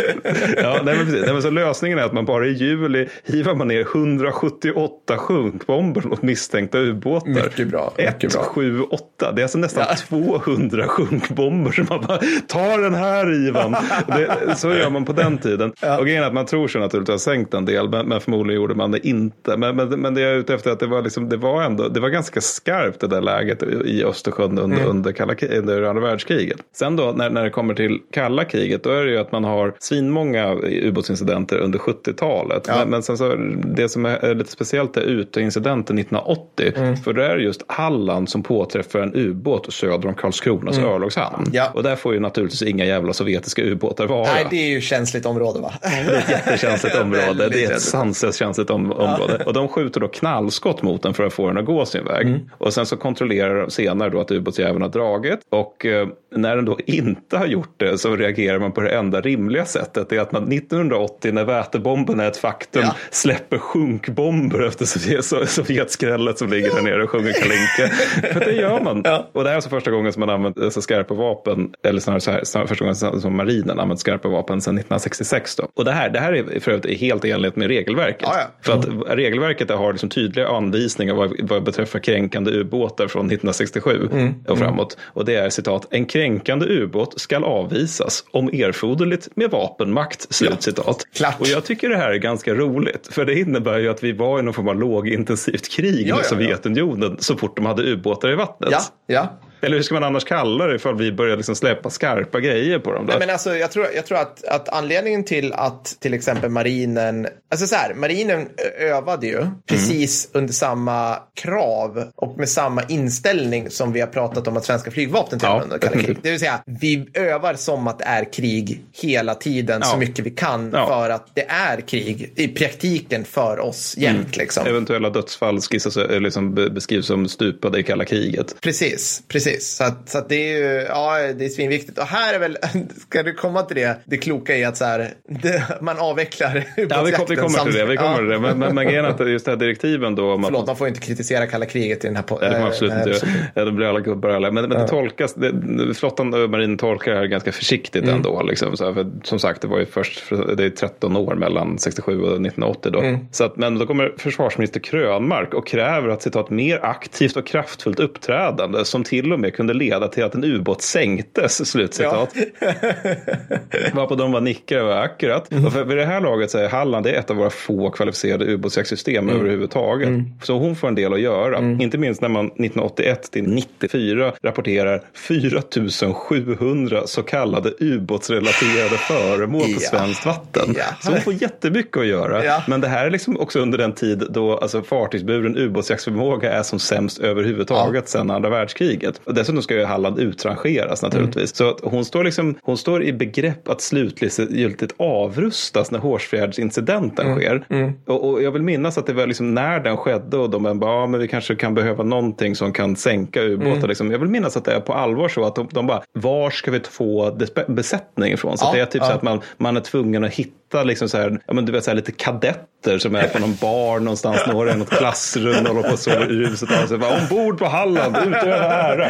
Ja, 0.57 0.80
nej, 0.84 0.97
men 0.97 1.07
precis. 1.07 1.22
Nej, 1.24 1.32
men 1.32 1.43
så 1.43 1.51
lösningen 1.51 1.99
är 1.99 2.03
att 2.03 2.12
man 2.12 2.24
bara 2.24 2.47
i 2.47 2.53
juli 2.53 3.09
hivar 3.24 3.55
man 3.55 3.68
ner 3.68 3.80
178 3.80 5.18
sjunkbomber 5.18 6.03
mot 6.03 6.22
misstänkta 6.22 6.78
ubåtar. 6.78 7.28
Mycket 7.30 7.68
bra, 7.68 7.93
mycket 7.99 8.24
1, 8.24 8.32
bra. 8.32 8.43
7, 8.43 8.82
8. 8.82 9.32
Det 9.32 9.40
är 9.40 9.43
alltså 9.43 9.59
nästan 9.59 9.84
Ja. 9.88 9.97
200 10.09 10.88
sjunkbomber 10.88 11.72
som 11.72 11.86
man 11.88 12.01
bara, 12.09 12.18
ta 12.47 12.76
den 12.76 12.95
här 12.95 13.47
Ivan. 13.49 13.76
Det, 14.07 14.57
så 14.57 14.74
gör 14.74 14.90
man 14.90 15.05
på 15.05 15.12
den 15.12 15.38
tiden. 15.38 15.72
Och 15.99 16.07
grejen 16.07 16.22
är 16.22 16.26
att 16.26 16.34
man 16.34 16.47
tror 16.47 16.68
sig 16.68 16.80
naturligtvis 16.80 17.12
ha 17.26 17.32
sänkt 17.32 17.55
en 17.55 17.64
del, 17.64 17.88
men, 17.88 18.07
men 18.09 18.20
förmodligen 18.20 18.62
gjorde 18.62 18.74
man 18.74 18.90
det 18.90 19.07
inte. 19.09 19.57
Men, 19.57 19.76
men, 19.76 19.88
men 19.88 20.14
det 20.14 20.20
jag 20.20 20.32
är 20.32 20.36
ute 20.36 20.55
efter 20.55 20.70
är 20.70 20.74
att 20.74 20.80
det 20.80 20.86
var, 20.86 21.03
liksom, 21.03 21.28
det 21.28 21.36
var 21.36 21.62
ändå, 21.62 21.88
det 21.88 22.01
var 22.01 22.09
ganska 22.09 22.40
skarpt 22.40 22.82
det 23.01 23.07
där 23.07 23.20
läget 23.20 23.62
i 23.62 24.05
Östersjön 24.05 24.59
under, 24.59 24.76
Mm. 24.76 24.91
under, 24.91 25.12
kalla, 25.12 25.35
under 25.51 25.83
andra 25.83 26.03
världskriget. 26.03 26.57
Sen 26.76 26.97
då 26.97 27.12
när, 27.16 27.30
när 27.30 27.45
det 27.45 27.51
kommer 27.51 27.74
till 27.74 27.99
kalla 28.12 28.45
kriget, 28.45 28.85
då 28.85 28.91
är 28.91 29.05
det 29.05 29.11
ju 29.11 29.18
att 29.18 29.33
man 29.33 29.45
har 29.45 29.74
svinmånga 29.78 30.55
ubåtsincidenter 30.62 31.59
under 31.59 31.78
70-talet. 31.78 32.64
Ja. 32.68 32.74
Men, 32.78 32.89
men 32.91 33.03
sen 33.03 33.18
så, 33.18 33.35
det 33.64 33.89
som 33.89 34.05
är 34.07 34.35
lite 34.35 34.51
speciellt 34.51 34.97
är 34.97 35.01
Utö-incidenten 35.01 35.99
1980. 35.99 36.72
Mm. 36.76 36.97
För 36.97 37.12
det 37.12 37.26
är 37.26 37.37
just 37.37 37.62
Halland 37.66 38.28
som 38.28 38.43
påträffar 38.43 38.99
en 38.99 39.14
ubåt 39.14 39.72
söder 39.72 40.09
om 40.09 40.14
Karlskronas 40.14 40.78
örlogshamn. 40.78 41.37
Mm. 41.39 41.51
Ja. 41.53 41.70
Och 41.74 41.83
där 41.83 41.97
får 41.97 42.14
ju 42.14 42.20
naturligtvis 42.20 42.62
inga 42.62 42.85
jävla 42.85 43.12
sovjetiska 43.12 43.62
ubåtar 43.62 44.07
vara. 44.07 44.24
Nej, 44.35 44.47
det 44.51 44.57
är 44.57 44.68
ju 44.70 44.80
känsligt 44.80 45.26
område 45.26 45.61
va? 45.61 45.72
Det 45.83 45.89
är 45.89 46.18
ett 46.18 46.30
jättekänsligt 46.30 46.97
område. 47.03 47.35
Det 47.35 47.43
är 47.43 47.47
ett 47.47 47.68
känsligt. 47.68 47.80
sanslöst 47.80 48.39
känsligt 48.39 48.70
om, 48.70 48.93
område. 48.93 49.43
Och 49.47 49.53
de 49.53 49.68
skjuter 49.68 50.01
då 50.01 50.09
knallskott 50.09 50.83
mot 50.83 51.03
den 51.03 51.14
för 51.14 51.26
att 51.26 51.33
få 51.33 51.47
den 51.47 51.59
att 51.59 51.64
gå 51.64 51.85
sin 51.87 52.05
väg. 52.05 52.26
Mm. 52.26 52.41
Och 52.59 52.71
sen 52.72 52.86
så 52.86 52.96
kontrollerar 52.96 53.60
de 53.60 53.70
senare 53.70 54.10
då 54.10 54.20
att 54.20 54.30
ubåtsjäveln 54.30 54.82
har 54.82 54.88
dragit. 54.88 55.40
Och 55.50 55.86
eh, 55.86 56.08
när 56.36 56.56
den 56.56 56.64
då 56.64 56.78
inte 56.86 57.36
har 57.38 57.46
gjort 57.46 57.74
det 57.76 57.98
så 57.98 58.16
reagerar 58.16 58.58
man 58.58 58.72
på 58.72 58.80
det 58.80 58.90
enda 58.90 59.20
rimliga 59.20 59.64
sättet. 59.64 60.08
Det 60.08 60.16
är 60.16 60.20
att 60.20 60.32
man 60.32 60.52
1980 60.52 61.32
när 61.32 61.44
vätebomben 61.44 62.20
är 62.20 62.28
ett 62.28 62.36
faktum 62.36 62.82
Ja. 62.84 62.96
släpper 63.10 63.58
sjunkbomber 63.58 64.66
efter 64.66 64.84
Sovjet, 64.84 65.20
so- 65.24 65.46
Sovjetskrället 65.46 66.38
som 66.38 66.50
ligger 66.50 66.74
där 66.74 66.82
nere 66.82 67.02
och 67.02 67.10
sjunger 67.10 67.32
Kalinka. 67.32 67.94
För 68.32 68.40
det 68.40 68.52
gör 68.52 68.80
man. 68.80 69.02
Ja. 69.04 69.28
Och 69.32 69.42
det 69.42 69.48
här 69.48 69.52
är 69.52 69.56
alltså 69.56 69.70
första 69.70 69.90
gången 69.90 70.12
som 70.12 70.20
man 70.20 70.30
använt 70.30 70.60
alltså, 70.60 70.80
skarpa 70.82 71.14
vapen, 71.14 71.72
eller 71.84 72.00
snarare, 72.00 72.20
så 72.20 72.30
här, 72.30 72.44
snarare 72.44 72.68
första 72.68 72.84
gången 72.84 73.20
som 73.20 73.36
marinen 73.36 73.80
använt 73.80 74.00
skarpa 74.00 74.28
vapen 74.28 74.60
sedan 74.60 74.74
1966. 74.78 75.56
Då. 75.56 75.68
Och 75.74 75.84
det 75.84 75.92
här, 75.92 76.10
det 76.10 76.18
här 76.20 76.32
är 76.32 76.60
för 76.60 76.70
övrigt 76.72 77.00
helt 77.00 77.24
i 77.24 77.30
enlighet 77.30 77.56
med 77.56 77.68
regelverket. 77.68 78.22
Ja. 78.32 78.40
För 78.62 78.72
att 78.72 78.86
regelverket 79.18 79.70
har 79.70 79.92
liksom 79.92 80.08
tydliga 80.08 80.48
anvisningar 80.48 81.14
vad, 81.14 81.32
vad 81.42 81.62
beträffar 81.64 81.98
kränkande 81.98 82.61
ubåtar 82.62 83.08
från 83.08 83.26
1967 83.26 84.08
Mm. 84.12 84.34
och 84.48 84.58
framåt. 84.58 84.96
Och 85.04 85.24
det 85.24 85.34
är 85.34 85.50
citat, 85.50 85.86
en 85.90 86.04
kränkande 86.06 86.66
ubåt 86.66 87.20
skall 87.20 87.44
avvisas 87.44 88.24
om 88.32 88.48
erforderligt 88.48 89.28
med 89.34 89.50
vapenmakt. 89.50 90.34
Slut 90.34 90.62
citat. 90.62 91.04
klart. 91.14 91.40
Och 91.40 91.46
jag 91.48 91.64
tycker 91.64 91.88
det 91.88 91.96
här 91.96 92.10
är 92.10 92.16
ganska 92.18 92.54
roligt. 92.54 93.08
För 93.10 93.24
det 93.24 93.38
innebär 93.38 93.78
ju 93.78 93.88
att 93.88 94.04
vi 94.04 94.12
var 94.12 94.38
i 94.38 94.42
någon 94.42 94.54
form 94.54 94.68
av 94.68 94.80
lågintensivt 94.80 95.68
krig 95.72 96.06
Ja, 96.08 96.14
med 96.14 96.14
ja, 96.14 96.16
ja. 96.18 96.24
Sovjetunionen 96.28 97.16
så 97.20 97.36
fort 97.36 97.56
de 97.56 97.66
hade 97.66 97.82
ubåtar 97.82 98.32
i 98.32 98.34
vattnet. 98.34 98.70
Ja, 98.72 98.80
ja. 99.06 99.38
Eller 99.62 99.76
hur 99.76 99.82
ska 99.82 99.94
man 99.94 100.04
annars 100.04 100.24
kalla 100.24 100.66
det 100.66 100.74
ifall 100.76 100.96
vi 100.96 101.12
börjar 101.12 101.36
liksom 101.36 101.56
släppa 101.56 101.90
skarpa 101.90 102.40
grejer 102.40 102.78
på 102.78 102.92
dem? 102.92 103.06
Då? 103.06 103.10
Nej, 103.10 103.18
men 103.18 103.30
alltså, 103.30 103.56
jag 103.56 103.70
tror, 103.70 103.86
jag 103.94 104.06
tror 104.06 104.18
att, 104.18 104.44
att 104.44 104.68
anledningen 104.68 105.24
till 105.24 105.52
att 105.52 105.96
till 106.00 106.14
exempel 106.14 106.50
marinen, 106.50 107.26
alltså 107.50 107.66
så 107.66 107.74
här, 107.76 107.94
marinen 107.94 108.48
övade 108.78 109.26
ju 109.26 109.46
precis 109.66 110.28
under 110.32 110.52
samma 110.52 111.18
krav 111.42 112.04
och 112.16 112.38
med 112.38 112.48
samma 112.48 112.82
inställning 112.82 113.70
som 113.70 113.92
vi 113.92 114.00
har 114.00 114.06
pratat 114.06 114.48
om 114.48 114.56
att 114.56 114.64
svenska 114.64 114.90
flygvapnet 114.90 115.42
Ja, 115.42 115.60
under 115.64 115.78
kalla 115.78 116.02
krig. 116.02 116.16
Det 116.22 116.30
vill 116.30 116.40
säga, 116.40 116.62
vi 116.80 117.08
övar 117.14 117.54
som 117.54 117.86
att 117.88 117.98
det 117.98 118.04
är 118.04 118.32
krig 118.32 118.84
hela 118.92 119.34
tiden 119.34 119.82
så 119.82 119.94
Ja. 119.94 119.98
mycket 119.98 120.26
vi 120.26 120.30
kan 120.30 120.70
Ja. 120.74 120.86
för 120.86 121.10
att 121.10 121.26
det 121.34 121.46
är 121.48 121.80
krig 121.80 122.32
i 122.36 122.48
praktiken 122.48 123.24
för 123.24 123.58
oss 123.60 123.94
jämt. 123.98 124.36
Liksom. 124.36 124.66
Eventuella 124.66 125.10
dödsfall 125.10 125.60
skissas, 125.60 125.96
eh, 125.96 126.20
liksom 126.20 126.54
be- 126.54 126.70
beskrivs 126.70 127.06
som 127.06 127.28
stupade 127.28 127.78
i 127.78 127.82
kalla 127.82 128.04
kriget. 128.04 128.54
Precis, 128.60 129.22
precis. 129.28 129.51
Så, 129.61 129.84
att, 129.84 130.09
så 130.09 130.18
att 130.18 130.28
det 130.28 130.34
är 130.36 130.59
ju, 130.59 130.86
ja, 130.88 131.18
det 131.32 131.44
är 131.44 131.48
svinviktigt. 131.48 131.98
Och 131.98 132.05
här 132.07 132.34
är 132.34 132.38
väl, 132.38 132.59
ska 133.09 133.22
du 133.22 133.34
komma 133.34 133.62
till 133.62 133.76
det, 133.76 134.00
det 134.05 134.16
kloka 134.16 134.57
i 134.57 134.64
att 134.64 134.76
så 134.76 134.84
här, 134.84 135.11
det, 135.28 135.62
man 135.80 135.98
avvecklar 135.98 136.64
Ja, 136.76 137.03
vi, 137.03 137.12
kom, 137.12 137.26
vi 137.28 137.36
kommer 137.36 137.64
till 137.64 137.72
det. 137.72 137.84
Vi 137.84 137.96
kommer 137.96 138.11
Ja. 138.11 138.16
till 138.16 138.28
det. 138.28 138.38
Men, 138.38 138.59
men, 138.59 138.74
men 138.74 138.84
grejen 138.86 139.05
är 139.05 139.09
att 139.09 139.30
just 139.30 139.44
det 139.44 139.50
här 139.50 139.59
direktiven 139.59 140.14
då 140.14 140.34
att 140.34 140.44
Förlåt, 140.44 140.66
man 140.66 140.76
får 140.76 140.86
ju 140.86 140.88
inte 140.94 141.07
kritisera 141.07 141.46
kalla 141.46 141.66
kriget 141.66 142.05
i 142.05 142.07
den 142.07 142.16
här 142.16 142.24
Ja, 142.28 142.36
det 142.40 142.50
får 142.50 142.59
man 142.59 142.68
absolut 142.68 142.92
eh, 142.92 142.98
inte 142.98 143.11
eh, 143.11 143.16
göra. 143.16 143.46
Ja, 143.55 143.64
då 143.64 143.70
blir 143.70 143.86
alla 143.86 144.00
gubbar. 144.00 144.40
Men, 144.40 144.55
men 144.55 144.70
det 144.70 144.88
tolkas, 144.88 145.34
det, 145.34 145.94
flottan 145.94 146.34
och 146.34 146.50
marinen 146.50 146.78
tolkar 146.78 147.12
det 147.12 147.18
här 147.18 147.26
ganska 147.26 147.53
försiktigt 147.53 148.03
Mm. 148.03 148.14
ändå. 148.14 148.42
Liksom. 148.42 148.76
Så 148.76 148.84
här, 148.84 148.92
för, 148.94 149.07
som 149.22 149.38
sagt, 149.38 149.62
det 149.62 149.68
var 149.68 149.78
ju 149.78 149.86
först, 149.86 150.22
det 150.57 150.64
är 150.64 150.70
13 150.70 151.16
år 151.16 151.34
mellan 151.34 151.78
67 151.78 152.20
och 152.20 152.26
1980 152.26 152.90
då. 152.92 153.00
Mm. 153.00 153.18
Så 153.32 153.44
att, 153.44 153.57
men 153.57 153.78
då 153.78 153.86
kommer 153.86 154.12
försvarsminister 154.16 154.80
Krönmark 154.80 155.55
och 155.55 155.66
kräver 155.66 156.09
att 156.09 156.22
citat 156.22 156.50
mer 156.50 156.84
aktivt 156.84 157.36
och 157.36 157.46
kraftfullt 157.46 158.00
uppträdande 158.00 158.84
som 158.84 159.05
till 159.05 159.32
och 159.32 159.40
med 159.43 159.55
kunde 159.55 159.74
leda 159.74 160.09
till 160.09 160.24
att 160.24 160.34
en 160.34 160.45
ubåt 160.45 160.82
sänktes. 160.82 161.70
Slutcitat. 161.70 162.34
Varpå 163.93 164.14
de 164.14 164.32
var 164.32 164.40
nickade 164.40 164.82
och 164.82 165.03
akkurat. 165.05 165.49
Och 165.66 165.72
för 165.72 165.84
vid 165.84 165.97
det 165.97 166.05
här 166.05 166.20
laget 166.20 166.51
så 166.51 166.59
är 166.59 166.68
Halland 166.68 167.07
det 167.07 167.11
är 167.11 167.18
ett 167.18 167.30
av 167.30 167.36
våra 167.36 167.51
få 167.51 167.90
kvalificerade 167.90 168.45
ubåtsjaktssystem 168.45 169.28
överhuvudtaget. 169.28 170.09
Så 170.43 170.59
hon 170.59 170.76
får 170.76 170.88
en 170.88 170.95
del 170.95 171.12
att 171.12 171.20
göra. 171.20 171.59
Inte 171.59 171.99
minst 171.99 172.20
när 172.22 172.28
man 172.28 172.47
1981 172.47 173.30
till 173.32 173.49
94 173.49 174.32
rapporterar 174.43 175.03
4700 175.14 177.07
så 177.07 177.22
kallade 177.22 177.72
ubåtsrelaterade 177.78 178.97
föremål 178.97 179.62
på 179.62 179.68
Ja. 179.82 179.88
svenskt 179.90 180.26
vatten. 180.26 180.74
Ja. 180.78 180.84
Så 181.01 181.11
hon 181.11 181.20
får 181.20 181.32
jättemycket 181.32 181.97
att 181.97 182.07
göra. 182.07 182.45
Ja. 182.45 182.62
Men 182.68 182.80
det 182.80 182.88
här 182.88 183.07
är 183.07 183.11
liksom 183.11 183.40
också 183.40 183.59
under 183.61 183.78
den 183.78 183.93
tid 183.93 184.24
då 184.30 184.57
alltså, 184.59 184.82
fartygsburen 184.82 185.57
ubåtsjaktsförmåga 185.57 186.53
är 186.53 186.62
som 186.62 186.78
sämst 186.78 187.18
överhuvudtaget 187.18 188.09
sedan 188.09 188.30
andra 188.30 188.51
världskriget. 188.51 189.20
Och 189.33 189.37
dessutom 189.39 189.62
ska 189.62 189.74
ju 189.74 189.85
Halland 189.85 190.18
utrangeras 190.18 191.03
naturligtvis. 191.03 191.57
Så 191.57 191.70
att 191.70 191.80
hon, 191.83 192.05
står 192.05 192.24
liksom, 192.24 192.55
hon 192.62 192.76
står 192.76 193.03
i 193.03 193.12
begrepp 193.12 193.68
att 193.68 193.80
slutgiltigt 193.80 194.95
avrustas 194.97 195.91
när 195.91 195.99
Hårsfjärdsincidenten 195.99 197.35
sker. 197.35 197.66
Och, 198.07 198.30
och 198.30 198.43
jag 198.43 198.51
vill 198.51 198.62
minnas 198.62 198.99
att 198.99 199.07
det 199.07 199.12
var 199.12 199.26
liksom 199.26 199.55
när 199.55 199.80
den 199.80 199.97
skedde 199.97 200.37
och 200.37 200.51
de 200.51 200.78
bara, 200.78 201.01
ja 201.01 201.07
men 201.07 201.20
vi 201.20 201.28
kanske 201.28 201.55
kan 201.55 201.74
behöva 201.74 202.05
någonting 202.05 202.57
som 202.57 202.72
kan 202.72 202.97
sänka 202.97 203.43
ubåtar. 203.43 203.89
Liksom. 203.89 204.11
Jag 204.11 204.18
vill 204.18 204.28
minnas 204.28 204.57
att 204.57 204.64
det 204.64 204.72
är 204.72 204.80
på 204.80 204.93
allvar 204.95 205.28
så 205.28 205.45
att 205.45 205.55
de, 205.55 205.68
de 205.70 205.87
bara, 205.87 206.03
var 206.12 206.51
ska 206.51 206.70
vi 206.70 206.80
få 206.80 207.39
besättning 207.68 208.33
ifrån? 208.33 208.59
Så 208.59 208.66
Ja, 208.66 208.72
det 208.72 208.80
är 208.80 208.87
typ 208.87 209.03
ja. 209.03 209.09
så 209.09 209.12
att 209.12 209.22
man, 209.22 209.41
man 209.57 209.76
är 209.76 209.80
tvungen 209.80 210.24
att 210.24 210.33
hitta 210.33 210.61
liksom 210.84 211.08
så 211.08 211.18
här, 211.18 211.40
ja, 211.46 211.54
men 211.54 211.64
du 211.64 211.72
vet, 211.72 211.84
så 211.84 211.90
här, 211.90 211.96
lite 211.96 212.12
kadetter 212.12 212.98
som 212.98 213.14
är 213.14 213.28
på 213.28 213.38
någon 213.38 213.54
bar 213.60 214.00
någonstans, 214.00 214.46
några 214.46 214.72
i 214.72 214.76
något 214.76 214.90
klassrum 214.90 215.66
och 215.66 215.74
håller 215.74 215.88
på 215.88 215.92
och 215.92 215.98
sover 215.98 216.32
i 216.32 216.34
ruset 216.34 216.82
av 216.82 216.86
sig. 216.86 216.98
Bara, 216.98 217.18
Ombord 217.18 217.58
på 217.58 217.64
Halland, 217.64 218.16
utöva 218.16 218.64
ära. 218.64 219.08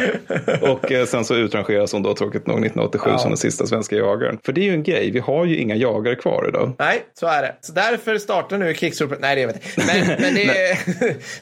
Och 0.61 0.91
eh, 0.91 1.05
sen 1.05 1.25
så 1.25 1.35
utrangeras 1.35 1.93
hon 1.93 2.03
då 2.03 2.13
tråkigt 2.13 2.47
nog 2.47 2.57
1987 2.57 3.11
som 3.17 3.29
den 3.29 3.37
sista 3.37 3.65
svenska 3.65 3.95
jagaren. 3.95 4.37
För 4.45 4.53
det 4.53 4.61
är 4.61 4.65
ju 4.65 4.73
en 4.73 4.83
grej, 4.83 5.11
vi 5.11 5.19
har 5.19 5.45
ju 5.45 5.57
inga 5.57 5.75
jagare 5.75 6.15
kvar 6.15 6.45
idag. 6.47 6.75
Nej, 6.79 7.03
så 7.13 7.27
är 7.27 7.41
det. 7.41 7.55
Så 7.61 7.73
därför 7.73 8.17
startar 8.17 8.57
nu 8.57 8.73
krigsropet. 8.73 9.19
Nej, 9.21 9.35
det 9.35 9.45
vet 9.45 9.55
jag 9.75 9.83
inte. 9.83 10.05
Men, 10.05 10.21
men 10.21 10.35
det 10.35 10.43
är... 10.43 10.77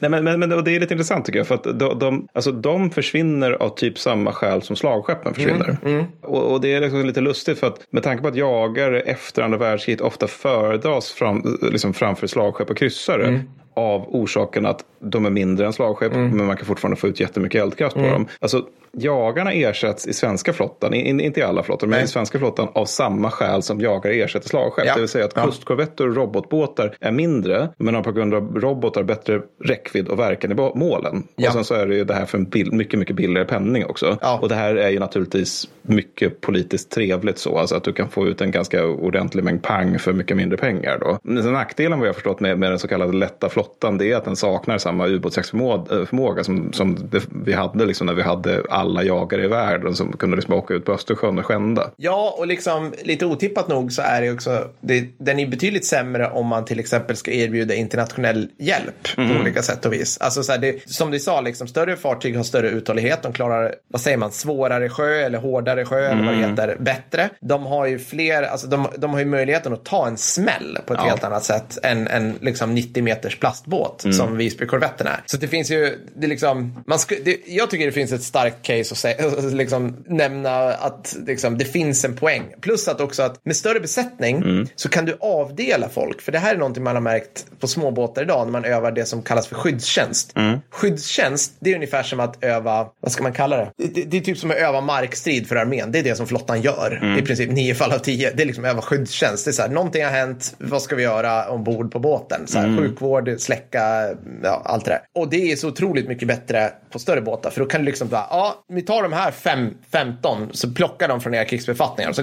Nej, 0.00 0.10
men, 0.10 0.24
men, 0.24 0.40
men 0.40 0.52
och 0.52 0.64
det 0.64 0.76
är 0.76 0.80
lite 0.80 0.94
intressant 0.94 1.26
tycker 1.26 1.38
jag. 1.38 1.46
För 1.46 1.54
att 1.54 1.64
de, 1.64 1.98
de, 1.98 2.28
alltså, 2.32 2.52
de 2.52 2.90
försvinner 2.90 3.52
av 3.52 3.68
typ 3.68 3.98
samma 3.98 4.32
skäl 4.32 4.62
som 4.62 4.76
slagskeppen 4.76 5.34
försvinner. 5.34 5.76
Och, 6.22 6.52
och 6.52 6.60
det 6.60 6.74
är 6.74 6.80
liksom 6.80 7.06
lite 7.06 7.20
lustigt 7.20 7.58
för 7.58 7.66
att 7.66 7.80
med 7.90 8.02
tanke 8.02 8.22
på 8.22 8.28
att 8.28 8.36
jagare 8.36 9.00
efter 9.00 9.42
andra 9.42 9.58
världskriget 9.58 10.00
ofta 10.12 10.26
föredras 10.26 11.10
fram, 11.10 11.58
liksom 11.62 11.94
framför 11.94 12.26
slagskepp 12.26 12.70
och 12.70 12.76
kryssare. 12.76 13.44
Av 13.74 14.04
orsaken 14.08 14.66
att 14.66 14.84
de 15.00 15.26
är 15.26 15.30
mindre 15.30 15.66
än 15.66 15.72
slagskepp 15.72 16.12
men 16.12 16.46
man 16.46 16.56
kan 16.56 16.66
fortfarande 16.66 16.96
få 16.96 17.08
ut 17.08 17.20
jättemycket 17.20 17.62
eldkraft 17.62 17.96
på 17.96 18.02
dem. 18.02 18.26
Alltså 18.40 18.66
jagarna 18.96 19.52
ersätts 19.52 20.06
i 20.06 20.12
svenska 20.12 20.52
flottan, 20.52 20.94
in, 20.94 21.20
inte 21.20 21.40
i 21.40 21.42
alla 21.42 21.62
flottor, 21.62 21.86
men 21.86 21.96
Nej. 21.96 22.04
i 22.04 22.08
svenska 22.08 22.38
flottan 22.38 22.68
av 22.72 22.84
samma 22.84 23.30
skäl 23.30 23.62
som 23.62 23.80
jagare 23.80 24.14
ersätter 24.14 24.48
slagskepp. 24.48 24.86
Ja. 24.86 24.94
Det 24.94 25.00
vill 25.00 25.08
säga 25.08 25.24
att 25.24 25.32
Ja. 25.36 25.44
kustkorvetter 25.44 26.08
och 26.08 26.16
robotbåtar 26.16 26.96
är 27.00 27.12
mindre 27.12 27.68
men 27.78 27.94
har 27.94 28.02
på 28.02 28.12
grund 28.12 28.34
av 28.34 28.60
robotar 28.60 29.02
bättre 29.02 29.40
räckvidd 29.64 30.08
och 30.08 30.18
verkan 30.18 30.52
i 30.52 30.54
målen. 30.54 31.22
Ja. 31.36 31.48
Och 31.48 31.54
sen 31.54 31.64
så 31.64 31.74
är 31.74 31.86
det 31.86 31.94
ju 31.94 32.04
det 32.04 32.14
här 32.14 32.26
för 32.26 32.38
en 32.38 32.44
bill, 32.44 32.72
mycket, 32.72 32.98
mycket 32.98 33.16
billigare 33.16 33.46
penning 33.46 33.86
också. 33.86 34.18
Ja. 34.20 34.38
Och 34.42 34.48
det 34.48 34.54
här 34.54 34.74
är 34.74 34.90
ju 34.90 34.98
naturligtvis 34.98 35.68
mycket 35.82 36.40
politiskt 36.40 36.90
trevligt 36.90 37.38
så, 37.38 37.58
alltså 37.58 37.76
att 37.76 37.84
du 37.84 37.92
kan 37.92 38.08
få 38.08 38.26
ut 38.26 38.40
en 38.40 38.50
ganska 38.50 38.86
ordentlig 38.86 39.44
mängd 39.44 39.62
pang 39.62 39.98
för 39.98 40.12
mycket 40.12 40.36
mindre 40.36 40.58
pengar 40.58 40.98
då. 41.00 41.18
Men 41.22 41.42
sen 41.42 41.52
nackdelen 41.52 41.98
vad 41.98 42.08
jag 42.08 42.14
förstått 42.14 42.40
med, 42.40 42.58
med 42.58 42.70
den 42.70 42.78
så 42.78 42.88
kallade 42.88 43.12
lätta 43.12 43.48
flottan 43.48 43.98
det 43.98 44.12
är 44.12 44.16
att 44.16 44.24
den 44.24 44.36
saknar 44.36 44.78
samma 44.78 45.06
ubåtsjaktsförmåga 45.06 46.44
som, 46.44 46.72
som 46.72 46.96
det, 47.10 47.22
vi 47.44 47.52
hade 47.52 47.86
liksom 47.86 48.06
när 48.06 48.14
vi 48.14 48.22
hade 48.22 48.62
alla 48.82 49.02
jagare 49.02 49.44
i 49.44 49.48
världen 49.48 49.94
som 49.94 50.12
kunde 50.12 50.36
liksom 50.36 50.54
åka 50.54 50.74
ut 50.74 50.84
på 50.84 50.92
Östersjön 50.92 51.38
och 51.38 51.46
skända. 51.46 51.90
Ja, 51.96 52.34
och 52.38 52.46
liksom 52.46 52.92
lite 53.02 53.26
otippat 53.26 53.68
nog 53.68 53.92
så 53.92 54.02
är 54.02 54.22
det 54.22 54.30
också, 54.30 54.68
det, 54.80 55.04
den 55.18 55.38
är 55.38 55.46
betydligt 55.46 55.86
sämre 55.86 56.30
om 56.30 56.46
man 56.46 56.64
till 56.64 56.80
exempel 56.80 57.16
ska 57.16 57.30
erbjuda 57.30 57.74
internationell 57.74 58.48
hjälp 58.58 59.16
på 59.16 59.40
olika 59.40 59.62
sätt 59.62 59.86
och 59.86 59.92
vis. 59.92 60.18
Alltså 60.20 60.42
så 60.42 60.52
här, 60.52 60.58
det, 60.58 60.90
som 60.90 61.10
du 61.10 61.18
sa, 61.18 61.40
liksom, 61.40 61.68
större 61.68 61.96
fartyg 61.96 62.36
har 62.36 62.44
större 62.44 62.68
uthållighet, 62.68 63.22
de 63.22 63.32
klarar, 63.32 63.74
vad 63.88 64.00
säger 64.00 64.16
man, 64.16 64.32
svårare 64.32 64.88
sjö 64.88 65.20
eller 65.26 65.38
hårdare 65.38 65.84
sjö 65.84 66.06
eller 66.08 66.24
vad 66.24 66.34
det 66.34 66.48
heter, 66.48 66.76
bättre. 66.80 67.28
De 67.40 67.66
har 67.66 67.86
ju 67.86 67.98
fler, 67.98 68.42
alltså 68.42 68.66
de, 68.66 68.86
de 68.98 69.10
har 69.12 69.18
ju 69.18 69.24
möjligheten 69.26 69.72
att 69.72 69.84
ta 69.84 70.06
en 70.06 70.16
smäll 70.16 70.78
på 70.86 70.92
ett 70.94 71.00
Ja. 71.02 71.08
helt 71.08 71.24
annat 71.24 71.44
sätt 71.44 71.78
än 71.82 72.08
en 72.08 72.34
liksom 72.40 72.74
90 72.74 73.02
meters 73.02 73.38
plastbåt 73.38 74.04
som 74.14 74.36
Visbykorvetten 74.36 75.06
är. 75.06 75.20
Så 75.26 75.36
det 75.36 75.48
finns 75.48 75.70
ju, 75.70 75.98
det 76.16 76.26
liksom, 76.26 76.82
man 76.86 76.98
sku, 76.98 77.16
det, 77.24 77.36
jag 77.46 77.70
tycker 77.70 77.86
det 77.86 77.92
finns 77.92 78.12
ett 78.12 78.22
starkt 78.22 78.62
case 78.78 78.92
att 78.92 78.98
säga, 78.98 79.30
liksom, 79.52 79.96
nämna 80.06 80.72
att 80.72 81.16
liksom, 81.26 81.58
det 81.58 81.64
finns 81.64 82.04
en 82.04 82.16
poäng. 82.16 82.42
Plus 82.60 82.88
att 82.88 83.00
också 83.00 83.22
att 83.22 83.44
med 83.44 83.56
större 83.56 83.80
besättning 83.80 84.66
så 84.76 84.88
kan 84.88 85.04
du 85.04 85.16
avdela 85.20 85.88
folk. 85.88 86.20
För 86.20 86.32
det 86.32 86.38
här 86.38 86.54
är 86.54 86.58
någonting 86.58 86.84
man 86.84 86.96
har 86.96 87.02
märkt 87.02 87.46
på 87.60 87.66
småbåtar 87.66 88.22
idag 88.22 88.46
när 88.46 88.52
man 88.52 88.64
övar 88.64 88.92
det 88.92 89.04
som 89.04 89.22
kallas 89.22 89.46
för 89.46 89.54
skyddstjänst. 89.54 90.34
Skyddstjänst, 90.70 91.52
det 91.60 91.70
är 91.70 91.74
ungefär 91.74 92.02
som 92.02 92.20
att 92.20 92.44
öva, 92.44 92.86
vad 93.00 93.12
ska 93.12 93.22
man 93.22 93.32
kalla 93.32 93.56
det? 93.56 93.70
Det, 93.76 93.94
det, 93.94 94.02
det 94.02 94.16
är 94.16 94.20
typ 94.20 94.38
som 94.38 94.50
att 94.50 94.56
öva 94.56 94.80
markstrid 94.80 95.46
för 95.46 95.56
armén. 95.56 95.92
Det 95.92 95.98
är 95.98 96.02
det 96.02 96.14
som 96.14 96.26
flottan 96.26 96.60
gör. 96.60 97.18
I 97.18 97.22
princip 97.22 97.50
nio 97.50 97.74
fall 97.74 97.92
av 97.92 97.98
tio. 97.98 98.32
Det 98.34 98.42
är 98.42 98.46
liksom 98.46 98.64
öva 98.64 98.82
skyddstjänst. 98.82 99.44
Det 99.44 99.50
är 99.50 99.52
så 99.52 99.62
här, 99.62 99.68
någonting 99.68 100.04
har 100.04 100.10
hänt, 100.10 100.54
vad 100.58 100.82
ska 100.82 100.96
vi 100.96 101.02
göra 101.02 101.48
ombord 101.48 101.92
på 101.92 101.98
båten? 101.98 102.46
Så 102.46 102.58
här, 102.58 102.76
Sjukvård, 102.78 103.34
släcka, 103.38 104.14
ja, 104.42 104.62
allt 104.64 104.84
det 104.84 104.90
där. 104.90 105.00
Och 105.14 105.30
det 105.30 105.52
är 105.52 105.56
så 105.56 105.68
otroligt 105.68 106.08
mycket 106.08 106.28
bättre 106.28 106.72
på 106.90 106.98
större 106.98 107.20
båtar, 107.20 107.50
för 107.50 107.60
då 107.60 107.66
kan 107.66 107.80
du 107.80 107.86
liksom 107.86 108.08
bara, 108.08 108.26
ja, 108.30 108.61
vi 108.68 108.82
tar 108.82 109.02
de 109.02 109.12
här 109.12 109.30
fem, 109.30 109.70
15, 109.92 110.48
så 110.52 110.70
plockar 110.70 111.08
de 111.08 111.20
från 111.20 111.34
era 111.34 111.44
krigsbefattningar. 111.44 112.12
Så, 112.12 112.22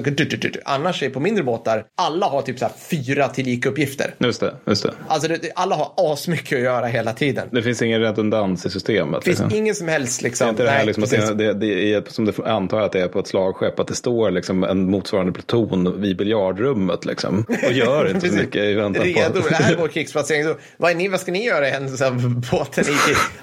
annars 0.65 1.03
är 1.03 1.09
på 1.09 1.19
mindre 1.19 1.43
båtar, 1.43 1.85
alla 1.95 2.25
har 2.25 2.41
typ 2.41 2.59
så 2.59 2.65
här 2.65 2.73
fyra 2.89 3.27
tillika 3.27 3.69
uppgifter. 3.69 4.15
Just 4.17 4.39
det, 4.39 4.55
just 4.65 4.83
det. 4.83 4.93
Alltså 5.07 5.27
det, 5.27 5.51
alla 5.55 5.75
har 5.75 5.93
asmycket 5.97 6.57
att 6.57 6.63
göra 6.63 6.85
hela 6.85 7.13
tiden. 7.13 7.47
Det 7.51 7.61
finns 7.61 7.81
ingen 7.81 8.01
redundans 8.01 8.65
i 8.65 8.69
systemet. 8.69 9.21
Det 9.21 9.25
finns 9.25 9.39
liksom. 9.39 9.57
ingen 9.57 9.75
som 9.75 9.87
helst 9.87 10.21
liksom. 10.21 10.45
Det 10.45 10.49
är 10.49 10.51
inte 10.51 10.63
det 10.63 10.69
här 10.69 10.77
nej, 10.77 10.85
liksom 10.85 11.03
att 11.03 11.09
precis. 11.09 11.29
det, 11.29 11.53
det, 11.53 11.53
det 11.53 11.93
är, 11.93 12.03
som 12.07 12.25
det 12.25 12.39
antar 12.45 12.81
att 12.81 12.91
det 12.91 13.01
är 13.01 13.07
på 13.07 13.19
ett 13.19 13.27
slagskepp, 13.27 13.79
att 13.79 13.87
det 13.87 13.95
står 13.95 14.31
liksom 14.31 14.63
en 14.63 14.91
motsvarande 14.91 15.31
pluton 15.31 16.01
vid 16.01 16.17
biljardrummet 16.17 17.05
liksom. 17.05 17.45
Och 17.67 17.71
gör 17.71 18.09
inte 18.09 18.29
så 18.29 18.35
mycket 18.41 18.63
i 18.63 18.73
väntan 18.73 19.03
Redo, 19.03 19.41
på 19.41 19.49
det 19.49 19.55
här 19.55 19.73
är 19.73 19.77
vår 19.77 19.87
krigsplacering. 19.87 20.43
Så, 20.43 20.55
vad, 20.77 20.91
är 20.91 20.95
ni, 20.95 21.07
vad 21.07 21.19
ska 21.19 21.31
ni 21.31 21.45
göra 21.45 21.67
i 21.67 21.71
händelse 21.71 22.07
av 22.07 22.43
båten? 22.51 22.85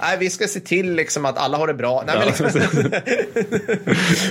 Nej, 0.00 0.16
vi 0.20 0.30
ska 0.30 0.46
se 0.46 0.60
till 0.60 0.94
liksom 0.94 1.24
att 1.24 1.38
alla 1.38 1.58
har 1.58 1.66
det 1.66 1.74
bra. 1.74 2.04
Nej, 2.06 2.16
men 2.18 2.26
liksom, 2.26 2.46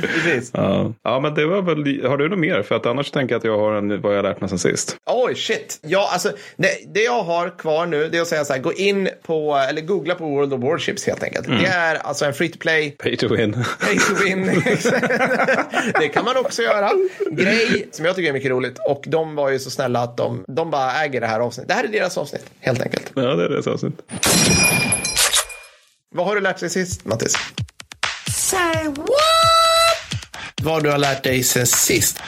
precis. 0.02 0.52
Ja. 0.54 0.94
ja, 1.04 1.20
men 1.20 1.34
det 1.34 1.46
var 1.46 1.62
väl, 1.62 2.06
har 2.10 2.18
du 2.18 2.30
något 2.30 2.40
mer? 2.40 2.64
För 2.64 2.76
att 2.76 2.86
annars 2.86 3.12
tänker 3.12 3.34
jag 3.36 3.40
att 3.40 3.44
jag 3.46 3.58
har 3.58 3.74
en, 3.76 4.02
vad 4.02 4.12
jag 4.12 4.18
har 4.18 4.24
lärt 4.24 4.42
mig 4.42 4.50
sen 4.50 4.60
sist. 4.60 4.96
Oj, 5.06 5.36
shit. 5.36 5.80
Ja, 5.82 6.10
alltså, 6.14 6.32
det, 6.58 6.70
det 6.94 7.04
jag 7.04 7.24
har 7.24 7.58
kvar 7.58 7.86
nu 7.86 8.10
det 8.10 8.18
är 8.18 8.22
att 8.22 8.28
säga 8.28 8.46
så 8.46 8.54
här, 8.54 8.60
gå 8.60 8.74
in 8.74 9.10
på, 9.24 9.56
eller 9.70 9.82
googla 9.82 10.16
på 10.16 10.26
World 10.30 10.54
of 10.54 10.64
Warships 10.64 11.06
helt 11.08 11.24
enkelt. 11.24 11.48
Det 11.48 11.66
är 11.68 11.96
alltså 11.96 12.26
en 12.26 12.34
free 12.34 12.50
to 12.50 12.58
play, 12.60 12.92
Pay 12.92 13.18
to 13.18 13.28
win. 13.36 13.54
pay 13.82 13.98
to 14.00 14.24
win. 14.24 14.46
det 16.00 16.08
kan 16.08 16.26
man 16.26 16.38
också 16.38 16.62
göra. 16.62 16.92
Grej 17.32 17.88
som 17.92 18.06
jag 18.06 18.16
tycker 18.16 18.30
är 18.30 18.34
mycket 18.34 18.52
roligt. 18.52 18.78
Och 18.90 19.04
de 19.08 19.36
var 19.36 19.50
ju 19.50 19.60
så 19.60 19.70
snälla 19.70 20.00
att 20.00 20.18
de, 20.18 20.46
de 20.48 20.72
bara 20.72 20.92
äger 21.04 21.22
det 21.22 21.28
här 21.28 21.40
avsnittet. 21.40 21.68
Det 21.68 21.74
här 21.74 21.84
är 21.84 21.88
deras 21.88 22.18
avsnitt, 22.18 22.46
helt 22.60 22.82
enkelt. 22.82 23.12
ja, 23.16 23.22
det 23.22 23.44
är 23.46 23.50
det 23.50 23.68
avsnitt. 23.72 24.02
Vad 26.16 26.26
har 26.26 26.36
du 26.36 26.42
lärt 26.42 26.60
dig 26.60 26.70
sist, 26.70 27.06
Mattis? 27.06 27.34
Say 28.46 28.88
what? 28.88 29.08
Vad 30.62 30.84
du 30.84 30.92
har 30.92 30.98
lärt 30.98 31.24
dig 31.24 31.44
sen 31.44 31.68
sist? 31.68 32.20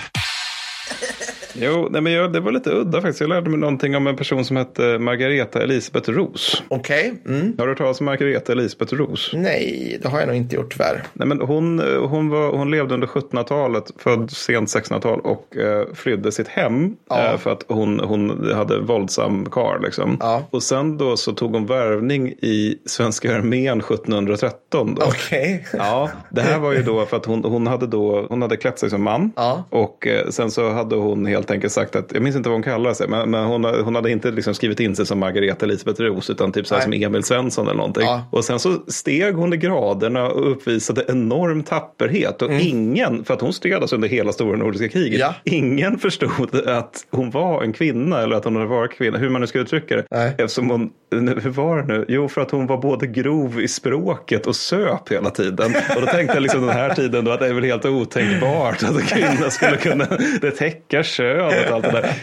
Jo, 1.61 1.87
nej, 1.91 2.01
men 2.01 2.13
jag, 2.13 2.33
det 2.33 2.39
var 2.39 2.51
lite 2.51 2.71
udda 2.71 3.01
faktiskt. 3.01 3.21
Jag 3.21 3.29
lärde 3.29 3.49
mig 3.49 3.59
någonting 3.59 3.95
om 3.95 4.07
en 4.07 4.15
person 4.15 4.45
som 4.45 4.57
hette 4.57 4.99
Margareta 4.99 5.63
Elisabeth 5.63 6.09
Ros. 6.09 6.63
Okej. 6.67 7.13
Mm. 7.27 7.53
Har 7.57 7.65
du 7.65 7.71
hört 7.71 7.77
talas 7.77 7.99
om 7.99 8.05
Margareta 8.05 8.51
Elisabeth 8.51 8.93
Ros? 8.93 9.31
Nej, 9.33 9.99
det 10.01 10.07
har 10.07 10.19
jag 10.19 10.27
nog 10.27 10.35
inte 10.37 10.55
gjort 10.55 10.71
tyvärr. 10.71 11.03
Nej, 11.13 11.27
men 11.27 11.41
hon, 11.41 11.79
hon, 12.09 12.29
var, 12.29 12.51
hon 12.57 12.71
levde 12.71 12.93
under 12.93 13.07
1700-talet, 13.07 13.91
född 13.97 14.31
sent 14.31 14.69
1600-tal 14.69 15.19
och 15.19 15.57
eh, 15.57 15.85
flydde 15.93 16.31
sitt 16.31 16.47
hem 16.47 16.95
Ja. 17.09 17.31
eh, 17.31 17.37
för 17.37 17.51
att 17.51 17.63
hon, 17.67 17.99
hon 17.99 18.51
hade 18.55 18.79
våldsam 18.79 19.45
kar. 19.51 19.79
Liksom. 19.83 20.17
Ja. 20.19 20.43
Och 20.49 20.63
sen 20.63 20.97
då 20.97 21.17
så 21.17 21.31
tog 21.33 21.53
hon 21.53 21.65
värvning 21.65 22.27
i 22.29 22.75
svenska 22.85 23.35
armén 23.35 23.79
1713. 23.79 24.95
Då. 24.95 25.05
Okej. 25.05 25.65
Ja, 25.73 26.09
det 26.29 26.41
här 26.41 26.59
var 26.59 26.73
ju 26.73 26.81
då 26.83 27.05
för 27.05 27.17
att 27.17 27.25
hon, 27.25 27.43
hon, 27.43 27.67
hade, 27.67 27.87
då, 27.87 28.25
hon 28.29 28.41
hade 28.41 28.57
klätt 28.57 28.79
sig 28.79 28.89
som 28.89 29.03
man. 29.03 29.31
Ja. 29.35 29.63
Och 29.69 30.07
eh, 30.07 30.27
sen 30.29 30.51
så 30.51 30.69
hade 30.69 30.95
hon 30.95 31.25
helt 31.25 31.46
enkelt 31.51 31.73
sagt 31.73 31.95
att, 31.95 32.11
jag 32.13 32.21
minns 32.23 32.35
inte 32.35 32.49
vad 32.49 32.55
hon 32.55 32.63
kallade 32.63 32.95
sig, 32.95 33.07
men, 33.07 33.31
men 33.31 33.45
hon, 33.45 33.65
hon 33.65 33.95
hade 33.95 34.11
inte 34.11 34.31
liksom 34.31 34.53
skrivit 34.53 34.79
in 34.79 34.95
sig 34.95 35.05
som 35.05 35.19
Margareta 35.19 35.65
Elisabeth 35.65 36.01
Ros 36.01 36.29
utan 36.29 36.51
typ 36.51 36.67
så 36.67 36.75
här 36.75 36.81
som. 36.81 36.93
Emil 36.93 37.23
Svensson 37.23 37.65
eller 37.67 37.77
någonting. 37.77 38.03
Ja. 38.03 38.23
Och 38.31 38.45
sen 38.45 38.59
så 38.59 38.73
steg 38.87 39.33
hon 39.35 39.53
i 39.53 39.57
graderna 39.57 40.27
och 40.27 40.51
uppvisade 40.51 41.05
enorm 41.07 41.63
tapperhet. 41.63 42.41
Och 42.41 42.51
ingen, 42.51 43.23
för 43.23 43.33
att 43.33 43.41
hon 43.41 43.53
stred 43.53 43.73
alltså 43.81 43.95
under 43.95 44.07
hela 44.07 44.31
stora 44.31 44.57
nordiska 44.57 44.89
kriget, 44.89 45.07
Mm. 45.07 45.19
Ja. 45.43 45.51
ingen 45.57 45.99
förstod 45.99 46.55
att 46.67 47.05
hon 47.11 47.31
var 47.31 47.63
en 47.63 47.73
kvinna 47.73 48.21
eller 48.21 48.35
att 48.35 48.43
hon 48.45 48.55
hade 48.55 48.67
varit 48.67 48.91
kvinna, 48.91 49.17
hur 49.17 49.29
man 49.29 49.41
nu 49.41 49.47
ska 49.47 49.59
uttrycka 49.59 49.95
det. 49.95 50.05
Nej. 50.11 50.29
Eftersom 50.37 50.69
hon, 50.69 50.89
hur 51.11 51.49
var 51.49 51.77
det 51.77 51.83
nu? 51.97 52.05
Jo, 52.07 52.27
för 52.27 52.41
att 52.41 52.51
hon 52.51 52.67
var 52.67 52.77
både 52.77 53.07
grov 53.07 53.61
i 53.61 53.67
språket 53.67 54.47
och 54.47 54.55
söp 54.55 55.09
hela 55.11 55.29
tiden. 55.29 55.73
Och 55.95 56.01
då 56.01 56.07
tänkte 56.07 56.33
jag 56.35 56.43
liksom 56.43 56.61
den 56.61 56.75
här 56.75 56.93
tiden 56.93 57.25
då 57.25 57.31
att 57.31 57.39
det 57.39 57.47
är 57.47 57.53
väl 57.53 57.63
helt 57.63 57.85
otänkbart 57.85 58.83
att 58.83 58.95
en 58.95 59.01
kvinna 59.01 59.49
skulle 59.49 59.77
kunna 59.77 60.07
det 60.41 60.51
täcka 60.51 61.03
könet 61.35 61.69
och 61.69 61.75
allt 61.75 61.83
det 61.83 61.91
där. 61.91 62.13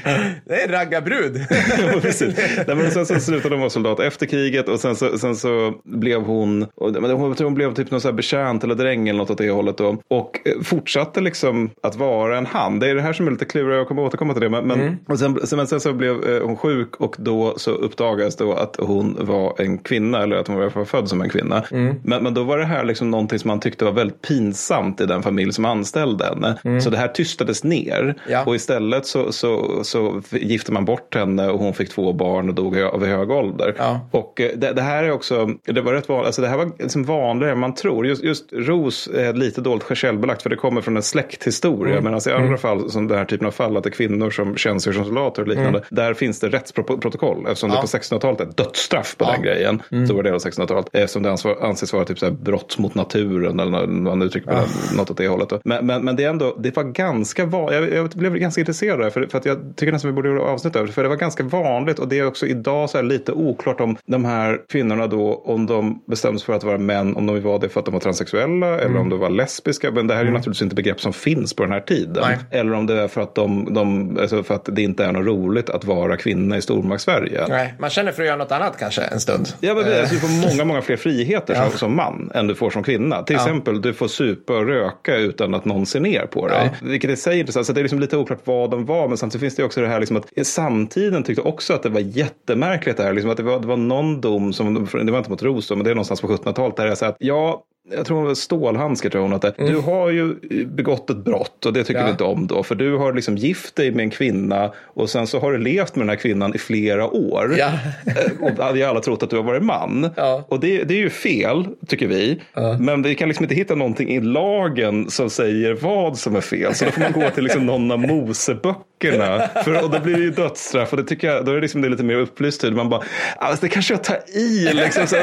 Det 0.44 0.54
är 0.62 0.66
en 0.68 0.72
raggarbrud. 0.72 1.46
Ja, 1.94 2.00
precis. 2.00 2.36
Nej, 2.66 2.76
men 2.76 2.90
sen 2.90 3.06
så 3.06 3.20
slutade 3.20 3.54
hon 3.54 3.60
vara 3.60 3.70
soldat 3.70 4.00
efter 4.00 4.26
kriget 4.26 4.68
och 4.68 4.80
sen 4.80 4.96
så, 4.96 5.18
sen 5.18 5.36
så 5.36 5.74
blev 5.84 6.20
hon, 6.22 6.58
men 6.80 7.10
hon, 7.10 7.28
jag 7.28 7.36
tror 7.36 7.44
hon 7.44 7.54
blev 7.54 7.74
typ 7.74 7.90
någon 7.90 8.00
så 8.00 8.08
här 8.08 8.12
betjänt 8.12 8.64
eller 8.64 8.74
dräng 8.74 9.08
eller 9.08 9.18
något 9.18 9.30
åt 9.30 9.38
det 9.38 9.50
hållet 9.50 9.78
då. 9.78 9.96
Och 10.08 10.40
fortsatte 10.62 11.20
liksom 11.20 11.70
att 11.82 11.96
vara 11.96 12.38
en 12.38 12.46
han. 12.46 12.78
Det 12.78 12.90
är 12.90 12.94
det 12.94 13.02
här 13.02 13.12
som 13.12 13.26
är 13.26 13.30
lite 13.30 13.44
klurigt, 13.44 13.76
jag 13.76 13.88
kommer 13.88 14.02
återkomma 14.02 14.32
till 14.32 14.42
det. 14.42 14.48
Men, 14.50 14.66
men, 14.66 14.96
och 15.08 15.18
sen, 15.18 15.46
sen, 15.46 15.56
men 15.56 15.66
sen 15.66 15.80
så 15.80 15.92
blev 15.92 16.40
hon 16.42 16.56
sjuk 16.56 16.96
och 16.96 17.16
då 17.18 17.54
så 17.56 17.70
uppdagades 17.70 18.36
då 18.36 18.52
att 18.52 18.76
hon 18.78 19.18
var 19.20 19.54
en 19.60 19.78
kvinna 19.78 20.22
eller 20.22 20.36
att 20.36 20.48
hon 20.48 20.56
var 20.56 20.84
född 20.84 21.08
som 21.08 21.22
en 21.22 21.28
kvinna. 21.28 21.64
Men, 22.02 22.22
men 22.22 22.34
då 22.34 22.42
var 22.42 22.58
det 22.58 22.64
här 22.64 22.84
liksom 22.84 23.10
någonting 23.10 23.38
som 23.38 23.48
man 23.48 23.60
tyckte 23.60 23.84
var 23.84 23.92
väldigt 23.92 24.22
pinsamt 24.22 25.00
i 25.00 25.06
den 25.06 25.22
familj 25.22 25.52
som 25.52 25.64
anställde 25.64 26.24
henne. 26.24 26.80
Så 26.80 26.90
det 26.90 26.96
här 26.96 27.08
tystades 27.08 27.64
ner 27.64 28.14
Ja. 28.28 28.44
och 28.44 28.54
istället 28.54 28.93
så, 29.02 29.32
så, 29.32 29.80
så 29.84 30.22
gifte 30.30 30.72
man 30.72 30.84
bort 30.84 31.14
henne 31.14 31.48
och 31.48 31.58
hon 31.58 31.74
fick 31.74 31.90
två 31.90 32.12
barn 32.12 32.48
och 32.48 32.54
dog 32.54 32.80
av 32.80 33.04
hög 33.06 33.30
ålder. 33.30 33.74
Ja. 33.78 34.00
Och 34.10 34.40
eh, 34.40 34.50
det, 34.56 34.72
det 34.72 34.82
här 34.82 35.04
är 35.04 35.10
också, 35.10 35.50
det 35.64 35.80
var 35.80 35.92
rätt 35.92 36.08
vanligt, 36.08 36.26
alltså 36.26 36.42
det 36.42 36.48
här 36.48 36.56
var 36.56 36.70
liksom 36.78 37.04
vanligare 37.04 37.52
än 37.52 37.58
man 37.58 37.74
tror. 37.74 38.06
Just, 38.06 38.24
just 38.24 38.52
ros 38.52 39.08
är 39.14 39.32
lite 39.32 39.60
dåligt 39.60 39.96
källbelagt 39.98 40.42
för 40.42 40.50
det 40.50 40.56
kommer 40.56 40.80
från 40.80 40.96
en 40.96 41.02
släkthistoria. 41.02 41.92
Mm. 41.98 42.04
Medan 42.04 42.20
i 42.28 42.32
andra 42.44 42.56
fall, 42.58 42.90
som 42.90 43.08
den 43.08 43.18
här 43.18 43.24
typen 43.24 43.46
av 43.46 43.50
fall, 43.50 43.76
att 43.76 43.82
det 43.84 43.88
är 43.88 43.92
kvinnor 43.92 44.30
som 44.30 44.56
tjänstgör 44.56 44.92
som 44.92 45.04
soldater 45.04 45.42
och 45.42 45.48
liknande. 45.48 45.82
Där 45.90 46.14
finns 46.14 46.40
det 46.40 46.48
rättsprotokoll. 46.48 47.46
Eftersom 47.46 47.70
Mm. 47.70 47.76
Ja. 47.76 47.82
det 47.82 47.98
på 47.98 48.16
1600-talet 48.16 48.40
är 48.40 48.64
dödsstraff 48.64 49.16
på 49.16 49.24
Ja. 49.24 49.32
den 49.32 49.42
grejen. 49.42 49.82
Stora 50.06 50.22
delar 50.22 50.34
av 50.36 50.40
1600-talet. 50.42 50.86
Eftersom 50.92 51.22
det 51.22 51.30
anses 51.62 51.92
vara 51.92 52.04
typ 52.04 52.18
så 52.18 52.26
här 52.26 52.32
brott 52.32 52.78
mot 52.78 52.94
naturen 52.94 53.60
eller 53.60 53.86
man 53.86 54.22
uttrycker 54.22 54.50
på 54.50 54.54
det, 54.56 54.96
något 54.96 55.10
åt 55.10 55.16
det 55.16 55.28
hållet. 55.28 55.52
Men, 55.64 55.86
men, 55.86 56.04
men 56.04 56.16
det 56.16 56.24
är 56.24 56.28
ändå, 56.30 56.56
det 56.58 56.76
var 56.76 56.84
ganska 56.84 57.46
vanligt. 57.46 57.74
Jag, 57.80 57.92
jag 57.92 58.08
blev 58.10 58.34
ganska 58.36 58.60
intresserad 58.60 58.83
av 58.90 58.98
det. 58.98 59.10
För, 59.10 59.26
för 59.26 59.38
att 59.38 59.44
jag 59.44 59.72
tycker 59.76 59.92
nästan 59.92 60.10
vi 60.10 60.14
borde 60.14 60.28
göra 60.28 60.42
avsnitt 60.42 60.76
över 60.76 60.86
det. 60.86 60.92
För 60.92 61.02
det 61.02 61.08
var 61.08 61.16
ganska 61.16 61.42
vanligt 61.42 61.98
och 61.98 62.08
det 62.08 62.18
är 62.18 62.26
också 62.26 62.46
idag 62.46 62.90
så 62.90 63.02
lite 63.02 63.32
oklart 63.32 63.80
om 63.80 63.96
de 64.06 64.24
här 64.24 64.60
kvinnorna 64.68 65.06
då, 65.06 65.42
om 65.44 65.66
de 65.66 66.02
bestämde 66.06 66.38
sig 66.38 66.46
för 66.46 66.52
att 66.52 66.64
vara 66.64 66.78
män, 66.78 67.16
om 67.16 67.26
de 67.26 67.40
var 67.40 67.58
det 67.58 67.68
för 67.68 67.80
att 67.80 67.86
de 67.86 67.92
var 67.92 68.00
transsexuella 68.00 68.80
eller 68.80 68.96
om 68.96 69.08
de 69.08 69.18
var 69.18 69.30
lesbiska. 69.30 69.90
Men 69.90 70.06
det 70.06 70.14
här 70.14 70.20
är 70.20 70.26
ju 70.26 70.32
naturligtvis 70.32 70.62
inte 70.62 70.74
begrepp 70.74 71.00
som 71.00 71.12
finns 71.12 71.54
på 71.54 71.62
den 71.62 71.72
här 71.72 71.80
tiden. 71.80 72.24
Nej. 72.26 72.38
Eller 72.50 72.72
om 72.72 72.86
det 72.86 73.00
är 73.00 73.08
för 73.08 73.20
att, 73.20 73.34
de, 73.34 73.74
de, 73.74 74.18
alltså 74.20 74.42
för 74.42 74.54
att 74.54 74.68
det 74.72 74.82
inte 74.82 75.04
är 75.04 75.12
något 75.12 75.26
roligt 75.26 75.70
att 75.70 75.84
vara 75.84 76.16
kvinna 76.16 76.56
i 76.56 76.62
stormakt-Sverige. 76.62 77.46
Nej, 77.48 77.74
man 77.78 77.90
känner 77.90 78.12
för 78.12 78.22
att 78.22 78.26
göra 78.26 78.36
något 78.36 78.52
annat 78.52 78.78
kanske 78.78 79.02
en 79.02 79.20
stund. 79.20 79.48
Ja, 79.60 79.74
men 79.74 79.84
det, 79.84 80.00
alltså, 80.00 80.14
du 80.14 80.20
får 80.20 80.48
många, 80.48 80.64
många 80.64 80.82
fler 80.82 80.96
friheter 80.96 81.54
som, 81.70 81.78
som 81.78 81.96
man 81.96 82.30
än 82.34 82.46
du 82.46 82.54
får 82.54 82.70
som 82.70 82.82
kvinna. 82.82 83.22
Till 83.22 83.36
exempel, 83.36 83.82
du 83.82 83.92
får 83.92 84.08
supa 84.08 84.56
och 84.56 84.66
röka 84.66 85.16
utan 85.16 85.54
att 85.54 85.64
någon 85.64 85.86
ser 85.86 86.00
ner 86.00 86.26
på 86.26 86.48
dig. 86.48 86.70
Vilket 86.82 87.10
i 87.10 87.16
sig 87.16 87.34
är 87.36 87.40
intressant. 87.40 87.66
Så 87.66 87.72
det 87.72 87.80
är 87.80 87.82
liksom 87.82 88.00
lite 88.00 88.16
oklart 88.16 88.40
vad 88.44 88.70
de 88.76 88.86
var. 88.86 89.08
Men 89.08 89.18
samtidigt 89.18 89.40
finns 89.40 89.56
det 89.56 89.64
också 89.64 89.80
det 89.80 89.88
här 89.88 90.00
liksom 90.00 90.16
att 90.16 90.46
samtiden 90.46 91.22
tyckte 91.22 91.42
också 91.42 91.74
att 91.74 91.82
det 91.82 91.88
var 91.88 92.00
jättemärkligt 92.00 92.96
det 92.96 93.02
här. 93.02 93.12
Liksom 93.12 93.30
att 93.30 93.36
det, 93.36 93.42
var, 93.42 93.60
det 93.60 93.66
var 93.66 93.76
någon 93.76 94.20
dom, 94.20 94.52
som, 94.52 94.74
det 94.92 95.12
var 95.12 95.18
inte 95.18 95.30
mot 95.30 95.42
Ros 95.42 95.70
men 95.70 95.84
det 95.84 95.90
är 95.90 95.94
någonstans 95.94 96.20
på 96.20 96.28
1700-talet 96.28 96.76
där 96.76 96.86
jag 96.86 96.98
säger 96.98 97.12
att 97.12 97.16
ja, 97.18 97.64
jag 97.92 98.06
tror 98.06 98.16
hon 98.16 98.26
var 98.26 98.34
stålhandske 98.34 99.10
tror 99.10 99.22
hon 99.22 99.32
att 99.32 99.42
det. 99.42 99.54
Du 99.56 99.76
har 99.76 100.10
ju 100.10 100.34
begått 100.66 101.10
ett 101.10 101.16
brott 101.24 101.66
och 101.66 101.72
det 101.72 101.84
tycker 101.84 102.00
Ja. 102.00 102.04
vi 102.06 102.10
inte 102.10 102.24
om 102.24 102.46
då. 102.46 102.62
För 102.62 102.74
du 102.74 102.96
har 102.96 103.12
liksom 103.12 103.36
gift 103.36 103.76
dig 103.76 103.90
med 103.90 104.02
en 104.02 104.10
kvinna 104.10 104.72
och 104.84 105.10
sen 105.10 105.26
så 105.26 105.38
har 105.40 105.52
du 105.52 105.58
levt 105.58 105.96
med 105.96 106.02
den 106.02 106.08
här 106.08 106.16
kvinnan 106.16 106.54
i 106.54 106.58
flera 106.58 107.06
år. 107.06 107.54
Ja. 107.58 107.70
Eh, 108.06 108.46
och 108.70 108.76
vi 108.76 108.82
har 108.82 108.90
alla 108.90 109.00
trott 109.00 109.22
att 109.22 109.30
du 109.30 109.36
har 109.36 109.42
varit 109.42 109.62
man. 109.62 110.10
Ja. 110.16 110.44
Och 110.48 110.60
det, 110.60 110.84
det 110.84 110.94
är 110.94 110.98
ju 110.98 111.10
fel, 111.10 111.66
tycker 111.86 112.06
vi. 112.06 112.40
Men 112.80 113.02
vi 113.02 113.14
kan 113.14 113.28
liksom 113.28 113.44
inte 113.44 113.54
hitta 113.54 113.74
någonting 113.74 114.08
i 114.14 114.20
lagen 114.20 115.10
som 115.10 115.30
säger 115.30 115.74
vad 115.74 116.18
som 116.18 116.36
är 116.36 116.40
fel. 116.40 116.74
Så 116.74 116.84
då 116.84 116.90
får 116.90 117.00
man 117.00 117.12
gå 117.12 117.30
till 117.30 117.44
liksom 117.44 117.66
någon 117.66 117.90
av 117.90 117.98
Moseböckerna. 117.98 119.48
För, 119.64 119.84
och 119.84 119.90
då 119.90 120.00
blir 120.00 120.14
det 120.16 120.22
ju 120.22 120.30
dödsstraff. 120.30 120.90
Och 120.92 120.96
det 120.96 121.04
tycker 121.04 121.28
jag, 121.28 121.44
då 121.44 121.50
är 121.50 121.54
det, 121.54 121.60
liksom, 121.60 121.80
det 121.80 121.88
är 121.88 121.90
lite 121.90 122.02
mer 122.04 122.16
upplyst. 122.16 122.60
tid. 122.60 122.72
Man 122.72 122.88
bara, 122.88 123.02
alltså, 123.36 123.60
det 123.66 123.68
kanske 123.68 123.94
jag 123.94 124.04
tar 124.04 124.16
i. 124.38 124.70
Liksom. 124.74 125.06
Så, 125.06 125.16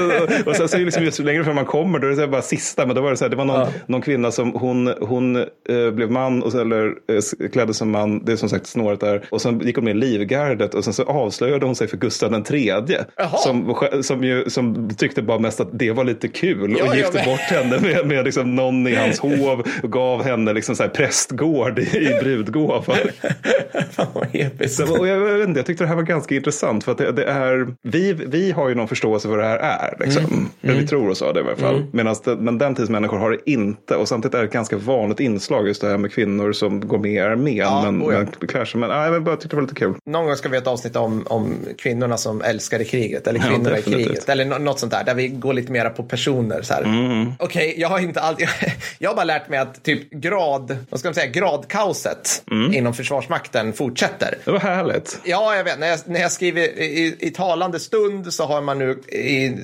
och 0.49 0.55
sen 0.55 0.67
så 0.67 0.75
är 0.75 0.79
det 0.79 0.85
liksom, 0.85 1.03
just 1.03 1.19
längre 1.19 1.43
fram 1.43 1.55
man 1.55 1.65
kommer, 1.65 1.99
då 1.99 2.07
är 2.07 2.11
det 2.11 2.17
så 2.17 2.27
bara 2.27 2.41
sista. 2.51 2.85
Men 2.85 2.95
då 2.95 3.01
var 3.01 3.11
det 3.11 3.17
så 3.17 3.25
här, 3.25 3.29
det 3.29 3.35
var 3.35 3.45
någon, 3.45 3.67
någon 3.85 4.01
kvinna 4.01 4.31
som 4.31 4.53
hon, 4.53 4.93
hon 5.01 5.35
eh, 5.35 5.91
blev 5.93 6.11
man, 6.11 6.43
och, 6.43 6.55
eller 6.55 6.85
eh, 6.87 7.49
klädde 7.49 7.73
som 7.73 7.91
man. 7.91 8.25
Det 8.25 8.31
är 8.31 8.35
som 8.35 8.49
sagt 8.49 8.67
snåret 8.67 8.99
där. 8.99 9.25
Och 9.29 9.41
sen 9.41 9.59
gick 9.59 9.75
hon 9.75 9.85
med 9.85 9.95
i 9.95 9.99
Livgardet. 9.99 10.73
Och 10.73 10.83
sen 10.83 10.93
så 10.93 11.03
avslöjade 11.03 11.65
hon 11.65 11.75
sig 11.75 11.87
för 11.87 11.97
Gustav 11.97 12.31
den 12.31 12.43
tredje. 12.43 13.05
Som, 13.43 13.75
som, 14.01 14.23
ju, 14.23 14.49
som 14.49 14.89
tyckte 14.97 15.21
bara 15.21 15.39
mest 15.39 15.59
att 15.59 15.79
det 15.79 15.91
var 15.91 16.03
lite 16.03 16.27
kul. 16.27 16.75
Ja, 16.79 16.83
och 16.83 16.89
ja, 16.89 16.95
gifte 16.95 17.17
men- 17.17 17.25
bort 17.25 17.39
henne 17.39 17.79
med, 17.79 18.07
med 18.07 18.25
liksom 18.25 18.55
någon 18.55 18.87
i 18.87 18.95
hans 18.95 19.19
hov. 19.19 19.63
Och 19.83 19.91
gav 19.91 20.23
henne 20.23 20.53
liksom 20.53 20.75
så 20.75 20.83
här 20.83 20.89
prästgård 20.89 21.79
i, 21.79 21.97
i 21.97 22.19
brudgåva. 22.23 22.81
Fan 23.91 24.07
vad 24.13 24.27
episkt. 24.33 24.87
Så, 24.87 24.99
och 24.99 25.07
jag, 25.07 25.29
jag, 25.29 25.43
inte, 25.43 25.59
jag 25.59 25.65
tyckte 25.65 25.83
det 25.83 25.87
här 25.87 25.95
var 25.95 26.03
ganska 26.03 26.35
intressant 26.35 26.83
för 26.83 26.91
att 26.91 26.97
det, 26.97 27.11
det 27.11 27.23
är, 27.23 27.67
vi, 27.83 28.13
vi 28.13 28.51
har 28.51 28.69
ju 28.69 28.75
någon 28.75 28.87
förståelse 28.87 29.27
för 29.27 29.35
vad 29.35 29.45
det 29.45 29.49
här 29.49 29.57
är. 29.57 29.95
Liksom. 30.05 30.25
Mm. 30.25 30.45
Eller 30.61 30.73
vi 30.73 30.87
tror 30.87 31.09
oss 31.09 31.21
ha 31.21 31.33
det 31.33 31.39
i 31.39 31.43
alla 31.43 31.55
fall. 31.55 31.85
Medans 31.91 32.21
det, 32.21 32.35
men 32.41 32.57
den 32.57 32.75
tidens 32.75 32.89
människor 32.89 33.17
har 33.17 33.31
det 33.31 33.37
inte. 33.51 33.95
Och 33.95 34.07
samtidigt 34.07 34.35
är 34.35 34.39
det 34.39 34.45
ett 34.45 34.53
ganska 34.53 34.77
vanligt 34.77 35.19
inslag 35.19 35.67
just 35.67 35.81
det 35.81 35.87
här 35.89 35.97
med 35.97 36.11
kvinnor 36.13 36.51
som 36.53 36.87
går 36.87 36.97
med 36.97 37.11
i 37.11 37.19
armén. 37.19 37.57
Ja, 37.57 37.81
men, 37.91 38.03
oh 38.03 38.13
ja. 38.13 38.19
men 38.39 38.47
klär 38.47 38.65
sig. 38.65 38.79
Men 38.79 38.89
nej, 38.89 39.11
jag 39.11 39.23
bara 39.23 39.35
tyckte 39.35 39.47
det 39.49 39.55
var 39.55 39.61
lite 39.61 39.75
kul. 39.75 39.93
Någon 40.05 40.25
gång 40.25 40.35
ska 40.35 40.49
vi 40.49 40.55
ha 40.57 40.61
ett 40.61 40.67
avsnitt 40.67 40.95
om, 40.95 41.23
om 41.27 41.53
kvinnorna 41.77 42.17
som 42.17 42.41
älskade 42.41 42.83
kriget 42.83 43.27
eller 43.27 43.39
kvinnorna 43.39 43.69
i 43.69 43.73
definitivt. 43.73 44.07
kriget. 44.07 44.29
Eller 44.29 44.45
nå- 44.45 44.57
något 44.57 44.79
sånt 44.79 44.91
där, 44.91 45.03
där 45.03 45.15
vi 45.15 45.27
går 45.27 45.53
lite 45.53 45.71
mera 45.71 45.89
på 45.89 46.03
personer. 46.03 46.61
så 46.61 46.73
här. 46.73 46.83
Mm. 46.83 47.31
Okej, 47.39 47.75
jag 47.77 47.87
har 47.87 47.99
inte 47.99 48.21
alltid... 48.21 48.47
Jag 48.99 49.09
har 49.09 49.15
bara 49.15 49.25
lärt 49.25 49.49
mig 49.49 49.59
att 49.59 49.83
typ 49.83 50.11
grad, 50.11 50.77
vad 50.89 50.99
ska 50.99 51.09
man 51.09 51.13
säga, 51.15 51.31
gradkaoset 51.31 52.43
Mm. 52.51 52.73
inom 52.73 52.93
Försvarsmakten 52.93 53.73
fortsätter. 53.73 54.37
Det 54.45 54.51
var 54.51 54.59
härligt. 54.59 55.19
Ja, 55.23 55.55
jag 55.55 55.63
vet. 55.63 55.79
När 55.79 55.87
jag, 55.87 55.99
när 56.05 56.19
jag 56.21 56.31
skriver 56.31 56.61
i, 56.61 57.15
i 57.19 57.29
talande 57.29 57.79
stund 57.79 58.33
så 58.33 58.45
har 58.45 58.61
man 58.61 58.79
nu 58.79 58.91
i, 59.07 59.55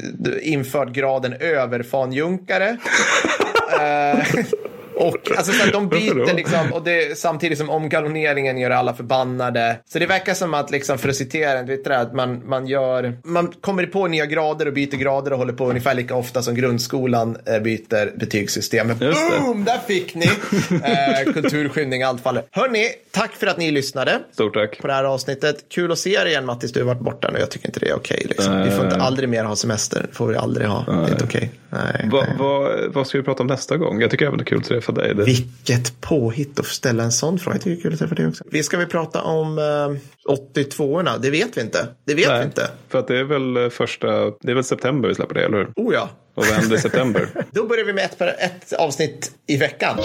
infört 0.41 0.89
graden 0.89 1.34
överfanjunkare. 1.39 2.66
Eh, 2.68 4.45
och 4.98 5.32
alltså, 5.38 5.52
så 5.52 5.72
de 5.72 5.89
byter 5.89 6.36
liksom, 6.36 6.74
och 6.74 6.84
det, 6.84 7.18
samtidigt 7.18 7.58
som 7.58 7.70
omgaloneringen 7.70 8.58
gör 8.58 8.70
alla 8.72 8.93
förbannade. 8.93 9.80
Så 9.86 10.00
det 10.00 10.06
verkar 10.06 10.34
som 10.34 10.54
att, 10.54 10.72
liksom, 10.72 10.98
för 10.98 11.10
att 11.10 11.16
citera, 11.16 11.64
det 11.64 11.84
där, 11.84 12.02
att 12.02 12.14
man, 12.14 12.50
man, 12.50 12.68
gör, 12.68 13.18
man 13.24 13.54
kommer 13.62 13.86
på 13.86 14.08
nya 14.08 14.26
grader 14.26 14.66
och 14.66 14.74
byter 14.74 14.95
grader 14.98 15.34
och 15.34 15.38
håller 15.38 15.54
på 15.54 15.70
ungefär 15.70 15.93
lika 15.93 16.16
ofta 16.16 16.41
som 16.41 16.56
grundskolan 16.56 17.38
eh, 17.45 17.60
byter 17.60 18.18
betygssystem. 18.18 18.88
Boom! 18.88 19.64
Där 19.66 19.80
fick 19.88 20.16
ni! 20.16 20.26
Eh, 20.84 21.34
kulturskymning, 21.34 22.04
allt 22.04 22.22
faller. 22.22 22.43
Hörni, 22.52 22.89
tack 23.12 23.32
för 23.36 23.48
att 23.48 23.58
ni 23.58 23.72
lyssnade 23.72 24.20
Stort 24.32 24.54
tack. 24.54 24.78
på 24.82 24.88
det 24.88 24.93
här 24.93 25.04
avsnittet. 25.04 25.66
Kul 25.70 25.91
att 25.91 26.00
se 26.00 26.20
dig 26.20 26.28
igen 26.28 26.45
Mattis, 26.45 26.72
du 26.72 26.80
har 26.80 26.88
varit 26.88 27.02
borta 27.02 27.30
nu. 27.34 27.39
Jag 27.39 27.52
tycker 27.52 27.68
inte 27.68 27.80
det 27.80 27.89
är 27.89 27.95
okej. 27.95 28.26
liksom. 28.30 28.64
Vi 28.64 28.72
får 28.72 28.86
inte 28.86 28.98
aldrig 28.98 29.30
mer 29.30 29.43
ha 29.43 29.56
semester. 29.56 30.06
får 30.12 30.28
vi 30.28 30.36
aldrig 30.36 30.68
ha. 30.68 30.84
Det 30.88 30.91
är 30.91 31.12
inte 31.12 31.24
okej. 31.24 31.52
Nej. 31.70 32.10
Va, 32.12 32.26
va, 32.39 32.70
vad 32.88 33.08
ska 33.08 33.18
vi 33.18 33.24
prata 33.24 33.43
om 33.43 33.48
nästa 33.48 33.78
gång? 33.78 34.02
Jag 34.02 34.12
tycker 34.12 34.26
även 34.26 34.38
det 34.38 34.43
är 34.43 34.45
kul 34.45 34.58
att 34.58 34.66
träffa 34.66 34.86
dig. 34.91 35.15
Det, 35.15 35.23
Vilket 35.23 36.01
påhitt 36.01 36.59
att 36.59 36.65
ställa 36.65 37.03
en 37.03 37.11
sån 37.11 37.39
fråga. 37.39 37.55
Jag 37.55 37.63
tycker 37.63 37.75
det 37.75 37.79
är 37.79 37.83
kul 37.83 37.93
att 37.93 37.99
träffa 37.99 38.15
dig 38.15 38.27
också. 38.27 38.43
Vi 38.51 38.63
ska 38.63 38.77
vi 38.77 38.85
prata 38.85 39.21
om 39.21 39.57
eh, 39.57 40.33
82orna? 40.33 41.17
Det 41.21 41.29
vet 41.29 41.57
vi 41.57 41.61
inte. 41.61 41.88
Det 42.05 42.13
vet 42.13 42.39
vi 42.39 42.43
inte. 42.43 42.69
För 42.89 42.99
att 42.99 43.07
det 43.07 43.19
är 43.19 43.23
väl 43.23 43.57
eh, 43.57 43.69
första, 43.69 44.07
det 44.41 44.51
är 44.51 44.55
väl 44.55 44.63
september 44.63 45.09
vi 45.09 45.15
släpper 45.15 45.35
det, 45.35 45.45
eller 45.45 45.57
hur? 45.57 45.67
Oh 45.75 45.93
ja. 45.93 46.09
Och 46.33 46.45
vad 46.45 46.55
händer 46.55 46.75
i 46.75 46.79
september? 46.79 47.29
Då 47.51 47.65
börjar 47.65 47.85
vi 47.85 47.93
med 47.93 48.05
ett, 48.05 48.21
ett 48.21 48.73
avsnitt 48.73 49.31
i 49.47 49.57
veckan. 49.57 49.97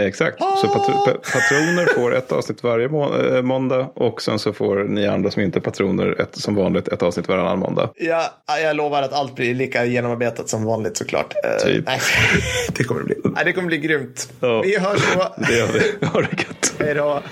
Exakt, 0.00 0.38
så 0.60 0.68
patro, 0.68 0.92
pa- 1.04 1.18
patroner 1.32 1.86
får 1.94 2.14
ett 2.16 2.32
avsnitt 2.32 2.62
varje 2.62 2.88
må, 2.88 3.16
eh, 3.16 3.42
måndag 3.42 3.88
och 3.94 4.22
sen 4.22 4.38
så 4.38 4.52
får 4.52 4.76
ni 4.84 5.06
andra 5.06 5.30
som 5.30 5.42
inte 5.42 5.58
är 5.58 5.60
patroner 5.60 6.20
ett, 6.20 6.36
som 6.36 6.54
vanligt 6.54 6.88
ett 6.88 7.02
avsnitt 7.02 7.28
varannan 7.28 7.58
måndag. 7.58 7.90
Ja, 7.96 8.22
jag 8.62 8.76
lovar 8.76 9.02
att 9.02 9.12
allt 9.12 9.34
blir 9.34 9.54
lika 9.54 9.84
genomarbetat 9.84 10.48
som 10.48 10.64
vanligt 10.64 10.96
såklart. 10.96 11.34
Eh, 11.44 11.64
Typ. 11.66 11.86
nej, 11.86 12.00
det 12.76 12.84
kommer 12.84 13.00
det 13.00 13.06
bli. 13.06 13.16
Nej, 13.24 13.44
det 13.44 13.52
kommer 13.52 13.68
bli 13.68 13.78
grymt. 13.78 14.28
Ja. 14.40 14.60
Vi 14.64 14.78
hörs 14.78 15.00
då. 15.16 15.34
Det 15.48 15.56
gör 15.58 15.66
vi. 15.66 16.06
Ha 16.06 16.20
det 16.20 16.28
gött. 16.32 16.74
Hej 16.78 16.94
då. 16.94 17.22